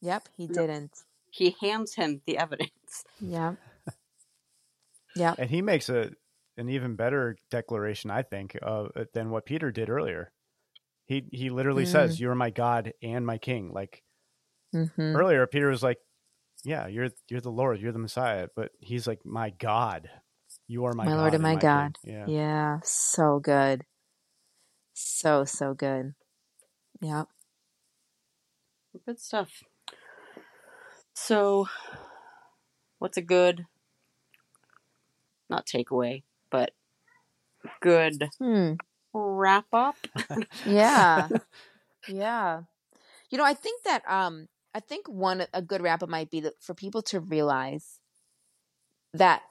Yep, 0.00 0.28
he 0.36 0.46
Yep. 0.48 0.54
didn't. 0.54 0.92
He 1.30 1.56
hands 1.60 1.94
him 1.94 2.22
the 2.26 2.38
evidence. 2.38 3.04
Yeah. 3.20 3.54
Yep. 5.16 5.38
And 5.38 5.50
he 5.50 5.62
makes 5.62 5.88
a 5.88 6.10
an 6.56 6.68
even 6.68 6.96
better 6.96 7.36
declaration, 7.50 8.10
I 8.10 8.22
think, 8.22 8.56
uh, 8.62 8.88
than 9.14 9.30
what 9.30 9.46
Peter 9.46 9.70
did 9.72 9.90
earlier. 9.90 10.32
He 11.06 11.24
he 11.32 11.50
literally 11.50 11.84
Mm. 11.84 11.92
says, 11.92 12.20
"You 12.20 12.30
are 12.30 12.34
my 12.34 12.50
God 12.50 12.92
and 13.02 13.26
my 13.26 13.38
King." 13.38 13.72
Like 13.72 14.02
Mm-hmm. 14.74 15.14
earlier, 15.16 15.46
Peter 15.46 15.68
was 15.70 15.82
like, 15.82 15.98
"Yeah, 16.64 16.86
you're 16.88 17.10
you're 17.28 17.40
the 17.40 17.50
Lord, 17.50 17.80
you're 17.80 17.92
the 17.92 17.98
Messiah," 17.98 18.48
but 18.56 18.72
he's 18.80 19.06
like, 19.06 19.24
"My 19.24 19.50
God, 19.50 20.10
you 20.68 20.84
are 20.86 20.94
my, 20.94 21.06
My 21.06 21.12
God 21.12 21.16
Lord 21.16 21.34
and 21.34 21.42
my 21.42 21.54
King." 21.54 21.62
God. 21.62 21.96
Yeah. 22.04 22.26
Yeah. 22.26 22.80
So 22.84 23.40
good. 23.40 23.84
So, 24.94 25.44
so 25.44 25.74
good. 25.74 26.14
Yep. 27.00 27.28
Good 29.06 29.20
stuff. 29.20 29.62
So, 31.26 31.66
what's 32.98 33.16
a 33.16 33.22
good, 33.22 33.66
not 35.50 35.66
takeaway, 35.66 36.22
but 36.50 36.72
good 37.80 38.30
Hmm. 38.38 38.74
wrap 39.12 39.66
up? 39.72 39.96
Yeah. 40.64 41.28
yeah. 42.08 42.62
You 43.30 43.38
know, 43.38 43.44
I 43.44 43.54
think 43.54 43.82
that 43.84 44.02
um 44.08 44.48
I 44.74 44.80
think 44.80 45.08
one 45.08 45.46
a 45.52 45.62
good 45.62 45.82
wrap 45.82 46.02
up 46.02 46.08
might 46.08 46.30
be 46.30 46.40
that 46.40 46.54
for 46.60 46.74
people 46.74 47.02
to 47.02 47.20
realize 47.20 48.00
that 49.12 49.42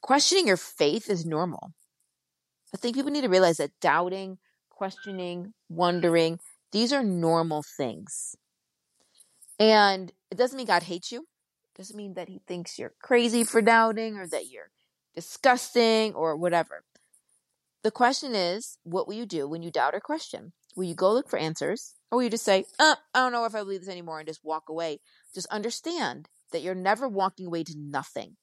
questioning 0.00 0.46
your 0.46 0.56
faith 0.56 1.10
is 1.10 1.26
normal. 1.26 1.72
I 2.74 2.78
think 2.78 2.94
people 2.96 3.10
need 3.10 3.22
to 3.22 3.28
realize 3.28 3.58
that 3.58 3.78
doubting, 3.80 4.38
questioning, 4.70 5.52
wondering, 5.68 6.38
these 6.72 6.92
are 6.92 7.02
normal 7.02 7.62
things. 7.62 8.36
And 9.60 10.10
it 10.30 10.38
doesn't 10.38 10.56
mean 10.56 10.66
God 10.66 10.84
hates 10.84 11.12
you. 11.12 11.20
It 11.20 11.78
doesn't 11.78 11.96
mean 11.96 12.14
that 12.14 12.28
he 12.28 12.40
thinks 12.46 12.78
you're 12.78 12.94
crazy 13.00 13.44
for 13.44 13.60
doubting 13.60 14.16
or 14.16 14.26
that 14.26 14.48
you're 14.48 14.70
disgusting 15.14 16.14
or 16.14 16.34
whatever. 16.34 16.82
The 17.82 17.90
question 17.90 18.34
is, 18.34 18.78
what 18.82 19.06
will 19.06 19.14
you 19.14 19.26
do 19.26 19.46
when 19.46 19.62
you 19.62 19.70
doubt 19.70 19.94
or 19.94 20.00
question? 20.00 20.52
Will 20.76 20.84
you 20.84 20.94
go 20.94 21.12
look 21.12 21.28
for 21.28 21.38
answers? 21.38 21.94
Or 22.10 22.16
will 22.16 22.24
you 22.24 22.30
just 22.30 22.44
say, 22.44 22.64
uh, 22.78 22.96
I 23.14 23.18
don't 23.20 23.32
know 23.32 23.44
if 23.44 23.54
I 23.54 23.60
believe 23.60 23.80
this 23.80 23.88
anymore 23.88 24.18
and 24.18 24.28
just 24.28 24.44
walk 24.44 24.68
away? 24.68 25.00
Just 25.34 25.46
understand 25.48 26.28
that 26.52 26.62
you're 26.62 26.74
never 26.74 27.08
walking 27.08 27.46
away 27.46 27.64
to 27.64 27.74
nothing. 27.76 28.36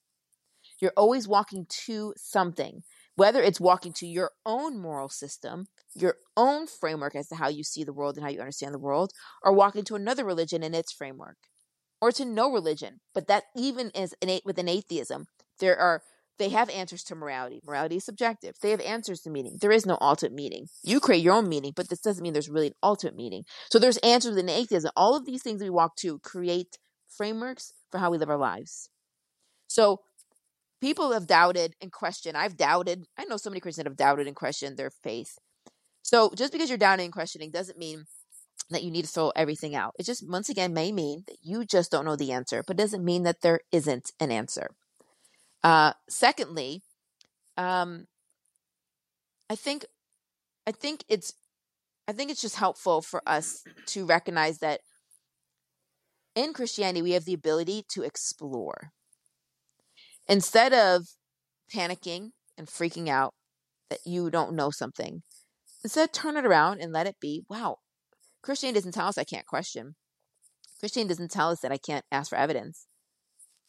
You're 0.79 0.93
always 0.95 1.27
walking 1.27 1.65
to 1.85 2.13
something, 2.15 2.83
whether 3.17 3.41
it's 3.41 3.59
walking 3.59 3.91
to 3.91 4.07
your 4.07 4.31
own 4.45 4.79
moral 4.79 5.09
system, 5.09 5.65
your 5.95 6.17
own 6.37 6.67
framework 6.67 7.15
as 7.15 7.27
to 7.27 7.35
how 7.35 7.49
you 7.49 7.63
see 7.63 7.83
the 7.83 7.91
world 7.91 8.15
and 8.15 8.23
how 8.23 8.29
you 8.29 8.39
understand 8.39 8.73
the 8.73 8.79
world, 8.79 9.11
or 9.43 9.51
walking 9.51 9.83
to 9.83 9.95
another 9.95 10.23
religion 10.23 10.61
and 10.63 10.75
its 10.75 10.93
framework, 10.93 11.37
or 11.99 12.11
to 12.11 12.23
no 12.23 12.49
religion. 12.51 12.99
But 13.15 13.27
that 13.27 13.45
even 13.55 13.89
is 13.89 14.13
innate 14.21 14.45
within 14.45 14.69
atheism, 14.69 15.25
there 15.59 15.77
are 15.77 16.03
they 16.37 16.49
have 16.49 16.69
answers 16.69 17.03
to 17.05 17.15
morality. 17.15 17.59
Morality 17.65 17.95
is 17.95 18.05
subjective. 18.05 18.53
They 18.61 18.69
have 18.69 18.81
answers 18.81 19.21
to 19.21 19.31
meaning. 19.31 19.57
There 19.59 19.71
is 19.71 19.87
no 19.87 19.97
ultimate 19.99 20.35
meaning. 20.35 20.67
You 20.83 20.99
create 20.99 21.23
your 21.23 21.33
own 21.33 21.49
meaning, 21.49 21.73
but 21.75 21.89
this 21.89 22.01
doesn't 22.01 22.21
mean 22.21 22.33
there's 22.33 22.47
really 22.47 22.67
an 22.67 22.73
ultimate 22.83 23.15
meaning. 23.15 23.45
So 23.71 23.79
there's 23.79 23.97
answers 23.97 24.35
within 24.35 24.47
atheism. 24.47 24.91
All 24.95 25.15
of 25.15 25.25
these 25.25 25.41
things 25.41 25.63
we 25.63 25.71
walk 25.71 25.95
to 25.97 26.19
create 26.19 26.77
frameworks 27.07 27.73
for 27.89 27.97
how 27.97 28.11
we 28.11 28.19
live 28.19 28.29
our 28.29 28.37
lives. 28.37 28.91
So 29.67 30.01
people 30.81 31.11
have 31.11 31.27
doubted 31.27 31.75
and 31.81 31.91
questioned. 31.91 32.37
I've 32.37 32.57
doubted. 32.57 33.05
I 33.17 33.25
know 33.25 33.37
so 33.37 33.49
many 33.49 33.59
Christians 33.59 33.83
that 33.83 33.89
have 33.89 33.97
doubted 33.97 34.27
and 34.27 34.35
questioned 34.35 34.77
their 34.77 34.91
faith. 34.91 35.37
So 36.01 36.31
just 36.35 36.53
because 36.53 36.69
you're 36.69 36.77
doubting 36.77 37.05
and 37.05 37.13
questioning 37.13 37.51
doesn't 37.51 37.77
mean 37.77 38.05
that 38.69 38.83
you 38.83 38.91
need 38.91 39.05
to 39.05 39.11
throw 39.11 39.31
everything 39.35 39.75
out. 39.75 39.93
It 39.99 40.05
just 40.05 40.27
once 40.27 40.49
again 40.49 40.73
may 40.73 40.91
mean 40.91 41.23
that 41.27 41.37
you 41.41 41.65
just 41.65 41.91
don't 41.91 42.05
know 42.05 42.15
the 42.15 42.31
answer, 42.31 42.63
but 42.65 42.77
doesn't 42.77 43.03
mean 43.03 43.23
that 43.23 43.41
there 43.41 43.59
isn't 43.71 44.11
an 44.19 44.31
answer. 44.31 44.69
Uh, 45.63 45.93
secondly, 46.09 46.81
um, 47.55 48.07
I 49.49 49.55
think 49.55 49.85
I 50.65 50.71
think 50.71 51.03
it's 51.07 51.33
I 52.07 52.13
think 52.13 52.31
it's 52.31 52.41
just 52.41 52.57
helpful 52.57 53.01
for 53.01 53.21
us 53.27 53.63
to 53.87 54.05
recognize 54.05 54.59
that 54.59 54.81
in 56.35 56.53
Christianity 56.53 57.01
we 57.01 57.11
have 57.11 57.25
the 57.25 57.33
ability 57.33 57.85
to 57.89 58.03
explore. 58.03 58.91
Instead 60.27 60.73
of 60.73 61.07
panicking 61.73 62.31
and 62.57 62.67
freaking 62.67 63.07
out 63.07 63.33
that 63.89 63.99
you 64.05 64.29
don't 64.29 64.55
know 64.55 64.69
something, 64.69 65.21
instead 65.83 66.11
turn 66.11 66.37
it 66.37 66.45
around 66.45 66.81
and 66.81 66.91
let 66.91 67.07
it 67.07 67.15
be. 67.21 67.43
Wow, 67.49 67.77
Christian 68.41 68.73
doesn't 68.73 68.93
tell 68.93 69.07
us 69.07 69.17
I 69.17 69.23
can't 69.23 69.45
question. 69.45 69.95
Christian 70.79 71.07
doesn't 71.07 71.31
tell 71.31 71.49
us 71.49 71.61
that 71.61 71.71
I 71.71 71.77
can't 71.77 72.05
ask 72.11 72.29
for 72.29 72.37
evidence. 72.37 72.87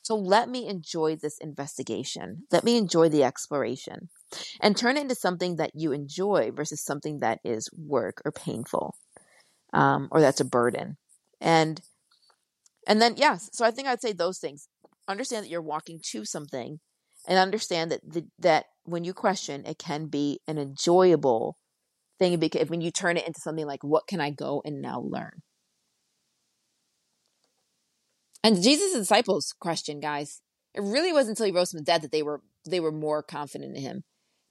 So 0.03 0.17
let 0.17 0.49
me 0.49 0.67
enjoy 0.67 1.17
this 1.17 1.39
investigation. 1.39 2.45
Let 2.51 2.65
me 2.65 2.77
enjoy 2.77 3.09
the 3.09 3.25
exploration 3.25 4.09
and 4.61 4.77
turn 4.77 4.97
it 4.97 5.03
into 5.03 5.15
something 5.15 5.57
that 5.57 5.73
you 5.75 5.93
enjoy 5.93 6.51
versus 6.55 6.83
something 6.83 7.21
that 7.21 7.41
is 7.45 7.69
work 7.77 8.23
or 8.25 8.33
painful 8.33 8.95
um, 9.73 10.09
or 10.11 10.21
that's 10.21 10.41
a 10.41 10.45
burden. 10.45 10.97
And 11.41 11.81
and 12.87 13.03
then 13.03 13.15
yes, 13.17 13.51
so 13.53 13.65
I 13.65 13.71
think 13.71 13.87
I'd 13.87 14.01
say 14.01 14.13
those 14.13 14.39
things. 14.39 14.69
Understand 15.09 15.45
that 15.45 15.51
you're 15.51 15.63
walking 15.63 16.01
to 16.11 16.25
something, 16.25 16.81
and 17.27 17.39
understand 17.39 17.91
that 17.91 18.01
the, 18.07 18.27
that 18.39 18.67
when 18.85 19.05
you 19.05 19.15
question, 19.15 19.65
it 19.67 19.79
can 19.79 20.07
be 20.07 20.41
an 20.47 20.59
enjoyable 20.59 21.57
thing 22.19 22.39
because 22.39 22.69
when 22.69 22.81
you 22.81 22.91
turn 22.91 23.17
it 23.17 23.27
into 23.27 23.41
something 23.41 23.67
like, 23.67 23.83
"What 23.83 24.07
can 24.07 24.21
I 24.21 24.31
go 24.31 24.63
and 24.65 24.81
now 24.83 25.01
learn?" 25.01 25.43
And 28.45 28.63
Jesus' 28.63 28.93
disciples 28.93 29.55
questioned, 29.59 30.03
guys. 30.03 30.41
It 30.75 30.83
really 30.83 31.13
wasn't 31.13 31.39
until 31.39 31.47
he 31.47 31.53
rose 31.53 31.71
from 31.71 31.79
the 31.79 31.85
dead 31.85 32.03
that 32.03 32.13
they 32.13 32.23
were 32.23 32.43
they 32.69 32.81
were 32.81 32.93
more 32.93 33.23
confident 33.23 33.77
in 33.77 33.83
him. 33.83 34.05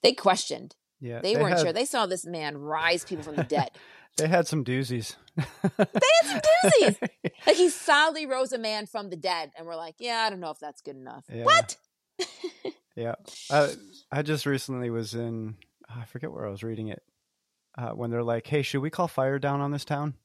They 0.04 0.14
questioned. 0.14 0.76
Yeah. 1.00 1.22
They, 1.22 1.36
weren't 1.36 1.58
had, 1.58 1.60
sure. 1.60 1.74
They 1.74 1.86
saw 1.86 2.06
this 2.08 2.26
man 2.26 2.58
rise 2.58 3.06
people 3.06 3.24
from 3.24 3.36
the 3.36 3.44
dead. 3.44 3.70
They 4.18 4.28
had 4.28 4.48
some 4.48 4.64
doozies. 4.66 5.16
they 5.36 5.44
had 5.74 6.26
some 6.26 6.42
doozies. 6.42 7.10
Like 7.46 7.56
he 7.56 7.70
solidly 7.70 8.26
rose 8.26 8.52
a 8.52 8.58
man 8.58 8.88
from 8.88 9.10
the 9.10 9.16
dead, 9.16 9.52
and 9.58 9.66
we're 9.66 9.76
like, 9.76 9.96
yeah, 10.00 10.24
I 10.26 10.30
don't 10.30 10.40
know 10.42 10.50
if 10.52 10.60
that's 10.60 10.82
good 10.82 10.96
enough. 10.98 11.24
Yeah. 11.32 11.46
What? 11.46 11.78
Yeah. 12.96 13.14
Uh, 13.52 13.70
I 14.12 14.24
just 14.24 14.48
recently 14.48 14.90
was 14.90 15.14
in, 15.14 15.56
I 15.88 16.06
forget 16.06 16.32
where 16.32 16.48
I 16.48 16.50
was 16.50 16.64
reading 16.64 16.88
it, 16.88 17.04
uh, 17.78 17.92
when 17.92 18.10
they're 18.10 18.24
like, 18.24 18.48
hey, 18.48 18.64
should 18.64 18.82
we 18.82 18.90
call 18.90 19.08
fire 19.08 19.38
down 19.38 19.62
on 19.62 19.70
this 19.70 19.86
town? 19.86 20.16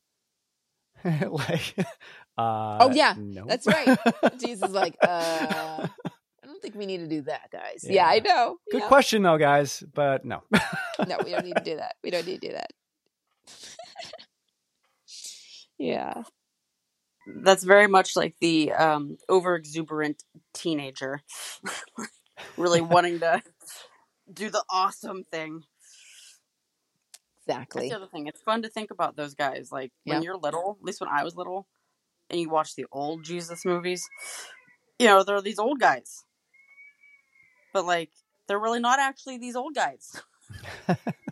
like, 1.04 1.74
uh, 1.78 2.78
Oh, 2.80 2.90
yeah. 2.94 3.14
no. 3.18 3.44
That's 3.46 3.66
right. 3.66 3.98
Jesus 4.40 4.70
is 4.70 4.74
like, 4.74 4.96
uh, 5.02 5.86
I 5.86 6.46
don't 6.46 6.62
think 6.62 6.74
we 6.74 6.86
need 6.86 6.98
to 7.00 7.08
do 7.08 7.20
that, 7.22 7.50
guys. 7.52 7.84
Yeah, 7.84 7.92
Yeah. 7.92 8.06
I 8.08 8.18
know. 8.20 8.56
Good 8.70 8.84
question, 8.84 9.22
though, 9.22 9.36
guys, 9.36 9.84
but 9.92 10.24
no. 10.24 10.42
No, 11.06 11.18
we 11.22 11.30
don't 11.32 11.44
need 11.44 11.56
to 11.56 11.64
do 11.64 11.76
that. 11.76 11.96
We 12.02 12.10
don't 12.10 12.26
need 12.26 12.40
to 12.40 12.48
do 12.48 12.54
that. 12.54 12.70
Yeah. 15.82 16.22
That's 17.26 17.64
very 17.64 17.88
much 17.88 18.16
like 18.16 18.36
the 18.40 18.72
um, 18.72 19.18
over 19.28 19.56
exuberant 19.56 20.22
teenager, 20.54 21.22
really 22.56 22.80
wanting 22.94 23.20
to 23.20 23.42
do 24.32 24.48
the 24.48 24.64
awesome 24.70 25.24
thing. 25.24 25.62
Exactly. 27.46 27.82
That's 27.82 27.90
the 27.90 27.96
other 27.96 28.10
thing. 28.10 28.28
It's 28.28 28.40
fun 28.42 28.62
to 28.62 28.68
think 28.68 28.92
about 28.92 29.16
those 29.16 29.34
guys. 29.34 29.70
Like 29.72 29.92
when 30.04 30.22
you're 30.22 30.36
little, 30.36 30.78
at 30.80 30.84
least 30.84 31.00
when 31.00 31.10
I 31.10 31.24
was 31.24 31.34
little, 31.34 31.66
and 32.30 32.40
you 32.40 32.48
watch 32.48 32.76
the 32.76 32.86
old 32.92 33.24
Jesus 33.24 33.64
movies, 33.64 34.08
you 34.98 35.06
know, 35.06 35.24
there 35.24 35.36
are 35.36 35.42
these 35.42 35.58
old 35.58 35.80
guys. 35.80 36.24
But 37.72 37.84
like 37.86 38.10
they're 38.46 38.60
really 38.60 38.80
not 38.80 39.00
actually 39.00 39.38
these 39.38 39.56
old 39.56 39.74
guys. 39.74 40.22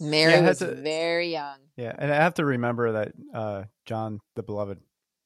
Mary 0.00 0.32
Yeah, 0.34 0.48
was 0.48 0.58
to- 0.58 0.74
very 0.74 1.30
young. 1.32 1.58
Yeah, 1.76 1.94
and 1.98 2.12
I 2.12 2.16
have 2.16 2.34
to 2.34 2.44
remember 2.44 2.92
that 2.92 3.12
uh, 3.34 3.64
John 3.84 4.20
the 4.34 4.42
Beloved 4.42 4.78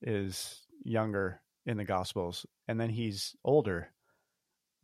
is 0.03 0.67
younger 0.85 1.41
in 1.67 1.77
the 1.77 1.85
Gospels, 1.85 2.47
and 2.69 2.81
then 2.81 2.91
he's 2.91 3.37
older 3.45 3.89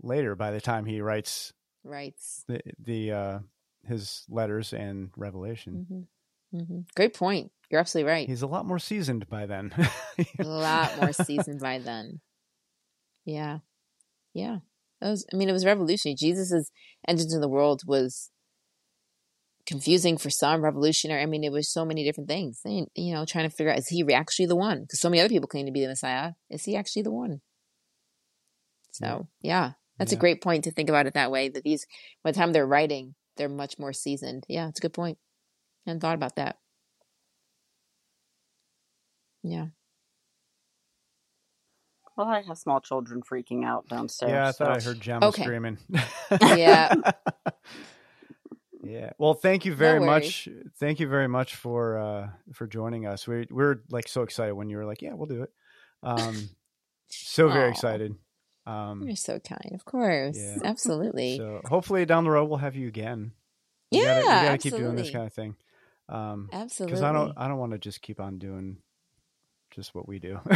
later 0.02 0.34
by 0.36 0.50
the 0.50 0.60
time 0.60 0.84
he 0.84 1.00
writes 1.00 1.52
writes 1.84 2.44
the 2.48 2.60
the 2.78 3.12
uh, 3.12 3.38
his 3.84 4.24
letters 4.28 4.72
and 4.72 5.10
Revelation. 5.16 6.06
hmm 6.52 6.58
hmm 6.58 6.80
Great 6.94 7.14
point. 7.14 7.50
You're 7.70 7.80
absolutely 7.80 8.10
right. 8.10 8.28
He's 8.28 8.42
a 8.42 8.46
lot 8.46 8.64
more 8.66 8.78
seasoned 8.78 9.28
by 9.28 9.46
then. 9.46 9.72
a 10.38 10.44
lot 10.44 10.96
more 10.96 11.12
seasoned 11.12 11.60
by 11.60 11.78
then. 11.84 12.20
Yeah. 13.24 13.58
Yeah. 14.34 14.58
That 15.00 15.10
was 15.10 15.26
I 15.32 15.36
mean 15.36 15.48
it 15.48 15.52
was 15.52 15.64
revolutionary. 15.66 16.14
Jesus's 16.14 16.70
entrance 17.08 17.34
in 17.34 17.40
the 17.40 17.48
world 17.48 17.82
was 17.86 18.30
confusing 19.66 20.16
for 20.16 20.30
some, 20.30 20.62
revolutionary. 20.62 21.22
I 21.22 21.26
mean 21.26 21.44
it 21.44 21.52
was 21.52 21.68
so 21.68 21.84
many 21.84 22.04
different 22.04 22.28
things. 22.28 22.60
And, 22.64 22.86
you 22.94 23.12
know, 23.14 23.24
trying 23.24 23.48
to 23.48 23.54
figure 23.54 23.72
out 23.72 23.78
is 23.78 23.88
he 23.88 24.02
actually 24.14 24.46
the 24.46 24.56
one? 24.56 24.82
Because 24.82 25.00
so 25.00 25.10
many 25.10 25.20
other 25.20 25.28
people 25.28 25.48
claim 25.48 25.66
to 25.66 25.72
be 25.72 25.80
the 25.82 25.88
Messiah. 25.88 26.32
Is 26.50 26.64
he 26.64 26.76
actually 26.76 27.02
the 27.02 27.12
one? 27.12 27.40
So 28.92 29.28
yeah, 29.40 29.72
that's 29.98 30.12
Yeah. 30.12 30.18
a 30.18 30.20
great 30.20 30.40
point 30.42 30.64
to 30.64 30.70
think 30.70 30.88
about 30.88 31.06
it 31.06 31.14
that 31.14 31.30
way. 31.30 31.48
That 31.48 31.64
these 31.64 31.86
by 32.24 32.30
the 32.32 32.38
time 32.38 32.52
they're 32.52 32.66
writing, 32.66 33.14
they're 33.36 33.48
much 33.48 33.78
more 33.78 33.92
seasoned. 33.92 34.44
Yeah, 34.48 34.68
it's 34.68 34.78
a 34.78 34.82
good 34.82 34.94
point. 34.94 35.18
I 35.86 35.90
hadn't 35.90 36.00
thought 36.00 36.14
about 36.14 36.36
that. 36.36 36.58
Yeah. 39.42 39.66
Well, 42.16 42.28
I 42.28 42.40
have 42.42 42.56
small 42.56 42.80
children 42.80 43.20
freaking 43.22 43.64
out 43.64 43.88
downstairs. 43.88 44.30
yeah, 44.32 44.48
I 44.48 44.52
thought 44.52 44.70
I 44.70 44.80
heard 44.80 45.00
Gem 45.00 45.22
Okay. 45.22 45.42
screaming. 45.42 45.76
Yeah. 46.40 46.94
yeah. 48.88 49.12
Well, 49.18 49.34
thank 49.34 49.64
you 49.64 49.74
very 49.74 50.00
worries. 50.00 50.46
much. 50.46 50.48
Thank 50.78 51.00
you 51.00 51.08
very 51.08 51.28
much 51.28 51.56
for 51.56 51.98
uh 51.98 52.28
for 52.52 52.66
joining 52.66 53.06
us. 53.06 53.26
We 53.26 53.46
we're 53.50 53.80
like 53.90 54.08
so 54.08 54.22
excited 54.22 54.54
when 54.54 54.68
you 54.68 54.76
were 54.76 54.84
like, 54.84 55.02
"Yeah, 55.02 55.14
we'll 55.14 55.26
do 55.26 55.42
it." 55.42 55.50
Um 56.02 56.48
so 57.08 57.48
very 57.48 57.68
Aw. 57.68 57.72
excited. 57.72 58.14
Um 58.66 59.02
You're 59.02 59.16
so 59.16 59.38
kind. 59.38 59.74
Of 59.74 59.84
course. 59.84 60.38
Yeah. 60.38 60.58
Absolutely. 60.64 61.36
So 61.38 61.60
hopefully 61.64 62.04
down 62.06 62.24
the 62.24 62.30
road 62.30 62.46
we'll 62.46 62.58
have 62.58 62.76
you 62.76 62.88
again. 62.88 63.32
We 63.92 63.98
yeah. 63.98 64.04
gotta, 64.04 64.20
we 64.20 64.24
gotta 64.24 64.48
absolutely. 64.48 64.70
keep 64.70 64.84
doing 64.86 64.96
this 64.96 65.10
kind 65.10 65.26
of 65.26 65.32
thing. 65.32 65.56
Um, 66.08 66.48
Absolutely. 66.52 66.92
because 66.92 67.02
I 67.02 67.12
don't, 67.12 67.32
I 67.36 67.48
don't 67.48 67.58
want 67.58 67.72
to 67.72 67.78
just 67.78 68.00
keep 68.00 68.20
on 68.20 68.38
doing 68.38 68.78
just 69.70 69.94
what 69.94 70.08
we 70.08 70.18
do. 70.18 70.40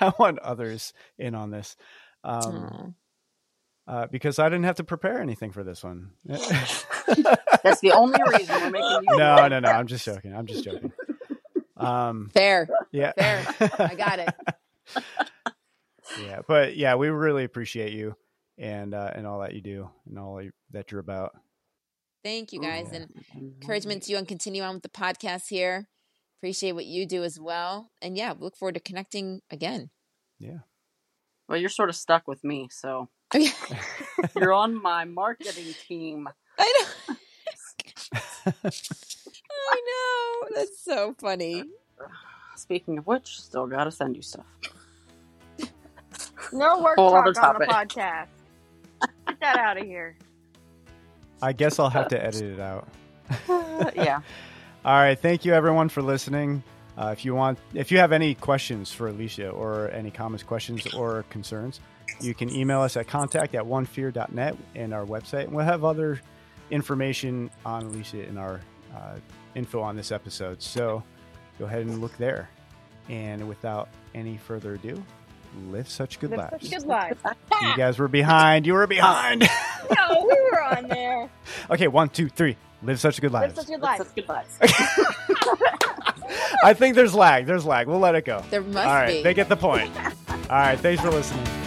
I 0.00 0.12
want 0.18 0.38
others 0.38 0.92
in 1.18 1.34
on 1.34 1.50
this, 1.50 1.76
um, 2.24 2.56
Aw. 2.56 2.86
Uh, 3.86 4.06
because 4.10 4.38
I 4.38 4.48
didn't 4.48 4.64
have 4.64 4.76
to 4.76 4.84
prepare 4.84 5.20
anything 5.20 5.52
for 5.52 5.62
this 5.62 5.84
one. 5.84 6.10
That's 6.26 7.80
the 7.80 7.92
only 7.92 8.18
reason 8.32 8.54
we're 8.60 8.70
making 8.70 9.00
you. 9.08 9.16
no, 9.16 9.48
no, 9.48 9.60
no. 9.60 9.68
I'm 9.68 9.86
just 9.86 10.04
joking. 10.04 10.34
I'm 10.34 10.46
just 10.46 10.64
joking. 10.64 10.92
Um, 11.76 12.30
Fair. 12.32 12.68
yeah, 12.90 13.12
Fair. 13.12 13.46
I 13.78 13.94
got 13.94 14.18
it. 14.18 14.34
yeah, 16.22 16.40
but 16.46 16.76
yeah, 16.76 16.94
we 16.94 17.08
really 17.08 17.44
appreciate 17.44 17.92
you 17.92 18.16
and 18.58 18.94
uh, 18.94 19.10
and 19.14 19.26
all 19.26 19.40
that 19.40 19.54
you 19.54 19.60
do 19.60 19.90
and 20.08 20.18
all 20.18 20.40
that 20.70 20.90
you're 20.90 21.00
about. 21.00 21.36
Thank 22.24 22.52
you 22.52 22.60
guys. 22.60 22.88
Yeah. 22.90 23.00
And 23.00 23.24
encouragement 23.36 24.04
to 24.04 24.12
you 24.12 24.18
and 24.18 24.26
continue 24.26 24.62
on 24.62 24.74
with 24.74 24.82
the 24.82 24.88
podcast 24.88 25.48
here. 25.48 25.88
Appreciate 26.40 26.72
what 26.72 26.86
you 26.86 27.06
do 27.06 27.22
as 27.22 27.38
well. 27.38 27.90
And 28.02 28.16
yeah, 28.16 28.34
look 28.38 28.56
forward 28.56 28.74
to 28.74 28.80
connecting 28.80 29.42
again. 29.50 29.90
Yeah. 30.38 30.58
Well, 31.48 31.58
you're 31.58 31.68
sort 31.68 31.88
of 31.88 31.96
stuck 31.96 32.26
with 32.26 32.42
me, 32.42 32.68
so 32.70 33.08
you're 34.36 34.52
on 34.52 34.80
my 34.80 35.04
marketing 35.04 35.74
team. 35.86 36.28
I 36.58 36.86
know. 37.08 37.14
I 39.70 39.82
know. 39.86 40.48
That's 40.54 40.80
so 40.80 41.14
funny. 41.18 41.64
Speaking 42.56 42.98
of 42.98 43.06
which, 43.06 43.40
still 43.40 43.66
gotta 43.66 43.90
send 43.90 44.16
you 44.16 44.22
stuff. 44.22 44.46
No 46.52 46.80
work 46.80 46.96
Whole 46.96 47.10
talk 47.10 47.26
on 47.26 47.32
the 47.32 47.66
topic. 47.66 47.68
podcast. 47.68 48.28
Get 49.26 49.40
that 49.40 49.58
out 49.58 49.78
of 49.78 49.84
here. 49.84 50.16
I 51.42 51.52
guess 51.52 51.78
I'll 51.78 51.90
have 51.90 52.08
to 52.08 52.24
edit 52.24 52.42
it 52.42 52.60
out. 52.60 52.88
yeah. 53.94 54.20
All 54.84 54.94
right. 54.94 55.18
Thank 55.18 55.44
you, 55.44 55.52
everyone, 55.52 55.88
for 55.88 56.02
listening. 56.02 56.62
Uh, 56.96 57.10
if 57.12 57.24
you 57.24 57.34
want, 57.34 57.58
if 57.74 57.90
you 57.90 57.98
have 57.98 58.12
any 58.12 58.34
questions 58.34 58.90
for 58.92 59.08
Alicia 59.08 59.50
or 59.50 59.90
any 59.90 60.10
comments, 60.10 60.42
questions, 60.44 60.86
or 60.94 61.24
concerns, 61.28 61.80
you 62.20 62.34
can 62.34 62.50
email 62.50 62.80
us 62.80 62.96
at 62.96 63.06
contact 63.08 63.54
at 63.54 63.64
onefear.net 63.64 64.56
and 64.74 64.94
our 64.94 65.04
website. 65.04 65.44
And 65.44 65.52
we'll 65.52 65.64
have 65.64 65.84
other 65.84 66.20
information 66.70 67.50
on 67.64 67.84
Alicia 67.84 68.26
in 68.26 68.38
our 68.38 68.60
uh, 68.94 69.16
info 69.54 69.80
on 69.80 69.96
this 69.96 70.12
episode. 70.12 70.62
So 70.62 71.02
go 71.58 71.64
ahead 71.66 71.82
and 71.82 72.00
look 72.00 72.16
there. 72.18 72.48
And 73.08 73.48
without 73.48 73.88
any 74.14 74.36
further 74.36 74.74
ado, 74.74 75.02
live 75.70 75.88
such 75.88 76.18
good 76.18 76.30
Live 76.30 76.52
lives. 76.52 76.68
such 76.68 76.80
good 76.80 76.88
lives. 76.88 77.20
You 77.62 77.76
guys 77.76 77.98
were 77.98 78.08
behind. 78.08 78.66
You 78.66 78.74
were 78.74 78.86
behind. 78.86 79.40
no, 79.96 80.24
we 80.24 80.40
were 80.50 80.62
on 80.62 80.88
there. 80.88 81.30
okay, 81.70 81.86
one, 81.88 82.08
two, 82.08 82.28
three. 82.28 82.56
Live 82.82 83.00
such 83.00 83.20
good 83.20 83.32
Live 83.32 83.54
lives. 83.54 83.54
such 83.54 83.66
good 83.68 83.80
lives. 83.80 83.98
That's 83.98 84.12
good 84.12 84.26
vibes. 84.26 85.76
I 86.64 86.74
think 86.74 86.94
there's 86.94 87.14
lag. 87.14 87.46
There's 87.46 87.64
lag. 87.64 87.86
We'll 87.86 87.98
let 88.00 88.14
it 88.14 88.24
go. 88.24 88.42
There 88.50 88.60
must 88.60 88.78
All 88.86 88.94
right, 88.94 89.08
be. 89.18 89.22
they 89.22 89.34
get 89.34 89.48
the 89.48 89.56
point. 89.56 89.90
All 90.28 90.34
right, 90.50 90.78
thanks 90.78 91.00
for 91.02 91.10
listening. 91.10 91.65